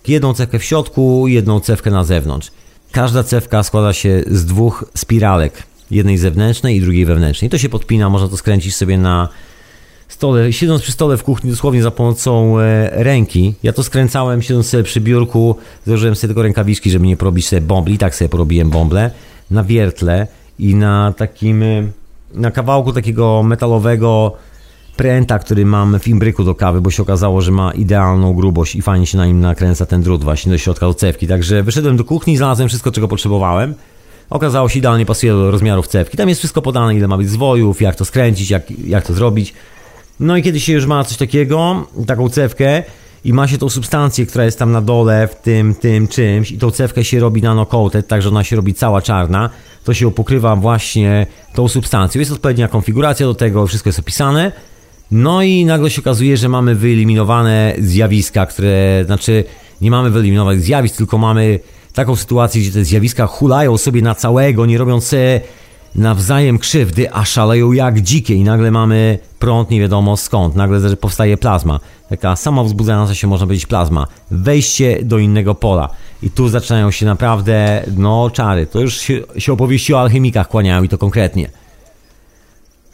Jedną 0.08 0.34
cewkę 0.34 0.60
w 0.60 0.64
środku, 0.64 1.28
jedną 1.28 1.60
cewkę 1.60 1.92
na 1.92 2.04
zewnątrz. 2.04 2.52
Każda 2.94 3.24
cewka 3.24 3.64
składa 3.64 3.94
się 3.94 4.24
z 4.28 4.46
dwóch 4.46 4.86
spiralek, 4.96 5.64
jednej 5.92 6.18
zewnętrznej 6.18 6.78
i 6.78 6.82
drugiej 6.82 7.06
wewnętrznej. 7.06 7.50
To 7.50 7.58
się 7.58 7.70
podpina, 7.70 8.10
można 8.10 8.28
to 8.28 8.38
skręcić 8.38 8.76
sobie 8.76 8.98
na 8.98 9.30
stole, 10.08 10.54
siedząc 10.54 10.82
przy 10.82 10.92
stole 10.92 11.18
w 11.18 11.24
kuchni 11.24 11.50
dosłownie 11.50 11.84
za 11.84 11.92
pomocą 11.92 12.60
e, 12.60 12.90
ręki. 13.04 13.56
Ja 13.64 13.74
to 13.74 13.84
skręcałem 13.84 14.42
siedząc 14.42 14.70
sobie 14.70 14.84
przy 14.84 15.02
biurku, 15.02 15.56
założyłem 15.86 16.16
sobie 16.16 16.28
tylko 16.28 16.42
rękawiczki, 16.42 16.92
żeby 16.92 17.08
nie 17.08 17.18
porobić 17.18 17.48
sobie 17.48 17.62
bombli, 17.62 17.98
tak 17.98 18.16
sobie 18.16 18.30
porobiłem 18.30 18.70
bąble, 18.70 19.12
na 19.52 19.64
wiertle 19.64 20.28
i 20.60 20.76
na 20.76 21.14
takim, 21.18 21.64
e, 21.64 21.88
na 22.34 22.52
kawałku 22.52 22.94
takiego 22.94 23.44
metalowego 23.44 24.38
pręta, 24.98 25.40
który 25.40 25.66
mam 25.66 26.00
w 26.00 26.08
imbryku 26.08 26.44
do 26.44 26.56
kawy, 26.56 26.82
bo 26.82 26.92
się 26.92 27.04
okazało, 27.04 27.42
że 27.42 27.52
ma 27.52 27.72
idealną 27.72 28.34
grubość 28.34 28.76
i 28.76 28.82
fajnie 28.82 29.06
się 29.06 29.18
na 29.18 29.26
nim 29.26 29.40
nakręca 29.40 29.86
ten 29.86 30.02
drut 30.02 30.24
właśnie 30.24 30.52
do 30.52 30.58
środka 30.58 30.86
do 30.86 30.94
cewki. 30.94 31.28
Także 31.28 31.64
wyszedłem 31.64 31.98
do 31.98 32.04
kuchni, 32.04 32.38
znalazłem 32.38 32.70
wszystko, 32.70 32.92
czego 32.92 33.08
potrzebowałem. 33.08 33.76
Okazało 34.30 34.70
się, 34.70 34.80
idealnie 34.80 35.06
pasuje 35.06 35.32
do 35.32 35.52
rozmiarów 35.52 35.88
cewki. 35.88 36.18
Tam 36.18 36.30
jest 36.30 36.42
wszystko 36.42 36.62
podane, 36.62 36.96
ile 36.96 37.08
ma 37.08 37.18
być 37.18 37.30
zwojów, 37.30 37.82
jak 37.82 37.96
to 37.96 38.06
skręcić, 38.06 38.50
jak, 38.50 38.72
jak 38.72 39.08
to 39.08 39.14
zrobić. 39.14 39.54
No 40.20 40.38
i 40.38 40.44
kiedy 40.44 40.60
się 40.60 40.74
już 40.74 40.86
ma 40.86 41.04
coś 41.04 41.18
takiego, 41.18 41.88
taką 42.08 42.30
cewkę 42.30 42.84
i 43.24 43.34
ma 43.34 43.48
się 43.48 43.58
tą 43.58 43.70
substancję, 43.70 44.26
która 44.26 44.46
jest 44.46 44.60
tam 44.60 44.72
na 44.72 44.82
dole 44.82 45.28
w 45.28 45.36
tym, 45.36 45.76
tym 45.76 46.08
czymś 46.08 46.52
i 46.52 46.58
tą 46.58 46.72
cewkę 46.72 47.04
się 47.04 47.20
robi 47.20 47.42
nano-coated, 47.42 48.08
tak 48.08 48.22
że 48.22 48.30
ona 48.30 48.44
się 48.44 48.56
robi 48.56 48.74
cała 48.74 49.02
czarna, 49.02 49.50
to 49.84 49.94
się 49.94 50.12
pokrywa 50.12 50.56
właśnie 50.56 51.28
tą 51.54 51.68
substancją. 51.68 52.20
Jest 52.20 52.32
odpowiednia 52.32 52.68
konfiguracja 52.68 53.26
do 53.26 53.34
tego, 53.34 53.68
wszystko 53.68 53.90
jest 53.90 54.00
opisane. 54.00 54.52
No 55.12 55.42
i 55.42 55.66
nagle 55.66 55.90
się 55.90 56.02
okazuje, 56.02 56.38
że 56.38 56.50
mamy 56.50 56.76
wyeliminowane 56.76 57.74
zjawiska, 57.80 58.46
które, 58.46 59.04
znaczy 59.06 59.44
nie 59.82 59.92
mamy 59.92 60.10
wyeliminować 60.10 60.62
zjawisk, 60.62 60.98
tylko 60.98 61.18
mamy 61.18 61.60
taką 61.94 62.16
sytuację, 62.16 62.62
gdzie 62.62 62.72
te 62.72 62.86
zjawiska 62.86 63.28
hulają 63.28 63.78
sobie 63.78 64.02
na 64.02 64.16
całego, 64.16 64.66
nie 64.66 64.78
robiąc 64.78 65.08
sobie 65.08 65.42
nawzajem 65.96 66.60
krzywdy, 66.60 67.14
a 67.14 67.26
szaleją 67.26 67.72
jak 67.72 68.02
dzikie 68.02 68.36
i 68.36 68.44
nagle 68.44 68.72
mamy 68.72 69.20
prąd 69.40 69.70
nie 69.70 69.82
wiadomo 69.82 70.18
skąd, 70.18 70.56
nagle 70.56 70.96
powstaje 70.96 71.38
plazma. 71.38 71.80
Taka 72.10 72.36
sama 72.36 72.64
wzbudzająca 72.64 73.16
się, 73.16 73.28
można 73.28 73.46
powiedzieć, 73.46 73.66
plazma. 73.66 74.08
Wejście 74.32 75.04
do 75.04 75.18
innego 75.18 75.56
pola. 75.56 75.90
I 76.24 76.32
tu 76.32 76.50
zaczynają 76.50 76.92
się 76.92 77.06
naprawdę, 77.06 77.84
no, 77.98 78.30
czary. 78.30 78.68
To 78.68 78.80
już 78.80 78.98
się, 78.98 79.22
się 79.38 79.54
opowieści 79.54 79.94
o 79.94 80.02
alchemikach 80.02 80.48
kłaniają 80.48 80.84
i 80.84 80.90
to 80.90 80.98
konkretnie. 80.98 81.50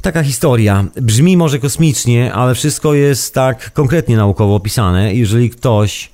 Taka 0.02 0.24
historia. 0.24 0.86
Brzmi 1.02 1.38
może 1.38 1.60
kosmicznie, 1.60 2.34
ale 2.34 2.56
wszystko 2.56 2.94
jest 2.94 3.34
tak 3.34 3.74
konkretnie 3.74 4.18
naukowo 4.18 4.56
opisane. 4.56 5.14
Jeżeli 5.16 5.50
ktoś 5.50 6.12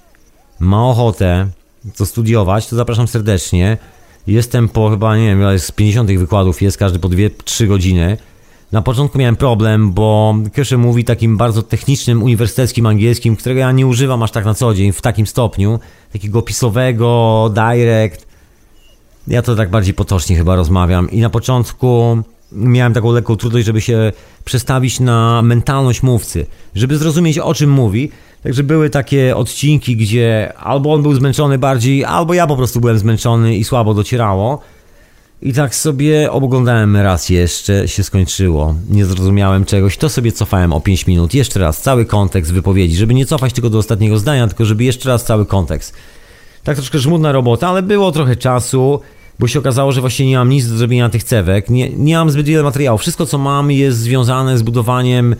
ma 0.59 0.89
ochotę 0.89 1.47
to 1.97 2.05
studiować, 2.05 2.67
to 2.67 2.75
zapraszam 2.75 3.07
serdecznie. 3.07 3.77
Jestem 4.27 4.69
po 4.69 4.89
chyba, 4.89 5.17
nie 5.17 5.35
wiem, 5.35 5.59
z 5.59 5.71
50 5.71 6.11
wykładów 6.11 6.61
jest, 6.61 6.77
każdy 6.77 6.99
po 6.99 7.09
2-3 7.09 7.67
godziny. 7.67 8.17
Na 8.71 8.81
początku 8.81 9.17
miałem 9.17 9.35
problem, 9.35 9.91
bo 9.91 10.35
Keshe 10.53 10.77
mówi 10.77 11.03
takim 11.03 11.37
bardzo 11.37 11.63
technicznym, 11.63 12.23
uniwersyteckim 12.23 12.85
angielskim, 12.85 13.35
którego 13.35 13.59
ja 13.59 13.71
nie 13.71 13.87
używam 13.87 14.23
aż 14.23 14.31
tak 14.31 14.45
na 14.45 14.53
co 14.53 14.73
dzień, 14.73 14.91
w 14.91 15.01
takim 15.01 15.27
stopniu, 15.27 15.79
takiego 16.13 16.39
opisowego, 16.39 17.51
direct. 17.53 18.27
Ja 19.27 19.41
to 19.41 19.55
tak 19.55 19.69
bardziej 19.69 19.93
potocznie 19.93 20.35
chyba 20.35 20.55
rozmawiam 20.55 21.11
i 21.11 21.21
na 21.21 21.29
początku 21.29 22.17
miałem 22.55 22.93
taką 22.93 23.11
lekką 23.11 23.35
trudność, 23.35 23.65
żeby 23.65 23.81
się 23.81 24.11
przestawić 24.45 24.99
na 24.99 25.41
mentalność 25.41 26.03
mówcy, 26.03 26.45
żeby 26.75 26.97
zrozumieć 26.97 27.39
o 27.39 27.53
czym 27.53 27.69
mówi. 27.69 28.11
Także 28.43 28.63
były 28.63 28.89
takie 28.89 29.35
odcinki, 29.35 29.95
gdzie 29.95 30.53
albo 30.57 30.93
on 30.93 31.01
był 31.01 31.13
zmęczony 31.13 31.57
bardziej, 31.57 32.05
albo 32.05 32.33
ja 32.33 32.47
po 32.47 32.55
prostu 32.55 32.81
byłem 32.81 32.99
zmęczony 32.99 33.55
i 33.55 33.63
słabo 33.63 33.93
docierało. 33.93 34.61
I 35.41 35.53
tak 35.53 35.75
sobie 35.75 36.31
oglądałem 36.31 36.97
raz 36.97 37.29
jeszcze, 37.29 37.87
się 37.87 38.03
skończyło. 38.03 38.75
Nie 38.89 39.05
zrozumiałem 39.05 39.65
czegoś, 39.65 39.97
to 39.97 40.09
sobie 40.09 40.31
cofałem 40.31 40.73
o 40.73 40.81
5 40.81 41.07
minut. 41.07 41.33
Jeszcze 41.33 41.59
raz, 41.59 41.81
cały 41.81 42.05
kontekst 42.05 42.53
wypowiedzi, 42.53 42.95
żeby 42.95 43.13
nie 43.13 43.25
cofać 43.25 43.53
tylko 43.53 43.69
do 43.69 43.77
ostatniego 43.77 44.17
zdania, 44.17 44.47
tylko 44.47 44.65
żeby 44.65 44.83
jeszcze 44.83 45.09
raz 45.09 45.23
cały 45.23 45.45
kontekst. 45.45 45.93
Tak 46.63 46.75
troszkę 46.75 46.99
żmudna 46.99 47.31
robota, 47.31 47.67
ale 47.67 47.83
było 47.83 48.11
trochę 48.11 48.35
czasu, 48.35 48.99
bo 49.39 49.47
się 49.47 49.59
okazało, 49.59 49.91
że 49.91 50.01
właśnie 50.01 50.25
nie 50.27 50.37
mam 50.37 50.49
nic 50.49 50.67
do 50.67 50.77
zrobienia 50.77 51.09
tych 51.09 51.23
cewek. 51.23 51.69
Nie, 51.69 51.89
nie 51.89 52.15
mam 52.15 52.29
zbyt 52.29 52.45
wiele 52.45 52.63
materiału. 52.63 52.97
Wszystko, 52.97 53.25
co 53.25 53.37
mam, 53.37 53.71
jest 53.71 53.97
związane 53.97 54.57
z 54.57 54.61
budowaniem 54.61 55.35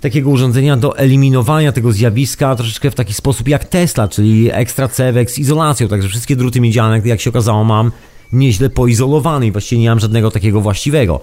takiego 0.00 0.30
urządzenia 0.30 0.76
do 0.76 0.98
eliminowania 0.98 1.72
tego 1.72 1.92
zjawiska 1.92 2.56
troszeczkę 2.56 2.90
w 2.90 2.94
taki 2.94 3.14
sposób 3.14 3.48
jak 3.48 3.64
Tesla, 3.64 4.08
czyli 4.08 4.50
ekstra 4.52 4.88
cewek 4.88 5.30
z 5.30 5.38
izolacją. 5.38 5.88
Także 5.88 6.08
wszystkie 6.08 6.36
druty 6.36 6.60
miedziane, 6.60 7.00
jak 7.04 7.20
się 7.20 7.30
okazało, 7.30 7.64
mam 7.64 7.92
nieźle 8.32 8.70
poizolowany 8.70 9.46
i 9.46 9.52
właściwie 9.52 9.82
nie 9.82 9.88
mam 9.88 10.00
żadnego 10.00 10.30
takiego 10.30 10.60
właściwego. 10.60 11.20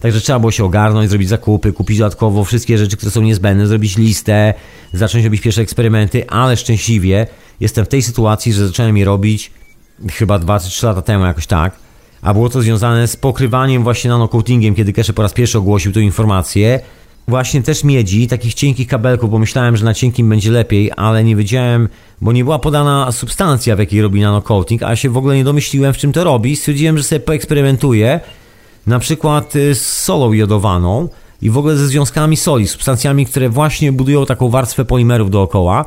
Także 0.00 0.20
trzeba 0.20 0.38
było 0.38 0.50
się 0.50 0.64
ogarnąć, 0.64 1.10
zrobić 1.10 1.28
zakupy, 1.28 1.72
kupić 1.72 1.98
dodatkowo 1.98 2.44
wszystkie 2.44 2.78
rzeczy, 2.78 2.96
które 2.96 3.12
są 3.12 3.22
niezbędne, 3.22 3.66
zrobić 3.66 3.96
listę, 3.96 4.54
zacząć 4.92 5.24
robić 5.24 5.42
pierwsze 5.42 5.62
eksperymenty, 5.62 6.28
ale 6.28 6.56
szczęśliwie 6.56 7.26
jestem 7.60 7.84
w 7.84 7.88
tej 7.88 8.02
sytuacji, 8.02 8.52
że 8.52 8.66
zacząłem 8.66 8.96
je 8.96 9.04
robić 9.04 9.50
chyba 10.12 10.38
2 10.38 10.58
3 10.58 10.86
lata 10.86 11.02
temu, 11.02 11.24
jakoś 11.24 11.46
tak. 11.46 11.72
A 12.22 12.34
było 12.34 12.48
to 12.48 12.62
związane 12.62 13.08
z 13.08 13.16
pokrywaniem 13.16 13.82
właśnie 13.82 14.10
nanocoatingiem, 14.10 14.74
kiedy 14.74 14.92
Keshe 14.92 15.12
po 15.12 15.22
raz 15.22 15.32
pierwszy 15.32 15.58
ogłosił 15.58 15.92
tę 15.92 16.00
informację. 16.00 16.80
Właśnie 17.28 17.62
też 17.62 17.84
miedzi, 17.84 18.28
takich 18.28 18.54
cienkich 18.54 18.88
kabelków, 18.88 19.30
bo 19.30 19.38
myślałem, 19.38 19.76
że 19.76 19.84
na 19.84 19.94
cienkim 19.94 20.28
będzie 20.28 20.50
lepiej, 20.50 20.90
ale 20.96 21.24
nie 21.24 21.36
wiedziałem, 21.36 21.88
bo 22.20 22.32
nie 22.32 22.44
była 22.44 22.58
podana 22.58 23.12
substancja, 23.12 23.76
w 23.76 23.78
jakiej 23.78 24.02
robi 24.02 24.20
nanocoating, 24.20 24.82
a 24.82 24.96
się 24.96 25.10
w 25.10 25.16
ogóle 25.16 25.36
nie 25.36 25.44
domyśliłem, 25.44 25.92
w 25.94 25.96
czym 25.96 26.12
to 26.12 26.24
robi. 26.24 26.56
Stwierdziłem, 26.56 26.98
że 26.98 27.04
sobie 27.04 27.20
poeksperymentuję, 27.20 28.20
na 28.86 28.98
przykład 28.98 29.56
y, 29.56 29.74
z 29.74 29.86
solą 29.86 30.32
jodowaną 30.32 31.08
i 31.42 31.50
w 31.50 31.58
ogóle 31.58 31.76
ze 31.76 31.86
związkami 31.86 32.36
soli, 32.36 32.68
substancjami, 32.68 33.26
które 33.26 33.48
właśnie 33.48 33.92
budują 33.92 34.26
taką 34.26 34.48
warstwę 34.48 34.84
polimerów 34.84 35.30
dookoła, 35.30 35.84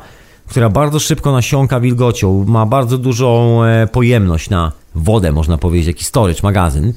która 0.48 0.68
bardzo 0.68 1.00
szybko 1.00 1.32
nasiąka 1.32 1.80
wilgocią, 1.80 2.44
ma 2.48 2.66
bardzo 2.66 2.98
dużą 2.98 3.62
e, 3.64 3.86
pojemność 3.86 4.50
na 4.50 4.72
wodę, 4.94 5.32
można 5.32 5.58
powiedzieć, 5.58 5.86
jakiś 5.86 6.06
storage, 6.06 6.40
magazyn, 6.42 6.92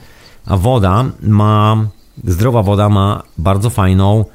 a 0.46 0.58
woda 0.58 1.06
ma, 1.22 1.88
zdrowa 2.24 2.64
woda 2.64 2.90
ma 2.90 3.24
bardzo 3.38 3.70
fajną 3.70 4.26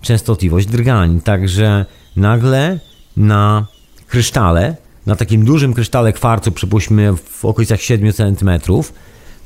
częstotliwość 0.00 0.66
drgań, 0.66 1.20
także 1.20 1.86
nagle 2.16 2.78
na 3.16 3.66
krysztale, 4.06 4.76
na 5.06 5.16
takim 5.16 5.44
dużym 5.44 5.74
krysztale 5.74 6.12
kwarcu, 6.12 6.52
przypuśćmy 6.52 7.16
w 7.16 7.44
okolicach 7.44 7.80
7 7.80 8.12
cm, 8.12 8.50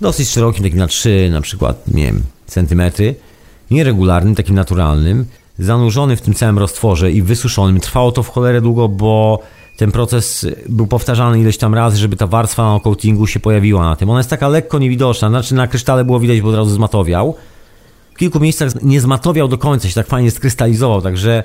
dosyć 0.01 0.29
szerokim, 0.29 0.65
takim 0.65 0.79
na 0.79 0.87
3 0.87 1.29
na 1.33 1.41
przykład, 1.41 1.89
nie 1.89 2.07
wiem, 2.07 2.23
centymetry, 2.47 3.15
nieregularnym, 3.71 4.35
takim 4.35 4.55
naturalnym, 4.55 5.27
zanurzony 5.59 6.17
w 6.17 6.21
tym 6.21 6.35
całym 6.35 6.59
roztworze 6.59 7.13
i 7.13 7.23
wysuszonym. 7.23 7.81
Trwało 7.81 8.13
to 8.13 8.23
w 8.23 8.29
cholerę 8.29 8.61
długo, 8.61 8.89
bo 8.89 9.41
ten 9.77 9.93
proces 9.93 10.47
był 10.69 10.87
powtarzany 10.87 11.41
ileś 11.41 11.59
tam 11.59 11.75
razy, 11.75 11.97
żeby 11.97 12.17
ta 12.17 12.27
warstwa 12.27 12.75
na 12.75 12.81
coatingu 12.81 13.27
się 13.27 13.41
pojawiła 13.41 13.85
na 13.85 13.97
tym. 13.97 14.11
Ona 14.11 14.19
jest 14.21 14.31
taka 14.31 14.49
lekko 14.49 14.79
niewidoczna, 14.79 15.29
znaczy 15.29 15.55
na 15.55 15.67
krysztale 15.67 16.05
było 16.05 16.21
widać, 16.21 16.41
bo 16.41 16.49
od 16.49 16.55
razu 16.55 16.71
zmatowiał. 16.71 17.35
W 18.15 18.19
kilku 18.19 18.41
miejscach 18.41 18.83
nie 18.83 19.01
zmatowiał 19.01 19.49
do 19.49 19.59
końca, 19.59 19.89
się 19.89 19.95
tak 19.95 20.07
fajnie 20.07 20.31
skrystalizował, 20.31 21.03
także 21.03 21.45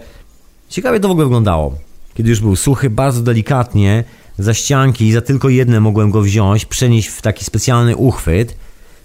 ciekawie 0.69 0.99
to 0.99 1.07
w 1.07 1.11
ogóle 1.11 1.25
wyglądało. 1.25 1.73
Kiedy 2.13 2.29
już 2.29 2.39
był 2.39 2.55
suchy, 2.55 2.89
bardzo 2.89 3.21
delikatnie 3.21 4.03
za 4.38 4.53
ścianki 4.53 5.07
i 5.07 5.11
za 5.11 5.21
tylko 5.21 5.49
jedne 5.49 5.79
mogłem 5.79 6.11
go 6.11 6.21
wziąć, 6.21 6.65
przenieść 6.65 7.07
w 7.07 7.21
taki 7.21 7.45
specjalny 7.45 7.95
uchwyt, 7.95 8.55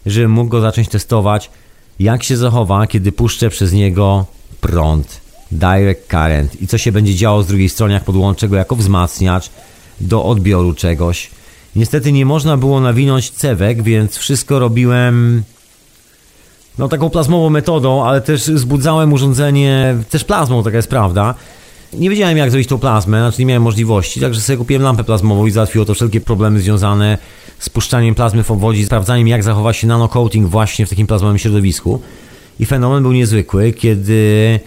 żebym 0.07 0.31
mógł 0.31 0.51
go 0.51 0.61
zacząć 0.61 0.89
testować, 0.89 1.51
jak 1.99 2.23
się 2.23 2.37
zachowa, 2.37 2.87
kiedy 2.87 3.12
puszczę 3.12 3.51
przez 3.51 3.73
niego 3.73 4.27
prąd, 4.67 5.21
direct 5.53 6.09
current 6.09 6.63
i 6.63 6.67
co 6.67 6.79
się 6.79 6.93
będzie 6.93 7.15
działo 7.15 7.43
z 7.43 7.47
drugiej 7.47 7.69
strony, 7.69 7.95
jak 7.95 8.05
podłączę 8.05 8.49
go 8.49 8.57
jako 8.57 8.77
wzmacniacz 8.77 9.51
do 10.01 10.25
odbioru 10.25 10.75
czegoś. 10.75 11.31
Niestety 11.77 12.13
nie 12.13 12.27
można 12.27 12.57
było 12.57 12.81
nawinąć 12.81 13.31
cewek, 13.31 13.83
więc 13.83 14.17
wszystko 14.17 14.59
robiłem 14.59 15.43
no 16.79 16.89
taką 16.89 17.11
plazmową 17.11 17.51
metodą, 17.51 18.05
ale 18.05 18.21
też 18.21 18.45
zbudzałem 18.45 19.13
urządzenie 19.13 19.97
też 20.11 20.25
plazmą, 20.25 20.63
taka 20.63 20.77
jest 20.77 20.89
prawda. 20.89 21.35
Nie 21.93 22.11
wiedziałem 22.11 22.37
jak 22.37 22.51
zrobić 22.51 22.69
tą 22.69 22.79
plazmę, 22.79 23.19
znaczy 23.19 23.39
nie 23.39 23.47
miałem 23.47 23.63
możliwości, 23.63 24.21
także 24.21 24.41
sobie 24.41 24.57
kupiłem 24.57 24.83
lampę 24.83 25.05
plazmową 25.05 25.47
i 25.47 25.51
załatwiło 25.51 25.85
to 25.85 25.95
wszelkie 25.95 26.21
problemy 26.21 26.61
związane 26.61 27.19
z 27.59 27.69
puszczaniem 27.69 28.15
plazmy 28.15 28.43
w 28.43 28.51
obwodzie, 28.51 28.87
sprawdzaniem 28.87 29.29
jak 29.29 29.43
zachowa 29.43 29.73
się 29.73 29.87
nanocoating 29.87 30.47
właśnie 30.47 30.87
w 30.87 30.89
takim 30.91 31.07
plazmowym 31.07 31.39
środowisku. 31.39 32.01
I 32.61 32.66
fenomen 32.66 33.03
był 33.03 33.12
niezwykły, 33.12 33.73
kiedy 33.73 34.61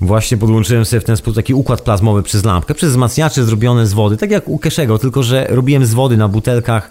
właśnie 0.00 0.36
podłączyłem 0.36 0.84
sobie 0.84 1.00
w 1.00 1.04
ten 1.04 1.16
sposób 1.16 1.34
taki 1.36 1.54
układ 1.54 1.80
plazmowy 1.80 2.22
przez 2.22 2.44
lampkę, 2.44 2.74
przez 2.74 2.90
wzmacniacze 2.90 3.44
zrobione 3.44 3.86
z 3.86 3.92
wody, 3.92 4.16
tak 4.16 4.30
jak 4.30 4.48
u 4.48 4.58
Keszego, 4.58 4.98
tylko 4.98 5.22
że 5.22 5.46
robiłem 5.50 5.86
z 5.86 5.94
wody 5.94 6.16
na 6.16 6.28
butelkach 6.28 6.90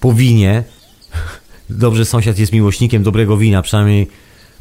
po 0.00 0.12
winie. 0.12 0.64
Dobrze, 1.70 2.04
sąsiad 2.04 2.38
jest 2.38 2.52
miłośnikiem 2.52 3.02
dobrego 3.02 3.36
wina, 3.36 3.62
przynajmniej 3.62 4.08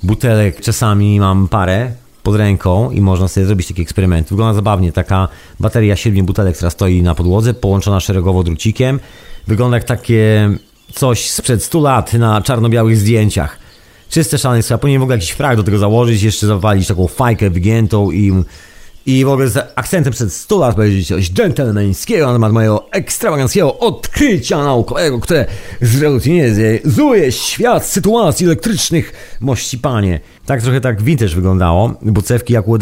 butelek 0.04 0.62
czasami 0.62 1.20
mam 1.20 1.48
parę 1.48 1.92
pod 2.24 2.36
ręką 2.36 2.92
i 2.92 3.02
można 3.02 3.28
sobie 3.28 3.46
zrobić 3.46 3.68
taki 3.68 3.82
eksperyment. 3.82 4.30
Wygląda 4.30 4.54
zabawnie, 4.54 4.92
taka 4.92 5.28
bateria 5.60 5.96
7 5.96 6.26
butelek, 6.26 6.56
która 6.56 6.70
stoi 6.70 7.02
na 7.02 7.16
podłodze, 7.16 7.54
połączona 7.54 8.00
szeregowo 8.00 8.44
drucikiem. 8.44 9.00
Wygląda 9.48 9.78
jak 9.78 9.84
takie 9.84 10.50
coś 10.94 11.30
sprzed 11.30 11.64
100 11.64 11.80
lat 11.80 12.14
na 12.14 12.42
czarno-białych 12.42 12.98
zdjęciach 12.98 13.61
czyste 14.12 14.38
szaleństwo. 14.38 14.74
Ja 14.74 14.78
powinien 14.78 15.00
w 15.00 15.04
ogóle 15.04 15.18
jakiś 15.18 15.32
frak 15.32 15.58
do 15.58 15.64
tego 15.64 15.78
założyć, 15.78 16.24
jeszcze 16.24 16.48
zawalić 16.48 16.88
taką 16.88 17.08
fajkę 17.08 17.50
wygiętą 17.50 18.12
i 18.12 18.32
I 19.06 19.26
w 19.26 19.30
ogóle 19.30 19.50
z 19.50 19.72
akcentem 19.76 20.14
przed 20.14 20.34
100 20.34 20.60
lat 20.60 20.76
powiedzieć 20.76 21.08
coś 21.08 21.32
dżentelmeńskiego 21.32 22.28
na 22.28 22.34
temat 22.34 22.52
mojego 22.52 22.92
ekstrawaganckiego 22.92 23.80
odkrycia 23.80 24.64
naukowego, 24.64 25.20
które 25.20 25.46
zrewolucjonizuje 25.82 27.32
świat 27.32 27.86
sytuacji 27.86 28.46
elektrycznych. 28.46 29.38
Mości 29.40 29.78
panie. 29.78 30.20
Tak 30.46 30.62
trochę 30.62 30.82
tak 30.82 31.02
vintage 31.02 31.36
wyglądało. 31.36 31.94
Bucewki 32.02 32.54
jak 32.54 32.68
u 32.68 32.78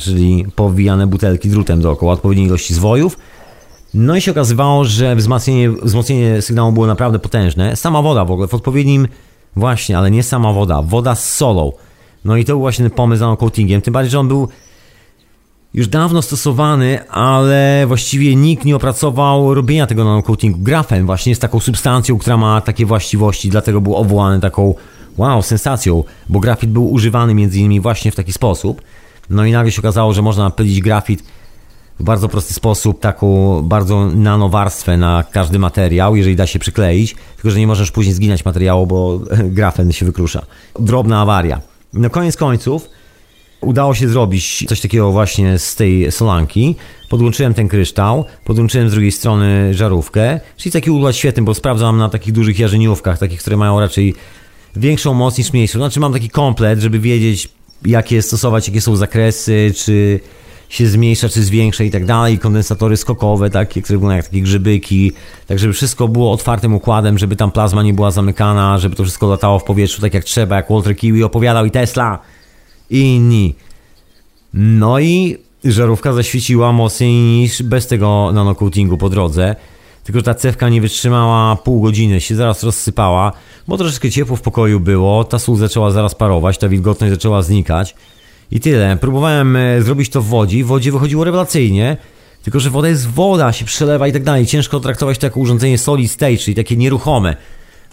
czyli 0.00 0.46
powijane 0.56 1.06
butelki 1.06 1.48
drutem 1.48 1.80
dookoła 1.80 2.12
odpowiedniej 2.12 2.46
ilości 2.46 2.74
zwojów. 2.74 3.18
No 3.94 4.16
i 4.16 4.20
się 4.20 4.30
okazywało, 4.30 4.84
że 4.84 5.16
wzmocnienie, 5.16 5.70
wzmocnienie 5.70 6.42
sygnału 6.42 6.72
było 6.72 6.86
naprawdę 6.86 7.18
potężne. 7.18 7.76
Sama 7.76 8.02
woda 8.02 8.24
w 8.24 8.30
ogóle 8.30 8.48
w 8.48 8.54
odpowiednim... 8.54 9.08
Właśnie, 9.56 9.98
ale 9.98 10.10
nie 10.10 10.22
sama 10.22 10.52
woda. 10.52 10.82
Woda 10.82 11.14
z 11.14 11.34
solą. 11.34 11.72
No 12.24 12.36
i 12.36 12.44
to 12.44 12.52
był 12.52 12.60
właśnie 12.60 12.90
pomysł 12.90 13.20
za 13.20 13.36
coatingiem. 13.36 13.80
Tym 13.80 13.92
bardziej, 13.92 14.10
że 14.10 14.20
on 14.20 14.28
był 14.28 14.48
już 15.74 15.88
dawno 15.88 16.22
stosowany, 16.22 17.08
ale 17.08 17.84
właściwie 17.86 18.36
nikt 18.36 18.64
nie 18.64 18.76
opracował 18.76 19.54
robienia 19.54 19.86
tego 19.86 20.04
nanocoatingu. 20.04 20.58
Grafen 20.58 21.06
właśnie 21.06 21.30
jest 21.30 21.42
taką 21.42 21.60
substancją, 21.60 22.18
która 22.18 22.36
ma 22.36 22.60
takie 22.60 22.86
właściwości, 22.86 23.50
dlatego 23.50 23.80
był 23.80 23.94
obwołany 23.94 24.40
taką 24.40 24.74
wow, 25.16 25.42
sensacją, 25.42 26.04
bo 26.28 26.40
grafit 26.40 26.70
był 26.70 26.92
używany 26.92 27.34
między 27.34 27.58
innymi 27.58 27.80
właśnie 27.80 28.10
w 28.10 28.16
taki 28.16 28.32
sposób. 28.32 28.82
No 29.30 29.44
i 29.44 29.52
nagle 29.52 29.72
się 29.72 29.80
okazało, 29.80 30.12
że 30.12 30.22
można 30.22 30.50
pylić 30.50 30.80
grafit 30.80 31.24
w 32.00 32.02
bardzo 32.04 32.28
prosty 32.28 32.54
sposób, 32.54 33.00
taką 33.00 33.62
bardzo 33.62 34.06
nanowarstwę 34.06 34.96
na 34.96 35.24
każdy 35.32 35.58
materiał, 35.58 36.16
jeżeli 36.16 36.36
da 36.36 36.46
się 36.46 36.58
przykleić, 36.58 37.16
tylko 37.36 37.50
że 37.50 37.58
nie 37.58 37.66
możesz 37.66 37.90
później 37.90 38.14
zginać 38.14 38.44
materiału, 38.44 38.86
bo 38.86 39.20
grafen 39.58 39.92
się 39.92 40.06
wykrusza. 40.06 40.46
Drobna 40.80 41.20
awaria. 41.20 41.60
No 41.92 42.10
koniec 42.10 42.36
końców 42.36 42.88
udało 43.60 43.94
się 43.94 44.08
zrobić 44.08 44.64
coś 44.68 44.80
takiego 44.80 45.12
właśnie 45.12 45.58
z 45.58 45.76
tej 45.76 46.12
solanki. 46.12 46.76
Podłączyłem 47.10 47.54
ten 47.54 47.68
kryształ, 47.68 48.24
podłączyłem 48.44 48.88
z 48.88 48.92
drugiej 48.92 49.12
strony 49.12 49.74
żarówkę, 49.74 50.40
czyli 50.56 50.72
taki 50.72 50.90
układ 50.90 51.16
świetny, 51.16 51.42
bo 51.42 51.54
sprawdzam 51.54 51.98
na 51.98 52.08
takich 52.08 52.32
dużych 52.32 52.58
jarzeniówkach, 52.58 53.18
takich, 53.18 53.40
które 53.40 53.56
mają 53.56 53.80
raczej 53.80 54.14
większą 54.76 55.14
moc 55.14 55.38
niż 55.38 55.52
mniejszą. 55.52 55.78
Znaczy 55.78 56.00
mam 56.00 56.12
taki 56.12 56.30
komplet, 56.30 56.80
żeby 56.80 56.98
wiedzieć, 56.98 57.48
jakie 57.86 58.22
stosować, 58.22 58.68
jakie 58.68 58.80
są 58.80 58.96
zakresy, 58.96 59.72
czy 59.76 60.20
się 60.74 60.86
zmniejsza, 60.86 61.28
czy 61.28 61.42
zwiększa 61.42 61.84
i 61.84 61.90
tak 61.90 62.04
dalej. 62.04 62.38
Kondensatory 62.38 62.96
skokowe, 62.96 63.50
takie, 63.50 63.82
które 63.82 63.96
wyglądają 63.96 64.16
jak 64.16 64.26
takie 64.26 64.42
grzybyki, 64.42 65.12
tak 65.46 65.58
żeby 65.58 65.72
wszystko 65.72 66.08
było 66.08 66.32
otwartym 66.32 66.74
układem, 66.74 67.18
żeby 67.18 67.36
tam 67.36 67.50
plazma 67.50 67.82
nie 67.82 67.94
była 67.94 68.10
zamykana, 68.10 68.78
żeby 68.78 68.96
to 68.96 69.02
wszystko 69.02 69.26
latało 69.26 69.58
w 69.58 69.64
powietrzu 69.64 70.00
tak 70.00 70.14
jak 70.14 70.24
trzeba, 70.24 70.56
jak 70.56 70.70
Walter 70.70 70.96
Kiwi 70.96 71.24
opowiadał 71.24 71.66
i 71.66 71.70
Tesla 71.70 72.18
i 72.90 73.00
inni. 73.00 73.54
No 74.54 74.98
i 74.98 75.38
żarówka 75.64 76.12
zaświeciła 76.12 76.72
mocniej 76.72 77.12
niż 77.12 77.62
bez 77.62 77.86
tego 77.86 78.30
nanocoatingu 78.32 78.98
po 78.98 79.10
drodze. 79.10 79.56
Tylko, 80.04 80.22
ta 80.22 80.34
cewka 80.34 80.68
nie 80.68 80.80
wytrzymała 80.80 81.56
pół 81.56 81.80
godziny, 81.80 82.20
się 82.20 82.34
zaraz 82.34 82.62
rozsypała, 82.62 83.32
bo 83.68 83.76
troszeczkę 83.76 84.10
ciepło 84.10 84.36
w 84.36 84.40
pokoju 84.40 84.80
było, 84.80 85.24
ta 85.24 85.38
sól 85.38 85.56
zaczęła 85.56 85.90
zaraz 85.90 86.14
parować, 86.14 86.58
ta 86.58 86.68
wilgotność 86.68 87.12
zaczęła 87.12 87.42
znikać. 87.42 87.94
I 88.50 88.60
tyle. 88.60 88.96
Próbowałem 88.96 89.56
e, 89.56 89.82
zrobić 89.82 90.08
to 90.08 90.22
w 90.22 90.26
wodzie, 90.26 90.64
w 90.64 90.66
wodzie 90.66 90.92
wychodziło 90.92 91.24
rewelacyjnie, 91.24 91.96
tylko, 92.42 92.60
że 92.60 92.70
woda 92.70 92.88
jest 92.88 93.06
woda, 93.06 93.52
się 93.52 93.64
przelewa 93.64 94.08
i 94.08 94.12
tak 94.12 94.22
dalej. 94.22 94.46
Ciężko 94.46 94.80
traktować 94.80 95.18
to 95.18 95.26
jako 95.26 95.40
urządzenie 95.40 95.78
solid 95.78 96.10
state, 96.10 96.36
czyli 96.36 96.54
takie 96.54 96.76
nieruchome. 96.76 97.36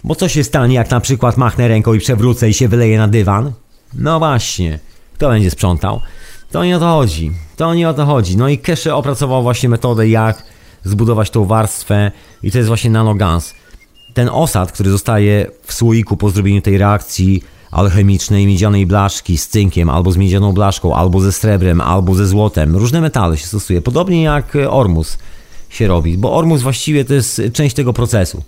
Bo 0.04 0.14
co 0.14 0.28
się 0.28 0.44
stanie, 0.44 0.74
jak 0.74 0.90
na 0.90 1.00
przykład 1.00 1.36
machnę 1.36 1.68
ręką 1.68 1.94
i 1.94 1.98
przewrócę 1.98 2.48
i 2.48 2.54
się 2.54 2.68
wyleje 2.68 2.98
na 2.98 3.08
dywan? 3.08 3.52
No 3.94 4.18
właśnie, 4.18 4.78
kto 5.14 5.28
będzie 5.28 5.50
sprzątał? 5.50 6.00
To 6.50 6.64
nie 6.64 6.76
o 6.76 6.80
to 6.80 6.86
chodzi. 6.86 7.32
To 7.56 7.74
nie 7.74 7.88
o 7.88 7.94
to 7.94 8.06
chodzi. 8.06 8.36
No 8.36 8.48
i 8.48 8.58
Kesze 8.58 8.94
opracował 8.94 9.42
właśnie 9.42 9.68
metodę, 9.68 10.08
jak 10.08 10.42
zbudować 10.84 11.30
tą 11.30 11.44
warstwę 11.44 12.10
i 12.42 12.50
to 12.50 12.58
jest 12.58 12.68
właśnie 12.68 12.90
nanogans. 12.90 13.54
Ten 14.14 14.28
osad, 14.32 14.72
który 14.72 14.90
zostaje 14.90 15.46
w 15.62 15.72
słoiku 15.72 16.16
po 16.16 16.30
zrobieniu 16.30 16.62
tej 16.62 16.78
reakcji 16.78 17.42
alchemicznej 17.72 18.46
miedzianej 18.46 18.86
blaszki 18.86 19.38
z 19.38 19.48
cynkiem, 19.48 19.90
albo 19.90 20.12
z 20.12 20.16
miedzianą 20.16 20.52
blaszką, 20.52 20.94
albo 20.94 21.20
ze 21.20 21.32
srebrem, 21.32 21.80
albo 21.80 22.14
ze 22.14 22.26
złotem. 22.26 22.76
Różne 22.76 23.00
metale 23.00 23.36
się 23.36 23.46
stosuje. 23.46 23.82
Podobnie 23.82 24.22
jak 24.22 24.56
ormus 24.68 25.18
się 25.68 25.88
robi, 25.88 26.18
bo 26.18 26.32
ormus 26.32 26.62
właściwie 26.62 27.04
to 27.04 27.14
jest 27.14 27.42
część 27.52 27.76
tego 27.76 27.92
procesu. 27.92 28.42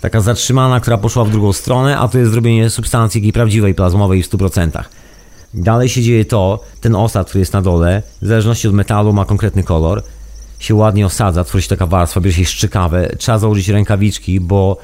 Taka 0.00 0.20
zatrzymana, 0.20 0.80
która 0.80 0.98
poszła 0.98 1.24
w 1.24 1.30
drugą 1.30 1.52
stronę, 1.52 1.98
a 1.98 2.08
to 2.08 2.18
jest 2.18 2.30
zrobienie 2.30 2.70
substancji 2.70 3.20
takiej 3.20 3.32
prawdziwej, 3.32 3.74
plazmowej 3.74 4.22
w 4.22 4.30
100%. 4.30 4.84
Dalej 5.54 5.88
się 5.88 6.02
dzieje 6.02 6.24
to, 6.24 6.60
ten 6.80 6.96
osad, 6.96 7.28
który 7.28 7.40
jest 7.40 7.52
na 7.52 7.62
dole, 7.62 8.02
w 8.22 8.26
zależności 8.26 8.68
od 8.68 8.74
metalu 8.74 9.12
ma 9.12 9.24
konkretny 9.24 9.62
kolor, 9.62 10.02
się 10.58 10.74
ładnie 10.74 11.06
osadza, 11.06 11.44
tworzy 11.44 11.62
się 11.62 11.68
taka 11.68 11.86
warstwa, 11.86 12.20
bierze 12.20 12.36
się 12.36 12.44
szczykawę, 12.44 13.16
trzeba 13.18 13.38
założyć 13.38 13.68
rękawiczki, 13.68 14.40
bo 14.40 14.76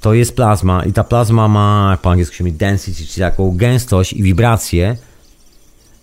to 0.00 0.14
jest 0.14 0.36
plazma 0.36 0.84
i 0.84 0.92
ta 0.92 1.04
plazma 1.04 1.48
ma, 1.48 1.98
po 2.02 2.10
angielsku 2.10 2.36
się 2.36 2.44
mówi, 2.44 2.56
density, 2.56 3.06
czyli 3.06 3.20
taką 3.20 3.56
gęstość 3.56 4.12
i 4.12 4.22
wibrację, 4.22 4.96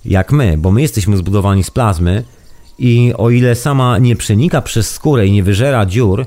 jak 0.06 0.32
my, 0.32 0.57
bo 0.57 0.72
my 0.72 0.82
jesteśmy 0.82 1.18
zbudowani 1.18 1.64
z 1.64 1.72
plazmy 1.72 2.24
i 2.80 3.14
o 3.18 3.30
ile 3.30 3.56
sama 3.56 3.98
nie 3.98 4.15
przenika 4.15 4.61
przez 4.61 4.91
skórę 4.91 5.28
i 5.28 5.32
nie 5.32 5.44
wyżera 5.44 5.86
dziur, 5.86 6.26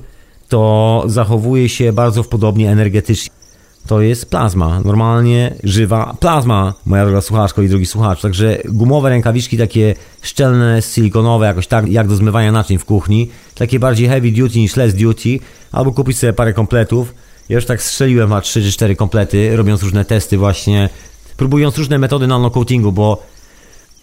to 0.49 1.03
zachowuje 1.07 1.69
się 1.69 1.93
bardzo 1.93 2.25
podobnie 2.25 2.71
energetycznie 2.71 3.41
to 3.87 4.01
jest 4.01 4.31
plazma, 4.31 4.81
normalnie 4.85 5.55
żywa 5.65 6.17
plazma, 6.21 6.75
moja 6.87 7.05
droga 7.05 7.21
słuchaczko 7.21 7.63
i 7.63 7.69
drugi 7.69 7.87
słuchacz. 7.87 8.21
Także 8.21 8.59
gumowe 8.65 9.09
rękawiczki 9.09 9.59
takie 9.59 9.95
szczelne, 10.23 10.83
silikonowe, 10.83 11.47
jakoś 11.47 11.67
tak 11.67 11.89
jak 11.89 12.09
do 12.09 12.17
zmywania 12.17 12.53
naczyń 12.53 12.79
w 12.79 12.85
kuchni, 12.85 13.31
takie 13.55 13.79
bardziej 13.79 14.09
heavy 14.09 14.33
duty 14.33 14.59
niż 14.59 14.77
less 14.77 14.95
duty, 14.95 15.39
albo 15.73 15.93
kupić 15.93 16.19
sobie 16.19 16.33
parę 16.33 16.53
kompletów. 16.53 17.15
Ja 17.51 17.57
już 17.57 17.67
tak 17.67 17.83
strzeliłem 17.83 18.31
na 18.31 18.41
3 18.41 18.63
czy 18.63 18.73
4 18.73 18.97
komplety, 18.97 19.57
robiąc 19.57 19.83
różne 19.83 20.05
testy 20.05 20.39
właśnie, 20.39 20.89
próbując 21.37 21.79
różne 21.79 21.99
metody 21.99 22.27
nanocoatingu, 22.27 22.93
bo 22.93 23.23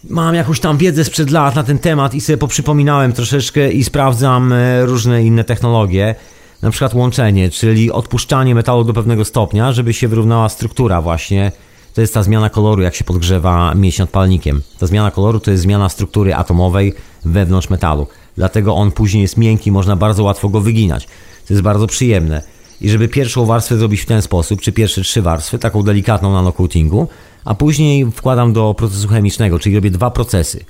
mam 0.10 0.36
jakąś 0.36 0.60
tam 0.60 0.78
wiedzę 0.78 1.04
sprzed 1.04 1.32
lat 1.32 1.56
na 1.56 1.64
ten 1.64 1.80
temat 1.80 2.14
i 2.14 2.22
sobie 2.22 2.38
poprzypominałem 2.38 3.14
troszeczkę 3.14 3.72
i 3.72 3.84
sprawdzam 3.84 4.54
e, 4.54 4.86
różne 4.86 5.24
inne 5.24 5.44
technologie 5.44 6.16
na 6.62 6.72
przykład 6.72 6.94
łączenie, 6.94 7.50
czyli 7.50 7.92
odpuszczanie 7.92 8.56
metalu 8.56 8.84
do 8.84 8.94
pewnego 8.94 9.26
stopnia, 9.26 9.72
żeby 9.72 9.94
się 9.94 10.08
wyrównała 10.08 10.50
struktura 10.50 11.02
właśnie. 11.02 11.52
To 11.94 12.02
jest 12.02 12.14
ta 12.14 12.24
zmiana 12.24 12.50
koloru, 12.50 12.82
jak 12.82 12.96
się 12.96 13.04
podgrzewa 13.04 13.74
nad 14.00 14.10
palnikiem. 14.10 14.62
Ta 14.80 14.88
zmiana 14.88 15.12
koloru 15.12 15.40
to 15.40 15.52
jest 15.52 15.64
zmiana 15.64 15.90
struktury 15.90 16.36
atomowej 16.36 16.94
wewnątrz 17.26 17.70
metalu. 17.70 18.08
Dlatego 18.36 18.76
on 18.76 18.92
później 18.92 19.22
jest 19.22 19.38
miękki, 19.38 19.72
można 19.72 19.96
bardzo 19.96 20.24
łatwo 20.24 20.50
go 20.50 20.62
wyginać. 20.62 21.06
To 21.48 21.54
jest 21.54 21.64
bardzo 21.64 21.88
przyjemne. 21.88 22.57
I 22.82 22.90
żeby 22.90 23.08
pierwszą 23.08 23.46
warstwę 23.46 23.78
zrobić 23.78 24.02
w 24.02 24.06
ten 24.06 24.22
sposób, 24.22 24.62
czy 24.62 24.72
pierwsze 24.72 25.02
trzy 25.02 25.22
warstwy, 25.22 25.60
taką 25.60 25.84
delikatną 25.84 26.34
nanocoatingu, 26.34 27.08
a 27.46 27.56
później 27.56 28.12
wkładam 28.12 28.54
do 28.54 28.74
procesu 28.74 29.08
chemicznego, 29.08 29.60
czyli 29.60 29.76
robię 29.76 29.92
dwa 29.92 30.12
procesy. 30.12 30.66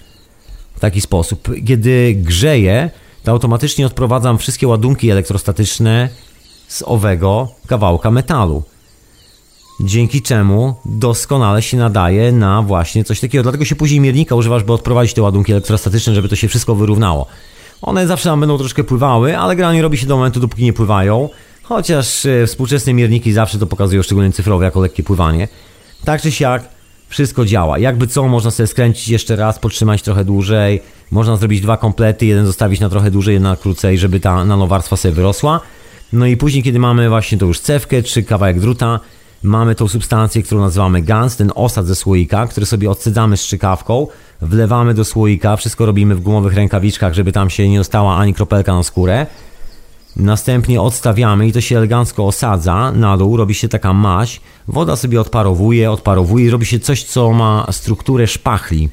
W 0.76 0.80
taki 0.80 1.02
sposób. 1.02 1.50
Kiedy 1.68 2.16
grzeję, 2.18 2.90
to 3.24 3.32
automatycznie 3.32 3.86
odprowadzam 3.86 4.38
wszystkie 4.38 4.68
ładunki 4.68 5.10
elektrostatyczne 5.10 6.10
z 6.68 6.84
owego 6.86 7.48
kawałka 7.68 8.12
metalu. 8.12 8.64
Dzięki 9.80 10.22
czemu 10.22 10.76
doskonale 10.86 11.62
się 11.62 11.78
nadaje 11.78 12.32
na 12.32 12.62
właśnie 12.62 13.04
coś 13.04 13.20
takiego. 13.20 13.44
Dlatego 13.44 13.66
się 13.66 13.76
później 13.76 14.00
miernika 14.00 14.36
używasz, 14.36 14.64
by 14.64 14.74
odprowadzić 14.74 15.14
te 15.14 15.22
ładunki 15.22 15.52
elektrostatyczne, 15.52 16.16
żeby 16.16 16.30
to 16.30 16.36
się 16.36 16.48
wszystko 16.48 16.76
wyrównało. 16.76 17.26
One 17.82 18.08
zawsze 18.08 18.30
nam 18.30 18.40
będą 18.40 18.58
troszkę 18.58 18.84
pływały, 18.84 19.38
ale 19.38 19.56
gra 19.56 19.74
nie 19.74 19.82
robi 19.82 19.98
się 19.98 20.08
do 20.08 20.18
momentu, 20.18 20.40
dopóki 20.40 20.64
nie 20.64 20.74
pływają. 20.74 21.30
Chociaż 21.68 22.26
e, 22.26 22.48
współczesne 22.48 22.94
mierniki 22.94 23.34
zawsze 23.34 23.60
to 23.60 23.68
pokazują, 23.68 24.04
szczególnie 24.04 24.32
cyfrowe, 24.32 24.66
jako 24.66 24.82
lekkie 24.82 25.04
pływanie. 25.04 25.48
Tak 26.06 26.22
czy 26.22 26.32
siak, 26.32 26.70
wszystko 27.10 27.46
działa. 27.46 27.80
Jakby 27.80 28.08
co, 28.08 28.28
można 28.28 28.52
sobie 28.52 28.68
skręcić 28.68 29.08
jeszcze 29.08 29.36
raz, 29.36 29.60
podtrzymać 29.60 30.02
trochę 30.02 30.26
dłużej. 30.26 30.82
Można 31.12 31.38
zrobić 31.38 31.62
dwa 31.62 31.78
komplety, 31.78 32.26
jeden 32.26 32.46
zostawić 32.46 32.80
na 32.80 32.90
trochę 32.90 33.12
dłużej, 33.12 33.34
jeden 33.34 33.50
na 33.50 33.56
krócej, 33.56 33.98
żeby 33.98 34.20
ta 34.20 34.46
nanowarstwa 34.46 34.98
sobie 34.98 35.14
wyrosła. 35.14 35.60
No 36.14 36.26
i 36.26 36.38
później, 36.38 36.64
kiedy 36.64 36.80
mamy 36.80 37.10
właśnie 37.10 37.38
tą 37.38 37.46
już 37.48 37.60
cewkę 37.60 38.04
czy 38.04 38.24
kawałek 38.24 38.60
druta, 38.60 39.00
mamy 39.44 39.76
tą 39.76 39.88
substancję, 39.88 40.44
którą 40.44 40.62
nazywamy 40.62 41.02
gans, 41.02 41.36
ten 41.36 41.52
osad 41.56 41.86
ze 41.86 41.96
słoika, 41.96 42.48
który 42.48 42.66
sobie 42.66 42.90
odsydzamy 42.90 43.38
strzykawką, 43.38 44.08
wlewamy 44.42 44.94
do 44.94 45.06
słoika, 45.06 45.56
wszystko 45.56 45.86
robimy 45.86 46.16
w 46.16 46.22
gumowych 46.22 46.54
rękawiczkach, 46.54 47.14
żeby 47.14 47.32
tam 47.32 47.50
się 47.50 47.70
nie 47.70 47.82
ostała 47.82 48.18
ani 48.18 48.34
kropelka 48.34 48.74
na 48.74 48.84
skórę. 48.84 49.26
Następnie 50.18 50.82
odstawiamy 50.82 51.48
i 51.48 51.52
to 51.52 51.62
się 51.62 51.78
elegancko 51.78 52.28
osadza 52.28 52.92
na 52.92 53.18
dół, 53.18 53.38
robi 53.38 53.54
się 53.54 53.68
taka 53.68 53.94
maź, 53.94 54.42
woda 54.68 54.96
sobie 54.96 55.22
odparowuje, 55.22 55.92
odparowuje 55.92 56.46
i 56.46 56.50
robi 56.50 56.66
się 56.66 56.80
coś, 56.80 57.04
co 57.04 57.32
ma 57.32 57.68
strukturę 57.72 58.28
szpachli. 58.28 58.90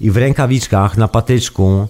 I 0.00 0.10
w 0.10 0.16
rękawiczkach, 0.16 0.96
na 0.96 1.08
patyczku, 1.08 1.88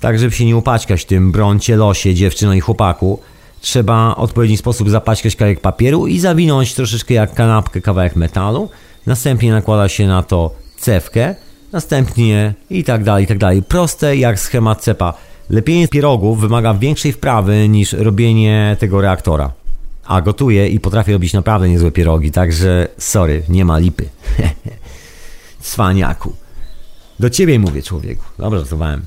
tak 0.00 0.18
żeby 0.18 0.32
się 0.32 0.44
nie 0.44 0.56
upaćkać 0.56 1.04
tym 1.04 1.32
broncie, 1.32 1.76
losie, 1.76 2.14
dziewczyno 2.14 2.54
i 2.54 2.60
chłopaku, 2.60 3.20
trzeba 3.60 4.14
w 4.14 4.18
odpowiedni 4.18 4.56
sposób 4.56 4.90
zapaćkać 4.90 5.36
kawałek 5.36 5.60
papieru 5.60 6.06
i 6.06 6.18
zawinąć 6.18 6.74
troszeczkę 6.74 7.14
jak 7.14 7.34
kanapkę 7.34 7.80
kawałek 7.80 8.16
metalu. 8.16 8.68
Następnie 9.06 9.52
nakłada 9.52 9.88
się 9.88 10.06
na 10.06 10.22
to 10.22 10.50
cewkę, 10.78 11.34
następnie 11.72 12.54
i 12.70 12.84
tak 12.84 13.04
dalej, 13.04 13.24
i 13.24 13.26
tak 13.26 13.38
dalej. 13.38 13.62
Proste 13.62 14.16
jak 14.16 14.40
schemat 14.40 14.80
cepa. 14.80 15.14
Lepienie 15.50 15.88
pierogów 15.88 16.40
wymaga 16.40 16.74
większej 16.74 17.12
wprawy 17.12 17.68
niż 17.68 17.92
robienie 17.92 18.76
tego 18.80 19.00
reaktora. 19.00 19.52
A 20.04 20.20
gotuję 20.20 20.68
i 20.68 20.80
potrafię 20.80 21.12
robić 21.12 21.32
naprawdę 21.32 21.68
niezłe 21.68 21.90
pierogi, 21.90 22.30
także 22.30 22.88
sorry, 22.98 23.42
nie 23.48 23.64
ma 23.64 23.78
lipy. 23.78 24.08
Cwaniaku. 25.60 26.32
Do 27.20 27.30
ciebie 27.30 27.58
mówię, 27.58 27.82
człowieku. 27.82 28.24
Dobrze, 28.38 28.58
żartowałem. 28.58 29.04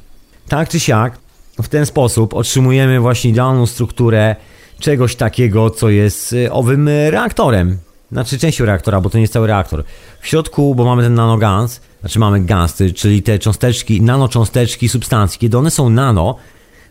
Tak 0.47 0.69
czy 0.69 0.79
siak, 0.79 1.17
w 1.63 1.67
ten 1.67 1.85
sposób 1.85 2.33
otrzymujemy 2.33 2.99
właśnie 2.99 3.29
idealną 3.31 3.65
strukturę 3.65 4.35
czegoś 4.79 5.15
takiego, 5.15 5.69
co 5.69 5.89
jest 5.89 6.33
y, 6.33 6.51
owym 6.51 6.89
reaktorem. 6.89 7.77
Znaczy 8.11 8.39
częścią 8.39 8.65
reaktora, 8.65 9.01
bo 9.01 9.09
to 9.09 9.17
nie 9.17 9.21
jest 9.21 9.33
cały 9.33 9.47
reaktor. 9.47 9.83
W 10.21 10.27
środku, 10.27 10.75
bo 10.75 10.85
mamy 10.85 11.03
ten 11.03 11.13
nanogans, 11.13 11.81
znaczy 12.05 12.19
mamy 12.19 12.41
gans, 12.41 12.81
y, 12.81 12.93
czyli 12.93 13.23
te 13.23 13.39
cząsteczki, 13.39 14.01
nanocząsteczki 14.01 14.89
substancji. 14.89 15.39
Kiedy 15.39 15.57
one 15.57 15.71
są 15.71 15.89
nano, 15.89 16.35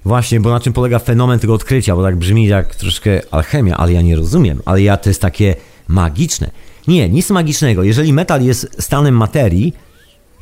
właśnie, 0.05 0.41
bo 0.41 0.51
na 0.51 0.61
czym 0.61 0.73
polega 0.73 0.99
fenomen 0.99 1.39
tego 1.39 1.55
odkrycia, 1.55 1.97
bo 1.97 2.03
tak 2.03 2.17
brzmi 2.17 2.47
jak 2.47 2.75
troszkę 2.75 3.21
alchemia, 3.31 3.77
ale 3.77 3.93
ja 3.93 4.03
nie 4.03 4.17
rozumiem. 4.17 4.63
Ale 4.65 4.83
ja 4.83 4.97
to 4.97 5.11
jest 5.11 5.21
takie 5.21 5.55
magiczne. 5.89 6.51
Nie, 6.89 7.09
nic 7.09 7.31
magicznego. 7.31 7.83
Jeżeli 7.83 8.13
metal 8.13 8.43
jest 8.43 8.83
stanem 8.83 9.17
materii, 9.17 9.73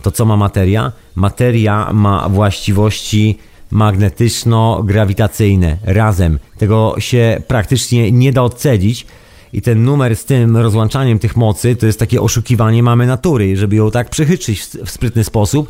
to 0.03 0.11
co 0.11 0.25
ma 0.25 0.37
materia? 0.37 0.93
Materia 1.15 1.93
ma 1.93 2.29
właściwości 2.29 3.39
magnetyczno-grawitacyjne 3.73 5.77
razem. 5.85 6.39
Tego 6.59 6.95
się 6.99 7.43
praktycznie 7.47 8.13
nie 8.13 8.33
da 8.33 8.43
odcedzić. 8.43 9.07
I 9.53 9.63
ten 9.63 9.85
numer 9.85 10.17
z 10.17 10.25
tym 10.25 10.57
rozłączaniem 10.57 11.19
tych 11.19 11.37
mocy 11.37 11.77
to 11.77 11.87
jest 11.87 11.99
takie 11.99 12.21
oszukiwanie 12.21 12.83
mamy 12.83 13.07
natury, 13.07 13.57
żeby 13.57 13.77
ją 13.77 13.91
tak 13.91 14.11
przychytrzyć 14.11 14.61
w 14.85 14.91
sprytny 14.91 15.25
sposób, 15.25 15.69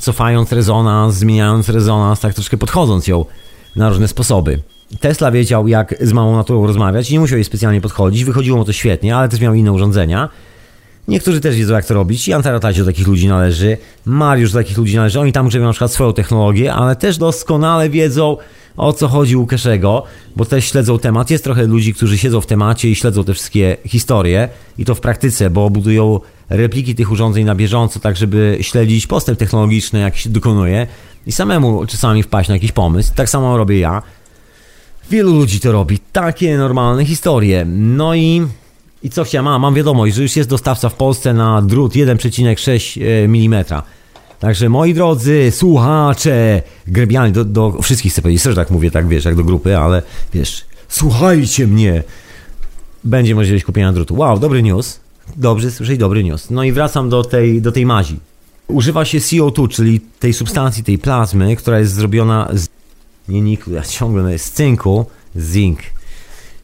cofając 0.00 0.52
rezonans, 0.52 1.14
zmieniając 1.14 1.68
rezonans, 1.68 2.20
tak 2.20 2.34
troszkę 2.34 2.56
podchodząc 2.56 3.06
ją 3.06 3.24
na 3.76 3.88
różne 3.88 4.08
sposoby. 4.08 4.62
Tesla 5.00 5.30
wiedział, 5.30 5.68
jak 5.68 5.94
z 6.00 6.12
małą 6.12 6.36
naturą 6.36 6.66
rozmawiać 6.66 7.10
i 7.10 7.12
nie 7.12 7.20
musiał 7.20 7.36
jej 7.36 7.44
specjalnie 7.44 7.80
podchodzić. 7.80 8.24
Wychodziło 8.24 8.58
mu 8.58 8.64
to 8.64 8.72
świetnie, 8.72 9.16
ale 9.16 9.28
też 9.28 9.40
miał 9.40 9.54
inne 9.54 9.72
urządzenia. 9.72 10.28
Niektórzy 11.08 11.40
też 11.40 11.56
wiedzą, 11.56 11.74
jak 11.74 11.84
to 11.84 11.94
robić. 11.94 12.28
Jan 12.28 12.42
Tarataci 12.42 12.78
do 12.78 12.86
takich 12.86 13.06
ludzi 13.06 13.28
należy. 13.28 13.76
Mariusz 14.04 14.52
do 14.52 14.58
takich 14.58 14.78
ludzi 14.78 14.96
należy. 14.96 15.20
Oni 15.20 15.32
tam 15.32 15.48
grzebią 15.48 15.64
na 15.64 15.70
przykład 15.70 15.92
swoją 15.92 16.12
technologię, 16.12 16.74
ale 16.74 16.96
też 16.96 17.18
doskonale 17.18 17.90
wiedzą, 17.90 18.36
o 18.78 18.92
co 18.92 19.08
chodzi 19.08 19.36
u 19.36 19.46
Keszego, 19.46 20.04
bo 20.36 20.44
też 20.44 20.64
śledzą 20.64 20.98
temat. 20.98 21.30
Jest 21.30 21.44
trochę 21.44 21.66
ludzi, 21.66 21.94
którzy 21.94 22.18
siedzą 22.18 22.40
w 22.40 22.46
temacie 22.46 22.90
i 22.90 22.94
śledzą 22.94 23.24
te 23.24 23.34
wszystkie 23.34 23.76
historie 23.86 24.48
i 24.78 24.84
to 24.84 24.94
w 24.94 25.00
praktyce, 25.00 25.50
bo 25.50 25.70
budują 25.70 26.20
repliki 26.48 26.94
tych 26.94 27.10
urządzeń 27.10 27.44
na 27.44 27.54
bieżąco, 27.54 28.00
tak 28.00 28.16
żeby 28.16 28.58
śledzić 28.60 29.06
postęp 29.06 29.38
technologiczny, 29.38 30.00
jaki 30.00 30.18
się 30.18 30.30
dokonuje 30.30 30.86
i 31.26 31.32
samemu 31.32 31.86
czasami 31.86 32.22
wpaść 32.22 32.48
na 32.48 32.54
jakiś 32.54 32.72
pomysł. 32.72 33.12
Tak 33.14 33.30
samo 33.30 33.56
robię 33.56 33.78
ja. 33.78 34.02
Wielu 35.10 35.34
ludzi 35.34 35.60
to 35.60 35.72
robi. 35.72 35.98
Takie 36.12 36.58
normalne 36.58 37.04
historie. 37.04 37.64
No 37.68 38.14
i, 38.14 38.46
i 39.02 39.10
co 39.10 39.24
chciałem? 39.24 39.48
A, 39.48 39.58
mam 39.58 39.74
wiadomość, 39.74 40.14
że 40.14 40.22
już 40.22 40.36
jest 40.36 40.50
dostawca 40.50 40.88
w 40.88 40.94
Polsce 40.94 41.34
na 41.34 41.62
drut 41.62 41.92
1,6 41.92 43.00
mm. 43.24 43.64
Także 44.40 44.68
moi 44.68 44.94
drodzy 44.94 45.50
słuchacze, 45.50 46.62
grebiani, 46.86 47.32
do, 47.32 47.44
do 47.44 47.82
wszystkich 47.82 48.12
chcę 48.12 48.22
powiedzieć, 48.22 48.42
też 48.42 48.54
tak 48.54 48.70
mówię, 48.70 48.90
tak 48.90 49.08
wiesz, 49.08 49.24
jak 49.24 49.34
do 49.34 49.44
grupy, 49.44 49.78
ale 49.78 50.02
wiesz, 50.34 50.64
słuchajcie 50.88 51.66
mnie. 51.66 52.02
Będzie 53.04 53.34
możliwość 53.34 53.64
kupienia 53.64 53.92
drutu. 53.92 54.16
Wow, 54.16 54.38
dobry 54.38 54.62
news. 54.62 55.00
Dobrze 55.36 55.70
słyszeć, 55.70 55.98
dobry 55.98 56.24
news. 56.24 56.50
No 56.50 56.64
i 56.64 56.72
wracam 56.72 57.08
do 57.08 57.24
tej, 57.24 57.62
do 57.62 57.72
tej 57.72 57.86
mazi. 57.86 58.16
Używa 58.68 59.04
się 59.04 59.18
CO2, 59.18 59.68
czyli 59.68 60.00
tej 60.00 60.32
substancji, 60.32 60.84
tej 60.84 60.98
plazmy, 60.98 61.56
która 61.56 61.78
jest 61.78 61.94
zrobiona 61.94 62.48
z 62.52 62.68
nie 63.28 63.40
niklu, 63.40 63.74
ja 63.74 63.82
ciągle 63.82 64.38
z 64.38 64.50
cynku, 64.50 65.06
zinc, 65.36 65.78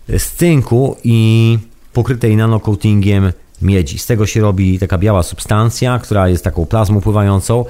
z 0.09 0.33
cynku 0.33 0.97
i 1.05 1.59
pokrytej 1.93 2.37
nanocoatingiem 2.37 3.33
miedzi. 3.65 3.99
Z 3.99 4.07
tego 4.07 4.27
się 4.27 4.41
robi 4.41 4.78
taka 4.78 4.99
biała 4.99 5.23
substancja, 5.23 5.99
która 5.99 6.28
jest 6.28 6.45
taką 6.45 6.66
plazmą 6.66 7.01
pływającą 7.01 7.65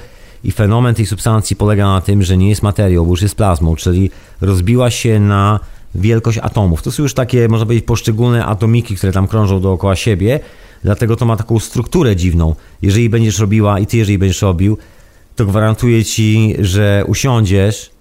i 0.45 0.53
fenomen 0.53 0.95
tej 0.95 1.07
substancji 1.07 1.57
polega 1.57 1.87
na 1.87 2.01
tym, 2.01 2.23
że 2.23 2.37
nie 2.37 2.49
jest 2.49 2.63
materią, 2.63 3.05
bo 3.05 3.11
już 3.11 3.23
jest 3.23 3.35
plazmą, 3.35 3.77
czyli 3.77 4.11
rozbiła 4.41 4.91
się 4.91 5.21
na 5.21 5.61
wielkość 5.95 6.39
atomów. 6.39 6.83
To 6.83 6.93
są 6.93 7.03
już 7.03 7.15
takie, 7.15 7.49
można 7.49 7.67
powiedzieć, 7.67 7.87
poszczególne 7.87 8.47
atomiki, 8.47 8.97
które 8.97 9.13
tam 9.13 9.29
krążą 9.29 9.61
dookoła 9.61 9.97
siebie, 9.97 10.41
dlatego 10.83 11.17
to 11.17 11.25
ma 11.25 11.37
taką 11.37 11.59
strukturę 11.59 12.17
dziwną. 12.17 12.55
Jeżeli 12.83 13.11
będziesz 13.11 13.39
robiła 13.39 13.79
i 13.79 13.87
ty 13.87 13.97
jeżeli 13.97 14.19
będziesz 14.19 14.43
robił, 14.43 14.79
to 15.37 15.47
gwarantuję 15.47 16.05
ci, 16.05 16.55
że 16.59 17.05
usiądziesz 17.07 17.94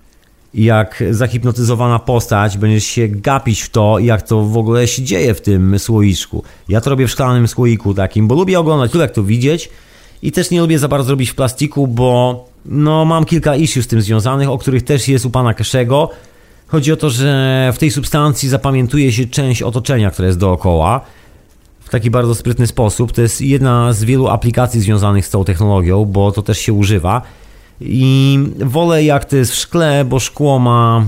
jak 0.54 1.04
zahipnotyzowana 1.12 2.00
postać 2.00 2.58
będziesz 2.58 2.84
się 2.84 3.08
gapić 3.08 3.62
w 3.62 3.70
to, 3.70 4.00
jak 4.00 4.22
to 4.22 4.42
w 4.42 4.58
ogóle 4.58 4.88
się 4.88 5.04
dzieje 5.04 5.34
w 5.34 5.42
tym 5.42 5.80
słoiczku. 5.80 6.44
Ja 6.70 6.82
to 6.82 6.90
robię 6.90 7.08
w 7.08 7.12
szklanym 7.12 7.48
słoiku 7.48 7.94
takim, 7.94 8.28
bo 8.28 8.36
lubię 8.36 8.60
oglądać, 8.60 8.94
lubię 8.94 9.02
jak 9.02 9.14
to 9.14 9.24
widzieć 9.24 9.70
i 10.22 10.32
też 10.32 10.52
nie 10.52 10.62
lubię 10.62 10.80
za 10.80 10.88
bardzo 10.88 11.12
robić 11.12 11.30
w 11.30 11.36
plastiku, 11.36 11.88
bo 11.88 12.46
no 12.66 13.06
mam 13.06 13.26
kilka 13.26 13.56
issue 13.56 13.82
z 13.82 13.88
tym 13.88 14.02
związanych, 14.02 14.50
o 14.50 14.58
których 14.58 14.84
też 14.84 15.08
jest 15.08 15.26
u 15.26 15.30
pana 15.30 15.54
Keszego. 15.54 16.10
Chodzi 16.68 16.92
o 16.92 16.98
to, 16.98 17.10
że 17.10 17.72
w 17.76 17.78
tej 17.78 17.92
substancji 17.92 18.50
zapamiętuje 18.50 19.12
się 19.12 19.26
część 19.26 19.62
otoczenia, 19.62 20.12
które 20.12 20.28
jest 20.28 20.40
dookoła 20.40 21.02
w 21.80 21.90
taki 21.90 22.12
bardzo 22.12 22.36
sprytny 22.36 22.68
sposób. 22.68 23.12
To 23.12 23.22
jest 23.22 23.42
jedna 23.42 23.94
z 23.94 24.04
wielu 24.04 24.28
aplikacji 24.28 24.82
związanych 24.82 25.26
z 25.26 25.30
tą 25.30 25.44
technologią, 25.46 26.06
bo 26.06 26.32
to 26.32 26.42
też 26.42 26.60
się 26.60 26.74
używa. 26.74 27.22
I 27.86 28.40
wolę 28.60 29.04
jak 29.04 29.26
to 29.26 29.36
jest 29.36 29.52
w 29.52 29.56
szkle, 29.56 30.06
bo 30.06 30.20
szkło 30.20 30.60
ma 30.60 31.06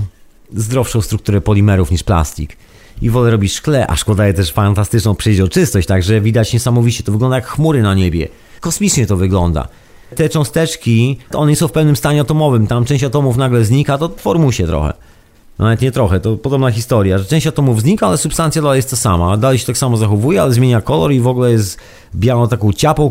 zdrowszą 0.54 1.02
strukturę 1.02 1.40
polimerów 1.40 1.90
niż 1.90 2.02
plastik. 2.02 2.56
I 3.02 3.10
wolę 3.10 3.30
robić 3.30 3.52
szkle, 3.52 3.86
a 3.86 3.96
szkło 3.96 4.14
daje 4.14 4.34
też 4.34 4.52
fantastyczną 4.52 5.14
przeźroczystość, 5.14 5.88
także 5.88 6.20
widać 6.20 6.52
niesamowicie. 6.52 7.04
To 7.04 7.12
wygląda 7.12 7.36
jak 7.36 7.46
chmury 7.46 7.82
na 7.82 7.94
niebie. 7.94 8.28
Kosmicznie 8.60 9.06
to 9.06 9.16
wygląda. 9.16 9.68
Te 10.14 10.28
cząsteczki, 10.28 11.18
one 11.34 11.56
są 11.56 11.68
w 11.68 11.72
pewnym 11.72 11.96
stanie 11.96 12.20
atomowym. 12.20 12.66
Tam 12.66 12.84
część 12.84 13.04
atomów 13.04 13.36
nagle 13.36 13.64
znika, 13.64 13.98
to 13.98 14.08
formuł 14.08 14.52
się 14.52 14.66
trochę. 14.66 14.92
No, 15.58 15.64
Nawet 15.64 15.80
nie 15.80 15.92
trochę, 15.92 16.20
to 16.20 16.36
podobna 16.36 16.70
historia, 16.70 17.18
że 17.18 17.24
część 17.24 17.46
atomów 17.46 17.80
znika, 17.80 18.06
ale 18.06 18.18
substancja 18.18 18.62
dalej 18.62 18.76
jest 18.76 18.90
ta 18.90 18.96
sama. 18.96 19.36
Dalej 19.36 19.58
się 19.58 19.66
tak 19.66 19.78
samo 19.78 19.96
zachowuje, 19.96 20.42
ale 20.42 20.52
zmienia 20.52 20.80
kolor 20.80 21.12
i 21.12 21.20
w 21.20 21.26
ogóle 21.26 21.52
jest 21.52 21.78
białą 22.14 22.48
taką 22.48 22.72
ciapą. 22.72 23.10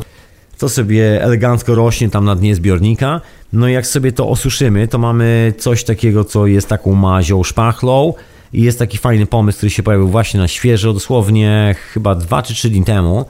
To 0.57 0.69
sobie 0.69 1.23
elegancko 1.23 1.75
rośnie 1.75 2.09
tam 2.09 2.25
na 2.25 2.35
dnie 2.35 2.55
zbiornika. 2.55 3.21
No 3.53 3.67
i 3.67 3.73
jak 3.73 3.87
sobie 3.87 4.11
to 4.11 4.29
osuszymy, 4.29 4.87
to 4.87 4.97
mamy 4.97 5.53
coś 5.57 5.83
takiego, 5.83 6.23
co 6.23 6.47
jest 6.47 6.67
taką 6.67 6.95
mazią, 6.95 7.43
szpachlą. 7.43 8.13
I 8.53 8.61
jest 8.61 8.79
taki 8.79 8.97
fajny 8.97 9.25
pomysł, 9.25 9.57
który 9.57 9.69
się 9.69 9.83
pojawił 9.83 10.07
właśnie 10.07 10.39
na 10.39 10.47
świeżo, 10.47 10.93
dosłownie 10.93 11.75
chyba 11.93 12.15
2 12.15 12.41
czy 12.41 12.53
3 12.53 12.69
dni 12.69 12.83
temu. 12.83 13.25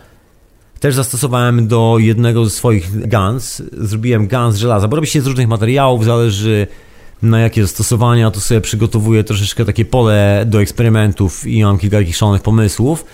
Też 0.80 0.95
zastosowałem 0.95 1.68
do 1.68 1.95
jednego 1.99 2.45
ze 2.45 2.52
swoich 2.52 3.10
guns. 3.10 3.64
Zrobiłem 3.73 4.27
gun 4.27 4.52
z 4.52 4.57
żelaza, 4.57 4.88
bo 4.88 4.95
robi 4.95 5.07
się 5.07 5.22
z 5.22 5.27
różnych 5.27 5.47
materiałów, 5.47 6.06
zależy 6.06 6.68
na 7.22 7.39
jakie 7.39 7.61
zastosowania, 7.61 8.31
to 8.31 8.39
sobie 8.39 8.61
przygotowuję 8.61 9.23
troszeczkę 9.23 9.65
takie 9.65 9.85
pole 9.85 10.43
do 10.47 10.61
eksperymentów 10.61 11.47
i 11.47 11.64
mam 11.64 11.77
kilka 11.77 11.97
takich 11.97 12.18
szalonych 12.18 12.41
pomysłów. 12.41 13.06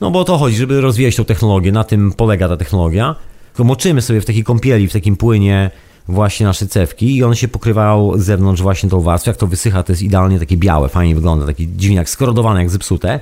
No 0.00 0.10
bo 0.10 0.20
o 0.20 0.24
to 0.24 0.38
chodzi, 0.38 0.56
żeby 0.56 0.80
rozwijać 0.80 1.16
tą 1.16 1.24
technologię, 1.24 1.72
na 1.72 1.84
tym 1.84 2.12
polega 2.12 2.48
ta 2.48 2.56
technologia. 2.56 3.14
Tylko 3.58 3.66
moczymy 3.68 4.02
sobie 4.02 4.20
w 4.20 4.24
takiej 4.24 4.44
kąpieli, 4.44 4.88
w 4.88 4.92
takim 4.92 5.16
płynie 5.16 5.70
właśnie 6.08 6.46
nasze 6.46 6.66
cewki 6.66 7.16
i 7.16 7.24
on 7.24 7.34
się 7.34 7.48
pokrywał 7.48 8.18
z 8.18 8.24
zewnątrz 8.24 8.62
właśnie 8.62 8.90
tą 8.90 9.00
warstwą. 9.00 9.30
Jak 9.30 9.36
to 9.38 9.46
wysycha, 9.46 9.82
to 9.82 9.92
jest 9.92 10.02
idealnie 10.02 10.38
takie 10.38 10.56
białe, 10.56 10.88
fajnie 10.88 11.14
wygląda, 11.14 11.46
taki 11.46 11.68
jak 11.94 12.10
skorodowane, 12.10 12.60
jak 12.60 12.70
zepsute. 12.70 13.20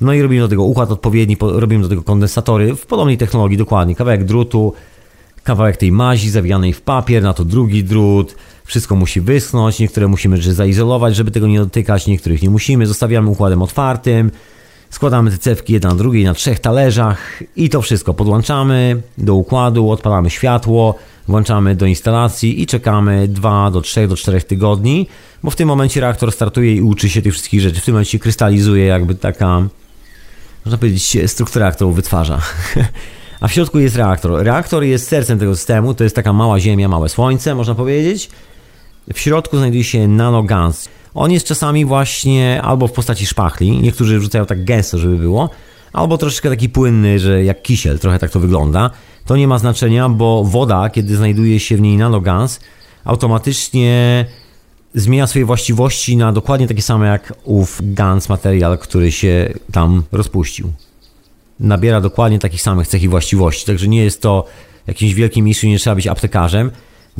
No 0.00 0.12
i 0.12 0.22
robimy 0.22 0.42
do 0.42 0.48
tego 0.48 0.62
układ 0.62 0.90
odpowiedni, 0.90 1.36
po- 1.36 1.60
robimy 1.60 1.82
do 1.82 1.88
tego 1.88 2.02
kondensatory 2.02 2.74
w 2.74 2.86
podobnej 2.86 3.18
technologii 3.18 3.58
dokładnie. 3.58 3.94
Kawałek 3.94 4.24
drutu, 4.24 4.72
kawałek 5.42 5.76
tej 5.76 5.92
mazi 5.92 6.30
zawijanej 6.30 6.72
w 6.72 6.80
papier, 6.80 7.22
na 7.22 7.34
to 7.34 7.44
drugi 7.44 7.84
drut. 7.84 8.36
Wszystko 8.64 8.96
musi 8.96 9.20
wyschnąć, 9.20 9.78
niektóre 9.78 10.08
musimy 10.08 10.42
zaizolować, 10.42 11.16
żeby 11.16 11.30
tego 11.30 11.46
nie 11.46 11.58
dotykać, 11.58 12.06
niektórych 12.06 12.42
nie 12.42 12.50
musimy. 12.50 12.86
Zostawiamy 12.86 13.30
układem 13.30 13.62
otwartym. 13.62 14.30
Składamy 14.90 15.30
te 15.30 15.38
cewki 15.38 15.72
jedna 15.72 15.88
na 15.88 15.94
drugiej 15.94 16.24
na 16.24 16.34
trzech 16.34 16.60
talerzach 16.60 17.42
i 17.56 17.68
to 17.68 17.82
wszystko 17.82 18.14
podłączamy 18.14 19.02
do 19.18 19.34
układu, 19.34 19.90
odpalamy 19.90 20.30
światło, 20.30 20.94
włączamy 21.28 21.74
do 21.74 21.86
instalacji 21.86 22.62
i 22.62 22.66
czekamy 22.66 23.28
2 23.28 23.70
do 23.70 23.80
3 23.80 24.08
do 24.08 24.16
4 24.16 24.42
tygodni, 24.42 25.06
bo 25.42 25.50
w 25.50 25.56
tym 25.56 25.68
momencie 25.68 26.00
reaktor 26.00 26.32
startuje 26.32 26.74
i 26.74 26.80
uczy 26.80 27.08
się 27.08 27.22
tych 27.22 27.32
wszystkich 27.32 27.60
rzeczy. 27.60 27.80
W 27.80 27.84
tym 27.84 27.94
momencie 27.94 28.18
krystalizuje 28.18 28.84
jakby 28.84 29.14
taka 29.14 29.62
można 30.64 30.78
powiedzieć, 30.78 31.18
struktura, 31.26 31.72
którą 31.72 31.92
wytwarza. 31.92 32.40
A 33.40 33.48
w 33.48 33.52
środku 33.52 33.78
jest 33.78 33.96
reaktor. 33.96 34.44
Reaktor 34.44 34.84
jest 34.84 35.08
sercem 35.08 35.38
tego 35.38 35.56
systemu, 35.56 35.94
to 35.94 36.04
jest 36.04 36.16
taka 36.16 36.32
mała 36.32 36.60
Ziemia, 36.60 36.88
małe 36.88 37.08
Słońce, 37.08 37.54
można 37.54 37.74
powiedzieć. 37.74 38.30
W 39.14 39.18
środku 39.18 39.58
znajduje 39.58 39.84
się 39.84 40.08
nanogans. 40.08 40.88
On 41.14 41.32
jest 41.32 41.46
czasami 41.46 41.84
właśnie 41.84 42.62
albo 42.62 42.88
w 42.88 42.92
postaci 42.92 43.26
szpachli, 43.26 43.80
niektórzy 43.80 44.18
wrzucają 44.18 44.46
tak 44.46 44.64
gęsto, 44.64 44.98
żeby 44.98 45.16
było, 45.16 45.50
albo 45.92 46.18
troszeczkę 46.18 46.50
taki 46.50 46.68
płynny, 46.68 47.18
że 47.18 47.44
jak 47.44 47.62
kisiel, 47.62 47.98
trochę 47.98 48.18
tak 48.18 48.30
to 48.30 48.40
wygląda. 48.40 48.90
To 49.26 49.36
nie 49.36 49.48
ma 49.48 49.58
znaczenia, 49.58 50.08
bo 50.08 50.44
woda, 50.44 50.90
kiedy 50.90 51.16
znajduje 51.16 51.60
się 51.60 51.76
w 51.76 51.80
niej 51.80 51.96
nanogans, 51.96 52.60
automatycznie 53.04 54.26
zmienia 54.94 55.26
swoje 55.26 55.44
właściwości 55.44 56.16
na 56.16 56.32
dokładnie 56.32 56.68
takie 56.68 56.82
same 56.82 57.06
jak 57.06 57.32
ów 57.44 57.80
Gans 57.82 58.28
materiał, 58.28 58.78
który 58.78 59.12
się 59.12 59.52
tam 59.72 60.02
rozpuścił. 60.12 60.72
Nabiera 61.60 62.00
dokładnie 62.00 62.38
takich 62.38 62.62
samych 62.62 62.88
cech 62.88 63.02
i 63.02 63.08
właściwości, 63.08 63.66
także 63.66 63.88
nie 63.88 64.04
jest 64.04 64.22
to 64.22 64.46
jakimś 64.86 65.14
wielkim 65.14 65.44
mistrzem, 65.44 65.70
nie 65.70 65.78
trzeba 65.78 65.96
być 65.96 66.06
aptekarzem. 66.06 66.70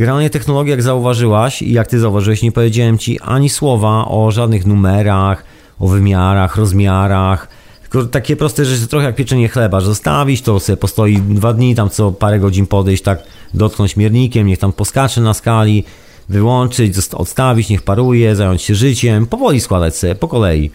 Generalnie 0.01 0.31
technologia, 0.31 0.71
jak 0.71 0.83
zauważyłaś 0.83 1.63
i 1.63 1.73
jak 1.73 1.87
ty 1.87 2.01
zauważyłeś, 2.01 2.43
nie 2.43 2.53
powiedziałem 2.53 2.99
ci 2.99 3.21
ani 3.21 3.49
słowa 3.49 4.09
o 4.09 4.31
żadnych 4.31 4.67
numerach, 4.67 5.45
o 5.79 5.89
wymiarach, 5.89 6.57
rozmiarach, 6.57 7.49
tylko 7.83 8.09
takie 8.09 8.37
proste 8.37 8.65
rzeczy, 8.65 8.87
trochę 8.87 9.07
jak 9.07 9.15
pieczenie 9.15 9.49
chleba, 9.49 9.81
że 9.81 9.87
zostawić, 9.87 10.43
to 10.43 10.61
sobie 10.61 10.77
postoi 10.77 11.17
dwa 11.17 11.53
dni, 11.53 11.75
tam 11.75 11.91
co 11.91 12.13
parę 12.13 12.39
godzin 12.39 12.67
podejść, 12.67 13.03
tak 13.03 13.23
dotknąć 13.55 13.97
miernikiem, 13.97 14.47
niech 14.47 14.59
tam 14.59 14.73
poskacze 14.73 15.21
na 15.21 15.35
skali, 15.35 15.85
wyłączyć, 16.29 16.95
odstawić, 17.13 17.69
niech 17.69 17.83
paruje, 17.83 18.37
zająć 18.37 18.63
się 18.63 18.75
życiem, 18.75 19.27
powoli 19.27 19.61
składać 19.61 19.97
sobie, 19.97 20.15
po 20.15 20.29
kolei. 20.29 20.71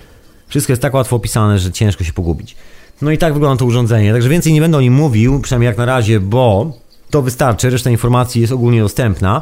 Wszystko 0.48 0.74
jest 0.74 0.82
tak 0.82 0.94
łatwo 0.94 1.16
opisane, 1.16 1.60
że 1.60 1.72
ciężko 1.72 2.04
się 2.04 2.14
pogubić. 2.14 2.56
No 3.02 3.12
i 3.12 3.18
tak 3.18 3.34
wygląda 3.34 3.60
to 3.60 3.66
urządzenie, 3.66 4.14
także 4.14 4.30
więcej 4.30 4.54
nie 4.54 4.62
będę 4.62 4.78
o 4.78 4.82
nim 4.82 4.94
mówił, 4.94 5.40
przynajmniej 5.40 5.68
jak 5.68 5.78
na 5.78 5.86
razie, 5.86 6.20
bo 6.20 6.72
to 7.16 7.22
wystarczy, 7.22 7.70
reszta 7.70 7.90
informacji 7.90 8.42
jest 8.42 8.54
ogólnie 8.54 8.82
dostępna. 8.82 9.42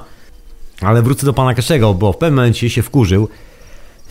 Ale 0.82 1.02
wrócę 1.02 1.26
do 1.26 1.34
pana 1.34 1.54
Kaszego, 1.54 1.94
bo 1.94 2.14
w 2.14 2.18
pewnym 2.18 2.36
momencie 2.36 2.70
się 2.70 2.82
wkurzył 2.82 3.28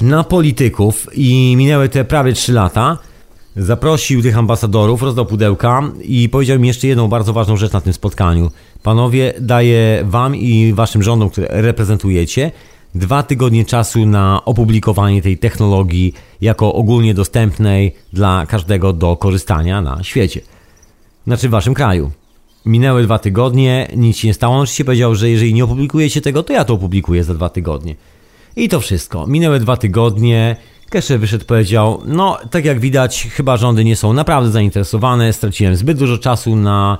na 0.00 0.24
polityków 0.24 1.06
i 1.12 1.54
minęły 1.56 1.88
te 1.88 2.04
prawie 2.04 2.32
3 2.32 2.52
lata. 2.52 2.98
Zaprosił 3.56 4.22
tych 4.22 4.38
ambasadorów, 4.38 5.02
rozdał 5.02 5.26
pudełka 5.26 5.82
i 6.02 6.28
powiedział 6.28 6.58
mi 6.58 6.68
jeszcze 6.68 6.86
jedną 6.86 7.08
bardzo 7.08 7.32
ważną 7.32 7.56
rzecz 7.56 7.72
na 7.72 7.80
tym 7.80 7.92
spotkaniu. 7.92 8.50
Panowie, 8.82 9.34
daję 9.40 10.02
wam 10.04 10.36
i 10.36 10.72
waszym 10.74 11.02
rządom, 11.02 11.30
które 11.30 11.48
reprezentujecie, 11.50 12.50
dwa 12.94 13.22
tygodnie 13.22 13.64
czasu 13.64 14.06
na 14.06 14.44
opublikowanie 14.44 15.22
tej 15.22 15.38
technologii 15.38 16.14
jako 16.40 16.74
ogólnie 16.74 17.14
dostępnej 17.14 17.94
dla 18.12 18.46
każdego 18.46 18.92
do 18.92 19.16
korzystania 19.16 19.82
na 19.82 20.02
świecie. 20.02 20.40
Znaczy 21.26 21.48
w 21.48 21.50
waszym 21.50 21.74
kraju. 21.74 22.10
Minęły 22.66 23.02
dwa 23.02 23.18
tygodnie, 23.18 23.88
nic 23.96 24.16
się 24.16 24.28
nie 24.28 24.34
stało. 24.34 24.54
On 24.54 24.60
oczywiście 24.60 24.84
powiedział, 24.84 25.14
że 25.14 25.30
jeżeli 25.30 25.54
nie 25.54 25.64
opublikujecie 25.64 26.20
tego, 26.20 26.42
to 26.42 26.52
ja 26.52 26.64
to 26.64 26.74
opublikuję 26.74 27.24
za 27.24 27.34
dwa 27.34 27.48
tygodnie. 27.48 27.94
I 28.56 28.68
to 28.68 28.80
wszystko. 28.80 29.26
Minęły 29.26 29.60
dwa 29.60 29.76
tygodnie. 29.76 30.56
Keshe 30.90 31.18
wyszedł, 31.18 31.44
powiedział: 31.44 32.02
No, 32.06 32.38
tak 32.50 32.64
jak 32.64 32.80
widać, 32.80 33.28
chyba 33.30 33.56
rządy 33.56 33.84
nie 33.84 33.96
są 33.96 34.12
naprawdę 34.12 34.50
zainteresowane. 34.50 35.32
Straciłem 35.32 35.76
zbyt 35.76 35.98
dużo 35.98 36.18
czasu 36.18 36.56
na 36.56 36.98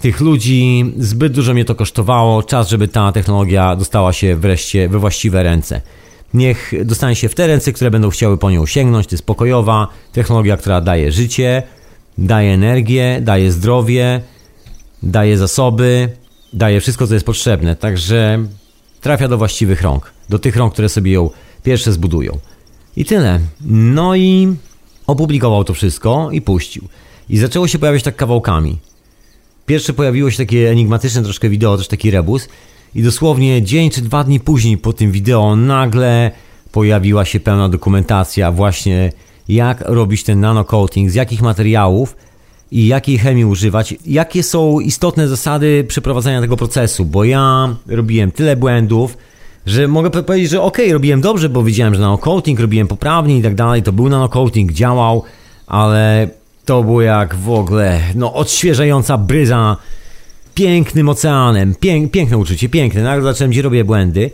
tych 0.00 0.20
ludzi, 0.20 0.94
zbyt 0.98 1.32
dużo 1.32 1.54
mnie 1.54 1.64
to 1.64 1.74
kosztowało. 1.74 2.42
Czas, 2.42 2.68
żeby 2.68 2.88
ta 2.88 3.12
technologia 3.12 3.76
dostała 3.76 4.12
się 4.12 4.36
wreszcie 4.36 4.88
we 4.88 4.98
właściwe 4.98 5.42
ręce. 5.42 5.80
Niech 6.34 6.72
dostanie 6.84 7.14
się 7.14 7.28
w 7.28 7.34
te 7.34 7.46
ręce, 7.46 7.72
które 7.72 7.90
będą 7.90 8.10
chciały 8.10 8.38
po 8.38 8.50
nią 8.50 8.66
sięgnąć. 8.66 9.06
To 9.06 9.14
jest 9.14 9.26
pokojowa 9.26 9.88
technologia, 10.12 10.56
która 10.56 10.80
daje 10.80 11.12
życie, 11.12 11.62
daje 12.18 12.52
energię, 12.54 13.18
daje 13.22 13.52
zdrowie, 13.52 14.20
daje 15.02 15.38
zasoby, 15.38 16.08
daje 16.52 16.80
wszystko, 16.80 17.06
co 17.06 17.14
jest 17.14 17.26
potrzebne. 17.26 17.76
Także 17.76 18.46
trafia 19.00 19.28
do 19.28 19.38
właściwych 19.38 19.82
rąk. 19.82 20.12
Do 20.28 20.38
tych 20.38 20.56
rąk, 20.56 20.72
które 20.72 20.88
sobie 20.88 21.12
ją 21.12 21.30
pierwsze 21.62 21.92
zbudują. 21.92 22.38
I 22.96 23.04
tyle. 23.04 23.40
No 23.70 24.16
i 24.16 24.56
opublikował 25.06 25.64
to 25.64 25.74
wszystko 25.74 26.30
i 26.30 26.42
puścił. 26.42 26.88
I 27.28 27.38
zaczęło 27.38 27.68
się 27.68 27.78
pojawiać 27.78 28.02
tak 28.02 28.16
kawałkami. 28.16 28.78
Pierwsze 29.66 29.92
pojawiło 29.92 30.30
się 30.30 30.36
takie 30.36 30.70
enigmatyczne 30.70 31.22
troszkę 31.22 31.48
wideo, 31.48 31.76
też 31.76 31.88
taki 31.88 32.10
rebus. 32.10 32.48
I 32.94 33.02
dosłownie 33.02 33.62
dzień 33.62 33.90
czy 33.90 34.02
dwa 34.02 34.24
dni 34.24 34.40
później 34.40 34.78
po 34.78 34.92
tym 34.92 35.12
wideo 35.12 35.56
nagle 35.56 36.30
pojawiła 36.72 37.24
się 37.24 37.40
pełna 37.40 37.68
dokumentacja 37.68 38.52
właśnie 38.52 39.12
jak 39.48 39.80
robić 39.80 40.24
ten 40.24 40.40
nanocoating, 40.40 41.10
z 41.10 41.14
jakich 41.14 41.42
materiałów 41.42 42.16
i 42.72 42.86
jakiej 42.86 43.18
chemii 43.18 43.44
używać, 43.44 43.94
jakie 44.06 44.42
są 44.42 44.80
istotne 44.80 45.28
zasady 45.28 45.84
przeprowadzania 45.88 46.40
tego 46.40 46.56
procesu, 46.56 47.04
bo 47.04 47.24
ja 47.24 47.74
robiłem 47.86 48.30
tyle 48.30 48.56
błędów, 48.56 49.16
że 49.66 49.88
mogę 49.88 50.10
po- 50.10 50.22
powiedzieć, 50.22 50.50
że 50.50 50.62
okej, 50.62 50.92
robiłem 50.92 51.20
dobrze, 51.20 51.48
bo 51.48 51.62
widziałem, 51.62 51.94
że 51.94 52.00
nanocoating 52.00 52.60
robiłem 52.60 52.88
poprawnie 52.88 53.38
i 53.38 53.42
tak 53.42 53.54
dalej, 53.54 53.82
to 53.82 53.92
był 53.92 54.08
nanocoating, 54.08 54.72
działał, 54.72 55.22
ale 55.66 56.28
to 56.64 56.82
było 56.82 57.02
jak 57.02 57.34
w 57.34 57.50
ogóle, 57.50 58.00
no 58.14 58.34
odświeżająca 58.34 59.18
bryza 59.18 59.76
pięknym 60.54 61.08
oceanem, 61.08 61.74
Pięk, 61.80 62.10
piękne 62.10 62.38
uczucie, 62.38 62.68
piękne, 62.68 63.02
nagle 63.02 63.22
zacząłem, 63.32 63.50
gdzie 63.50 63.62
robię 63.62 63.84
błędy, 63.84 64.30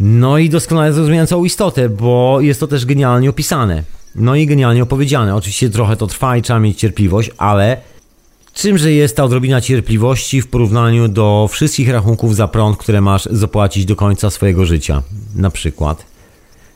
no 0.00 0.38
i 0.38 0.48
doskonale 0.50 0.92
zrozumiałem 0.92 1.26
całą 1.26 1.44
istotę, 1.44 1.88
bo 1.88 2.38
jest 2.40 2.60
to 2.60 2.66
też 2.66 2.86
genialnie 2.86 3.30
opisane. 3.30 3.82
No 4.18 4.34
i 4.34 4.46
genialnie 4.46 4.82
opowiedziane. 4.82 5.36
Oczywiście 5.36 5.70
trochę 5.70 5.96
to 5.96 6.06
trwa 6.06 6.36
i 6.36 6.42
trzeba 6.42 6.60
mieć 6.60 6.78
cierpliwość, 6.78 7.30
ale 7.38 7.76
czymże 8.54 8.92
jest 8.92 9.16
ta 9.16 9.24
odrobina 9.24 9.60
cierpliwości 9.60 10.42
w 10.42 10.48
porównaniu 10.48 11.08
do 11.08 11.48
wszystkich 11.50 11.88
rachunków 11.88 12.36
za 12.36 12.48
prąd, 12.48 12.76
które 12.76 13.00
masz 13.00 13.28
zapłacić 13.30 13.84
do 13.84 13.96
końca 13.96 14.30
swojego 14.30 14.66
życia, 14.66 15.02
na 15.36 15.50
przykład? 15.50 16.06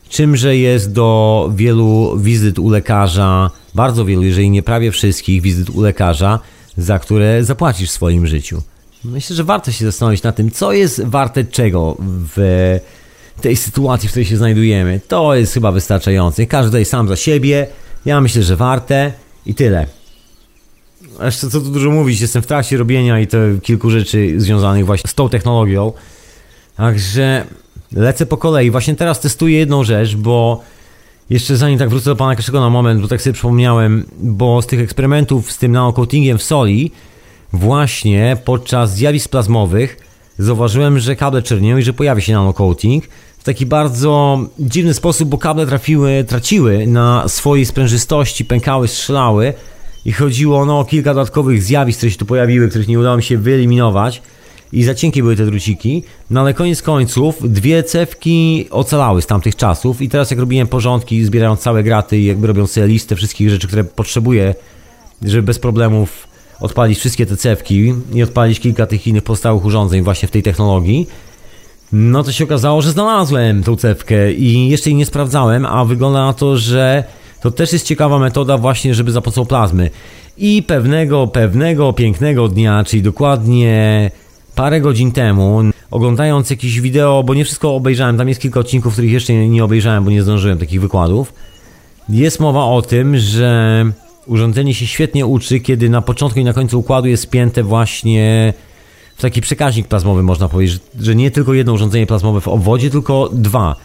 Czymże 0.09 0.57
jest 0.57 0.91
do 0.91 1.49
wielu 1.55 2.17
wizyt 2.19 2.59
u 2.59 2.69
lekarza, 2.69 3.49
bardzo 3.75 4.05
wielu, 4.05 4.23
jeżeli 4.23 4.49
nie 4.49 4.63
prawie 4.63 4.91
wszystkich 4.91 5.41
wizyt 5.41 5.69
u 5.69 5.81
lekarza, 5.81 6.39
za 6.77 6.99
które 6.99 7.43
zapłacisz 7.43 7.89
w 7.89 7.93
swoim 7.93 8.27
życiu? 8.27 8.61
Myślę, 9.03 9.35
że 9.35 9.43
warto 9.43 9.71
się 9.71 9.85
zastanowić 9.85 10.23
nad 10.23 10.35
tym, 10.35 10.51
co 10.51 10.73
jest 10.73 11.03
warte 11.03 11.43
czego 11.43 11.97
w 11.99 12.79
tej 13.41 13.55
sytuacji, 13.55 14.09
w 14.09 14.11
której 14.11 14.25
się 14.25 14.37
znajdujemy. 14.37 15.01
To 15.07 15.35
jest 15.35 15.53
chyba 15.53 15.71
wystarczające. 15.71 16.45
Każdy 16.45 16.69
tutaj 16.69 16.85
sam 16.85 17.07
za 17.07 17.15
siebie. 17.15 17.67
Ja 18.05 18.21
myślę, 18.21 18.43
że 18.43 18.55
warte 18.55 19.13
i 19.45 19.55
tyle. 19.55 19.87
Jeszcze 21.21 21.49
co 21.49 21.61
tu 21.61 21.69
dużo 21.69 21.91
mówić, 21.91 22.21
jestem 22.21 22.41
w 22.41 22.47
trakcie 22.47 22.77
robienia 22.77 23.19
i 23.19 23.27
to 23.27 23.37
kilku 23.61 23.89
rzeczy 23.89 24.33
związanych 24.37 24.85
właśnie 24.85 25.09
z 25.09 25.13
tą 25.13 25.29
technologią. 25.29 25.93
Także 26.77 27.45
lecę 27.91 28.25
po 28.25 28.37
kolei. 28.37 28.71
Właśnie 28.71 28.95
teraz 28.95 29.19
testuję 29.19 29.57
jedną 29.57 29.83
rzecz, 29.83 30.15
bo 30.15 30.63
jeszcze 31.29 31.57
zanim 31.57 31.79
tak 31.79 31.89
wrócę 31.89 32.05
do 32.05 32.15
pana 32.15 32.35
Kaszego 32.35 32.59
na 32.59 32.69
moment, 32.69 33.01
bo 33.01 33.07
tak 33.07 33.21
sobie 33.21 33.33
przypomniałem, 33.33 34.05
bo 34.19 34.61
z 34.61 34.67
tych 34.67 34.79
eksperymentów 34.79 35.51
z 35.51 35.57
tym 35.57 35.71
nanocoatingiem 35.71 36.37
w 36.37 36.43
soli, 36.43 36.91
właśnie 37.53 38.37
podczas 38.45 38.95
zjawisk 38.95 39.29
plazmowych 39.29 39.97
zauważyłem, 40.37 40.99
że 40.99 41.15
kable 41.15 41.41
czernieją 41.41 41.77
i 41.77 41.83
że 41.83 41.93
pojawi 41.93 42.21
się 42.21 42.33
nanocoating. 42.33 43.03
W 43.37 43.43
taki 43.43 43.65
bardzo 43.65 44.39
dziwny 44.59 44.93
sposób, 44.93 45.29
bo 45.29 45.37
kable 45.37 45.65
trafiły, 45.65 46.23
traciły 46.27 46.87
na 46.87 47.27
swojej 47.27 47.65
sprężystości, 47.65 48.45
pękały, 48.45 48.87
strzelały. 48.87 49.53
I 50.05 50.11
chodziło 50.11 50.65
no, 50.65 50.79
o 50.79 50.85
kilka 50.85 51.13
dodatkowych 51.13 51.63
zjawisk, 51.63 51.97
które 51.97 52.11
się 52.11 52.17
tu 52.17 52.25
pojawiły, 52.25 52.69
których 52.69 52.87
nie 52.87 52.99
udało 52.99 53.17
mi 53.17 53.23
się 53.23 53.37
wyeliminować. 53.37 54.21
I 54.73 54.83
za 54.83 54.95
cienkie 54.95 55.21
były 55.21 55.35
te 55.35 55.45
druciki, 55.45 56.03
no 56.29 56.41
ale 56.41 56.53
koniec 56.53 56.81
końców 56.81 57.53
dwie 57.53 57.83
cewki 57.83 58.67
ocalały 58.71 59.21
z 59.21 59.25
tamtych 59.25 59.55
czasów. 59.55 60.01
I 60.01 60.09
teraz 60.09 60.31
jak 60.31 60.39
robiłem 60.39 60.67
porządki, 60.67 61.25
zbierając 61.25 61.59
całe 61.59 61.83
graty 61.83 62.17
i 62.17 62.25
jakby 62.25 62.47
robiąc 62.47 62.71
sobie 62.71 62.87
listę 62.87 63.15
wszystkich 63.15 63.49
rzeczy, 63.49 63.67
które 63.67 63.83
potrzebuję, 63.83 64.55
żeby 65.21 65.43
bez 65.43 65.59
problemów 65.59 66.27
odpalić 66.63 66.99
wszystkie 66.99 67.25
te 67.25 67.37
cewki 67.37 67.93
i 68.13 68.23
odpalić 68.23 68.59
kilka 68.59 68.85
tych 68.85 69.07
innych 69.07 69.23
pozostałych 69.23 69.65
urządzeń 69.65 70.01
właśnie 70.01 70.27
w 70.27 70.31
tej 70.31 70.43
technologii, 70.43 71.07
no 71.93 72.23
to 72.23 72.31
się 72.31 72.43
okazało, 72.43 72.81
że 72.81 72.91
znalazłem 72.91 73.63
tą 73.63 73.75
cewkę 73.75 74.33
i 74.33 74.69
jeszcze 74.69 74.89
jej 74.89 74.97
nie 74.97 75.05
sprawdzałem, 75.05 75.65
a 75.65 75.85
wygląda 75.85 76.25
na 76.25 76.33
to, 76.33 76.57
że 76.57 77.03
to 77.41 77.51
też 77.51 77.73
jest 77.73 77.85
ciekawa 77.85 78.19
metoda 78.19 78.57
właśnie, 78.57 78.93
żeby 78.93 79.11
za 79.11 79.21
pomocą 79.21 79.45
plazmy. 79.45 79.89
I 80.37 80.63
pewnego, 80.63 81.27
pewnego 81.27 81.93
pięknego 81.93 82.47
dnia, 82.47 82.83
czyli 82.83 83.01
dokładnie 83.01 84.11
parę 84.55 84.81
godzin 84.81 85.11
temu, 85.11 85.61
oglądając 85.91 86.49
jakieś 86.49 86.81
wideo, 86.81 87.23
bo 87.23 87.33
nie 87.33 87.45
wszystko 87.45 87.75
obejrzałem, 87.75 88.17
tam 88.17 88.29
jest 88.29 88.41
kilka 88.41 88.59
odcinków, 88.59 88.93
których 88.93 89.11
jeszcze 89.11 89.33
nie, 89.33 89.63
obejrzałem, 89.63 90.03
bo 90.03 90.11
nie 90.11 90.23
zdążyłem 90.23 90.57
takich 90.57 90.81
wykładów, 90.81 91.33
jest 92.09 92.39
mowa 92.39 92.65
o 92.65 92.81
tym, 92.81 93.17
że 93.17 93.85
urządzenie 94.27 94.73
się 94.73 94.87
świetnie 94.87 95.25
uczy, 95.25 95.59
kiedy 95.59 95.89
na 95.89 96.01
początku 96.01 96.39
i 96.39 96.43
na 96.43 96.53
końcu 96.53 96.79
układu 96.79 97.07
jest 97.07 97.23
spięte 97.23 97.63
właśnie 97.63 98.53
w 99.17 99.21
taki 99.21 99.41
przekaźnik 99.41 99.87
plazmowy, 99.87 100.23
można 100.23 100.49
powiedzieć, 100.49 100.79
że- 100.99 101.15
nie 101.15 101.31
tylko 101.31 101.53
jedno 101.53 101.73
urządzenie 101.73 102.07
plazmowe 102.07 102.41
w 102.41 102.47
obwodzie, 102.47 102.89
tylko 102.89 103.29
dwa. 103.33 103.75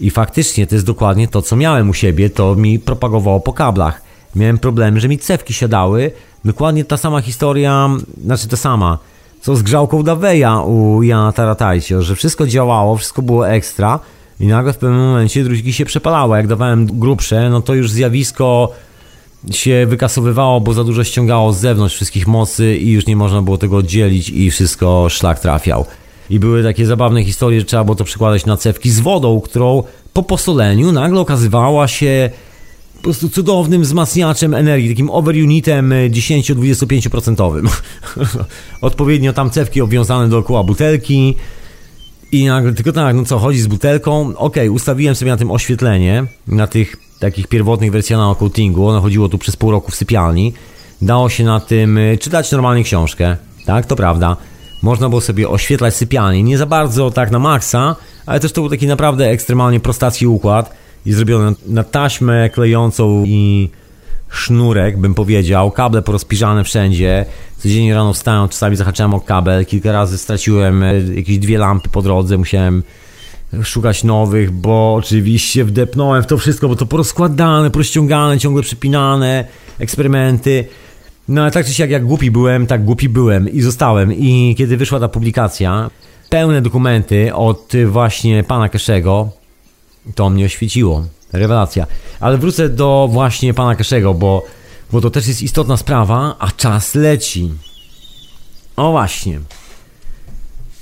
I 0.00 0.10
faktycznie 0.10 0.66
to 0.66 0.74
jest 0.74 0.86
dokładnie 0.86 1.28
to, 1.28 1.42
co 1.42 1.56
miałem 1.56 1.90
u 1.90 1.94
siebie, 1.94 2.30
to 2.30 2.54
mi 2.54 2.78
propagowało 2.78 3.40
po 3.40 3.52
kablach. 3.52 4.02
Miałem 4.36 4.58
problemy, 4.58 5.00
że 5.00 5.08
mi 5.08 5.18
cewki 5.18 5.54
siadały. 5.54 6.10
Dokładnie 6.44 6.84
ta 6.84 6.96
sama 6.96 7.20
historia, 7.20 7.90
znaczy 8.24 8.48
ta 8.48 8.56
sama, 8.56 8.98
co 9.40 9.56
z 9.56 9.62
grzałką 9.62 10.02
Daweja 10.02 10.60
u 10.60 11.02
Jana 11.02 11.32
Taratajcio, 11.32 12.02
że 12.02 12.16
wszystko 12.16 12.46
działało, 12.46 12.96
wszystko 12.96 13.22
było 13.22 13.48
ekstra 13.48 14.00
i 14.40 14.46
nagle 14.46 14.72
w 14.72 14.78
pewnym 14.78 15.00
momencie 15.00 15.44
druciki 15.44 15.72
się 15.72 15.84
przepalały. 15.84 16.36
Jak 16.36 16.46
dawałem 16.46 16.86
grubsze, 16.86 17.50
no 17.50 17.60
to 17.62 17.74
już 17.74 17.90
zjawisko 17.90 18.72
się 19.50 19.86
wykasowywało, 19.88 20.60
bo 20.60 20.72
za 20.72 20.84
dużo 20.84 21.04
ściągało 21.04 21.52
z 21.52 21.60
zewnątrz 21.60 21.94
wszystkich 21.94 22.26
mocy 22.26 22.76
i 22.76 22.90
już 22.90 23.06
nie 23.06 23.16
można 23.16 23.42
było 23.42 23.58
tego 23.58 23.76
oddzielić 23.76 24.28
i 24.28 24.50
wszystko 24.50 25.06
szlak 25.10 25.40
trafiał. 25.40 25.86
I 26.30 26.38
były 26.38 26.62
takie 26.62 26.86
zabawne 26.86 27.24
historie, 27.24 27.60
że 27.60 27.66
trzeba 27.66 27.84
było 27.84 27.94
to 27.94 28.04
przykładać 28.04 28.46
na 28.46 28.56
cewki 28.56 28.90
z 28.90 29.00
wodą, 29.00 29.40
którą 29.40 29.82
po 30.12 30.22
posoleniu 30.22 30.92
nagle 30.92 31.20
okazywała 31.20 31.88
się 31.88 32.30
po 32.96 33.02
prostu 33.02 33.28
cudownym 33.28 33.82
wzmacniaczem 33.82 34.54
energii, 34.54 34.88
takim 34.88 35.10
overunitem 35.10 35.92
y, 35.92 36.10
10-25%. 36.10 37.68
Odpowiednio 38.80 39.32
tam 39.32 39.50
cewki 39.50 39.80
obwiązane 39.80 40.28
dookoła 40.28 40.64
butelki 40.64 41.34
i 42.34 42.46
nagle 42.46 42.72
tylko 42.72 42.92
tak, 42.92 43.16
no 43.16 43.24
co, 43.24 43.38
chodzi 43.38 43.60
z 43.60 43.66
butelką, 43.66 44.36
okej, 44.36 44.70
ustawiłem 44.70 45.14
sobie 45.14 45.30
na 45.30 45.36
tym 45.36 45.50
oświetlenie, 45.50 46.24
na 46.46 46.66
tych 46.66 46.96
takich 47.20 47.46
pierwotnych 47.46 47.92
wersjach 47.92 48.20
na 48.20 48.34
coatingu, 48.34 48.88
ono 48.88 49.00
chodziło 49.00 49.28
tu 49.28 49.38
przez 49.38 49.56
pół 49.56 49.70
roku 49.70 49.90
w 49.90 49.94
sypialni, 49.94 50.52
dało 51.02 51.28
się 51.28 51.44
na 51.44 51.60
tym 51.60 51.98
y, 51.98 52.18
czytać 52.18 52.52
normalnie 52.52 52.84
książkę, 52.84 53.36
tak, 53.66 53.86
to 53.86 53.96
prawda, 53.96 54.36
można 54.82 55.08
było 55.08 55.20
sobie 55.20 55.48
oświetlać 55.48 55.94
sypialnię, 55.94 56.42
nie 56.42 56.58
za 56.58 56.66
bardzo 56.66 57.10
tak 57.10 57.30
na 57.30 57.38
maksa, 57.38 57.96
ale 58.26 58.40
też 58.40 58.52
to 58.52 58.60
był 58.60 58.70
taki 58.70 58.86
naprawdę 58.86 59.28
ekstremalnie 59.28 59.80
prostacki 59.80 60.26
układ 60.26 60.74
i 61.06 61.12
zrobiony 61.12 61.54
na 61.66 61.84
taśmę 61.84 62.50
klejącą 62.50 63.24
i 63.26 63.70
sznurek, 64.34 64.98
bym 64.98 65.14
powiedział, 65.14 65.70
kable 65.70 66.02
porozpiżane 66.02 66.64
wszędzie. 66.64 67.26
Codziennie 67.58 67.94
rano 67.94 68.12
wstałem, 68.12 68.48
czasami 68.48 68.76
zahaczałem 68.76 69.14
o 69.14 69.20
kabel, 69.20 69.66
kilka 69.66 69.92
razy 69.92 70.18
straciłem 70.18 70.82
e, 70.82 71.00
jakieś 71.00 71.38
dwie 71.38 71.58
lampy 71.58 71.88
po 71.88 72.02
drodze, 72.02 72.38
musiałem 72.38 72.82
szukać 73.62 74.04
nowych, 74.04 74.50
bo 74.50 74.94
oczywiście 74.94 75.64
wdepnąłem 75.64 76.22
w 76.22 76.26
to 76.26 76.38
wszystko, 76.38 76.68
bo 76.68 76.76
to 76.76 76.86
porozkładane, 76.86 77.70
porozciągane, 77.70 78.38
ciągle 78.38 78.62
przypinane, 78.62 79.44
eksperymenty. 79.78 80.64
No 81.28 81.42
ale 81.42 81.50
tak 81.50 81.66
czy 81.66 81.74
siak, 81.74 81.90
jak 81.90 82.04
głupi 82.06 82.30
byłem, 82.30 82.66
tak 82.66 82.84
głupi 82.84 83.08
byłem 83.08 83.48
i 83.48 83.60
zostałem. 83.60 84.12
I 84.12 84.54
kiedy 84.58 84.76
wyszła 84.76 85.00
ta 85.00 85.08
publikacja, 85.08 85.90
pełne 86.28 86.62
dokumenty 86.62 87.34
od 87.34 87.74
y, 87.74 87.86
właśnie 87.86 88.44
pana 88.44 88.68
Keszego, 88.68 89.28
to 90.14 90.30
mnie 90.30 90.44
oświeciło. 90.44 91.04
Rewelacja. 91.38 91.86
Ale 92.20 92.38
wrócę 92.38 92.68
do 92.68 93.08
właśnie 93.12 93.54
pana 93.54 93.74
Keszego, 93.74 94.14
bo, 94.14 94.42
bo 94.92 95.00
to 95.00 95.10
też 95.10 95.26
jest 95.26 95.42
istotna 95.42 95.76
sprawa, 95.76 96.36
a 96.38 96.50
czas 96.50 96.94
leci. 96.94 97.50
O 98.76 98.90
właśnie. 98.90 99.40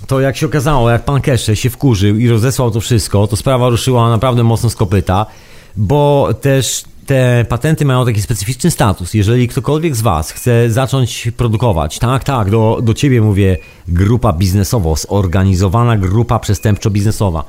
To 0.06 0.20
jak 0.20 0.36
się 0.36 0.46
okazało, 0.46 0.90
jak 0.90 1.04
pan 1.04 1.20
Kesze 1.20 1.56
się 1.56 1.70
wkurzył 1.70 2.16
i 2.16 2.28
rozesłał 2.28 2.70
to 2.70 2.80
wszystko, 2.80 3.26
to 3.26 3.36
sprawa 3.36 3.68
ruszyła 3.68 4.10
naprawdę 4.10 4.44
mocno 4.44 4.70
z 4.70 4.74
kopyta, 4.74 5.26
bo 5.76 6.28
też 6.40 6.84
te 7.06 7.44
patenty 7.48 7.84
mają 7.84 8.04
taki 8.04 8.22
specyficzny 8.22 8.70
status. 8.70 9.14
Jeżeli 9.14 9.48
ktokolwiek 9.48 9.96
z 9.96 10.00
was 10.00 10.30
chce 10.30 10.70
zacząć 10.70 11.30
produkować, 11.36 11.98
tak, 11.98 12.24
tak, 12.24 12.50
do, 12.50 12.80
do 12.82 12.94
ciebie 12.94 13.20
mówię, 13.20 13.56
grupa 13.88 14.32
biznesowo, 14.32 14.96
zorganizowana 14.96 15.96
grupa 15.96 16.38
przestępczo-biznesowa. 16.38 17.42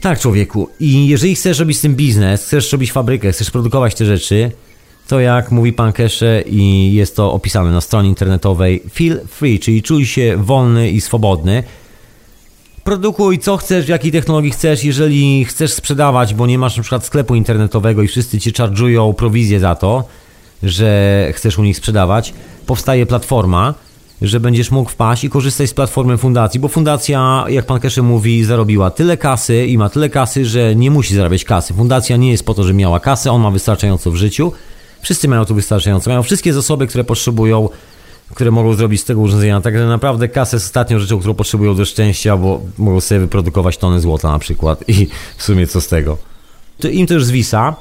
Tak, 0.00 0.20
człowieku. 0.20 0.68
I 0.80 1.08
jeżeli 1.08 1.34
chcesz 1.34 1.58
robić 1.58 1.78
z 1.78 1.80
tym 1.80 1.94
biznes, 1.94 2.44
chcesz 2.44 2.72
robić 2.72 2.92
fabrykę, 2.92 3.32
chcesz 3.32 3.50
produkować 3.50 3.94
te 3.94 4.04
rzeczy, 4.04 4.50
to 5.08 5.20
jak 5.20 5.50
mówi 5.50 5.72
pan 5.72 5.92
Kesze 5.92 6.42
i 6.46 6.94
jest 6.94 7.16
to 7.16 7.32
opisane 7.32 7.70
na 7.70 7.80
stronie 7.80 8.08
internetowej, 8.08 8.82
feel 8.94 9.20
free, 9.28 9.58
czyli 9.58 9.82
czuj 9.82 10.06
się 10.06 10.36
wolny 10.36 10.90
i 10.90 11.00
swobodny. 11.00 11.62
Produkuj 12.84 13.38
co 13.38 13.56
chcesz, 13.56 13.86
w 13.86 13.88
jakiej 13.88 14.12
technologii 14.12 14.50
chcesz, 14.50 14.84
jeżeli 14.84 15.44
chcesz 15.44 15.72
sprzedawać, 15.72 16.34
bo 16.34 16.46
nie 16.46 16.58
masz 16.58 16.76
na 16.76 16.82
przykład 16.82 17.04
sklepu 17.04 17.34
internetowego 17.34 18.02
i 18.02 18.08
wszyscy 18.08 18.40
ci 18.40 18.52
charge'ują 18.52 19.14
prowizję 19.14 19.60
za 19.60 19.74
to, 19.74 20.04
że 20.62 21.30
chcesz 21.32 21.58
u 21.58 21.62
nich 21.62 21.76
sprzedawać, 21.76 22.34
powstaje 22.66 23.06
platforma, 23.06 23.74
że 24.22 24.40
będziesz 24.40 24.70
mógł 24.70 24.90
wpaść 24.90 25.24
i 25.24 25.30
korzystać 25.30 25.70
z 25.70 25.74
platformy 25.74 26.16
fundacji, 26.16 26.60
bo 26.60 26.68
fundacja, 26.68 27.44
jak 27.48 27.66
pan 27.66 27.80
Kesze 27.80 28.02
mówi, 28.02 28.44
zarobiła 28.44 28.90
tyle 28.90 29.16
kasy 29.16 29.66
i 29.66 29.78
ma 29.78 29.88
tyle 29.88 30.10
kasy, 30.10 30.44
że 30.44 30.76
nie 30.76 30.90
musi 30.90 31.14
zarabiać 31.14 31.44
kasy. 31.44 31.74
Fundacja 31.74 32.16
nie 32.16 32.30
jest 32.30 32.46
po 32.46 32.54
to, 32.54 32.64
żeby 32.64 32.78
miała 32.78 33.00
kasę, 33.00 33.32
on 33.32 33.42
ma 33.42 33.50
wystarczająco 33.50 34.10
w 34.10 34.16
życiu. 34.16 34.52
Wszyscy 35.02 35.28
mają 35.28 35.44
tu 35.44 35.54
wystarczająco, 35.54 36.10
mają 36.10 36.22
wszystkie 36.22 36.52
zasoby, 36.52 36.86
które 36.86 37.04
potrzebują, 37.04 37.68
które 38.34 38.50
mogą 38.50 38.74
zrobić 38.74 39.00
z 39.00 39.04
tego 39.04 39.20
urządzenia. 39.20 39.60
Także 39.60 39.86
naprawdę 39.86 40.28
kasę 40.28 40.56
jest 40.56 40.66
ostatnią 40.66 40.98
rzeczą, 40.98 41.18
którą 41.18 41.34
potrzebują 41.34 41.74
do 41.74 41.84
szczęścia, 41.84 42.36
bo 42.36 42.60
mogą 42.78 43.00
sobie 43.00 43.20
wyprodukować 43.20 43.76
tony 43.76 44.00
złota 44.00 44.32
na 44.32 44.38
przykład 44.38 44.88
i 44.88 45.08
w 45.36 45.42
sumie 45.42 45.66
co 45.66 45.80
z 45.80 45.88
tego. 45.88 46.18
To 46.78 46.88
im 46.88 47.06
to 47.06 47.14
już 47.14 47.24
zwisa 47.24 47.76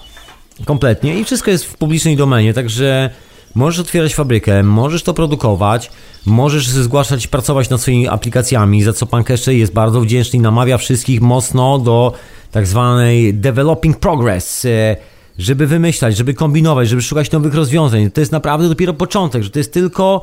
kompletnie 0.66 1.20
i 1.20 1.24
wszystko 1.24 1.52
jest 1.52 1.66
w 1.66 1.78
publicznej 1.78 2.16
domenie, 2.16 2.54
także 2.54 3.10
możesz 3.56 3.80
otwierać 3.80 4.16
fabrykę, 4.16 4.64
możesz 4.64 5.04
to 5.04 5.14
produkować, 5.14 5.92
możesz 6.26 6.68
zgłaszać, 6.68 7.28
pracować 7.28 7.70
nad 7.70 7.82
swoimi 7.82 8.08
aplikacjami, 8.08 8.84
za 8.84 8.94
co 8.94 9.06
pan 9.06 9.24
Keszcze 9.24 9.56
jest 9.56 9.74
bardzo 9.74 10.02
wdzięczny 10.02 10.40
i 10.40 10.42
namawia 10.42 10.78
wszystkich 10.78 11.22
mocno 11.22 11.80
do 11.80 12.14
tak 12.52 12.68
zwanej 12.68 13.34
developing 13.34 14.00
progress, 14.00 14.66
e, 14.66 14.96
żeby 15.38 15.68
wymyślać, 15.68 16.18
żeby 16.18 16.34
kombinować, 16.34 16.90
żeby 16.90 17.02
szukać 17.02 17.32
nowych 17.32 17.56
rozwiązań. 17.56 18.12
To 18.12 18.20
jest 18.20 18.32
naprawdę 18.32 18.70
dopiero 18.70 18.94
początek, 18.94 19.44
że 19.44 19.50
to 19.50 19.60
jest 19.60 19.74
tylko 19.74 20.22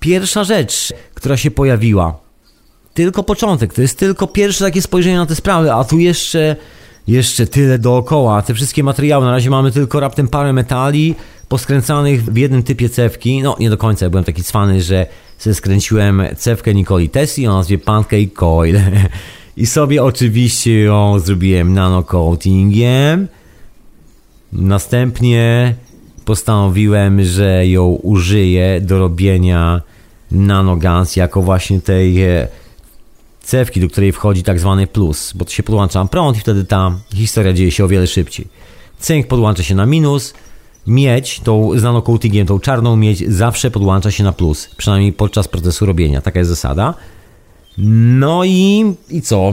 pierwsza 0.00 0.44
rzecz, 0.44 0.92
która 1.14 1.36
się 1.36 1.50
pojawiła 1.50 2.26
tylko 2.96 3.22
początek, 3.22 3.74
to 3.74 3.82
jest 3.82 3.98
tylko 3.98 4.26
pierwsze 4.26 4.64
takie 4.64 4.82
spojrzenie 4.82 5.16
na 5.16 5.26
te 5.26 5.34
sprawy, 5.34 5.72
a 5.72 5.84
tu 5.84 5.98
jeszcze, 5.98 6.56
jeszcze 7.06 7.46
tyle 7.46 7.78
dookoła. 7.78 8.42
Te 8.42 8.54
wszystkie 8.54 8.82
materiały, 8.82 9.24
na 9.24 9.30
razie 9.30 9.50
mamy 9.50 9.72
tylko 9.72 10.00
raptem 10.00 10.28
parę 10.28 10.52
metali 10.52 11.14
poskręcanych 11.48 12.24
w 12.24 12.36
jednym 12.36 12.62
typie 12.62 12.88
cewki. 12.88 13.42
No, 13.42 13.56
nie 13.60 13.70
do 13.70 13.76
końca, 13.76 14.06
ja 14.06 14.10
byłem 14.10 14.24
taki 14.24 14.42
cwany, 14.42 14.82
że 14.82 15.06
skręciłem 15.38 16.22
cewkę 16.36 16.74
Nikoli 16.74 17.08
Tesli 17.08 17.46
o 17.46 17.52
nazwie 17.52 17.78
Pancake 17.78 18.34
Coil. 18.34 18.80
I 19.56 19.66
sobie 19.66 20.04
oczywiście 20.04 20.80
ją 20.80 21.18
zrobiłem 21.18 21.74
nanocoatingiem. 21.74 23.28
Następnie 24.52 25.74
postanowiłem, 26.24 27.24
że 27.24 27.66
ją 27.66 27.86
użyję 27.86 28.80
do 28.80 28.98
robienia 28.98 29.82
nanogans 30.30 31.16
jako 31.16 31.42
właśnie 31.42 31.80
tej 31.80 32.22
e, 32.22 32.48
cewki, 33.40 33.80
do 33.80 33.88
której 33.88 34.12
wchodzi 34.12 34.42
tak 34.42 34.60
zwany 34.60 34.86
plus, 34.86 35.32
bo 35.32 35.44
to 35.44 35.50
się 35.50 35.62
podłącza 35.62 36.04
prąd 36.04 36.36
i 36.36 36.40
wtedy 36.40 36.64
ta 36.64 36.98
historia 37.14 37.52
dzieje 37.52 37.70
się 37.70 37.84
o 37.84 37.88
wiele 37.88 38.06
szybciej. 38.06 38.46
Cynk 38.98 39.26
podłącza 39.26 39.62
się 39.62 39.74
na 39.74 39.86
minus, 39.86 40.34
miedź, 40.86 41.40
tą 41.40 41.78
z 41.78 41.82
nanocoatingiem, 41.82 42.46
tą 42.46 42.58
czarną 42.58 42.96
miedź 42.96 43.28
zawsze 43.28 43.70
podłącza 43.70 44.10
się 44.10 44.24
na 44.24 44.32
plus, 44.32 44.68
przynajmniej 44.76 45.12
podczas 45.12 45.48
procesu 45.48 45.86
robienia, 45.86 46.20
taka 46.20 46.38
jest 46.38 46.50
zasada. 46.50 46.94
No 47.78 48.44
i, 48.44 48.94
i 49.10 49.22
co? 49.22 49.52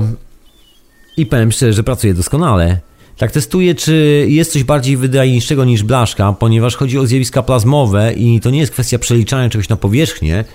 I 1.17 1.25
powiem 1.25 1.51
szczerze, 1.51 1.73
że 1.73 1.83
pracuję 1.83 2.13
doskonale. 2.13 2.79
Tak 3.17 3.31
testuję, 3.31 3.75
czy 3.75 4.25
jest 4.29 4.53
coś 4.53 4.63
bardziej 4.63 4.97
wydajniejszego 4.97 5.65
niż 5.65 5.83
blaszka, 5.83 6.33
ponieważ 6.33 6.75
chodzi 6.75 6.99
o 6.99 7.07
zjawiska 7.07 7.43
plazmowe 7.43 8.13
i 8.13 8.39
to 8.39 8.49
nie 8.49 8.59
jest 8.59 8.71
kwestia 8.71 8.99
przeliczania 8.99 9.49
czegoś 9.49 9.69
na 9.69 9.75
powierzchnię, 9.75 10.45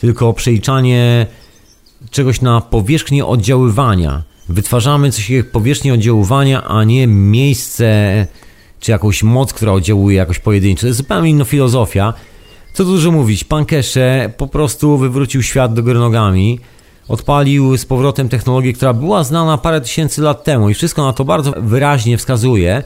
tylko 0.00 0.32
przeliczanie 0.32 1.26
czegoś 2.10 2.40
na 2.40 2.60
powierzchnię 2.60 3.26
oddziaływania. 3.26 4.22
Wytwarzamy 4.48 5.12
coś 5.12 5.30
jak 5.30 5.50
powierzchnię 5.50 5.94
oddziaływania, 5.94 6.64
a 6.64 6.84
nie 6.84 7.06
miejsce 7.06 8.26
czy 8.80 8.90
jakąś 8.90 9.22
moc, 9.22 9.52
która 9.52 9.72
oddziałuje 9.72 10.16
jakoś 10.16 10.38
pojedynczo. 10.38 10.80
To 10.80 10.86
jest 10.86 10.96
zupełnie 10.96 11.30
inna 11.30 11.44
filozofia. 11.44 12.14
Co 12.72 12.84
dużo 12.84 13.10
mówić, 13.10 13.44
pan 13.44 13.64
Kesze 13.64 14.32
po 14.36 14.46
prostu 14.46 14.98
wywrócił 14.98 15.42
świat 15.42 15.74
do 15.74 15.82
góry 15.82 15.98
nogami. 15.98 16.60
Odpalił 17.08 17.76
z 17.76 17.84
powrotem 17.84 18.28
technologię, 18.28 18.72
która 18.72 18.92
była 18.92 19.24
znana 19.24 19.58
parę 19.58 19.80
tysięcy 19.80 20.22
lat 20.22 20.44
temu 20.44 20.70
i 20.70 20.74
wszystko 20.74 21.04
na 21.04 21.12
to 21.12 21.24
bardzo 21.24 21.52
wyraźnie 21.56 22.18
wskazuje. 22.18 22.82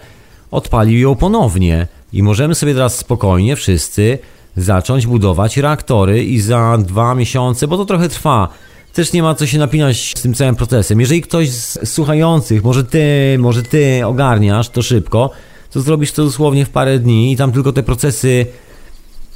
Odpalił 0.51 0.99
ją 0.99 1.15
ponownie 1.15 1.87
i 2.13 2.23
możemy 2.23 2.55
sobie 2.55 2.75
teraz 2.75 2.99
spokojnie 2.99 3.57
wszyscy 3.57 4.19
zacząć 4.57 5.07
budować 5.07 5.57
reaktory 5.57 6.25
i 6.25 6.41
za 6.41 6.79
dwa 6.79 7.15
miesiące, 7.15 7.69
bo 7.69 7.77
to 7.77 7.85
trochę 7.85 8.09
trwa, 8.09 8.49
też 8.93 9.13
nie 9.13 9.23
ma 9.23 9.35
co 9.35 9.47
się 9.47 9.59
napinać 9.59 10.13
z 10.17 10.23
tym 10.23 10.35
całym 10.35 10.57
procesem. 10.57 11.01
Jeżeli 11.01 11.23
ktoś 11.23 11.51
z 11.51 11.89
słuchających, 11.89 12.65
może 12.65 12.85
ty, 12.85 13.37
może 13.39 13.63
ty 13.63 14.07
ogarniasz 14.07 14.69
to 14.69 14.83
szybko, 14.83 15.31
to 15.75 15.81
zrobisz 15.81 16.13
to 16.13 16.25
dosłownie 16.25 16.65
w 16.65 16.71
parę 16.71 16.99
dni 16.99 17.33
i 17.33 17.37
tam 17.37 17.53
tylko 17.53 17.73
te 17.73 17.83
procesy 17.83 18.47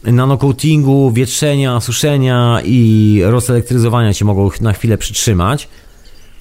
nanocoatingu, 0.04 1.12
wietrzenia, 1.12 1.80
suszenia 1.80 2.60
i 2.64 3.20
rozelektryzowania 3.24 4.14
cię 4.14 4.24
mogą 4.24 4.50
na 4.60 4.72
chwilę 4.72 4.98
przytrzymać, 4.98 5.68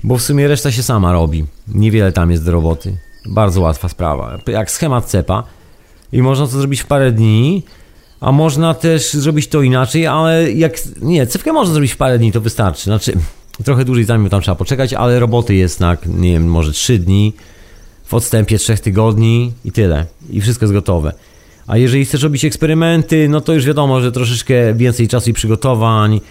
bo 0.03 0.17
w 0.17 0.21
sumie 0.21 0.47
reszta 0.47 0.71
się 0.71 0.83
sama 0.83 1.13
robi. 1.13 1.45
Niewiele 1.67 2.11
tam 2.11 2.31
jest 2.31 2.45
do 2.45 2.51
roboty. 2.51 2.97
Bardzo 3.25 3.61
łatwa 3.61 3.89
sprawa. 3.89 4.37
Jak 4.47 4.71
schemat 4.71 5.05
cepa 5.05 5.43
i 6.13 6.21
można 6.21 6.45
to 6.45 6.51
zrobić 6.51 6.81
w 6.81 6.85
parę 6.85 7.11
dni, 7.11 7.63
a 8.19 8.31
można 8.31 8.73
też 8.73 9.13
zrobić 9.13 9.47
to 9.47 9.61
inaczej, 9.61 10.07
ale 10.07 10.51
jak. 10.51 10.77
Nie, 11.01 11.27
cewkę 11.27 11.53
można 11.53 11.73
zrobić 11.73 11.91
w 11.91 11.97
parę 11.97 12.19
dni, 12.19 12.31
to 12.31 12.41
wystarczy. 12.41 12.83
Znaczy, 12.83 13.13
trochę 13.63 13.85
dłużej 13.85 14.05
zanim 14.05 14.29
tam 14.29 14.41
trzeba 14.41 14.55
poczekać, 14.55 14.93
ale 14.93 15.19
roboty 15.19 15.55
jest 15.55 15.79
na, 15.79 15.97
nie 16.05 16.31
wiem, 16.31 16.47
może 16.47 16.71
3 16.71 16.99
dni, 16.99 17.33
w 18.07 18.13
odstępie 18.13 18.57
3 18.57 18.77
tygodni 18.77 19.53
i 19.65 19.71
tyle. 19.71 20.05
I 20.29 20.41
wszystko 20.41 20.65
jest 20.65 20.73
gotowe. 20.73 21.13
A 21.67 21.77
jeżeli 21.77 22.05
chcesz 22.05 22.23
robić 22.23 22.45
eksperymenty, 22.45 23.29
no 23.29 23.41
to 23.41 23.53
już 23.53 23.65
wiadomo, 23.65 24.01
że 24.01 24.11
troszeczkę 24.11 24.73
więcej 24.73 25.07
czasu 25.07 25.29
i 25.29 25.33
przygotowań. 25.33 26.21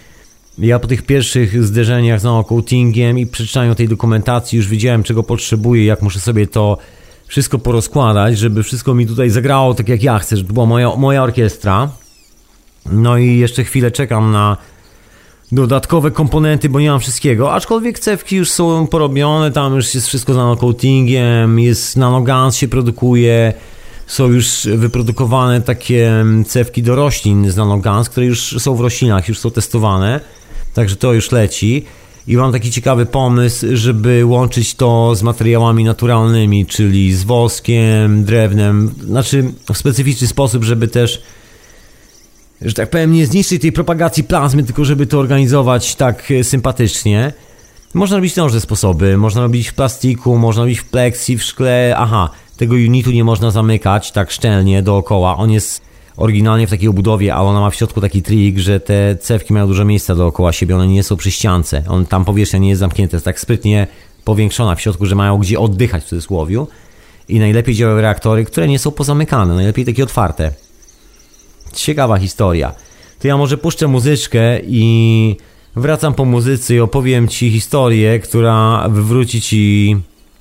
Ja 0.58 0.78
po 0.78 0.88
tych 0.88 1.02
pierwszych 1.02 1.64
zderzeniach 1.64 2.20
z 2.20 2.24
nanocoatingiem 2.24 3.18
i 3.18 3.26
przeczytaniu 3.26 3.74
tej 3.74 3.88
dokumentacji 3.88 4.56
już 4.56 4.68
wiedziałem, 4.68 5.02
czego 5.02 5.22
potrzebuję, 5.22 5.84
jak 5.84 6.02
muszę 6.02 6.20
sobie 6.20 6.46
to 6.46 6.78
wszystko 7.26 7.58
porozkładać, 7.58 8.38
żeby 8.38 8.62
wszystko 8.62 8.94
mi 8.94 9.06
tutaj 9.06 9.30
zagrało 9.30 9.74
tak 9.74 9.88
jak 9.88 10.02
ja 10.02 10.18
chcę, 10.18 10.36
żeby 10.36 10.52
była 10.52 10.66
moja, 10.66 10.96
moja 10.96 11.22
orkiestra. 11.22 11.90
No 12.92 13.18
i 13.18 13.36
jeszcze 13.36 13.64
chwilę 13.64 13.90
czekam 13.90 14.32
na 14.32 14.56
dodatkowe 15.52 16.10
komponenty, 16.10 16.68
bo 16.68 16.80
nie 16.80 16.90
mam 16.90 17.00
wszystkiego, 17.00 17.54
aczkolwiek 17.54 17.98
cewki 17.98 18.36
już 18.36 18.50
są 18.50 18.86
porobione, 18.86 19.52
tam 19.52 19.74
już 19.74 19.94
jest 19.94 20.06
wszystko 20.06 20.34
z 20.34 20.36
nanocoatingiem, 20.36 21.58
jest 21.58 21.96
nanogans 21.96 22.56
się 22.56 22.68
produkuje, 22.68 23.52
są 24.06 24.26
już 24.26 24.68
wyprodukowane 24.74 25.60
takie 25.60 26.24
cewki 26.46 26.82
do 26.82 26.94
roślin 26.94 27.50
z 27.50 27.56
nanogans, 27.56 28.08
które 28.08 28.26
już 28.26 28.54
są 28.58 28.74
w 28.74 28.80
roślinach, 28.80 29.28
już 29.28 29.38
są 29.38 29.50
testowane, 29.50 30.20
także 30.74 30.96
to 30.96 31.12
już 31.12 31.32
leci. 31.32 31.84
I 32.28 32.36
mam 32.36 32.52
taki 32.52 32.70
ciekawy 32.70 33.06
pomysł, 33.06 33.66
żeby 33.72 34.24
łączyć 34.24 34.74
to 34.74 35.14
z 35.14 35.22
materiałami 35.22 35.84
naturalnymi, 35.84 36.66
czyli 36.66 37.14
z 37.14 37.24
woskiem, 37.24 38.24
drewnem, 38.24 38.94
znaczy 39.04 39.52
w 39.72 39.78
specyficzny 39.78 40.26
sposób, 40.26 40.64
żeby 40.64 40.88
też 40.88 41.22
że 42.62 42.74
tak 42.74 42.90
powiem, 42.90 43.12
nie 43.12 43.26
zniszczyć 43.26 43.62
tej 43.62 43.72
propagacji 43.72 44.24
plazmy, 44.24 44.62
tylko 44.62 44.84
żeby 44.84 45.06
to 45.06 45.18
organizować 45.18 45.94
tak 45.94 46.30
e, 46.30 46.44
sympatycznie. 46.44 47.32
Można 47.94 48.16
robić 48.16 48.36
różne 48.36 48.60
sposoby. 48.60 49.16
Można 49.16 49.42
robić 49.42 49.68
w 49.68 49.74
plastiku, 49.74 50.38
można 50.38 50.62
robić 50.62 50.78
w 50.78 50.84
pleksji, 50.84 51.38
w 51.38 51.42
szkle. 51.42 51.94
Aha, 51.98 52.30
tego 52.56 52.74
unitu 52.74 53.10
nie 53.10 53.24
można 53.24 53.50
zamykać 53.50 54.12
tak 54.12 54.30
szczelnie 54.30 54.82
dookoła. 54.82 55.36
On 55.36 55.50
jest 55.50 55.82
oryginalnie 56.16 56.66
w 56.66 56.70
takiej 56.70 56.88
obudowie, 56.88 57.34
ale 57.34 57.48
ona 57.48 57.60
ma 57.60 57.70
w 57.70 57.74
środku 57.74 58.00
taki 58.00 58.22
trik, 58.22 58.58
że 58.58 58.80
te 58.80 59.16
cewki 59.16 59.52
mają 59.52 59.66
dużo 59.66 59.84
miejsca 59.84 60.14
dookoła 60.14 60.52
siebie, 60.52 60.76
one 60.76 60.88
nie 60.88 61.02
są 61.02 61.16
przy 61.16 61.30
ściance. 61.30 61.82
On, 61.88 62.06
tam 62.06 62.24
powierzchnia 62.24 62.58
nie 62.58 62.68
jest 62.68 62.80
zamknięta, 62.80 63.16
jest 63.16 63.24
tak 63.24 63.40
sprytnie 63.40 63.86
powiększona 64.24 64.74
w 64.74 64.80
środku, 64.80 65.06
że 65.06 65.14
mają 65.14 65.38
gdzie 65.38 65.60
oddychać 65.60 66.04
w 66.04 66.06
cudzysłowie. 66.06 66.64
I 67.28 67.38
najlepiej 67.38 67.74
działają 67.74 68.00
reaktory, 68.00 68.44
które 68.44 68.68
nie 68.68 68.78
są 68.78 68.90
pozamykane, 68.90 69.54
najlepiej 69.54 69.84
takie 69.84 70.04
otwarte. 70.04 70.65
Ciekawa 71.76 72.18
historia. 72.18 72.74
To 73.18 73.28
ja 73.28 73.36
może 73.36 73.58
puszczę 73.58 73.88
muzyczkę 73.88 74.60
i 74.66 75.36
wracam 75.76 76.14
po 76.14 76.24
muzyce 76.24 76.74
i 76.74 76.80
opowiem 76.80 77.28
ci 77.28 77.50
historię, 77.50 78.20
która 78.20 78.88
wywróci 78.88 79.40
ci, 79.40 79.96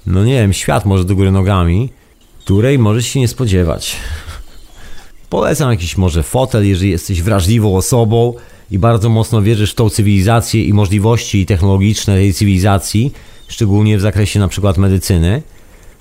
no 0.08 0.26
nie 0.26 0.34
wiem, 0.34 0.54
świat 0.54 0.86
może 0.86 1.06
do 1.06 1.16
góry 1.16 1.32
nogami, 1.32 1.90
której 2.40 2.80
możesz 2.80 3.08
się 3.08 3.20
nie 3.20 3.28
spodziewać. 3.28 3.96
Polecam 5.30 5.72
jakiś 5.72 5.98
może 5.98 6.24
fotel, 6.24 6.68
jeżeli 6.68 6.92
jesteś 6.92 7.22
wrażliwą 7.22 7.76
osobą 7.78 8.34
i 8.72 8.80
bardzo 8.80 9.10
mocno 9.10 9.42
wierzysz 9.42 9.72
w 9.72 9.76
tą 9.76 9.90
cywilizację 9.90 10.64
i 10.64 10.74
możliwości 10.74 11.46
technologiczne 11.46 12.16
tej 12.16 12.34
cywilizacji, 12.34 13.14
szczególnie 13.48 13.98
w 13.98 14.02
zakresie 14.02 14.40
na 14.40 14.48
przykład 14.48 14.78
medycyny, 14.78 15.42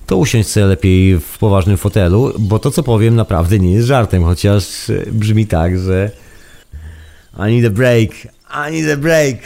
to 0.06 0.16
usiądź 0.16 0.48
sobie 0.48 0.66
lepiej 0.66 1.18
w 1.18 1.38
poważnym 1.38 1.76
fotelu, 1.76 2.32
bo 2.38 2.58
to 2.58 2.70
co 2.70 2.82
powiem 2.82 3.16
naprawdę 3.16 3.58
nie 3.58 3.72
jest 3.72 3.86
żartem, 3.86 4.24
chociaż 4.24 4.64
brzmi 5.12 5.46
tak, 5.46 5.78
że 5.78 6.10
I 7.38 7.52
need 7.52 7.66
a 7.66 7.70
break, 7.70 8.10
I 8.68 8.72
need 8.72 8.90
a 8.92 8.96
break. 8.96 9.36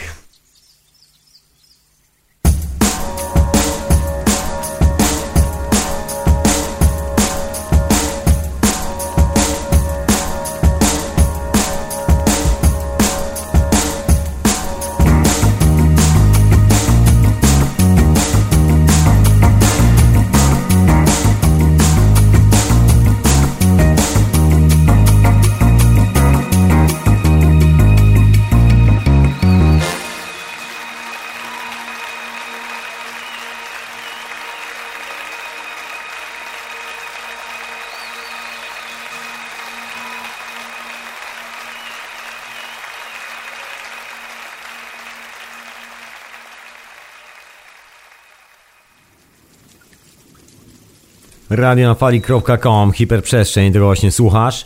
radionafali.com, 51.49 52.91
hiperprzestrzeń, 52.91 53.73
tego 53.73 53.85
właśnie 53.85 54.11
słuchasz. 54.11 54.65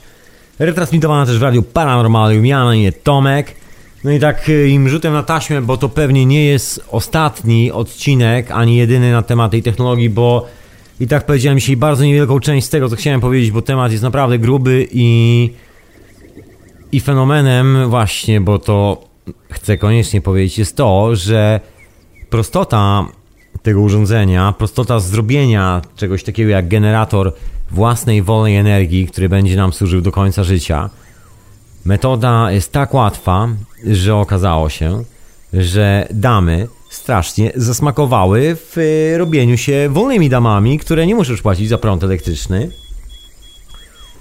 Retransmitowana 0.59 1.25
też 1.25 1.39
w 1.39 1.41
Radiu 1.41 1.63
Paranormalium, 1.63 2.45
ja 2.45 2.65
na 2.65 2.75
imię 2.75 2.91
Tomek. 2.91 3.55
No 4.03 4.11
i 4.11 4.19
tak 4.19 4.49
y, 4.49 4.69
im 4.69 4.89
rzutem 4.89 5.13
na 5.13 5.23
taśmę, 5.23 5.61
bo 5.61 5.77
to 5.77 5.89
pewnie 5.89 6.25
nie 6.25 6.45
jest 6.45 6.85
ostatni 6.91 7.71
odcinek, 7.71 8.51
ani 8.51 8.75
jedyny 8.75 9.11
na 9.11 9.21
temat 9.21 9.51
tej 9.51 9.63
technologii, 9.63 10.09
bo 10.09 10.47
i 10.99 11.07
tak 11.07 11.25
powiedziałem 11.25 11.59
dzisiaj 11.59 11.77
bardzo 11.77 12.03
niewielką 12.03 12.39
część 12.39 12.67
z 12.67 12.69
tego, 12.69 12.89
co 12.89 12.95
chciałem 12.95 13.21
powiedzieć, 13.21 13.51
bo 13.51 13.61
temat 13.61 13.91
jest 13.91 14.03
naprawdę 14.03 14.39
gruby 14.39 14.87
i 14.91 15.49
i 16.91 16.99
fenomenem 16.99 17.89
właśnie, 17.89 18.41
bo 18.41 18.59
to 18.59 19.03
chcę 19.51 19.77
koniecznie 19.77 20.21
powiedzieć, 20.21 20.57
jest 20.57 20.77
to, 20.77 21.15
że 21.15 21.59
prostota 22.29 23.05
tego 23.63 23.81
urządzenia, 23.81 24.53
prostota 24.57 24.99
zrobienia 24.99 25.81
czegoś 25.95 26.23
takiego 26.23 26.49
jak 26.49 26.67
generator 26.67 27.33
własnej 27.71 28.21
wolnej 28.21 28.55
energii, 28.55 29.07
który 29.07 29.29
będzie 29.29 29.55
nam 29.55 29.73
służył 29.73 30.01
do 30.01 30.11
końca 30.11 30.43
życia. 30.43 30.89
Metoda 31.85 32.51
jest 32.51 32.71
tak 32.71 32.93
łatwa, 32.93 33.49
że 33.85 34.15
okazało 34.15 34.69
się, 34.69 35.03
że 35.53 36.07
damy 36.11 36.67
strasznie 36.89 37.51
zasmakowały 37.55 38.55
w 38.55 38.77
y, 38.77 39.17
robieniu 39.17 39.57
się 39.57 39.89
wolnymi 39.89 40.29
damami, 40.29 40.79
które 40.79 41.07
nie 41.07 41.15
muszą 41.15 41.37
płacić 41.37 41.69
za 41.69 41.77
prąd 41.77 42.03
elektryczny. 42.03 42.69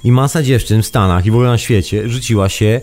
I 0.05 0.13
masa 0.13 0.43
dziewczyn 0.43 0.83
w 0.83 0.87
Stanach 0.87 1.27
i 1.27 1.31
w 1.31 1.35
ogóle 1.35 1.49
na 1.49 1.59
świecie 1.59 2.09
rzuciła 2.09 2.49
się 2.49 2.81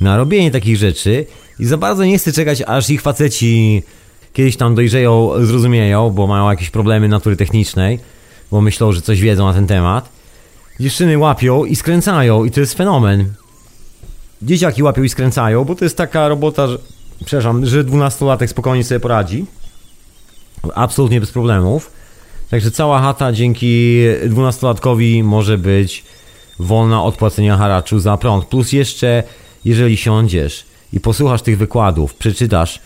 na 0.00 0.16
robienie 0.16 0.50
takich 0.50 0.76
rzeczy 0.76 1.26
i 1.58 1.64
za 1.64 1.76
bardzo 1.76 2.04
nie 2.04 2.18
chce 2.18 2.32
czekać, 2.32 2.62
aż 2.66 2.90
ich 2.90 3.02
faceci 3.02 3.82
kiedyś 4.34 4.56
tam 4.56 4.74
dojrzeją, 4.74 5.30
zrozumieją, 5.40 6.10
bo 6.10 6.26
mają 6.26 6.50
jakieś 6.50 6.70
problemy 6.70 7.08
natury 7.08 7.36
technicznej, 7.36 7.98
bo 8.50 8.60
myślą, 8.60 8.92
że 8.92 9.02
coś 9.02 9.20
wiedzą 9.20 9.46
na 9.46 9.54
ten 9.54 9.66
temat. 9.66 10.08
Dziewczyny 10.80 11.18
łapią 11.18 11.64
i 11.64 11.76
skręcają 11.76 12.44
i 12.44 12.50
to 12.50 12.60
jest 12.60 12.74
fenomen. 12.74 13.32
Dzieciaki 14.42 14.82
łapią 14.82 15.02
i 15.02 15.08
skręcają, 15.08 15.64
bo 15.64 15.74
to 15.74 15.84
jest 15.84 15.96
taka 15.96 16.28
robota, 16.28 16.66
że, 16.66 16.78
przepraszam, 17.24 17.66
że 17.66 17.84
12-latek 17.84 18.46
spokojnie 18.46 18.84
sobie 18.84 19.00
poradzi. 19.00 19.46
Absolutnie 20.74 21.20
bez 21.20 21.30
problemów. 21.30 21.90
Także 22.50 22.70
cała 22.70 23.00
chata 23.00 23.32
dzięki 23.32 24.00
12-latkowi 24.28 25.24
może 25.24 25.58
być 25.58 26.04
wolna 26.58 27.02
od 27.02 27.16
płacenia 27.16 27.56
haraczu 27.56 27.98
za 27.98 28.16
prąd. 28.16 28.44
Plus 28.44 28.72
jeszcze, 28.72 29.22
jeżeli 29.64 29.96
siądziesz 29.96 30.64
i 30.92 31.00
posłuchasz 31.00 31.42
tych 31.42 31.58
wykładów, 31.58 32.14
przeczytasz 32.14 32.80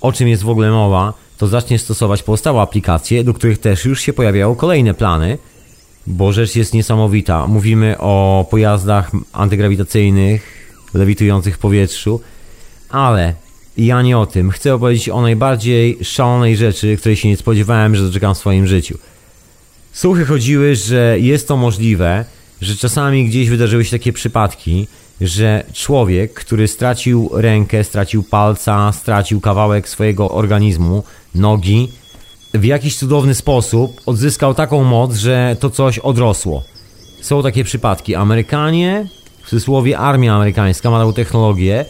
o 0.00 0.12
czym 0.12 0.28
jest 0.28 0.42
w 0.42 0.48
ogóle 0.48 0.70
mowa, 0.70 1.12
to 1.38 1.46
zaczniesz 1.46 1.82
stosować 1.82 2.22
pozostałe 2.22 2.60
aplikacje, 2.60 3.24
do 3.24 3.34
których 3.34 3.58
też 3.58 3.84
już 3.84 4.00
się 4.00 4.12
pojawiają 4.12 4.54
kolejne 4.54 4.94
plany, 4.94 5.38
bo 6.06 6.32
rzecz 6.32 6.56
jest 6.56 6.74
niesamowita. 6.74 7.46
Mówimy 7.46 7.98
o 7.98 8.46
pojazdach 8.50 9.10
antygrawitacyjnych, 9.32 10.72
lewitujących 10.94 11.54
w 11.54 11.58
powietrzu, 11.58 12.20
ale 12.88 13.34
ja 13.76 14.02
nie 14.02 14.18
o 14.18 14.26
tym. 14.26 14.50
Chcę 14.50 14.74
opowiedzieć 14.74 15.08
o 15.08 15.20
najbardziej 15.20 15.98
szalonej 16.02 16.56
rzeczy, 16.56 16.96
której 16.96 17.16
się 17.16 17.28
nie 17.28 17.36
spodziewałem, 17.36 17.96
że 17.96 18.02
doczekam 18.02 18.34
w 18.34 18.38
swoim 18.38 18.66
życiu. 18.66 18.98
Słuchy 19.92 20.24
chodziły, 20.24 20.76
że 20.76 21.16
jest 21.20 21.48
to 21.48 21.56
możliwe, 21.56 22.24
że 22.60 22.76
czasami 22.76 23.28
gdzieś 23.28 23.48
wydarzyły 23.48 23.84
się 23.84 23.90
takie 23.90 24.12
przypadki, 24.12 24.88
że 25.20 25.64
człowiek, 25.72 26.34
który 26.34 26.68
stracił 26.68 27.30
rękę, 27.32 27.84
stracił 27.84 28.22
palca, 28.22 28.92
stracił 28.92 29.40
kawałek 29.40 29.88
swojego 29.88 30.30
organizmu, 30.30 31.02
nogi, 31.34 31.88
w 32.54 32.64
jakiś 32.64 32.96
cudowny 32.96 33.34
sposób 33.34 34.00
odzyskał 34.06 34.54
taką 34.54 34.84
moc, 34.84 35.14
że 35.14 35.56
to 35.60 35.70
coś 35.70 35.98
odrosło. 35.98 36.62
Są 37.20 37.42
takie 37.42 37.64
przypadki. 37.64 38.14
Amerykanie, 38.14 39.06
w 39.42 39.50
cudzysłowie 39.50 39.98
armia 39.98 40.34
amerykańska 40.34 40.90
ma 40.90 40.98
taką 40.98 41.12
technologię, 41.12 41.84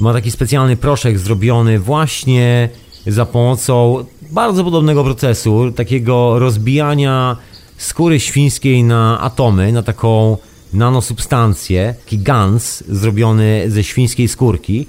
ma 0.00 0.12
taki 0.12 0.30
specjalny 0.30 0.76
proszek 0.76 1.18
zrobiony 1.18 1.78
właśnie 1.78 2.68
za 3.06 3.26
pomocą 3.26 4.04
bardzo 4.30 4.64
podobnego 4.64 5.04
procesu, 5.04 5.72
takiego 5.72 6.38
rozbijania 6.38 7.36
skóry 7.76 8.20
świńskiej 8.20 8.84
na 8.84 9.20
atomy, 9.20 9.72
na 9.72 9.82
taką 9.82 10.36
nanosubstancje, 10.72 11.94
taki 12.04 12.18
gans 12.18 12.84
zrobiony 12.88 13.64
ze 13.68 13.84
świńskiej 13.84 14.28
skórki. 14.28 14.86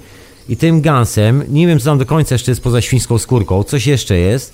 I 0.48 0.56
tym 0.56 0.80
gansem, 0.80 1.44
nie 1.48 1.66
wiem 1.66 1.78
co 1.78 1.84
tam 1.84 1.98
do 1.98 2.06
końca 2.06 2.34
jeszcze 2.34 2.50
jest 2.50 2.62
poza 2.62 2.80
świńską 2.80 3.18
skórką, 3.18 3.62
coś 3.62 3.86
jeszcze 3.86 4.18
jest, 4.18 4.52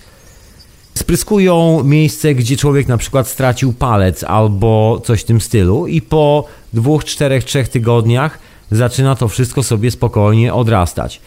spryskują 0.94 1.82
miejsce, 1.84 2.34
gdzie 2.34 2.56
człowiek 2.56 2.88
na 2.88 2.96
przykład 2.96 3.28
stracił 3.28 3.72
palec 3.72 4.24
albo 4.24 5.02
coś 5.04 5.20
w 5.20 5.24
tym 5.24 5.40
stylu 5.40 5.86
i 5.86 6.02
po 6.02 6.44
dwóch, 6.72 7.04
czterech, 7.04 7.44
trzech 7.44 7.68
tygodniach 7.68 8.38
zaczyna 8.70 9.14
to 9.14 9.28
wszystko 9.28 9.62
sobie 9.62 9.90
spokojnie 9.90 10.54
odrastać. 10.54 11.20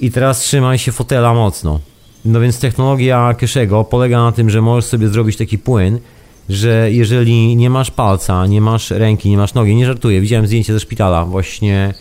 I 0.00 0.10
teraz 0.10 0.40
trzymaj 0.40 0.78
się 0.78 0.92
fotela 0.92 1.34
mocno. 1.34 1.80
No 2.24 2.40
więc 2.40 2.58
technologia 2.58 3.34
Keszego 3.38 3.84
polega 3.84 4.22
na 4.22 4.32
tym, 4.32 4.50
że 4.50 4.62
możesz 4.62 4.84
sobie 4.84 5.08
zrobić 5.08 5.36
taki 5.36 5.58
płyn, 5.58 5.98
że 6.48 6.92
jeżeli 6.92 7.56
nie 7.56 7.70
masz 7.70 7.90
palca, 7.90 8.46
nie 8.46 8.60
masz 8.60 8.90
ręki, 8.90 9.30
nie 9.30 9.36
masz 9.36 9.54
nogi, 9.54 9.74
nie 9.74 9.86
żartuję, 9.86 10.20
widziałem 10.20 10.46
zdjęcie 10.46 10.72
ze 10.72 10.80
szpitala 10.80 11.24
właśnie 11.24 11.94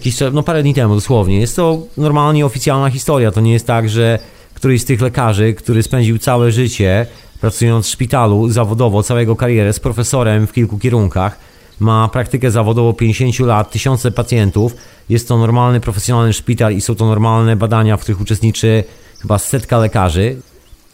czas, 0.00 0.32
no 0.32 0.42
parę 0.42 0.62
dni 0.62 0.74
temu 0.74 0.94
dosłownie. 0.94 1.40
Jest 1.40 1.56
to 1.56 1.82
normalnie 1.96 2.46
oficjalna 2.46 2.90
historia, 2.90 3.30
to 3.30 3.40
nie 3.40 3.52
jest 3.52 3.66
tak, 3.66 3.88
że 3.88 4.18
któryś 4.54 4.82
z 4.82 4.84
tych 4.84 5.00
lekarzy, 5.00 5.54
który 5.54 5.82
spędził 5.82 6.18
całe 6.18 6.52
życie 6.52 7.06
pracując 7.40 7.86
w 7.86 7.90
szpitalu 7.90 8.48
zawodowo, 8.50 9.02
całego 9.02 9.36
karierę 9.36 9.72
z 9.72 9.80
profesorem 9.80 10.46
w 10.46 10.52
kilku 10.52 10.78
kierunkach, 10.78 11.38
ma 11.80 12.08
praktykę 12.08 12.50
zawodową 12.50 12.92
50 12.92 13.38
lat, 13.38 13.70
tysiące 13.70 14.10
pacjentów, 14.10 14.74
jest 15.08 15.28
to 15.28 15.38
normalny, 15.38 15.80
profesjonalny 15.80 16.32
szpital 16.32 16.72
i 16.72 16.80
są 16.80 16.94
to 16.94 17.06
normalne 17.06 17.56
badania, 17.56 17.96
w 17.96 18.00
których 18.00 18.20
uczestniczy 18.20 18.84
chyba 19.20 19.38
setka 19.38 19.78
lekarzy. 19.78 20.36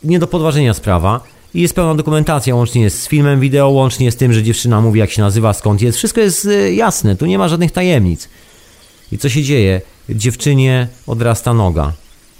Nie 0.04 0.18
do 0.18 0.26
podważenia 0.26 0.74
sprawa. 0.74 1.20
I 1.54 1.60
jest 1.60 1.74
pełna 1.74 1.94
dokumentacja, 1.94 2.54
łącznie 2.54 2.90
z 2.90 3.08
filmem 3.08 3.40
wideo, 3.40 3.68
łącznie 3.68 4.12
z 4.12 4.16
tym, 4.16 4.32
że 4.32 4.42
dziewczyna 4.42 4.80
mówi 4.80 5.00
jak 5.00 5.10
się 5.10 5.22
nazywa, 5.22 5.52
skąd 5.52 5.82
jest. 5.82 5.98
Wszystko 5.98 6.20
jest 6.20 6.44
y, 6.44 6.74
jasne, 6.74 7.16
tu 7.16 7.26
nie 7.26 7.38
ma 7.38 7.48
żadnych 7.48 7.72
tajemnic. 7.72 8.28
I 9.12 9.18
co 9.18 9.28
się 9.28 9.42
dzieje? 9.42 9.80
Dziewczynie 10.08 10.88
odrasta 11.06 11.54
noga. 11.54 11.92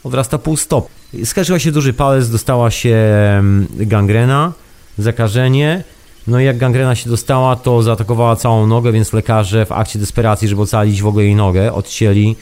Odrasta 0.05 0.39
pół 0.39 0.56
stop. 0.56 0.89
Skarżyła 1.24 1.59
się 1.59 1.72
duży 1.72 1.93
palec, 1.93 2.28
dostała 2.30 2.70
się 2.70 2.94
mm, 3.39 3.66
gangrena, 3.78 4.52
zakażenie. 4.98 5.85
No 6.26 6.40
i 6.40 6.44
jak 6.44 6.59
gangrena 6.59 6.94
się 6.94 7.10
dostała, 7.10 7.56
to 7.56 7.82
zaatakowała 7.82 8.36
całą 8.36 8.66
nogę, 8.66 8.93
więc 8.93 9.12
lekarze 9.12 9.66
w 9.66 9.72
akcie 9.72 9.98
desperacji, 9.98 10.48
żeby 10.48 10.62
ocalić 10.62 11.02
w 11.02 11.06
ogóle 11.06 11.24
jej 11.24 11.35
nogę, 11.35 11.72
odcięli 11.72 12.36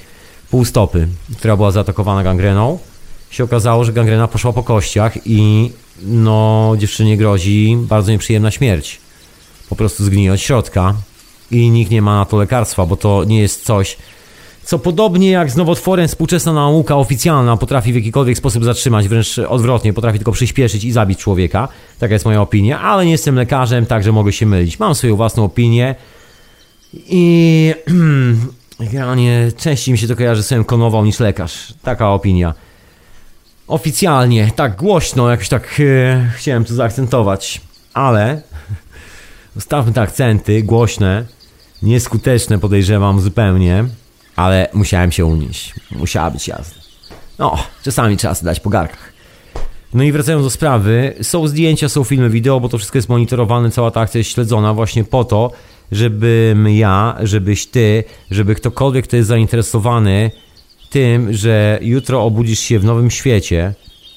pół 0.50 0.64
stopy, 0.64 1.08
która 1.38 1.56
była 1.56 1.70
zaatakowana 1.70 2.22
gangreną. 2.22 2.78
Się 3.30 3.44
okazało, 3.44 3.84
że 3.84 3.92
gangrena 3.92 4.28
poszła 4.28 4.52
po 4.52 4.62
kościach 4.62 5.26
i 5.26 5.70
no 6.02 6.72
dziewczynie 6.78 7.16
grozi 7.16 7.76
bardzo 7.80 8.12
nieprzyjemna 8.12 8.50
śmierć. 8.50 9.00
Po 9.68 9.76
prostu 9.76 10.04
zgnije 10.04 10.32
od 10.32 10.40
środka 10.40 10.94
i 11.50 11.70
nikt 11.70 11.90
nie 11.90 12.02
ma 12.02 12.16
na 12.16 12.24
to 12.24 12.36
lekarstwa, 12.36 12.86
bo 12.86 12.96
to 12.96 13.24
nie 13.24 13.40
jest 13.40 13.64
coś, 13.64 13.96
co 14.66 14.78
podobnie 14.78 15.30
jak 15.30 15.50
z 15.50 15.56
nowotworem 15.56 16.08
współczesna 16.08 16.52
nauka 16.52 16.96
oficjalna 16.96 17.56
potrafi 17.56 17.92
w 17.92 17.96
jakikolwiek 17.96 18.38
sposób 18.38 18.64
zatrzymać, 18.64 19.08
wręcz 19.08 19.38
odwrotnie, 19.38 19.92
potrafi 19.92 20.18
tylko 20.18 20.32
przyspieszyć 20.32 20.84
i 20.84 20.92
zabić 20.92 21.18
człowieka. 21.18 21.68
Taka 21.98 22.12
jest 22.12 22.24
moja 22.24 22.42
opinia, 22.42 22.80
ale 22.80 23.04
nie 23.04 23.12
jestem 23.12 23.34
lekarzem, 23.34 23.86
także 23.86 24.12
mogę 24.12 24.32
się 24.32 24.46
mylić. 24.46 24.78
Mam 24.78 24.94
swoją 24.94 25.16
własną 25.16 25.44
opinię 25.44 25.94
i 26.94 27.74
generalnie 28.80 29.52
częściej 29.56 29.92
mi 29.92 29.98
się 29.98 30.08
to 30.08 30.16
kojarzy 30.16 30.42
z 30.42 30.66
konował 30.66 31.04
niż 31.04 31.20
lekarz. 31.20 31.74
Taka 31.82 32.10
opinia. 32.10 32.54
Oficjalnie, 33.68 34.50
tak 34.56 34.76
głośno, 34.76 35.30
jakoś 35.30 35.48
tak 35.48 35.80
e, 35.80 36.30
chciałem 36.36 36.64
to 36.64 36.74
zaakcentować, 36.74 37.60
ale 37.94 38.42
Zostawmy 39.56 39.92
te 39.92 40.00
akcenty 40.00 40.62
głośne, 40.62 41.24
nieskuteczne 41.82 42.58
podejrzewam 42.58 43.20
zupełnie, 43.20 43.84
ale 44.36 44.68
musiałem 44.72 45.12
się 45.12 45.26
unieść. 45.26 45.74
Musiała 45.90 46.30
być 46.30 46.48
jazda. 46.48 46.80
No, 47.38 47.58
czasami 47.82 48.16
trzeba 48.16 48.34
sobie 48.34 48.44
dać 48.46 48.60
po 48.60 48.70
garkach. 48.70 49.12
No 49.94 50.02
i 50.02 50.12
wracając 50.12 50.44
do 50.44 50.50
sprawy, 50.50 51.14
są 51.22 51.48
zdjęcia, 51.48 51.88
są 51.88 52.04
filmy 52.04 52.30
wideo, 52.30 52.60
bo 52.60 52.68
to 52.68 52.78
wszystko 52.78 52.98
jest 52.98 53.08
monitorowane, 53.08 53.70
cała 53.70 53.90
ta 53.90 54.00
akcja 54.00 54.18
jest 54.18 54.30
śledzona 54.30 54.74
właśnie 54.74 55.04
po 55.04 55.24
to, 55.24 55.52
żebym 55.92 56.68
ja, 56.68 57.16
żebyś 57.22 57.66
ty, 57.66 58.04
żeby 58.30 58.54
ktokolwiek, 58.54 59.04
kto 59.04 59.16
jest 59.16 59.28
zainteresowany 59.28 60.30
tym, 60.96 61.32
że 61.32 61.78
jutro 61.82 62.24
obudzisz 62.24 62.58
się 62.58 62.78
w 62.78 62.84
nowym 62.84 63.10
świecie 63.10 63.74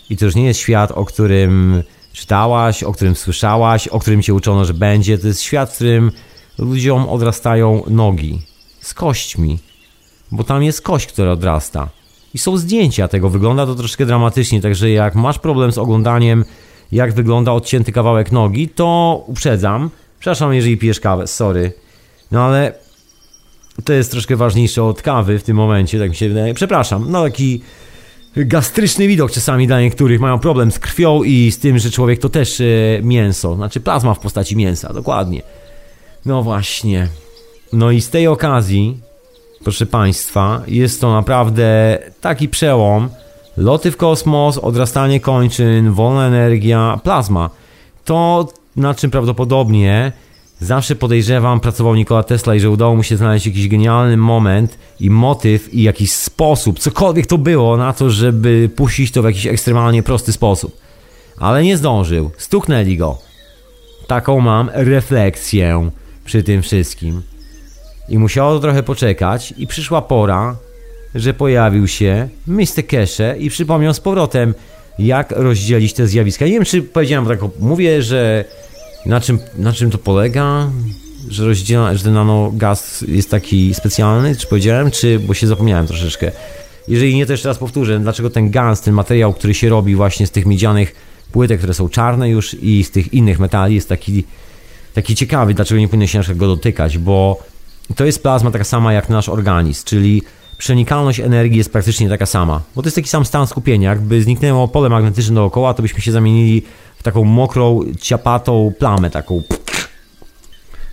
i 0.09 0.17
to 0.17 0.25
już 0.25 0.35
nie 0.35 0.45
jest 0.45 0.59
świat, 0.59 0.91
o 0.91 1.05
którym 1.05 1.83
czytałaś, 2.13 2.83
o 2.83 2.91
którym 2.91 3.15
słyszałaś, 3.15 3.87
o 3.87 3.99
którym 3.99 4.21
cię 4.21 4.33
uczono, 4.33 4.65
że 4.65 4.73
będzie. 4.73 5.17
To 5.17 5.27
jest 5.27 5.41
świat, 5.41 5.71
w 5.71 5.75
którym 5.75 6.11
ludziom 6.57 7.09
odrastają 7.09 7.83
nogi 7.87 8.41
z 8.81 8.93
kośćmi, 8.93 9.59
bo 10.31 10.43
tam 10.43 10.63
jest 10.63 10.81
kość, 10.81 11.07
która 11.07 11.31
odrasta. 11.31 11.89
I 12.33 12.37
są 12.37 12.57
zdjęcia 12.57 13.07
tego, 13.07 13.29
wygląda 13.29 13.65
to 13.65 13.75
troszkę 13.75 14.05
dramatycznie, 14.05 14.61
także 14.61 14.89
jak 14.89 15.15
masz 15.15 15.39
problem 15.39 15.71
z 15.71 15.77
oglądaniem, 15.77 16.45
jak 16.91 17.13
wygląda 17.13 17.51
odcięty 17.51 17.91
kawałek 17.91 18.31
nogi, 18.31 18.69
to 18.69 19.23
uprzedzam. 19.27 19.89
Przepraszam, 20.19 20.53
jeżeli 20.53 20.77
pijesz 20.77 20.99
kawę, 20.99 21.27
sorry. 21.27 21.73
No 22.31 22.43
ale 22.43 22.73
to 23.85 23.93
jest 23.93 24.11
troszkę 24.11 24.35
ważniejsze 24.35 24.83
od 24.83 25.01
kawy 25.01 25.39
w 25.39 25.43
tym 25.43 25.57
momencie, 25.57 25.99
tak 25.99 26.09
mi 26.09 26.15
się 26.15 26.29
wydaje. 26.29 26.53
Przepraszam, 26.53 27.05
no 27.09 27.23
taki 27.23 27.61
gastryczny 28.35 29.07
widok 29.07 29.31
czasami 29.31 29.67
dla 29.67 29.81
niektórych 29.81 30.19
mają 30.19 30.39
problem 30.39 30.71
z 30.71 30.79
krwią 30.79 31.23
i 31.23 31.51
z 31.51 31.59
tym, 31.59 31.79
że 31.79 31.91
człowiek 31.91 32.19
to 32.19 32.29
też 32.29 32.61
e, 32.61 32.65
mięso, 33.03 33.55
znaczy 33.55 33.79
plazma 33.79 34.13
w 34.13 34.19
postaci 34.19 34.55
mięsa, 34.55 34.93
dokładnie. 34.93 35.41
No 36.25 36.43
właśnie. 36.43 37.07
No 37.73 37.91
i 37.91 38.01
z 38.01 38.09
tej 38.09 38.27
okazji, 38.27 38.97
proszę 39.63 39.85
Państwa, 39.85 40.61
jest 40.67 41.01
to 41.01 41.13
naprawdę 41.13 41.99
taki 42.21 42.49
przełom. 42.49 43.09
Loty 43.57 43.91
w 43.91 43.97
kosmos, 43.97 44.57
odrastanie 44.57 45.19
kończyn, 45.19 45.91
wolna 45.91 46.27
energia, 46.27 46.99
plazma. 47.03 47.49
To 48.05 48.47
na 48.75 48.93
czym 48.93 49.11
prawdopodobnie 49.11 50.11
zawsze 50.61 50.95
podejrzewam 50.95 51.59
pracował 51.59 51.95
Nikola 51.95 52.23
Tesla 52.23 52.55
i 52.55 52.59
że 52.59 52.69
udało 52.69 52.95
mu 52.95 53.03
się 53.03 53.17
znaleźć 53.17 53.45
jakiś 53.45 53.67
genialny 53.67 54.17
moment 54.17 54.77
i 54.99 55.09
motyw 55.09 55.73
i 55.73 55.83
jakiś 55.83 56.11
sposób, 56.11 56.79
cokolwiek 56.79 57.27
to 57.27 57.37
było 57.37 57.77
na 57.77 57.93
to, 57.93 58.09
żeby 58.09 58.69
puścić 58.75 59.11
to 59.11 59.21
w 59.21 59.25
jakiś 59.25 59.47
ekstremalnie 59.47 60.03
prosty 60.03 60.33
sposób. 60.33 60.77
Ale 61.37 61.63
nie 61.63 61.77
zdążył. 61.77 62.31
Stuknęli 62.37 62.97
go. 62.97 63.17
Taką 64.07 64.39
mam 64.39 64.69
refleksję 64.73 65.89
przy 66.25 66.43
tym 66.43 66.61
wszystkim. 66.61 67.21
I 68.09 68.17
musiało 68.17 68.53
to 68.53 68.59
trochę 68.59 68.83
poczekać 68.83 69.53
i 69.57 69.67
przyszła 69.67 70.01
pora, 70.01 70.55
że 71.15 71.33
pojawił 71.33 71.87
się 71.87 72.29
Mr. 72.47 72.87
Kesze 72.87 73.35
i 73.39 73.49
przypomniał 73.49 73.93
z 73.93 73.99
powrotem, 73.99 74.53
jak 74.99 75.31
rozdzielić 75.31 75.93
te 75.93 76.07
zjawiska. 76.07 76.45
Nie 76.45 76.51
wiem, 76.51 76.65
czy 76.65 76.81
powiedziałem, 76.81 77.27
tak 77.27 77.39
mówię, 77.59 78.01
że 78.01 78.45
na 79.05 79.21
czym, 79.21 79.39
na 79.57 79.73
czym 79.73 79.91
to 79.91 79.97
polega, 79.97 80.69
że 81.29 81.45
rozdziela, 81.45 81.95
że 81.95 82.03
ten 82.03 82.13
nanogaz 82.13 83.05
jest 83.07 83.31
taki 83.31 83.73
specjalny, 83.73 84.35
czy 84.35 84.47
powiedziałem, 84.47 84.91
czy, 84.91 85.19
bo 85.19 85.33
się 85.33 85.47
zapomniałem 85.47 85.87
troszeczkę. 85.87 86.31
Jeżeli 86.87 87.15
nie, 87.15 87.25
to 87.25 87.33
jeszcze 87.33 87.47
raz 87.47 87.57
powtórzę, 87.57 87.99
dlaczego 87.99 88.29
ten 88.29 88.51
gaz, 88.51 88.81
ten 88.81 88.93
materiał, 88.93 89.33
który 89.33 89.53
się 89.53 89.69
robi 89.69 89.95
właśnie 89.95 90.27
z 90.27 90.31
tych 90.31 90.45
miedzianych 90.45 90.95
płytek, 91.31 91.57
które 91.57 91.73
są 91.73 91.89
czarne 91.89 92.29
już 92.29 92.53
i 92.53 92.83
z 92.83 92.91
tych 92.91 93.13
innych 93.13 93.39
metali 93.39 93.75
jest 93.75 93.89
taki, 93.89 94.23
taki 94.93 95.15
ciekawy, 95.15 95.53
dlaczego 95.53 95.81
nie 95.81 95.87
powinno 95.87 96.07
się 96.07 96.19
na 96.19 96.35
go 96.35 96.47
dotykać, 96.47 96.97
bo 96.97 97.43
to 97.95 98.05
jest 98.05 98.23
plazma 98.23 98.51
taka 98.51 98.63
sama 98.63 98.93
jak 98.93 99.09
nasz 99.09 99.29
organizm, 99.29 99.85
czyli 99.85 100.21
przenikalność 100.57 101.19
energii 101.19 101.57
jest 101.57 101.71
praktycznie 101.71 102.09
taka 102.09 102.25
sama, 102.25 102.61
bo 102.75 102.81
to 102.81 102.87
jest 102.87 102.95
taki 102.95 103.09
sam 103.09 103.25
stan 103.25 103.47
skupienia, 103.47 103.89
jakby 103.89 104.21
zniknęło 104.21 104.67
pole 104.67 104.89
magnetyczne 104.89 105.35
dookoła, 105.35 105.73
to 105.73 105.81
byśmy 105.81 106.01
się 106.01 106.11
zamienili 106.11 106.63
w 106.99 107.03
taką 107.03 107.23
mokrą, 107.23 107.79
ciapatą 108.01 108.73
plamę, 108.79 109.09
taką 109.09 109.41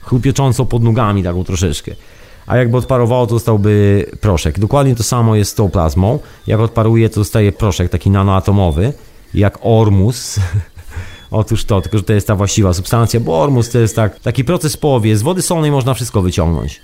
chrupiącą 0.03 0.67
pod 0.67 0.83
nogami, 0.83 1.23
taką 1.23 1.45
troszeczkę. 1.45 1.93
A 2.47 2.57
jakby 2.57 2.77
odparowało, 2.77 3.27
to 3.27 3.35
zostałby 3.35 4.07
proszek. 4.21 4.59
Dokładnie 4.59 4.97
to 4.97 5.03
samo 5.03 5.37
jest 5.37 5.51
z 5.51 5.55
tą 5.55 5.71
plazmą. 5.71 6.19
Jak 6.47 6.61
odparuje, 6.61 7.09
to 7.09 7.15
zostaje 7.15 7.53
proszek 7.53 7.89
taki 7.89 8.11
nanoatomowy, 8.11 8.93
jak 9.35 9.59
ormus. 9.63 10.41
Otóż 11.31 11.65
to, 11.65 11.81
tylko 11.81 11.99
że 11.99 12.05
to 12.05 12.13
jest 12.13 12.27
ta 12.27 12.37
właściwa 12.37 12.73
substancja, 12.73 13.21
bo 13.21 13.43
ormus 13.43 13.71
to 13.71 13.79
jest 13.79 13.97
tak, 13.97 14.21
taki 14.21 14.45
proces 14.45 14.77
w 14.77 14.79
połowie. 14.79 15.17
Z 15.17 15.23
wody 15.23 15.43
solnej 15.43 15.71
można 15.71 15.95
wszystko 15.95 16.23
wyciągnąć. 16.23 16.81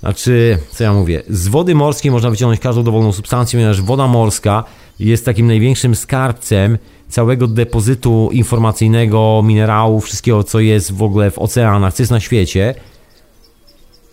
Znaczy, 0.00 0.58
co 0.70 0.84
ja 0.84 0.92
mówię, 0.92 1.22
z 1.28 1.48
wody 1.48 1.74
morskiej 1.74 2.10
można 2.10 2.30
wyciągnąć 2.30 2.60
każdą 2.60 2.82
dowolną 2.82 3.12
substancję, 3.12 3.56
ponieważ 3.56 3.82
woda 3.82 4.06
morska 4.06 4.64
jest 5.00 5.24
takim 5.24 5.46
największym 5.46 5.94
skarbcem 5.94 6.78
całego 7.08 7.46
depozytu 7.46 8.30
informacyjnego, 8.32 9.42
minerału, 9.44 10.00
wszystkiego, 10.00 10.44
co 10.44 10.60
jest 10.60 10.92
w 10.92 11.02
ogóle 11.02 11.30
w 11.30 11.38
oceanach, 11.38 11.94
co 11.94 12.02
jest 12.02 12.10
na 12.10 12.20
świecie, 12.20 12.74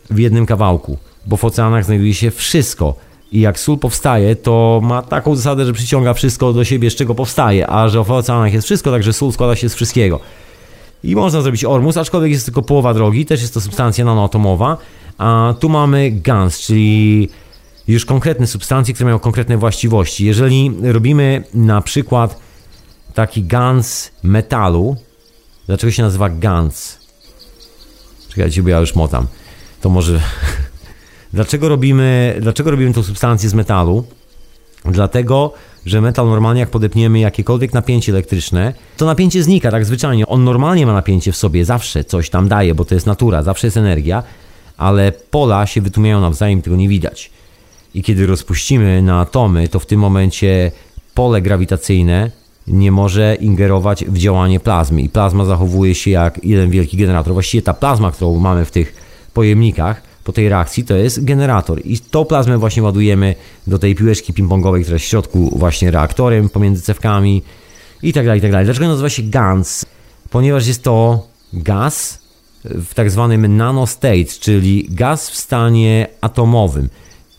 w 0.10 0.20
jednym 0.20 0.46
kawałku. 0.46 0.98
Bo 1.26 1.38
w 1.38 1.46
oceanach 1.46 1.86
znajduje 1.86 2.14
się 2.14 2.32
wszystko. 2.32 2.96
I 3.32 3.40
jak 3.40 3.60
sól 3.60 3.78
powstaje, 3.78 4.36
to 4.36 4.80
ma 4.84 5.02
taką 5.02 5.36
zasadę, 5.36 5.66
że 5.66 5.74
przyciąga 5.74 6.14
wszystko 6.14 6.54
do 6.54 6.64
siebie, 6.64 6.90
z 6.90 6.96
czego 6.96 7.16
powstaje, 7.16 7.70
a 7.70 7.88
że 7.88 8.04
w 8.04 8.12
oceanach 8.12 8.54
jest 8.54 8.66
wszystko, 8.66 8.92
także 8.92 9.14
sól 9.14 9.32
składa 9.32 9.56
się 9.56 9.70
z 9.70 9.76
wszystkiego. 9.76 10.20
I 11.04 11.16
można 11.16 11.42
zrobić 11.42 11.66
ormus, 11.66 11.98
aczkolwiek 11.98 12.32
jest 12.32 12.46
tylko 12.46 12.62
połowa 12.62 12.94
drogi, 12.94 13.26
też 13.26 13.42
jest 13.42 13.54
to 13.54 13.62
substancja 13.62 14.06
nanoatomowa. 14.06 14.78
A 15.18 15.54
tu 15.60 15.70
mamy 15.70 16.12
GANS, 16.12 16.60
czyli 16.60 17.30
już 17.88 18.06
konkretne 18.06 18.48
substancje, 18.48 18.94
które 18.94 19.06
mają 19.06 19.20
konkretne 19.20 19.58
właściwości. 19.58 20.26
Jeżeli 20.26 20.72
robimy 20.82 21.44
na 21.54 21.82
przykład 21.82 22.40
taki 23.14 23.44
GANS 23.44 24.12
metalu, 24.24 24.96
dlaczego 25.68 25.92
się 25.92 26.04
nazywa 26.04 26.30
GANS? 26.30 27.00
Czekajcie, 28.30 28.64
bo 28.64 28.70
ja 28.70 28.80
już 28.80 28.96
motam. 28.96 29.28
To 29.82 29.90
może... 29.90 30.22
Dlaczego 31.34 31.70
robimy, 31.70 32.38
dlaczego 32.42 32.72
robimy 32.72 32.94
tą 32.94 33.04
substancję 33.04 33.50
z 33.50 33.54
metalu? 33.54 34.04
Dlatego, 34.86 35.54
że 35.86 36.02
metal 36.02 36.28
normalnie 36.28 36.60
jak 36.60 36.70
podepniemy 36.70 37.20
jakiekolwiek 37.20 37.74
napięcie 37.74 38.12
elektryczne, 38.12 38.74
to 38.98 39.06
napięcie 39.06 39.44
znika 39.44 39.72
tak 39.72 39.86
zwyczajnie. 39.86 40.28
On 40.28 40.44
normalnie 40.44 40.86
ma 40.86 40.94
napięcie 40.94 41.32
w 41.32 41.38
sobie, 41.38 41.66
zawsze 41.66 42.04
coś 42.04 42.30
tam 42.30 42.48
daje, 42.48 42.76
bo 42.76 42.86
to 42.86 42.96
jest 42.96 43.06
natura, 43.06 43.44
zawsze 43.44 43.68
jest 43.68 43.78
energia, 43.78 44.24
ale 44.78 45.12
pola 45.12 45.66
się 45.66 45.82
wytłumiają 45.82 46.22
nawzajem, 46.22 46.62
tego 46.62 46.76
nie 46.76 46.90
widać. 46.90 47.32
I 47.94 48.04
kiedy 48.04 48.26
rozpuścimy 48.26 49.02
na 49.02 49.20
atomy, 49.20 49.68
to 49.68 49.80
w 49.80 49.86
tym 49.86 50.00
momencie 50.00 50.72
pole 51.14 51.42
grawitacyjne 51.42 52.32
nie 52.68 52.92
może 52.92 53.36
ingerować 53.36 54.06
w 54.06 54.18
działanie 54.18 54.60
plazmy 54.60 55.02
i 55.02 55.10
plazma 55.10 55.46
zachowuje 55.46 55.96
się 55.96 56.12
jak 56.12 56.44
jeden 56.44 56.70
wielki 56.70 56.98
generator. 56.98 57.34
Właściwie 57.34 57.62
ta 57.62 57.74
plazma, 57.74 58.12
którą 58.12 58.40
mamy 58.40 58.66
w 58.66 58.72
tych 58.72 58.96
pojemnikach 59.34 60.02
po 60.24 60.34
tej 60.34 60.50
reakcji, 60.50 60.84
to 60.84 60.96
jest 60.96 61.26
generator 61.26 61.82
i 61.86 62.00
tą 62.00 62.26
plazmę 62.26 62.58
właśnie 62.58 62.84
ładujemy 62.84 63.36
do 63.68 63.80
tej 63.80 63.96
piłeczki 63.96 64.34
ping-pongowej, 64.34 64.82
która 64.82 64.96
jest 64.96 65.06
w 65.06 65.10
środku 65.10 65.60
właśnie 65.60 65.92
reaktorem 65.92 66.50
pomiędzy 66.50 66.82
cewkami 66.82 67.44
i 68.04 68.14
tak 68.14 68.26
dalej, 68.26 68.40
i 68.40 68.42
tak 68.42 68.52
dalej. 68.52 68.66
Dlaczego 68.66 68.88
nazywa 68.88 69.10
się 69.10 69.24
GANS? 69.24 69.86
Ponieważ 70.30 70.68
jest 70.68 70.84
to 70.84 71.28
gaz 71.54 72.25
w 72.70 72.94
tak 72.94 73.12
zwanym 73.12 73.58
nanostate, 73.58 74.26
czyli 74.40 74.88
gaz 74.90 75.30
w 75.30 75.38
stanie 75.38 76.08
atomowym. 76.22 76.90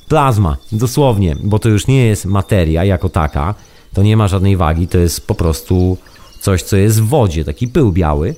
Plazma, 0.09 0.57
dosłownie, 0.73 1.37
bo 1.45 1.59
to 1.59 1.69
już 1.69 1.87
nie 1.87 2.07
jest 2.07 2.25
materia 2.25 2.85
jako 2.85 3.09
taka, 3.09 3.55
to 3.95 4.03
nie 4.03 4.17
ma 4.17 4.29
żadnej 4.29 4.57
wagi, 4.57 4.89
to 4.89 4.99
jest 4.99 5.27
po 5.27 5.35
prostu 5.35 5.97
coś, 6.41 6.63
co 6.63 6.77
jest 6.77 7.03
w 7.03 7.07
wodzie, 7.07 7.45
taki 7.45 7.69
pył 7.69 7.93
biały, 7.93 8.35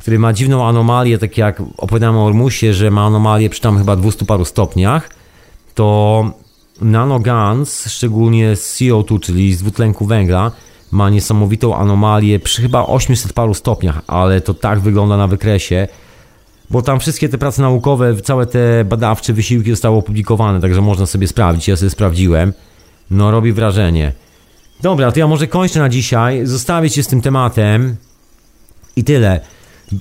który 0.00 0.18
ma 0.18 0.32
dziwną 0.32 0.66
anomalię, 0.66 1.18
tak 1.18 1.38
jak 1.38 1.62
opowiadałem 1.76 2.16
o 2.16 2.26
Ormusie, 2.26 2.74
że 2.74 2.90
ma 2.90 3.06
anomalię 3.06 3.50
przy 3.50 3.60
tam 3.60 3.78
chyba 3.78 3.96
200 3.96 4.24
paru 4.24 4.44
stopniach, 4.44 5.10
to 5.74 6.24
nanogans, 6.80 7.86
szczególnie 7.88 8.56
z 8.56 8.76
CO2, 8.76 9.20
czyli 9.20 9.54
z 9.54 9.62
dwutlenku 9.62 10.06
węgla, 10.06 10.52
ma 10.90 11.10
niesamowitą 11.10 11.76
anomalię 11.76 12.38
przy 12.38 12.62
chyba 12.62 12.86
800 12.86 13.32
paru 13.32 13.54
stopniach, 13.54 14.00
ale 14.06 14.40
to 14.40 14.54
tak 14.54 14.80
wygląda 14.80 15.16
na 15.16 15.26
wykresie, 15.26 15.88
bo 16.70 16.82
tam 16.82 17.00
wszystkie 17.00 17.28
te 17.28 17.38
prace 17.38 17.62
naukowe, 17.62 18.16
całe 18.16 18.46
te 18.46 18.84
badawcze 18.84 19.32
wysiłki 19.32 19.70
zostały 19.70 19.96
opublikowane, 19.96 20.60
także 20.60 20.80
można 20.80 21.06
sobie 21.06 21.28
sprawdzić. 21.28 21.68
Ja 21.68 21.76
sobie 21.76 21.90
sprawdziłem. 21.90 22.52
No, 23.10 23.30
robi 23.30 23.52
wrażenie. 23.52 24.12
Dobra, 24.82 25.12
to 25.12 25.18
ja 25.18 25.26
może 25.26 25.46
kończę 25.46 25.80
na 25.80 25.88
dzisiaj. 25.88 26.46
Zostawię 26.46 26.90
się 26.90 27.02
z 27.02 27.06
tym 27.06 27.20
tematem. 27.20 27.96
I 28.96 29.04
tyle. 29.04 29.40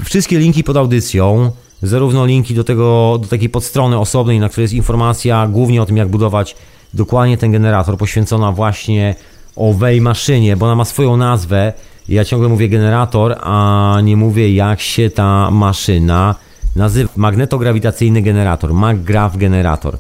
Wszystkie 0.04 0.40
linki 0.40 0.64
pod 0.64 0.78
audycją, 0.78 1.52
zarówno 1.82 2.26
linki 2.26 2.56
do 2.56 2.64
tego, 2.64 3.18
do 3.22 3.28
takiej 3.28 3.50
podstrony 3.50 4.00
osobnej, 4.00 4.40
na 4.40 4.50
której 4.50 4.64
jest 4.64 4.74
informacja 4.74 5.48
głównie 5.48 5.82
o 5.82 5.86
tym, 5.86 5.98
jak 5.98 6.08
budować 6.08 6.56
dokładnie 6.94 7.38
ten 7.38 7.52
generator, 7.52 7.98
poświęcona 7.98 8.52
właśnie 8.52 9.16
owej 9.56 10.02
maszynie, 10.02 10.58
bo 10.58 10.66
ona 10.66 10.76
ma 10.76 10.86
swoją 10.86 11.18
nazwę. 11.18 11.74
Ja 12.10 12.26
ciągle 12.26 12.50
mówię 12.50 12.70
generator, 12.70 13.36
a 13.42 14.00
nie 14.04 14.18
mówię 14.18 14.54
jak 14.54 14.82
się 14.82 15.10
ta 15.10 15.52
maszyna 15.52 16.36
nazywa. 16.76 17.10
Magnetograwitacyjny 17.16 18.22
generator, 18.22 18.74
MagGrav 18.74 19.38
generator 19.38 19.98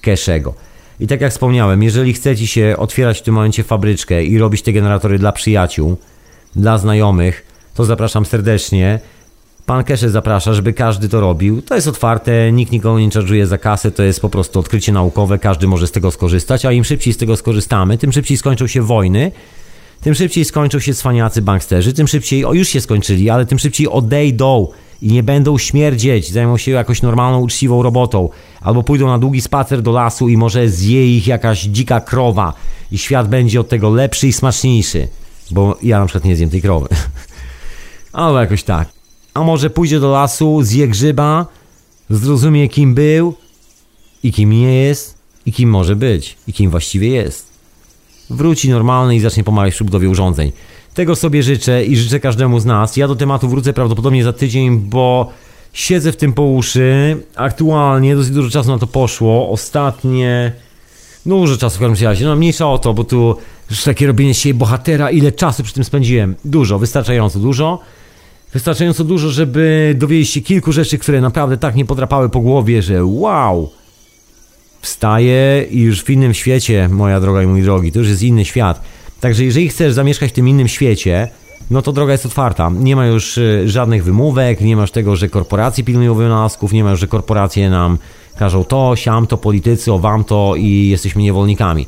Keszego. 0.00 0.54
I 1.00 1.06
tak 1.06 1.20
jak 1.20 1.32
wspomniałem, 1.32 1.82
jeżeli 1.82 2.12
chcecie 2.12 2.46
się 2.46 2.74
otwierać 2.78 3.18
w 3.18 3.22
tym 3.22 3.34
momencie 3.34 3.64
fabryczkę 3.64 4.24
i 4.24 4.38
robić 4.38 4.62
te 4.62 4.72
generatory 4.72 5.18
dla 5.18 5.32
przyjaciół, 5.32 5.96
dla 6.56 6.78
znajomych, 6.78 7.46
to 7.74 7.84
zapraszam 7.84 8.26
serdecznie. 8.26 9.00
Pan 9.66 9.84
Kesze 9.84 10.10
zaprasza, 10.10 10.54
żeby 10.54 10.72
każdy 10.72 11.08
to 11.08 11.20
robił. 11.20 11.62
To 11.62 11.74
jest 11.74 11.88
otwarte, 11.88 12.52
nikt 12.52 12.72
nikogo 12.72 13.00
nie 13.00 13.08
charge'uje 13.08 13.46
za 13.46 13.58
kasę, 13.58 13.90
to 13.90 14.02
jest 14.02 14.20
po 14.20 14.28
prostu 14.28 14.60
odkrycie 14.60 14.92
naukowe, 14.92 15.38
każdy 15.38 15.66
może 15.66 15.86
z 15.86 15.92
tego 15.92 16.10
skorzystać, 16.10 16.64
a 16.64 16.72
im 16.72 16.84
szybciej 16.84 17.12
z 17.12 17.16
tego 17.16 17.36
skorzystamy, 17.36 17.98
tym 17.98 18.12
szybciej 18.12 18.36
skończą 18.36 18.66
się 18.66 18.82
wojny, 18.82 19.32
tym 20.00 20.14
szybciej 20.14 20.44
skończą 20.44 20.78
się 20.78 20.94
cwaniacy 20.94 21.42
banksterzy, 21.42 21.92
tym 21.92 22.08
szybciej, 22.08 22.44
o 22.44 22.52
już 22.52 22.68
się 22.68 22.80
skończyli, 22.80 23.30
ale 23.30 23.46
tym 23.46 23.58
szybciej 23.58 23.88
odejdą 23.88 24.68
i 25.02 25.12
nie 25.12 25.22
będą 25.22 25.58
śmierdzieć, 25.58 26.32
zajmą 26.32 26.58
się 26.58 26.70
jakąś 26.70 27.02
normalną, 27.02 27.40
uczciwą 27.40 27.82
robotą, 27.82 28.28
albo 28.60 28.82
pójdą 28.82 29.06
na 29.06 29.18
długi 29.18 29.40
spacer 29.40 29.82
do 29.82 29.92
lasu 29.92 30.28
i 30.28 30.36
może 30.36 30.68
zje 30.68 31.16
ich 31.16 31.26
jakaś 31.26 31.62
dzika 31.62 32.00
krowa 32.00 32.52
i 32.92 32.98
świat 32.98 33.28
będzie 33.28 33.60
od 33.60 33.68
tego 33.68 33.90
lepszy 33.90 34.28
i 34.28 34.32
smaczniejszy, 34.32 35.08
bo 35.50 35.78
ja 35.82 36.00
na 36.00 36.06
przykład 36.06 36.24
nie 36.24 36.36
zjem 36.36 36.50
tej 36.50 36.62
krowy. 36.62 36.88
Albo 38.12 38.40
jakoś 38.40 38.62
tak. 38.62 38.88
A 39.34 39.42
może 39.42 39.70
pójdzie 39.70 40.00
do 40.00 40.10
lasu, 40.10 40.62
zje 40.62 40.88
grzyba, 40.88 41.46
zrozumie 42.10 42.68
kim 42.68 42.94
był 42.94 43.34
i 44.22 44.32
kim 44.32 44.50
nie 44.50 44.74
jest 44.74 45.18
i 45.46 45.52
kim 45.52 45.70
może 45.70 45.96
być 45.96 46.36
i 46.48 46.52
kim 46.52 46.70
właściwie 46.70 47.08
jest. 47.08 47.46
Wróci 48.30 48.70
normalny 48.70 49.16
i 49.16 49.20
zacznie 49.20 49.44
pomagać 49.44 49.74
przy 49.74 49.84
budowie 49.84 50.08
urządzeń. 50.08 50.52
Tego 50.96 51.16
sobie 51.16 51.42
życzę 51.42 51.84
i 51.84 51.96
życzę 51.96 52.20
każdemu 52.20 52.60
z 52.60 52.64
nas. 52.64 52.96
Ja 52.96 53.08
do 53.08 53.16
tematu 53.16 53.48
wrócę 53.48 53.72
prawdopodobnie 53.72 54.24
za 54.24 54.32
tydzień, 54.32 54.78
bo 54.78 55.30
siedzę 55.72 56.12
w 56.12 56.16
tym 56.16 56.32
po 56.32 56.42
uszy. 56.42 57.16
Aktualnie 57.34 58.16
dosyć 58.16 58.32
dużo 58.32 58.50
czasu 58.50 58.70
na 58.70 58.78
to 58.78 58.86
poszło. 58.86 59.50
Ostatnie... 59.50 60.52
Dużo 61.26 61.56
czasu 61.56 61.76
w 61.76 61.80
każdym 61.80 62.08
razie. 62.08 62.24
No 62.24 62.36
mniejsza 62.36 62.68
o 62.70 62.78
to, 62.78 62.94
bo 62.94 63.04
tu 63.04 63.36
już 63.70 63.84
takie 63.84 64.06
robienie 64.06 64.34
się 64.34 64.54
bohatera, 64.54 65.10
ile 65.10 65.32
czasu 65.32 65.62
przy 65.62 65.74
tym 65.74 65.84
spędziłem. 65.84 66.34
Dużo, 66.44 66.78
wystarczająco 66.78 67.38
dużo. 67.38 67.80
Wystarczająco 68.52 69.04
dużo, 69.04 69.30
żeby 69.30 69.94
dowiedzieć 69.98 70.30
się 70.30 70.40
kilku 70.40 70.72
rzeczy, 70.72 70.98
które 70.98 71.20
naprawdę 71.20 71.56
tak 71.56 71.74
nie 71.74 71.84
podrapały 71.84 72.28
po 72.28 72.40
głowie, 72.40 72.82
że 72.82 73.04
wow! 73.04 73.70
Wstaję 74.80 75.66
i 75.70 75.80
już 75.80 76.02
w 76.02 76.10
innym 76.10 76.34
świecie, 76.34 76.88
moja 76.88 77.20
droga 77.20 77.42
i 77.42 77.46
mój 77.46 77.62
drogi, 77.62 77.92
to 77.92 77.98
już 77.98 78.08
jest 78.08 78.22
inny 78.22 78.44
świat. 78.44 78.95
Także 79.20 79.44
jeżeli 79.44 79.68
chcesz 79.68 79.92
zamieszkać 79.92 80.30
w 80.30 80.34
tym 80.34 80.48
innym 80.48 80.68
świecie, 80.68 81.28
no 81.70 81.82
to 81.82 81.92
droga 81.92 82.12
jest 82.12 82.26
otwarta. 82.26 82.70
Nie 82.78 82.96
ma 82.96 83.06
już 83.06 83.38
y, 83.38 83.68
żadnych 83.68 84.04
wymówek, 84.04 84.60
nie 84.60 84.76
masz 84.76 84.90
tego, 84.90 85.16
że 85.16 85.28
korporacje 85.28 85.84
pilnują 85.84 86.14
wynalazków, 86.14 86.72
nie 86.72 86.84
ma, 86.84 86.96
że 86.96 87.06
korporacje 87.06 87.70
nam 87.70 87.98
każą 88.36 88.64
to, 88.64 88.96
siam 88.96 89.26
to, 89.26 89.36
politycy, 89.36 89.92
o 89.92 89.98
wam 89.98 90.24
to 90.24 90.54
i 90.56 90.88
jesteśmy 90.88 91.22
niewolnikami. 91.22 91.86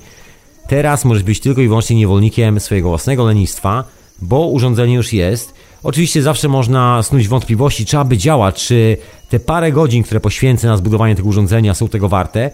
Teraz 0.68 1.04
możesz 1.04 1.22
być 1.22 1.40
tylko 1.40 1.60
i 1.60 1.68
wyłącznie 1.68 1.96
niewolnikiem 1.96 2.60
swojego 2.60 2.88
własnego 2.88 3.24
lenistwa, 3.24 3.84
bo 4.22 4.46
urządzenie 4.46 4.94
już 4.94 5.12
jest. 5.12 5.54
Oczywiście 5.82 6.22
zawsze 6.22 6.48
można 6.48 7.02
snuć 7.02 7.28
wątpliwości, 7.28 7.86
czy 7.86 7.98
aby 7.98 8.16
działać, 8.16 8.66
czy 8.66 8.96
te 9.28 9.40
parę 9.40 9.72
godzin, 9.72 10.02
które 10.02 10.20
poświęcę 10.20 10.66
na 10.66 10.76
zbudowanie 10.76 11.14
tego 11.14 11.28
urządzenia 11.28 11.74
są 11.74 11.88
tego 11.88 12.08
warte. 12.08 12.50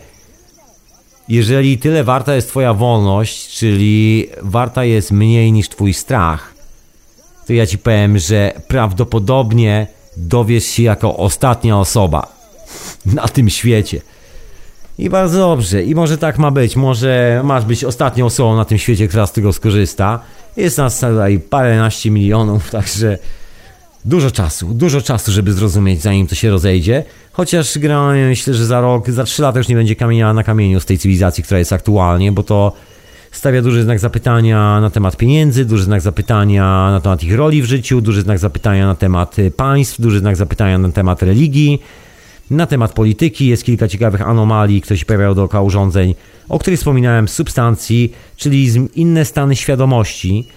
Jeżeli 1.29 1.79
tyle 1.79 2.05
warta 2.05 2.35
jest 2.35 2.49
Twoja 2.49 2.75
wolność, 2.75 3.59
czyli 3.59 4.29
warta 4.43 4.85
jest 4.85 5.13
mniej 5.13 5.53
niż 5.53 5.69
Twój 5.69 5.95
strach, 5.95 6.55
to 7.47 7.53
ja 7.53 7.67
Ci 7.67 7.79
powiem, 7.79 8.19
że 8.19 8.53
prawdopodobnie 8.69 9.87
dowiesz 10.17 10.65
się 10.65 10.83
jako 10.83 11.17
ostatnia 11.17 11.79
osoba 11.79 12.33
na 13.07 13.29
tym 13.29 13.51
świecie. 13.51 14.01
I 14.99 15.11
bardzo 15.11 15.39
dobrze, 15.39 15.83
i 15.83 15.95
może 15.95 16.19
tak 16.19 16.39
ma 16.39 16.51
być. 16.51 16.77
Może 16.77 17.41
masz 17.45 17.65
być 17.65 17.85
ostatnią 17.85 18.27
osobą 18.27 18.57
na 18.57 18.65
tym 18.65 18.79
świecie, 18.79 19.09
która 19.09 19.27
z 19.27 19.33
tego 19.33 19.53
skorzysta. 19.53 20.21
Jest 20.57 20.79
nas 20.79 21.01
tutaj 21.01 21.39
paręnaście 21.39 22.11
milionów, 22.11 22.71
także 22.79 23.19
dużo 24.05 24.31
czasu, 24.31 24.75
dużo 24.75 25.03
czasu, 25.03 25.33
żeby 25.33 25.53
zrozumieć, 25.53 26.03
zanim 26.03 26.27
to 26.27 26.35
się 26.35 26.51
rozejdzie. 26.51 27.05
Chociaż 27.37 27.79
generalnie 27.79 28.27
myślę, 28.27 28.55
że 28.55 28.67
za 28.67 28.81
rok, 28.81 29.11
za 29.11 29.25
trzy 29.25 29.43
lata 29.43 29.59
już 29.59 29.69
nie 29.69 29.77
będzie 29.77 29.97
kamienia 29.97 30.35
na 30.35 30.45
kamieniu 30.45 30.81
z 30.81 30.85
tej 30.85 30.99
cywilizacji, 30.99 31.45
która 31.45 31.59
jest 31.59 31.73
aktualnie, 31.73 32.33
bo 32.33 32.43
to 32.43 32.73
stawia 33.31 33.63
duży 33.63 33.83
znak 33.83 33.99
zapytania 33.99 34.81
na 34.81 34.91
temat 34.91 35.17
pieniędzy, 35.17 35.65
duży 35.65 35.85
znak 35.85 36.01
zapytania 36.01 36.91
na 36.91 37.01
temat 37.01 37.23
ich 37.23 37.35
roli 37.35 37.63
w 37.63 37.65
życiu, 37.65 38.01
duży 38.01 38.23
znak 38.23 38.39
zapytania 38.39 38.87
na 38.87 38.95
temat 38.95 39.39
y, 39.39 39.51
państw, 39.51 40.01
duży 40.01 40.19
znak 40.19 40.37
zapytania 40.37 40.79
na 40.79 40.93
temat 40.93 41.23
religii, 41.23 41.83
na 42.51 42.67
temat 42.67 42.93
polityki. 42.93 43.47
Jest 43.47 43.65
kilka 43.65 43.89
ciekawych 43.89 44.23
anomalii, 44.23 44.81
które 44.81 44.99
się 44.99 45.07
pojawiają 45.07 45.35
dookoła 45.35 45.63
urządzeń, 45.63 46.15
o 46.49 46.59
których 46.59 46.79
wspominałem, 46.79 47.29
substancji, 47.29 48.13
czyli 48.37 48.89
inne 48.95 49.25
stany 49.25 49.57
świadomości, 49.57 50.49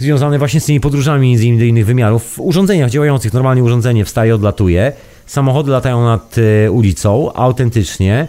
związane 0.00 0.38
właśnie 0.38 0.60
z 0.60 0.64
tymi 0.64 0.80
podróżami 0.80 1.58
do 1.58 1.64
innych 1.64 1.86
wymiarów. 1.86 2.24
W 2.24 2.40
urządzeniach 2.40 2.90
działających, 2.90 3.32
normalnie 3.32 3.64
urządzenie 3.64 4.04
wstaje, 4.04 4.34
odlatuje, 4.34 4.92
samochody 5.26 5.70
latają 5.70 6.04
nad 6.04 6.36
e, 6.38 6.70
ulicą, 6.70 7.32
autentycznie. 7.32 8.28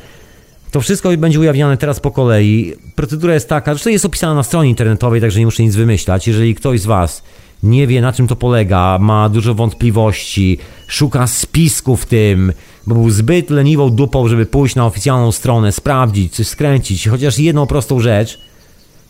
To 0.71 0.81
wszystko 0.81 1.17
będzie 1.17 1.39
ujawniane 1.39 1.77
teraz 1.77 1.99
po 1.99 2.11
kolei. 2.11 2.73
Procedura 2.95 3.33
jest 3.33 3.49
taka, 3.49 3.75
to 3.75 3.89
jest 3.89 4.05
opisane 4.05 4.35
na 4.35 4.43
stronie 4.43 4.69
internetowej, 4.69 5.21
także 5.21 5.39
nie 5.39 5.45
muszę 5.45 5.63
nic 5.63 5.75
wymyślać. 5.75 6.27
Jeżeli 6.27 6.55
ktoś 6.55 6.81
z 6.81 6.85
Was 6.85 7.23
nie 7.63 7.87
wie 7.87 8.01
na 8.01 8.13
czym 8.13 8.27
to 8.27 8.35
polega, 8.35 8.97
ma 9.01 9.29
dużo 9.29 9.53
wątpliwości, 9.53 10.57
szuka 10.87 11.27
spisku 11.27 11.97
w 11.97 12.05
tym, 12.05 12.53
bo 12.87 12.95
był 12.95 13.09
zbyt 13.09 13.49
leniwą 13.49 13.89
dupą, 13.89 14.27
żeby 14.27 14.45
pójść 14.45 14.75
na 14.75 14.85
oficjalną 14.85 15.31
stronę, 15.31 15.71
sprawdzić, 15.71 16.33
coś 16.33 16.47
skręcić, 16.47 17.07
chociaż 17.07 17.39
jedną 17.39 17.67
prostą 17.67 17.99
rzecz 17.99 18.39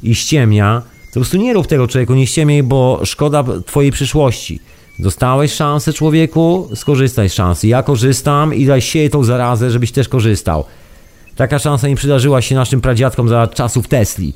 i 0.04 0.16
ściemnia, 0.16 0.82
to 1.12 1.14
po 1.14 1.20
prostu 1.20 1.38
nie 1.38 1.54
rób 1.54 1.68
tego 1.68 1.88
człowieku, 1.88 2.14
nie 2.14 2.28
ściemiej, 2.28 2.64
bo 2.64 3.02
szkoda 3.04 3.44
twojej 3.66 3.92
przyszłości. 3.92 4.60
Dostałeś 5.00 5.54
szansę 5.54 5.94
człowieku, 5.94 6.70
skorzystaj 6.76 7.30
z 7.30 7.34
szansy. 7.34 7.68
Ja 7.68 7.84
korzystam 7.84 8.54
i 8.54 8.66
daj 8.66 8.82
sieję 8.82 9.10
tą 9.10 9.24
zarazę, 9.24 9.72
żebyś 9.72 9.92
też 9.92 10.10
korzystał. 10.10 10.64
Taka 11.36 11.60
szansa 11.60 11.88
nie 11.88 11.96
przydarzyła 11.96 12.42
się 12.42 12.56
naszym 12.56 12.82
pradziadkom 12.82 13.30
za 13.30 13.48
czasów 13.48 13.88
Tesli. 13.88 14.34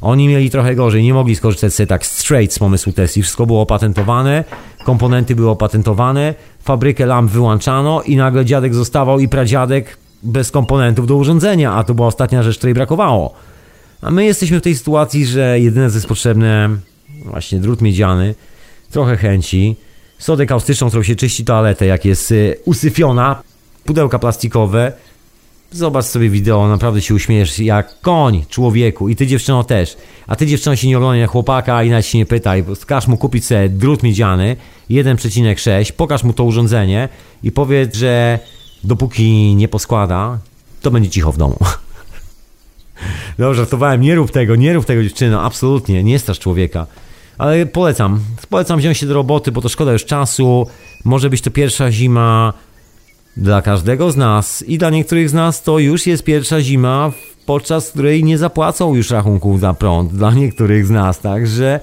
Oni 0.00 0.28
mieli 0.28 0.50
trochę 0.50 0.74
gorzej, 0.74 1.02
nie 1.02 1.14
mogli 1.14 1.36
skorzystać 1.36 1.74
sobie 1.74 1.86
tak 1.86 2.06
straight 2.06 2.54
z 2.54 2.58
pomysłu 2.58 2.92
Tesli. 2.92 3.22
Wszystko 3.22 3.46
było 3.46 3.62
opatentowane, 3.62 4.44
komponenty 4.84 5.34
były 5.36 5.50
opatentowane, 5.50 6.34
fabrykę 6.62 7.06
lamp 7.06 7.30
wyłączano 7.30 8.02
i 8.02 8.16
nagle 8.16 8.44
dziadek 8.44 8.74
zostawał 8.74 9.20
i 9.20 9.28
pradziadek 9.28 9.96
bez 10.22 10.50
komponentów 10.50 11.06
do 11.06 11.16
urządzenia, 11.16 11.72
a 11.72 11.84
to 11.84 11.94
była 11.94 12.08
ostatnia 12.08 12.42
rzecz, 12.42 12.58
której 12.58 12.74
brakowało. 12.74 13.34
A 14.02 14.10
my 14.10 14.24
jesteśmy 14.24 14.60
w 14.60 14.62
tej 14.62 14.76
sytuacji, 14.76 15.26
że 15.26 15.60
jedyne 15.60 15.90
co 15.90 15.94
jest 15.94 16.06
potrzebne, 16.06 16.68
właśnie 17.24 17.58
drut 17.58 17.82
miedziany, 17.82 18.34
trochę 18.90 19.16
chęci, 19.16 19.76
sodę 20.18 20.46
kaustyczną, 20.46 20.88
którą 20.88 21.02
się 21.02 21.16
czyści 21.16 21.44
toaletę, 21.44 21.86
jak 21.86 22.04
jest 22.04 22.30
y, 22.30 22.56
usyfiona, 22.64 23.42
pudełka 23.84 24.18
plastikowe. 24.18 24.92
Zobacz 25.70 26.04
sobie 26.04 26.30
wideo, 26.30 26.68
naprawdę 26.68 27.02
się 27.02 27.14
uśmiejesz 27.14 27.58
jak 27.58 28.00
koń 28.00 28.44
człowieku 28.48 29.08
i 29.08 29.16
ty 29.16 29.26
dziewczyno 29.26 29.64
też. 29.64 29.96
A 30.26 30.36
ty 30.36 30.46
dziewczyno 30.46 30.76
się 30.76 30.88
nie 30.88 30.96
oglądaj 30.96 31.20
na 31.20 31.26
chłopaka 31.26 31.82
i 31.82 31.90
nawet 31.90 32.06
się 32.06 32.18
nie 32.18 32.26
pytaj, 32.26 32.62
bo 32.62 32.72
każ 32.86 33.06
mu 33.06 33.16
kupić 33.16 33.46
sobie 33.46 33.68
drut 33.68 34.02
miedziany 34.02 34.56
1,6, 34.90 35.92
pokaż 35.92 36.24
mu 36.24 36.32
to 36.32 36.44
urządzenie 36.44 37.08
i 37.42 37.52
powiedz, 37.52 37.96
że 37.96 38.38
dopóki 38.84 39.54
nie 39.54 39.68
poskłada, 39.68 40.38
to 40.82 40.90
będzie 40.90 41.10
cicho 41.10 41.32
w 41.32 41.38
domu. 41.38 41.58
No, 43.38 43.54
żartowałem, 43.54 44.00
nie 44.00 44.14
rób 44.14 44.30
tego, 44.30 44.56
nie 44.56 44.72
rób 44.74 44.84
tego 44.84 45.02
dziewczyno, 45.02 45.42
absolutnie, 45.42 46.04
nie 46.04 46.18
strasz 46.18 46.38
człowieka. 46.38 46.86
Ale 47.38 47.66
polecam, 47.66 48.20
polecam 48.50 48.78
wziąć 48.78 48.98
się 48.98 49.06
do 49.06 49.14
roboty, 49.14 49.52
bo 49.52 49.60
to 49.60 49.68
szkoda 49.68 49.92
już 49.92 50.04
czasu. 50.04 50.66
Może 51.04 51.30
być 51.30 51.40
to 51.40 51.50
pierwsza 51.50 51.92
zima 51.92 52.52
dla 53.36 53.62
każdego 53.62 54.10
z 54.10 54.16
nas 54.16 54.62
i 54.62 54.78
dla 54.78 54.90
niektórych 54.90 55.30
z 55.30 55.34
nas 55.34 55.62
to 55.62 55.78
już 55.78 56.06
jest 56.06 56.24
pierwsza 56.24 56.60
zima, 56.60 57.12
podczas 57.46 57.90
której 57.90 58.24
nie 58.24 58.38
zapłacą 58.38 58.94
już 58.94 59.10
rachunków 59.10 59.60
za 59.60 59.74
prąd. 59.74 60.12
Dla 60.12 60.34
niektórych 60.34 60.86
z 60.86 60.90
nas, 60.90 61.20
także 61.20 61.80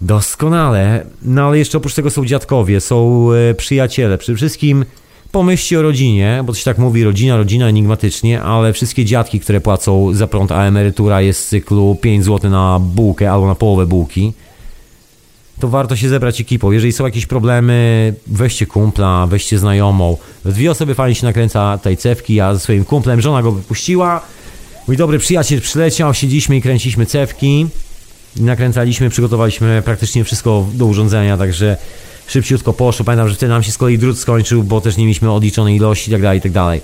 doskonale. 0.00 1.06
No 1.22 1.46
ale 1.46 1.58
jeszcze 1.58 1.78
oprócz 1.78 1.94
tego 1.94 2.10
są 2.10 2.24
dziadkowie, 2.24 2.80
są 2.80 3.28
e, 3.32 3.54
przyjaciele. 3.54 4.18
Przede 4.18 4.36
wszystkim 4.36 4.84
pomyślcie 5.34 5.78
o 5.78 5.82
rodzinie, 5.82 6.42
bo 6.46 6.52
to 6.52 6.58
się 6.58 6.64
tak 6.64 6.78
mówi 6.78 7.04
rodzina, 7.04 7.36
rodzina 7.36 7.68
enigmatycznie, 7.68 8.42
ale 8.42 8.72
wszystkie 8.72 9.04
dziadki, 9.04 9.40
które 9.40 9.60
płacą 9.60 10.14
za 10.14 10.26
prąd, 10.26 10.52
a 10.52 10.64
emerytura 10.64 11.20
jest 11.20 11.44
z 11.44 11.48
cyklu 11.48 11.96
5 12.00 12.24
zł 12.24 12.50
na 12.50 12.78
bułkę 12.78 13.32
albo 13.32 13.46
na 13.46 13.54
połowę 13.54 13.86
bułki, 13.86 14.32
to 15.60 15.68
warto 15.68 15.96
się 15.96 16.08
zebrać 16.08 16.40
ekipą. 16.40 16.72
Jeżeli 16.72 16.92
są 16.92 17.04
jakieś 17.04 17.26
problemy, 17.26 18.14
weźcie 18.26 18.66
kumpla, 18.66 19.26
weźcie 19.26 19.58
znajomą. 19.58 20.16
Dwie 20.44 20.70
osoby 20.70 20.94
fajnie 20.94 21.14
się 21.14 21.26
nakręca 21.26 21.78
tej 21.78 21.96
cewki, 21.96 22.34
ja 22.34 22.54
ze 22.54 22.60
swoim 22.60 22.84
kumplem, 22.84 23.20
żona 23.20 23.42
go 23.42 23.52
wypuściła. 23.52 24.20
Mój 24.88 24.96
dobry 24.96 25.18
przyjaciel 25.18 25.60
przyleciał, 25.60 26.14
siedzieliśmy 26.14 26.56
i 26.56 26.62
kręciliśmy 26.62 27.06
cewki. 27.06 27.66
Nakręcaliśmy, 28.36 29.10
przygotowaliśmy 29.10 29.82
praktycznie 29.84 30.24
wszystko 30.24 30.66
do 30.74 30.86
urządzenia, 30.86 31.36
także 31.36 31.76
szybciutko 32.26 32.72
poszło. 32.72 33.04
Pamiętam, 33.04 33.28
że 33.28 33.34
wtedy 33.34 33.50
nam 33.50 33.62
się 33.62 33.72
z 33.72 33.78
kolei 33.78 33.98
drut 33.98 34.18
skończył, 34.18 34.62
bo 34.62 34.80
też 34.80 34.96
nie 34.96 35.04
mieliśmy 35.04 35.32
odliczonej 35.32 35.76
ilości 35.76 36.10
itd., 36.10 36.34
itd. 36.34 36.80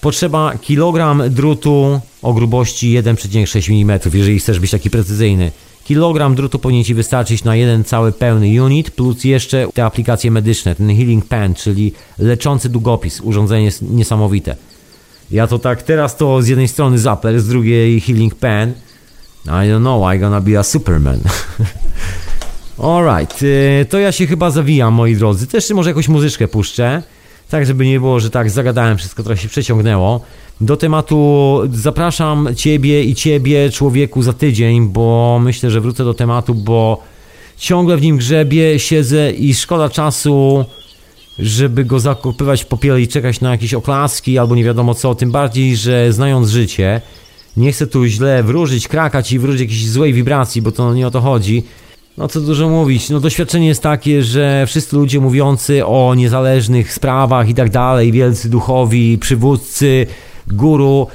Potrzeba 0.00 0.52
kilogram 0.60 1.22
drutu 1.30 2.00
o 2.22 2.32
grubości 2.32 3.02
1,6 3.02 3.82
mm, 3.82 4.00
jeżeli 4.14 4.38
chcesz 4.38 4.60
być 4.60 4.70
taki 4.70 4.90
precyzyjny. 4.90 5.52
Kilogram 5.84 6.34
drutu 6.34 6.58
powinien 6.58 6.84
Ci 6.84 6.94
wystarczyć 6.94 7.44
na 7.44 7.56
jeden 7.56 7.84
cały 7.84 8.12
pełny 8.12 8.64
unit, 8.64 8.90
plus 8.90 9.24
jeszcze 9.24 9.66
te 9.74 9.84
aplikacje 9.84 10.30
medyczne, 10.30 10.74
ten 10.74 10.96
healing 10.96 11.24
pen, 11.24 11.54
czyli 11.54 11.92
leczący 12.18 12.68
długopis. 12.68 13.20
Urządzenie 13.20 13.64
jest 13.64 13.82
niesamowite. 13.82 14.56
Ja 15.30 15.46
to 15.46 15.58
tak 15.58 15.82
teraz 15.82 16.16
to 16.16 16.42
z 16.42 16.48
jednej 16.48 16.68
strony 16.68 16.98
Zappler, 16.98 17.40
z 17.40 17.48
drugiej 17.48 18.00
healing 18.00 18.34
pen. 18.34 18.72
I 19.46 19.48
don't 19.48 19.80
know, 19.80 20.14
I 20.14 20.18
gonna 20.18 20.40
be 20.40 20.58
a 20.58 20.62
superman. 20.62 21.20
Alright, 22.78 23.42
y, 23.42 23.86
to 23.90 23.98
ja 23.98 24.12
się 24.12 24.26
chyba 24.26 24.50
zawijam, 24.50 24.94
moi 24.94 25.16
drodzy. 25.16 25.46
Też 25.46 25.70
może 25.70 25.90
jakąś 25.90 26.08
muzyczkę 26.08 26.48
puszczę, 26.48 27.02
tak 27.50 27.66
żeby 27.66 27.86
nie 27.86 28.00
było, 28.00 28.20
że 28.20 28.30
tak 28.30 28.50
zagadałem 28.50 28.98
wszystko, 28.98 29.22
trochę 29.22 29.42
się 29.42 29.48
przeciągnęło. 29.48 30.20
Do 30.60 30.76
tematu 30.76 31.60
zapraszam 31.72 32.48
Ciebie 32.56 33.04
i 33.04 33.14
Ciebie, 33.14 33.70
człowieku, 33.70 34.22
za 34.22 34.32
tydzień, 34.32 34.88
bo 34.88 35.38
myślę, 35.42 35.70
że 35.70 35.80
wrócę 35.80 36.04
do 36.04 36.14
tematu, 36.14 36.54
bo 36.54 37.02
ciągle 37.56 37.96
w 37.96 38.02
nim 38.02 38.16
grzebię, 38.16 38.78
siedzę 38.78 39.32
i 39.32 39.54
szkoda 39.54 39.88
czasu, 39.88 40.64
żeby 41.38 41.84
go 41.84 42.00
zakopywać 42.00 42.62
w 42.62 42.66
popiele 42.66 43.00
i 43.00 43.08
czekać 43.08 43.40
na 43.40 43.50
jakieś 43.50 43.74
oklaski 43.74 44.38
albo 44.38 44.54
nie 44.54 44.64
wiadomo 44.64 44.94
co. 44.94 45.14
Tym 45.14 45.30
bardziej, 45.30 45.76
że 45.76 46.12
znając 46.12 46.48
życie, 46.48 47.00
nie 47.56 47.72
chcę 47.72 47.86
tu 47.86 48.06
źle 48.06 48.42
wróżyć, 48.42 48.88
krakać 48.88 49.32
i 49.32 49.38
wróżyć 49.38 49.60
jakiejś 49.60 49.88
złej 49.88 50.12
wibracji, 50.12 50.62
bo 50.62 50.72
to 50.72 50.94
nie 50.94 51.06
o 51.06 51.10
to 51.10 51.20
chodzi. 51.20 51.64
No 52.18 52.28
co 52.28 52.40
dużo 52.40 52.68
mówić, 52.68 53.10
no 53.10 53.20
doświadczenie 53.20 53.66
jest 53.66 53.82
takie, 53.82 54.22
że 54.22 54.64
wszyscy 54.66 54.96
ludzie 54.96 55.20
mówiący 55.20 55.86
o 55.86 56.14
niezależnych 56.14 56.92
sprawach 56.92 57.48
i 57.48 57.54
tak 57.54 57.70
dalej, 57.70 58.12
wielcy 58.12 58.50
duchowi, 58.50 59.18
przywódcy, 59.18 60.06
guru, 60.46 61.06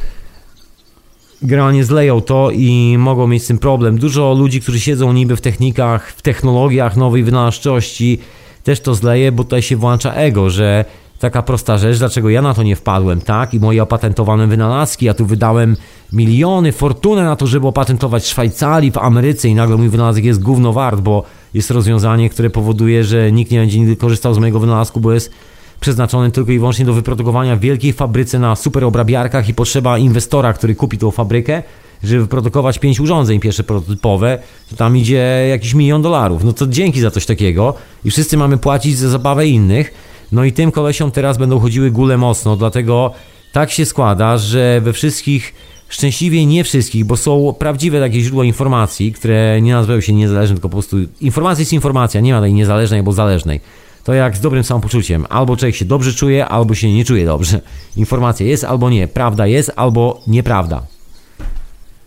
generalnie 1.41 1.83
zleją 1.83 2.21
to 2.21 2.51
i 2.51 2.95
mogą 2.97 3.27
mieć 3.27 3.43
z 3.43 3.47
tym 3.47 3.57
problem. 3.57 3.97
Dużo 3.97 4.33
ludzi, 4.33 4.61
którzy 4.61 4.79
siedzą 4.79 5.13
niby 5.13 5.35
w 5.35 5.41
technikach, 5.41 6.11
w 6.11 6.21
technologiach 6.21 6.97
nowej 6.97 7.23
wynalazczości, 7.23 8.19
też 8.63 8.79
to 8.79 8.95
zleje, 8.95 9.31
bo 9.31 9.43
tutaj 9.43 9.61
się 9.61 9.75
włącza 9.75 10.13
ego, 10.13 10.49
że 10.49 10.85
taka 11.19 11.41
prosta 11.41 11.77
rzecz, 11.77 11.99
dlaczego 11.99 12.29
ja 12.29 12.41
na 12.41 12.53
to 12.53 12.63
nie 12.63 12.75
wpadłem, 12.75 13.21
tak? 13.21 13.53
I 13.53 13.59
moje 13.59 13.83
opatentowane 13.83 14.47
wynalazki, 14.47 15.05
ja 15.05 15.13
tu 15.13 15.25
wydałem 15.25 15.75
miliony, 16.13 16.71
fortunę 16.71 17.23
na 17.23 17.35
to, 17.35 17.47
żeby 17.47 17.67
opatentować 17.67 18.23
w 18.23 18.27
Szwajcarii, 18.27 18.91
w 18.91 18.97
Ameryce 18.97 19.49
i 19.49 19.55
nagle 19.55 19.77
mój 19.77 19.89
wynalazek 19.89 20.25
jest 20.25 20.43
gówno 20.43 20.73
wart, 20.73 21.01
bo 21.01 21.23
jest 21.53 21.71
rozwiązanie, 21.71 22.29
które 22.29 22.49
powoduje, 22.49 23.03
że 23.03 23.31
nikt 23.31 23.51
nie 23.51 23.59
będzie 23.59 23.79
nigdy 23.79 23.95
korzystał 23.95 24.33
z 24.33 24.37
mojego 24.37 24.59
wynalazku, 24.59 24.99
bo 24.99 25.13
jest 25.13 25.31
przeznaczony 25.79 26.31
tylko 26.31 26.51
i 26.51 26.59
wyłącznie 26.59 26.85
do 26.85 26.93
wyprodukowania 26.93 27.55
w 27.55 27.59
wielkiej 27.59 27.93
fabryce 27.93 28.39
na 28.39 28.55
super 28.55 28.83
obrabiarkach 28.83 29.49
i 29.49 29.53
potrzeba 29.53 29.97
inwestora, 29.97 30.53
który 30.53 30.75
kupi 30.75 30.97
tą 30.97 31.11
fabrykę, 31.11 31.63
żeby 32.03 32.21
wyprodukować 32.21 32.79
pięć 32.79 32.99
urządzeń 32.99 33.39
pierwsze 33.39 33.63
prototypowe, 33.63 34.39
to 34.69 34.75
tam 34.75 34.97
idzie 34.97 35.47
jakiś 35.49 35.73
milion 35.73 36.01
dolarów. 36.01 36.43
No 36.43 36.53
to 36.53 36.67
dzięki 36.67 37.01
za 37.01 37.11
coś 37.11 37.25
takiego 37.25 37.73
i 38.05 38.11
wszyscy 38.11 38.37
mamy 38.37 38.57
płacić 38.57 38.97
za 38.97 39.09
zabawę 39.09 39.47
innych. 39.47 39.93
No 40.31 40.43
i 40.43 40.51
tym 40.51 40.71
kolesiom 40.71 41.11
teraz 41.11 41.37
będą 41.37 41.59
chodziły 41.59 41.91
gule 41.91 42.17
mocno, 42.17 42.55
dlatego 42.55 43.13
tak 43.51 43.71
się 43.71 43.85
składa, 43.85 44.37
że 44.37 44.81
we 44.81 44.93
wszystkich, 44.93 45.53
szczęśliwie 45.89 46.45
nie 46.45 46.63
wszystkich, 46.63 47.05
bo 47.05 47.17
są 47.17 47.55
prawdziwe 47.59 47.99
takie 47.99 48.21
źródła 48.21 48.45
informacji, 48.45 49.13
które 49.13 49.61
nie 49.61 49.73
nazywają 49.73 50.01
się 50.01 50.13
niezależne, 50.13 50.55
tylko 50.55 50.69
po 50.69 50.75
prostu 50.75 50.97
informacja 51.21 51.61
jest 51.61 51.73
informacja, 51.73 52.21
nie 52.21 52.33
ma 52.33 52.41
tej 52.41 52.53
niezależnej 52.53 52.99
albo 52.99 53.13
zależnej. 53.13 53.61
To 54.03 54.13
jak 54.13 54.37
z 54.37 54.41
dobrym 54.41 54.63
samopoczuciem. 54.63 55.25
Albo 55.29 55.57
człowiek 55.57 55.75
się 55.75 55.85
dobrze 55.85 56.13
czuje, 56.13 56.45
albo 56.45 56.75
się 56.75 56.93
nie 56.93 57.05
czuje 57.05 57.25
dobrze. 57.25 57.61
Informacja 57.95 58.45
jest 58.45 58.63
albo 58.63 58.89
nie, 58.89 59.07
prawda 59.07 59.47
jest 59.47 59.71
albo 59.75 60.21
nieprawda. 60.27 60.83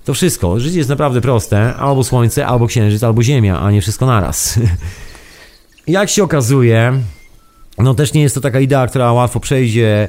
To 0.05 0.14
wszystko. 0.14 0.60
Życie 0.60 0.78
jest 0.78 0.90
naprawdę 0.90 1.20
proste. 1.20 1.74
Albo 1.74 2.05
słońce, 2.05 2.47
albo 2.47 2.66
księżyc, 2.66 3.02
albo 3.02 3.22
ziemia, 3.22 3.60
a 3.60 3.70
nie 3.70 3.80
wszystko 3.80 4.06
naraz. 4.06 4.59
Jak 5.86 6.10
się 6.10 6.24
okazuje, 6.24 7.01
no 7.82 7.94
też 7.94 8.12
nie 8.12 8.23
jest 8.23 8.35
to 8.35 8.40
taka 8.40 8.61
idea, 8.61 8.86
która 8.86 9.12
łatwo 9.12 9.40
przejdzie. 9.40 10.09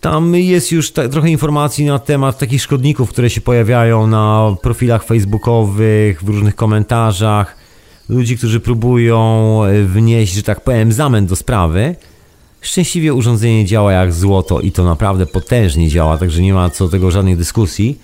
Tam 0.00 0.34
jest 0.34 0.72
już 0.72 0.92
ta, 0.92 1.08
trochę 1.08 1.30
informacji 1.30 1.84
na 1.84 1.98
temat 1.98 2.38
takich 2.38 2.62
szkodników, 2.62 3.10
które 3.10 3.30
się 3.30 3.40
pojawiają 3.40 4.06
na 4.06 4.56
profilach 4.62 5.04
facebookowych, 5.04 6.24
w 6.24 6.28
różnych 6.28 6.56
komentarzach. 6.56 7.56
Ludzi, 8.08 8.38
którzy 8.38 8.60
próbują 8.60 9.60
e, 9.64 9.82
wnieść, 9.82 10.34
że 10.34 10.42
tak 10.42 10.60
powiem, 10.60 10.92
zamęt 10.92 11.28
do 11.28 11.36
sprawy. 11.36 11.96
Szczęśliwie 12.60 13.14
urządzenie 13.14 13.64
działa 13.64 13.92
jak 13.92 14.12
złoto 14.12 14.60
i 14.60 14.72
to 14.72 14.84
naprawdę 14.84 15.26
potężnie 15.26 15.88
działa, 15.88 16.18
także 16.18 16.42
nie 16.42 16.54
ma 16.54 16.70
co 16.70 16.84
do 16.84 16.90
tego 16.90 17.10
żadnej 17.10 17.36
dyskusji. 17.36 17.98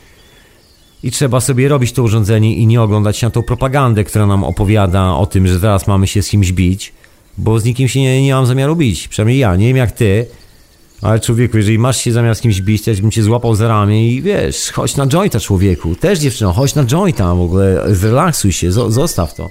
I 1.03 1.11
trzeba 1.11 1.41
sobie 1.41 1.69
robić 1.69 1.93
to 1.93 2.03
urządzenie 2.03 2.57
i 2.57 2.67
nie 2.67 2.83
oglądać 2.83 3.23
na 3.23 3.31
tą 3.31 3.43
propagandę, 3.43 4.05
która 4.05 4.27
nam 4.27 4.45
opowiada 4.45 5.15
o 5.15 5.27
tym, 5.27 5.47
że 5.47 5.59
zaraz 5.59 5.87
mamy 5.87 6.07
się 6.07 6.23
z 6.23 6.29
kimś 6.29 6.53
bić, 6.53 6.93
bo 7.39 7.61
z 7.61 7.65
nikim 7.65 7.89
się 7.89 8.01
nie, 8.01 8.23
nie 8.23 8.35
mam 8.35 8.47
zamiaru 8.47 8.77
bić. 8.77 9.09
Przynajmniej 9.09 9.39
ja, 9.39 9.57
nie 9.57 9.67
wiem 9.67 9.77
jak 9.77 9.93
ty, 9.93 10.27
ale 11.03 11.21
człowieku, 11.21 11.57
jeżeli 11.57 11.79
masz 11.79 11.97
się 11.97 12.13
zamiar 12.13 12.35
z 12.35 12.41
kimś 12.41 12.61
bić, 12.61 12.85
to 12.85 12.91
ja 12.91 12.97
bym 12.97 13.11
cię 13.11 13.23
złapał 13.23 13.55
za 13.55 13.69
ramię 13.69 14.09
i 14.09 14.23
wiesz, 14.23 14.71
chodź 14.73 14.97
na 14.97 15.07
jointa 15.07 15.41
człowieku. 15.41 15.95
Też 15.95 16.19
dziewczyno, 16.19 16.53
chodź 16.53 16.75
na 16.75 16.85
jointa 16.85 17.35
w 17.35 17.41
ogóle, 17.41 17.85
zrelaksuj 17.95 18.53
się, 18.53 18.71
zo- 18.71 18.91
zostaw 18.91 19.35
to. 19.35 19.49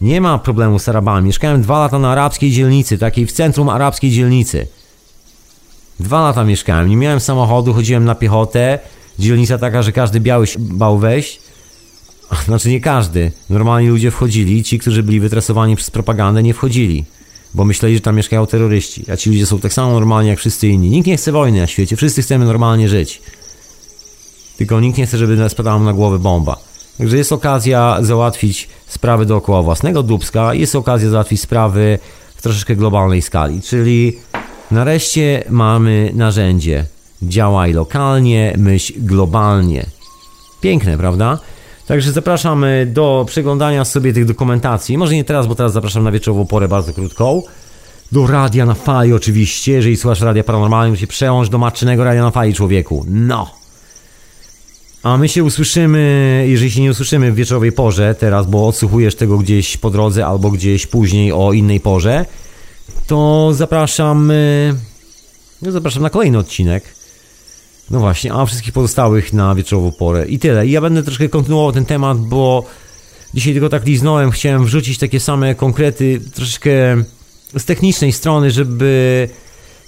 Nie 0.00 0.20
ma 0.20 0.38
problemu 0.38 0.78
z 0.78 0.88
Arabami. 0.88 1.26
Mieszkałem 1.26 1.62
dwa 1.62 1.78
lata 1.78 1.98
na 1.98 2.12
arabskiej 2.12 2.50
dzielnicy, 2.50 2.98
takiej 2.98 3.26
w 3.26 3.32
centrum 3.32 3.68
arabskiej 3.68 4.10
dzielnicy. 4.10 4.66
Dwa 6.00 6.22
lata 6.22 6.44
mieszkałem, 6.44 6.88
nie 6.88 6.96
miałem 6.96 7.20
samochodu, 7.20 7.74
chodziłem 7.74 8.04
na 8.04 8.14
piechotę. 8.14 8.78
Dzielnica 9.18 9.58
taka, 9.58 9.82
że 9.82 9.92
każdy 9.92 10.20
biały 10.20 10.46
się 10.46 10.58
bał 10.60 10.98
wejść. 10.98 11.40
Znaczy 12.44 12.68
nie 12.70 12.80
każdy. 12.80 13.32
Normalni 13.50 13.88
ludzie 13.88 14.10
wchodzili, 14.10 14.64
ci, 14.64 14.78
którzy 14.78 15.02
byli 15.02 15.20
wytresowani 15.20 15.76
przez 15.76 15.90
propagandę, 15.90 16.42
nie 16.42 16.54
wchodzili. 16.54 17.04
Bo 17.54 17.64
myśleli, 17.64 17.94
że 17.94 18.00
tam 18.00 18.16
mieszkają 18.16 18.46
terroryści. 18.46 19.04
A 19.12 19.16
ci 19.16 19.30
ludzie 19.30 19.46
są 19.46 19.58
tak 19.58 19.72
samo 19.72 19.92
normalni 19.92 20.28
jak 20.28 20.38
wszyscy 20.38 20.68
inni. 20.68 20.90
Nikt 20.90 21.06
nie 21.06 21.16
chce 21.16 21.32
wojny 21.32 21.60
na 21.60 21.66
świecie, 21.66 21.96
wszyscy 21.96 22.22
chcemy 22.22 22.44
normalnie 22.44 22.88
żyć. 22.88 23.22
Tylko 24.56 24.80
nikt 24.80 24.98
nie 24.98 25.06
chce, 25.06 25.18
żeby 25.18 25.48
spadała 25.48 25.78
mu 25.78 25.84
na 25.84 25.92
głowę 25.92 26.18
bomba. 26.18 26.56
Także 26.98 27.16
jest 27.16 27.32
okazja 27.32 27.98
załatwić 28.00 28.68
sprawy 28.86 29.26
dookoła 29.26 29.62
własnego 29.62 30.02
dubska, 30.02 30.54
jest 30.54 30.74
okazja 30.74 31.10
załatwić 31.10 31.40
sprawy 31.40 31.98
w 32.36 32.42
troszeczkę 32.42 32.76
globalnej 32.76 33.22
skali. 33.22 33.62
Czyli 33.62 34.18
nareszcie 34.70 35.44
mamy 35.50 36.10
narzędzie. 36.14 36.84
Działaj 37.22 37.72
lokalnie, 37.72 38.54
myśl 38.58 38.92
globalnie. 38.96 39.86
Piękne, 40.60 40.98
prawda? 40.98 41.38
Także 41.86 42.12
zapraszamy 42.12 42.86
do 42.92 43.24
przeglądania 43.28 43.84
sobie 43.84 44.12
tych 44.12 44.24
dokumentacji. 44.24 44.98
Może 44.98 45.14
nie 45.14 45.24
teraz, 45.24 45.46
bo 45.46 45.54
teraz 45.54 45.72
zapraszam 45.72 46.04
na 46.04 46.12
wieczorową 46.12 46.46
porę 46.46 46.68
bardzo 46.68 46.92
krótką. 46.92 47.42
Do 48.12 48.26
radia 48.26 48.66
na 48.66 48.74
fali 48.74 49.12
oczywiście. 49.12 49.72
Jeżeli 49.72 49.96
słuchasz 49.96 50.20
radia 50.20 50.44
paranormalnego, 50.44 50.96
się 50.96 51.06
przełącz 51.06 51.48
do 51.48 51.58
matczynego 51.58 52.04
radia 52.04 52.22
na 52.22 52.30
fali, 52.30 52.54
człowieku. 52.54 53.04
No! 53.08 53.50
A 55.02 55.16
my 55.16 55.28
się 55.28 55.44
usłyszymy, 55.44 56.44
jeżeli 56.48 56.70
się 56.70 56.80
nie 56.80 56.90
usłyszymy 56.90 57.32
w 57.32 57.34
wieczorowej 57.34 57.72
porze 57.72 58.14
teraz, 58.14 58.46
bo 58.46 58.68
odsłuchujesz 58.68 59.14
tego 59.14 59.38
gdzieś 59.38 59.76
po 59.76 59.90
drodze 59.90 60.26
albo 60.26 60.50
gdzieś 60.50 60.86
później 60.86 61.32
o 61.32 61.52
innej 61.52 61.80
porze, 61.80 62.24
to 63.06 63.50
zapraszam, 63.52 64.32
no 65.62 65.72
zapraszam 65.72 66.02
na 66.02 66.10
kolejny 66.10 66.38
odcinek. 66.38 66.95
No 67.90 68.00
właśnie, 68.00 68.32
a 68.32 68.46
wszystkich 68.46 68.72
pozostałych 68.72 69.32
na 69.32 69.54
wieczorową 69.54 69.92
porę. 69.92 70.26
I 70.26 70.38
tyle. 70.38 70.66
I 70.66 70.70
ja 70.70 70.80
będę 70.80 71.02
troszkę 71.02 71.28
kontynuował 71.28 71.72
ten 71.72 71.84
temat, 71.84 72.18
bo 72.18 72.64
dzisiaj 73.34 73.52
tylko 73.52 73.68
tak 73.68 73.86
liznąłem, 73.86 74.30
chciałem 74.30 74.64
wrzucić 74.64 74.98
takie 74.98 75.20
same 75.20 75.54
konkrety, 75.54 76.20
troszeczkę 76.34 76.70
z 77.58 77.64
technicznej 77.64 78.12
strony, 78.12 78.50
żeby 78.50 79.28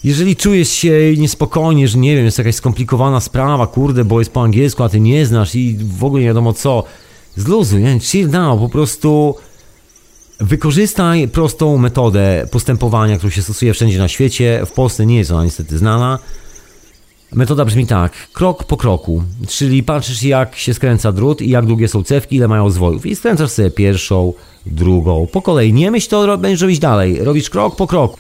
jeżeli 0.05 0.37
czujesz 0.37 0.69
się 0.69 0.93
niespokojnie, 1.16 1.89
że 1.89 1.99
nie 1.99 2.16
wiem, 2.16 2.25
jest 2.25 2.39
jakaś 2.39 2.55
skomplikowana 2.55 3.20
sprawa, 3.20 3.66
kurde, 3.66 4.05
bo 4.05 4.19
jest 4.19 4.33
po 4.33 4.43
angielsku, 4.43 4.83
a 4.83 4.89
ty 4.89 5.01
nie 5.01 5.27
znasz 5.27 5.55
i 5.55 5.79
w 5.99 6.05
ogóle 6.05 6.23
nie 6.23 6.29
wiadomo 6.29 6.53
co, 6.53 6.85
zluzuj, 7.37 7.83
nie? 7.83 8.01
chill 8.01 8.31
down, 8.31 8.59
po 8.59 8.69
prostu 8.69 9.35
wykorzystaj 10.41 11.29
prostą 11.29 11.79
metodę 11.79 12.47
postępowania, 12.51 13.16
którą 13.16 13.31
się 13.31 13.43
stosuje 13.43 13.75
wszędzie 13.75 13.99
na 13.99 14.09
świecie. 14.09 14.62
W 14.66 14.73
Polsce 14.73 15.07
nie 15.07 15.16
jest 15.16 15.31
ona 15.31 15.45
niestety 15.45 15.79
znana. 15.79 16.19
Metoda 17.33 17.65
brzmi 17.65 17.87
tak, 17.87 18.13
krok 18.33 18.65
po 18.65 18.77
kroku, 18.77 19.23
czyli 19.49 19.83
patrzysz 19.83 20.23
jak 20.23 20.57
się 20.57 20.75
skręca 20.75 21.13
drut 21.13 21.43
i 21.43 21.51
jak 21.51 21.67
długie 21.67 21.89
są 21.89 22.03
cewki, 22.03 22.37
ile 22.37 22.49
mają 22.49 22.71
zwojów 22.71 23.07
i 23.07 23.17
skręcasz 23.17 23.51
sobie 23.51 23.71
pierwszą, 23.71 24.33
drugą, 24.67 25.27
po 25.33 25.43
kolei. 25.43 25.73
Nie 25.73 25.91
myśl 25.91 26.09
to, 26.09 26.39
będziesz 26.39 26.61
robić 26.61 26.79
dalej, 26.79 27.25
robisz 27.25 27.51
krok 27.51 27.77
po 27.77 27.87
kroku. 27.87 28.19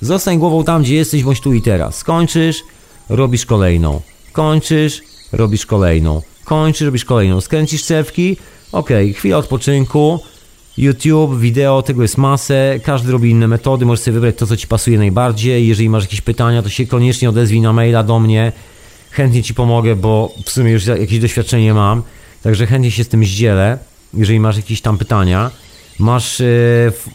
Zostań 0.00 0.38
głową 0.38 0.64
tam, 0.64 0.82
gdzie 0.82 0.94
jesteś, 0.94 1.22
bądź 1.22 1.40
tu 1.40 1.54
i 1.54 1.62
teraz. 1.62 1.96
Skończysz, 1.96 2.62
robisz 3.08 3.46
kolejną. 3.46 4.00
Kończysz, 4.32 5.02
robisz 5.32 5.66
kolejną. 5.66 6.22
Kończysz, 6.44 6.86
robisz 6.86 7.04
kolejną. 7.04 7.40
Skręcisz 7.40 7.84
cewki, 7.84 8.36
okej, 8.72 9.14
chwila 9.14 9.36
odpoczynku, 9.36 10.20
YouTube, 10.80 11.38
wideo, 11.38 11.82
tego 11.82 12.02
jest 12.02 12.18
masę, 12.18 12.80
każdy 12.82 13.12
robi 13.12 13.30
inne 13.30 13.48
metody, 13.48 13.86
możesz 13.86 14.04
sobie 14.04 14.14
wybrać 14.14 14.36
to, 14.36 14.46
co 14.46 14.56
Ci 14.56 14.66
pasuje 14.66 14.98
najbardziej. 14.98 15.68
Jeżeli 15.68 15.88
masz 15.88 16.04
jakieś 16.04 16.20
pytania, 16.20 16.62
to 16.62 16.68
się 16.68 16.86
koniecznie 16.86 17.28
odezwij 17.28 17.60
na 17.60 17.72
maila 17.72 18.02
do 18.02 18.18
mnie. 18.18 18.52
Chętnie 19.10 19.42
Ci 19.42 19.54
pomogę, 19.54 19.96
bo 19.96 20.32
w 20.44 20.50
sumie 20.50 20.72
już 20.72 20.86
jakieś 20.86 21.18
doświadczenie 21.18 21.74
mam, 21.74 22.02
także 22.42 22.66
chętnie 22.66 22.90
się 22.90 23.04
z 23.04 23.08
tym 23.08 23.24
zdzielę, 23.24 23.78
jeżeli 24.14 24.40
masz 24.40 24.56
jakieś 24.56 24.80
tam 24.80 24.98
pytania. 24.98 25.50
Masz 25.98 26.40
e, 26.40 26.44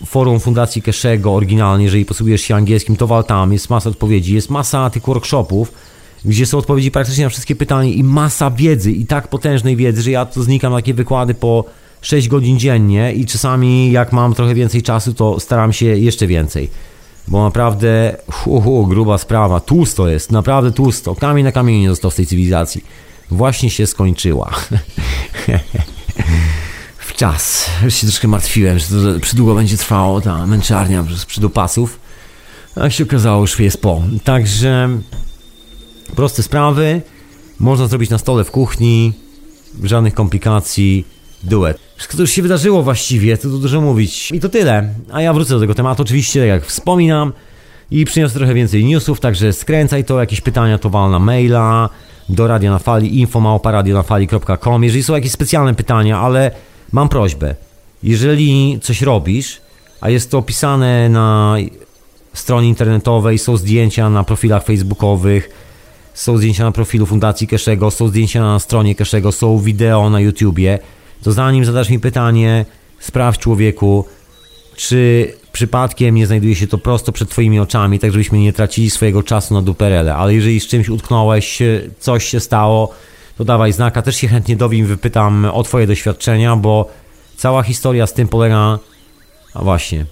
forum 0.06 0.40
Fundacji 0.40 0.82
Keszego 0.82 1.34
oryginalnie, 1.34 1.86
jeżeli 1.86 2.06
posługujesz 2.06 2.42
się 2.42 2.56
angielskim, 2.56 2.96
to 2.96 3.08
wal 3.08 3.24
tam, 3.24 3.54
jest 3.54 3.70
masa 3.70 3.90
odpowiedzi, 3.90 4.34
jest 4.34 4.50
masa 4.50 4.90
tych 4.90 5.04
workshopów, 5.04 5.72
gdzie 6.26 6.46
są 6.46 6.58
odpowiedzi 6.58 6.92
praktycznie 6.92 7.24
na 7.24 7.30
wszystkie 7.30 7.56
pytania 7.56 7.90
i 7.90 8.04
masa 8.04 8.52
wiedzy, 8.52 8.92
i 8.92 9.06
tak 9.06 9.28
potężnej 9.28 9.76
wiedzy, 9.76 10.02
że 10.02 10.12
ja 10.12 10.26
to 10.26 10.44
znikam 10.44 10.72
na 10.72 10.78
takie 10.78 10.94
wykłady 10.94 11.34
po 11.34 11.66
6 12.06 12.28
godzin 12.28 12.60
dziennie 12.60 13.14
i 13.14 13.26
czasami 13.26 13.92
jak 13.92 14.14
mam 14.14 14.34
trochę 14.34 14.56
więcej 14.56 14.84
czasu, 14.84 15.14
to 15.14 15.40
staram 15.40 15.74
się 15.74 15.86
jeszcze 15.86 16.28
więcej. 16.28 16.70
Bo 17.28 17.44
naprawdę, 17.44 18.18
hu, 18.32 18.62
hu, 18.62 18.88
gruba 18.88 19.18
sprawa, 19.18 19.60
tłusto 19.60 20.08
jest, 20.08 20.32
naprawdę 20.32 20.72
tłusto, 20.72 21.16
kamień 21.16 21.44
na 21.46 21.52
kamieniu 21.52 21.80
nie 21.80 21.90
został 21.90 22.12
w 22.12 22.16
tej 22.16 22.26
cywilizacji. 22.26 22.84
Właśnie 23.32 23.70
się 23.70 23.88
skończyła. 23.88 24.54
w 27.08 27.14
czas. 27.14 27.70
Już 27.84 27.96
się 27.96 28.08
troszkę 28.08 28.28
martwiłem, 28.28 28.80
że 28.80 28.86
to 28.86 29.20
przydługo 29.20 29.56
będzie 29.56 29.78
trwało 29.78 30.22
ta 30.22 30.48
męczarnia 30.48 31.04
przez 31.04 31.26
przydopasów. 31.26 32.00
A 32.76 32.84
jak 32.84 32.94
się 32.94 33.04
okazało, 33.04 33.42
już 33.42 33.60
jest 33.60 33.82
po. 33.82 34.02
Także 34.24 34.90
proste 36.16 36.44
sprawy. 36.44 37.02
Można 37.60 37.88
zrobić 37.88 38.10
na 38.10 38.18
stole 38.18 38.44
w 38.44 38.52
kuchni. 38.52 39.14
Żadnych 39.84 40.14
komplikacji. 40.14 41.15
Duet. 41.46 41.80
Wszystko 41.96 42.18
to 42.18 42.24
już 42.24 42.32
się 42.32 42.42
wydarzyło 42.42 42.84
właściwie, 42.84 43.38
to 43.38 43.44
tu 43.44 43.58
dużo 43.58 43.82
mówić. 43.82 44.32
I 44.32 44.40
to 44.40 44.50
tyle. 44.50 44.90
A 45.12 45.22
ja 45.22 45.34
wrócę 45.34 45.54
do 45.54 45.60
tego 45.60 45.76
tematu. 45.76 46.02
Oczywiście, 46.02 46.46
jak 46.46 46.66
wspominam, 46.66 47.34
i 47.92 48.06
przyniosę 48.06 48.36
trochę 48.36 48.54
więcej 48.54 48.86
newsów, 48.86 49.20
także 49.20 49.54
skręcaj 49.54 50.06
to, 50.06 50.20
jakieś 50.20 50.42
pytania 50.42 50.78
to 50.78 50.90
wal 50.90 51.12
na 51.12 51.20
maila 51.20 51.90
do 52.30 52.48
Radia 52.48 52.72
na 52.72 52.80
Fali, 52.80 53.20
info.radionafali.com 53.20 54.84
Jeżeli 54.84 55.04
są 55.04 55.14
jakieś 55.14 55.32
specjalne 55.32 55.74
pytania, 55.74 56.20
ale 56.20 56.52
mam 56.92 57.10
prośbę, 57.10 57.56
jeżeli 58.04 58.80
coś 58.82 59.02
robisz, 59.02 59.62
a 60.02 60.10
jest 60.10 60.32
to 60.32 60.38
opisane 60.38 61.10
na 61.10 61.56
stronie 62.34 62.68
internetowej, 62.68 63.38
są 63.38 63.58
zdjęcia 63.58 64.10
na 64.10 64.24
profilach 64.24 64.64
facebookowych, 64.64 65.50
są 66.14 66.38
zdjęcia 66.38 66.64
na 66.64 66.72
profilu 66.72 67.06
Fundacji 67.06 67.48
Keszego, 67.48 67.92
są 67.92 68.08
zdjęcia 68.08 68.42
na 68.42 68.60
stronie 68.60 68.96
Keszego, 68.96 69.32
są 69.32 69.60
wideo 69.60 70.10
na 70.10 70.20
YouTubie, 70.20 70.80
to 71.24 71.32
zanim 71.32 71.66
zadasz 71.66 71.90
mi 71.90 72.00
pytanie, 72.00 72.66
sprawdź 73.00 73.40
człowieku, 73.40 74.06
czy 74.76 75.34
przypadkiem 75.52 76.16
nie 76.16 76.28
znajduje 76.28 76.56
się 76.56 76.68
to 76.68 76.78
prosto 76.78 77.12
przed 77.12 77.30
Twoimi 77.30 77.60
oczami, 77.60 78.00
tak 78.00 78.12
żebyśmy 78.12 78.38
nie 78.38 78.54
tracili 78.54 78.90
swojego 78.90 79.24
czasu 79.24 79.54
na 79.54 79.62
duperele. 79.62 80.16
Ale 80.16 80.34
jeżeli 80.34 80.60
z 80.60 80.68
czymś 80.68 80.90
utknąłeś, 80.90 81.60
coś 82.00 82.26
się 82.26 82.40
stało, 82.40 82.94
to 83.38 83.46
dawaj 83.46 83.74
znaka. 83.74 84.02
Też 84.02 84.16
się 84.16 84.28
chętnie 84.28 84.56
dowiem, 84.56 84.86
wypytam 84.86 85.46
o 85.46 85.64
Twoje 85.64 85.88
doświadczenia, 85.88 86.56
bo 86.56 86.90
cała 87.38 87.64
historia 87.64 88.08
z 88.08 88.14
tym 88.14 88.28
polega, 88.28 88.80
a 89.54 89.64
właśnie, 89.64 90.06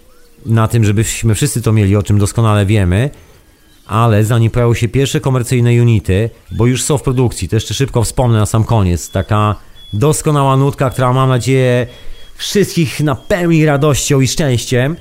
na 0.46 0.68
tym, 0.68 0.84
żebyśmy 0.84 1.36
wszyscy 1.36 1.62
to 1.62 1.74
mieli, 1.74 1.96
o 1.96 2.04
czym 2.04 2.18
doskonale 2.20 2.66
wiemy, 2.66 3.10
ale 3.88 4.24
zanim 4.24 4.52
pojawią 4.52 4.74
się 4.74 4.88
pierwsze 4.88 5.20
komercyjne 5.20 5.70
unity, 5.70 6.30
bo 6.52 6.66
już 6.66 6.84
są 6.84 6.98
w 6.98 7.04
produkcji, 7.04 7.50
to 7.50 7.56
jeszcze 7.56 7.74
szybko 7.74 8.04
wspomnę 8.04 8.40
na 8.40 8.46
sam 8.46 8.64
koniec, 8.64 9.10
taka 9.10 9.56
doskonała 9.94 10.57
nutka, 10.57 10.90
która 10.90 11.14
mam 11.14 11.30
nadzieję 11.30 11.88
wszystkich 12.36 12.99
napełni 12.99 13.65
radością 13.65 14.22
i 14.22 14.28
szczęściem. 14.28 14.95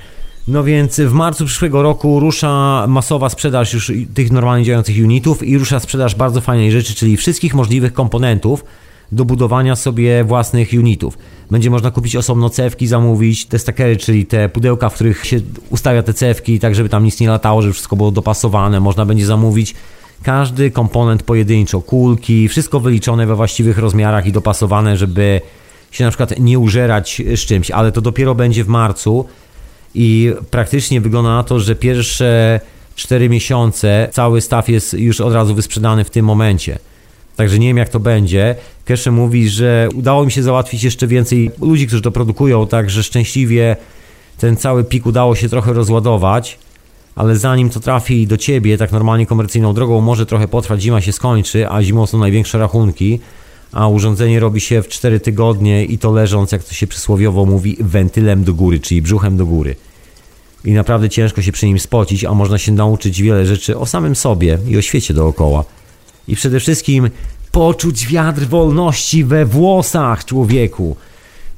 No 0.48 0.64
więc 0.64 1.00
w 1.00 1.12
marcu 1.12 1.46
przyszłego 1.46 1.82
roku 1.82 2.20
rusza 2.20 2.84
masowa 2.88 3.28
sprzedaż 3.28 3.72
już 3.74 3.92
tych 4.14 4.32
normalnie 4.32 4.64
działających 4.64 4.96
unitów 5.04 5.42
i 5.42 5.58
rusza 5.58 5.80
sprzedaż 5.80 6.14
bardzo 6.14 6.40
fajnej 6.40 6.72
rzeczy, 6.72 6.94
czyli 6.94 7.16
wszystkich 7.16 7.54
możliwych 7.54 7.92
komponentów 7.92 8.64
do 9.12 9.24
budowania 9.24 9.76
sobie 9.76 10.24
własnych 10.24 10.68
unitów. 10.78 11.18
Będzie 11.50 11.70
można 11.70 11.90
kupić 11.90 12.16
osobno 12.16 12.50
cewki, 12.50 12.86
zamówić 12.86 13.46
te 13.46 13.58
stakery, 13.58 13.96
czyli 13.96 14.26
te 14.26 14.48
pudełka, 14.48 14.88
w 14.88 14.94
których 14.94 15.26
się 15.26 15.40
ustawia 15.70 16.02
te 16.02 16.14
cewki, 16.14 16.58
tak 16.58 16.74
żeby 16.74 16.88
tam 16.88 17.04
nic 17.04 17.20
nie 17.20 17.28
latało, 17.28 17.62
żeby 17.62 17.74
wszystko 17.74 17.96
było 17.96 18.10
dopasowane. 18.10 18.80
Można 18.80 19.06
będzie 19.06 19.26
zamówić 19.26 19.74
każdy 20.22 20.70
komponent 20.70 21.22
pojedynczo, 21.22 21.80
kulki, 21.80 22.48
wszystko 22.48 22.80
wyliczone 22.80 23.26
we 23.26 23.34
właściwych 23.34 23.78
rozmiarach 23.78 24.26
i 24.26 24.32
dopasowane, 24.32 24.96
żeby 24.96 25.40
się 25.90 26.04
na 26.04 26.10
przykład 26.10 26.38
nie 26.38 26.58
użerać 26.58 27.22
z 27.36 27.40
czymś, 27.40 27.70
ale 27.70 27.92
to 27.92 28.00
dopiero 28.00 28.34
będzie 28.34 28.64
w 28.64 28.68
marcu 28.68 29.26
i 29.94 30.32
praktycznie 30.50 31.00
wygląda 31.00 31.30
na 31.30 31.44
to, 31.44 31.60
że 31.60 31.74
pierwsze 31.74 32.60
4 32.96 33.28
miesiące 33.28 34.08
cały 34.12 34.40
staw 34.40 34.68
jest 34.68 34.94
już 34.94 35.20
od 35.20 35.34
razu 35.34 35.54
wysprzedany 35.54 36.04
w 36.04 36.10
tym 36.10 36.24
momencie. 36.24 36.78
Także 37.36 37.58
nie 37.58 37.66
wiem 37.66 37.76
jak 37.76 37.88
to 37.88 38.00
będzie. 38.00 38.54
Kesze 38.84 39.10
mówi, 39.10 39.48
że 39.48 39.88
udało 39.94 40.24
mi 40.24 40.32
się 40.32 40.42
załatwić 40.42 40.82
jeszcze 40.82 41.06
więcej 41.06 41.50
ludzi, 41.60 41.86
którzy 41.86 42.02
to 42.02 42.10
produkują, 42.10 42.66
także 42.66 43.02
szczęśliwie 43.02 43.76
ten 44.38 44.56
cały 44.56 44.84
pik 44.84 45.06
udało 45.06 45.34
się 45.34 45.48
trochę 45.48 45.72
rozładować, 45.72 46.58
ale 47.14 47.36
zanim 47.36 47.70
to 47.70 47.80
trafi 47.80 48.26
do 48.26 48.36
ciebie, 48.36 48.78
tak 48.78 48.92
normalnie 48.92 49.26
komercyjną 49.26 49.74
drogą, 49.74 50.00
może 50.00 50.26
trochę 50.26 50.48
potrwać, 50.48 50.82
zima 50.82 51.00
się 51.00 51.12
skończy, 51.12 51.68
a 51.68 51.82
zimą 51.82 52.06
są 52.06 52.18
największe 52.18 52.58
rachunki, 52.58 53.20
a 53.72 53.88
urządzenie 53.88 54.40
robi 54.40 54.60
się 54.60 54.82
w 54.82 54.88
4 54.88 55.20
tygodnie 55.20 55.84
i 55.84 55.98
to 55.98 56.12
leżąc, 56.12 56.52
jak 56.52 56.64
to 56.64 56.74
się 56.74 56.86
przysłowiowo 56.86 57.44
mówi, 57.46 57.76
wentylem 57.80 58.44
do 58.44 58.54
góry, 58.54 58.80
czyli 58.80 59.02
brzuchem 59.02 59.36
do 59.36 59.46
góry. 59.46 59.76
I 60.64 60.72
naprawdę 60.72 61.08
ciężko 61.08 61.42
się 61.42 61.52
przy 61.52 61.66
nim 61.66 61.78
spocić, 61.78 62.24
a 62.24 62.34
można 62.34 62.58
się 62.58 62.72
nauczyć 62.72 63.22
wiele 63.22 63.46
rzeczy 63.46 63.78
o 63.78 63.86
samym 63.86 64.16
sobie 64.16 64.58
i 64.68 64.76
o 64.76 64.82
świecie 64.82 65.14
dookoła. 65.14 65.64
I 66.28 66.36
przede 66.36 66.60
wszystkim 66.60 67.10
poczuć 67.52 68.06
wiatr 68.06 68.46
wolności 68.46 69.24
we 69.24 69.44
włosach 69.46 70.24
człowieku, 70.24 70.96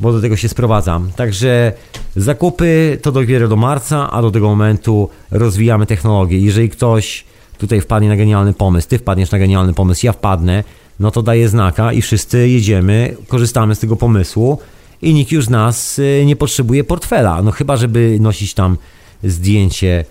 bo 0.00 0.12
do 0.12 0.20
tego 0.20 0.36
się 0.36 0.48
sprowadzam. 0.48 1.10
Także 1.16 1.72
zakupy 2.16 2.98
to 3.02 3.12
dopiero 3.12 3.48
do 3.48 3.56
marca, 3.56 4.10
a 4.10 4.22
do 4.22 4.30
tego 4.30 4.48
momentu 4.48 5.08
rozwijamy 5.30 5.86
technologię. 5.86 6.38
Jeżeli 6.38 6.70
ktoś 6.70 7.24
tutaj 7.58 7.80
wpadnie 7.80 8.08
na 8.08 8.16
genialny 8.16 8.54
pomysł, 8.54 8.88
ty 8.88 8.98
wpadniesz 8.98 9.30
na 9.30 9.38
genialny 9.38 9.74
pomysł, 9.74 10.06
ja 10.06 10.12
wpadnę, 10.12 10.64
no 11.00 11.10
to 11.10 11.22
daję 11.22 11.48
znaka 11.48 11.92
i 11.92 12.02
wszyscy 12.02 12.48
jedziemy, 12.48 13.16
korzystamy 13.28 13.74
z 13.74 13.78
tego 13.78 13.96
pomysłu 13.96 14.58
i 15.02 15.14
nikt 15.14 15.32
już 15.32 15.44
z 15.44 15.50
nas 15.50 15.98
y, 15.98 16.22
nie 16.26 16.36
potrzebuje 16.36 16.84
portfela. 16.84 17.42
No 17.42 17.50
chyba, 17.50 17.76
żeby 17.76 18.18
nosić 18.20 18.54
tam 18.54 18.76
zdjęcie 19.24 20.04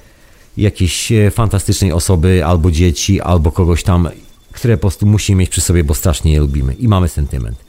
jakiejś 0.57 1.11
e, 1.11 1.31
fantastycznej 1.31 1.91
osoby, 1.91 2.45
albo 2.45 2.71
dzieci, 2.71 3.21
albo 3.21 3.51
kogoś 3.51 3.83
tam, 3.83 4.09
które 4.51 4.77
po 4.77 4.81
prostu 4.81 5.05
musimy 5.05 5.39
mieć 5.39 5.49
przy 5.49 5.61
sobie, 5.61 5.83
bo 5.83 5.93
strasznie 5.93 6.33
je 6.33 6.39
lubimy 6.39 6.73
i 6.73 6.87
mamy 6.87 7.07
sentyment. 7.07 7.62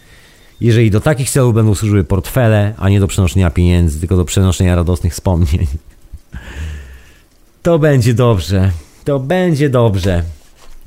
Jeżeli 0.61 0.91
do 0.91 1.01
takich 1.01 1.31
celów 1.31 1.55
będą 1.55 1.75
służyły 1.75 2.05
portfele, 2.05 2.75
a 2.79 2.89
nie 2.89 3.01
do 3.01 3.07
przenoszenia 3.07 3.51
pieniędzy, 3.51 4.01
tylko 4.01 4.17
do 4.17 4.25
przenoszenia 4.25 4.77
radosnych 4.77 5.13
wspomnień, 5.13 5.67
to 7.63 7.79
będzie 7.79 8.15
dobrze. 8.15 8.71
To 9.05 9.19
będzie 9.19 9.69
dobrze. 9.69 10.23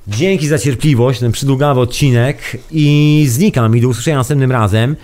Dzięki 0.07 0.48
za 0.48 0.60
cierpliwość, 0.60 1.19
ten 1.19 1.31
przydługawy 1.31 1.80
odcinek 1.80 2.57
i 2.72 3.26
znikam 3.30 3.77
i 3.77 3.81
do 3.81 3.88
usłyszenia 3.88 4.18
następnym 4.18 4.52
razem. 4.52 4.95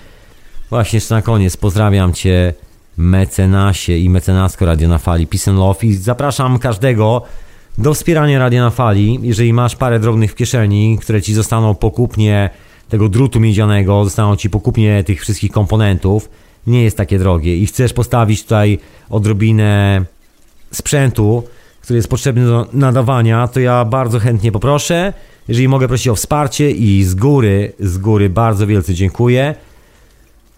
Właśnie 0.70 0.98
jeszcze 0.98 1.16
na 1.16 1.22
koniec 1.22 1.58
pozdrawiam 1.58 2.14
Cię 2.14 2.54
mecenasie 2.98 3.98
i 3.98 4.10
mecenasko 4.10 4.66
Radio 4.66 4.88
na 4.88 4.98
Fali 4.98 5.28
Peace 5.28 5.52
and 5.52 5.60
Love 5.60 5.80
i 5.84 5.94
zapraszam 5.94 6.60
każdego 6.60 7.22
do 7.78 7.94
wspierania 7.94 8.40
Radia 8.40 8.64
na 8.64 8.70
Fali. 8.70 9.20
Jeżeli 9.22 9.54
masz 9.54 9.76
parę 9.76 10.00
drobnych 10.00 10.32
w 10.32 10.36
kieszeni, 10.36 10.98
które 11.02 11.22
Ci 11.22 11.34
zostaną 11.34 11.76
po 11.76 11.92
kupnie 11.92 12.50
tego 12.94 13.10
drutu 13.10 13.40
miedzianego, 13.40 14.04
zostaną 14.04 14.36
Ci 14.36 14.50
po 14.50 14.60
kupnie 14.60 15.04
tych 15.04 15.22
wszystkich 15.22 15.52
komponentów, 15.52 16.30
nie 16.68 16.84
jest 16.84 16.98
takie 16.98 17.20
drogie 17.20 17.58
i 17.58 17.66
chcesz 17.66 17.94
postawić 17.94 18.44
tutaj 18.44 18.80
odrobinę 19.10 20.06
sprzętu, 20.72 21.44
który 21.82 21.98
jest 21.98 22.10
potrzebny 22.10 22.46
do 22.46 22.68
nadawania, 22.74 23.48
to 23.48 23.60
ja 23.60 23.86
bardzo 23.86 24.20
chętnie 24.20 24.52
poproszę. 24.52 25.14
Jeżeli 25.48 25.68
mogę 25.68 25.88
prosić 25.88 26.08
o 26.08 26.16
wsparcie 26.16 26.72
i 26.72 27.04
z 27.04 27.16
góry, 27.16 27.74
z 27.80 27.98
góry 27.98 28.30
bardzo 28.30 28.68
wielce 28.68 28.94
dziękuję. 28.94 29.56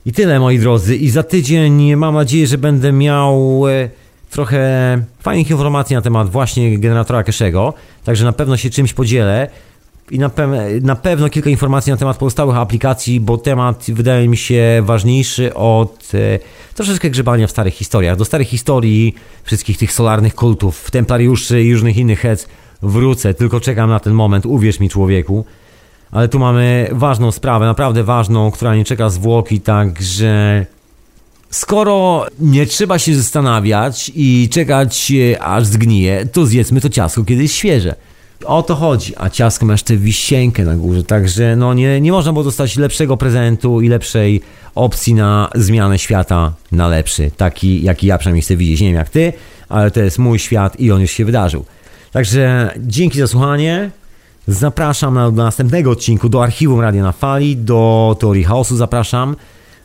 I 0.06 0.12
tyle 0.12 0.40
moi 0.40 0.60
drodzy. 0.60 0.96
I 0.96 1.10
za 1.10 1.24
tydzień 1.24 1.96
mam 1.96 2.16
nadzieję, 2.16 2.48
że 2.48 2.58
będę 2.58 2.92
miał 2.92 3.64
e, 3.68 3.90
trochę 4.30 5.02
fajnych 5.20 5.50
informacji 5.50 5.96
na 5.96 6.02
temat 6.02 6.30
właśnie 6.30 6.80
generatora 6.80 7.24
Cashego. 7.24 7.74
Także 8.04 8.26
na 8.26 8.34
pewno 8.34 8.58
się 8.58 8.70
czymś 8.70 8.94
podzielę. 8.94 9.48
I 10.12 10.20
na, 10.20 10.30
pe- 10.30 10.82
na 10.82 10.96
pewno 10.96 11.30
kilka 11.30 11.50
informacji 11.50 11.92
na 11.92 11.98
temat 11.98 12.18
pozostałych 12.18 12.58
aplikacji, 12.58 13.20
bo 13.20 13.38
temat 13.38 13.86
wydaje 13.88 14.28
mi 14.28 14.38
się 14.38 14.82
ważniejszy 14.84 15.54
od 15.54 16.12
e, 16.14 16.40
troszeczkę 16.76 17.10
grzebania 17.10 17.48
w 17.48 17.52
starych 17.52 17.74
historiach. 17.74 18.18
Do 18.18 18.26
starych 18.26 18.48
historii, 18.48 19.16
wszystkich 19.44 19.78
tych 19.78 19.92
solarnych 19.92 20.36
kultów, 20.36 20.92
templariuszy 20.92 21.64
i 21.64 21.74
różnych 21.74 21.98
innych 21.98 22.20
hec 22.20 22.48
wrócę. 22.82 23.34
Tylko 23.34 23.60
czekam 23.60 23.90
na 23.90 24.00
ten 24.00 24.14
moment, 24.14 24.46
uwierz 24.46 24.80
mi 24.80 24.90
człowieku. 24.90 25.46
Ale 26.12 26.28
tu 26.28 26.40
mamy 26.40 26.90
ważną 26.92 27.32
sprawę, 27.32 27.66
naprawdę 27.66 28.04
ważną, 28.04 28.52
która 28.52 28.76
nie 28.76 28.86
czeka 28.86 29.10
zwłoki, 29.10 29.62
także 29.62 30.66
skoro 31.50 32.26
nie 32.40 32.66
trzeba 32.66 33.00
się 33.00 33.16
zastanawiać 33.16 34.12
i 34.16 34.50
czekać 34.52 35.12
e, 35.34 35.44
aż 35.44 35.66
zgnije, 35.66 36.26
to 36.26 36.46
zjedzmy 36.46 36.82
to 36.82 36.90
ciasto, 36.90 37.24
kiedy 37.24 37.42
jest 37.42 37.56
świeże. 37.56 37.96
O 38.46 38.64
to 38.64 38.76
chodzi, 38.76 39.14
a 39.18 39.30
ciasko 39.30 39.66
ma 39.66 39.74
jeszcze 39.74 39.98
wisienkę 39.98 40.64
na 40.64 40.76
górze, 40.76 41.04
także 41.04 41.56
no 41.56 41.74
nie, 41.74 42.02
nie 42.02 42.12
można 42.12 42.34
było 42.34 42.44
dostać 42.44 42.78
lepszego 42.78 43.18
prezentu 43.18 43.82
i 43.82 43.90
lepszej 43.90 44.42
opcji 44.76 45.14
na 45.14 45.50
zmianę 45.56 46.00
świata 46.00 46.54
na 46.72 46.88
lepszy, 46.88 47.32
taki 47.38 47.84
jaki 47.84 48.08
ja 48.08 48.18
przynajmniej 48.18 48.42
chcę 48.42 48.58
widzieć, 48.58 48.82
nie 48.82 48.88
wiem 48.88 48.96
jak 48.96 49.10
ty, 49.10 49.34
ale 49.70 49.92
to 49.92 50.00
jest 50.00 50.20
mój 50.20 50.40
świat 50.40 50.80
i 50.80 50.92
on 50.92 51.02
już 51.02 51.12
się 51.12 51.26
wydarzył. 51.26 51.66
Także 52.12 52.72
dzięki 52.78 53.20
za 53.20 53.28
słuchanie. 53.28 53.92
Zapraszam 54.48 55.14
na, 55.14 55.32
do 55.32 55.44
następnego 55.44 55.92
odcinku, 55.92 56.30
do 56.30 56.44
archiwum 56.44 56.82
Radia 56.82 57.04
na 57.04 57.12
Fali, 57.12 57.58
do 57.58 58.16
Teorii 58.20 58.44
Chaosu 58.44 58.76
zapraszam. 58.78 59.36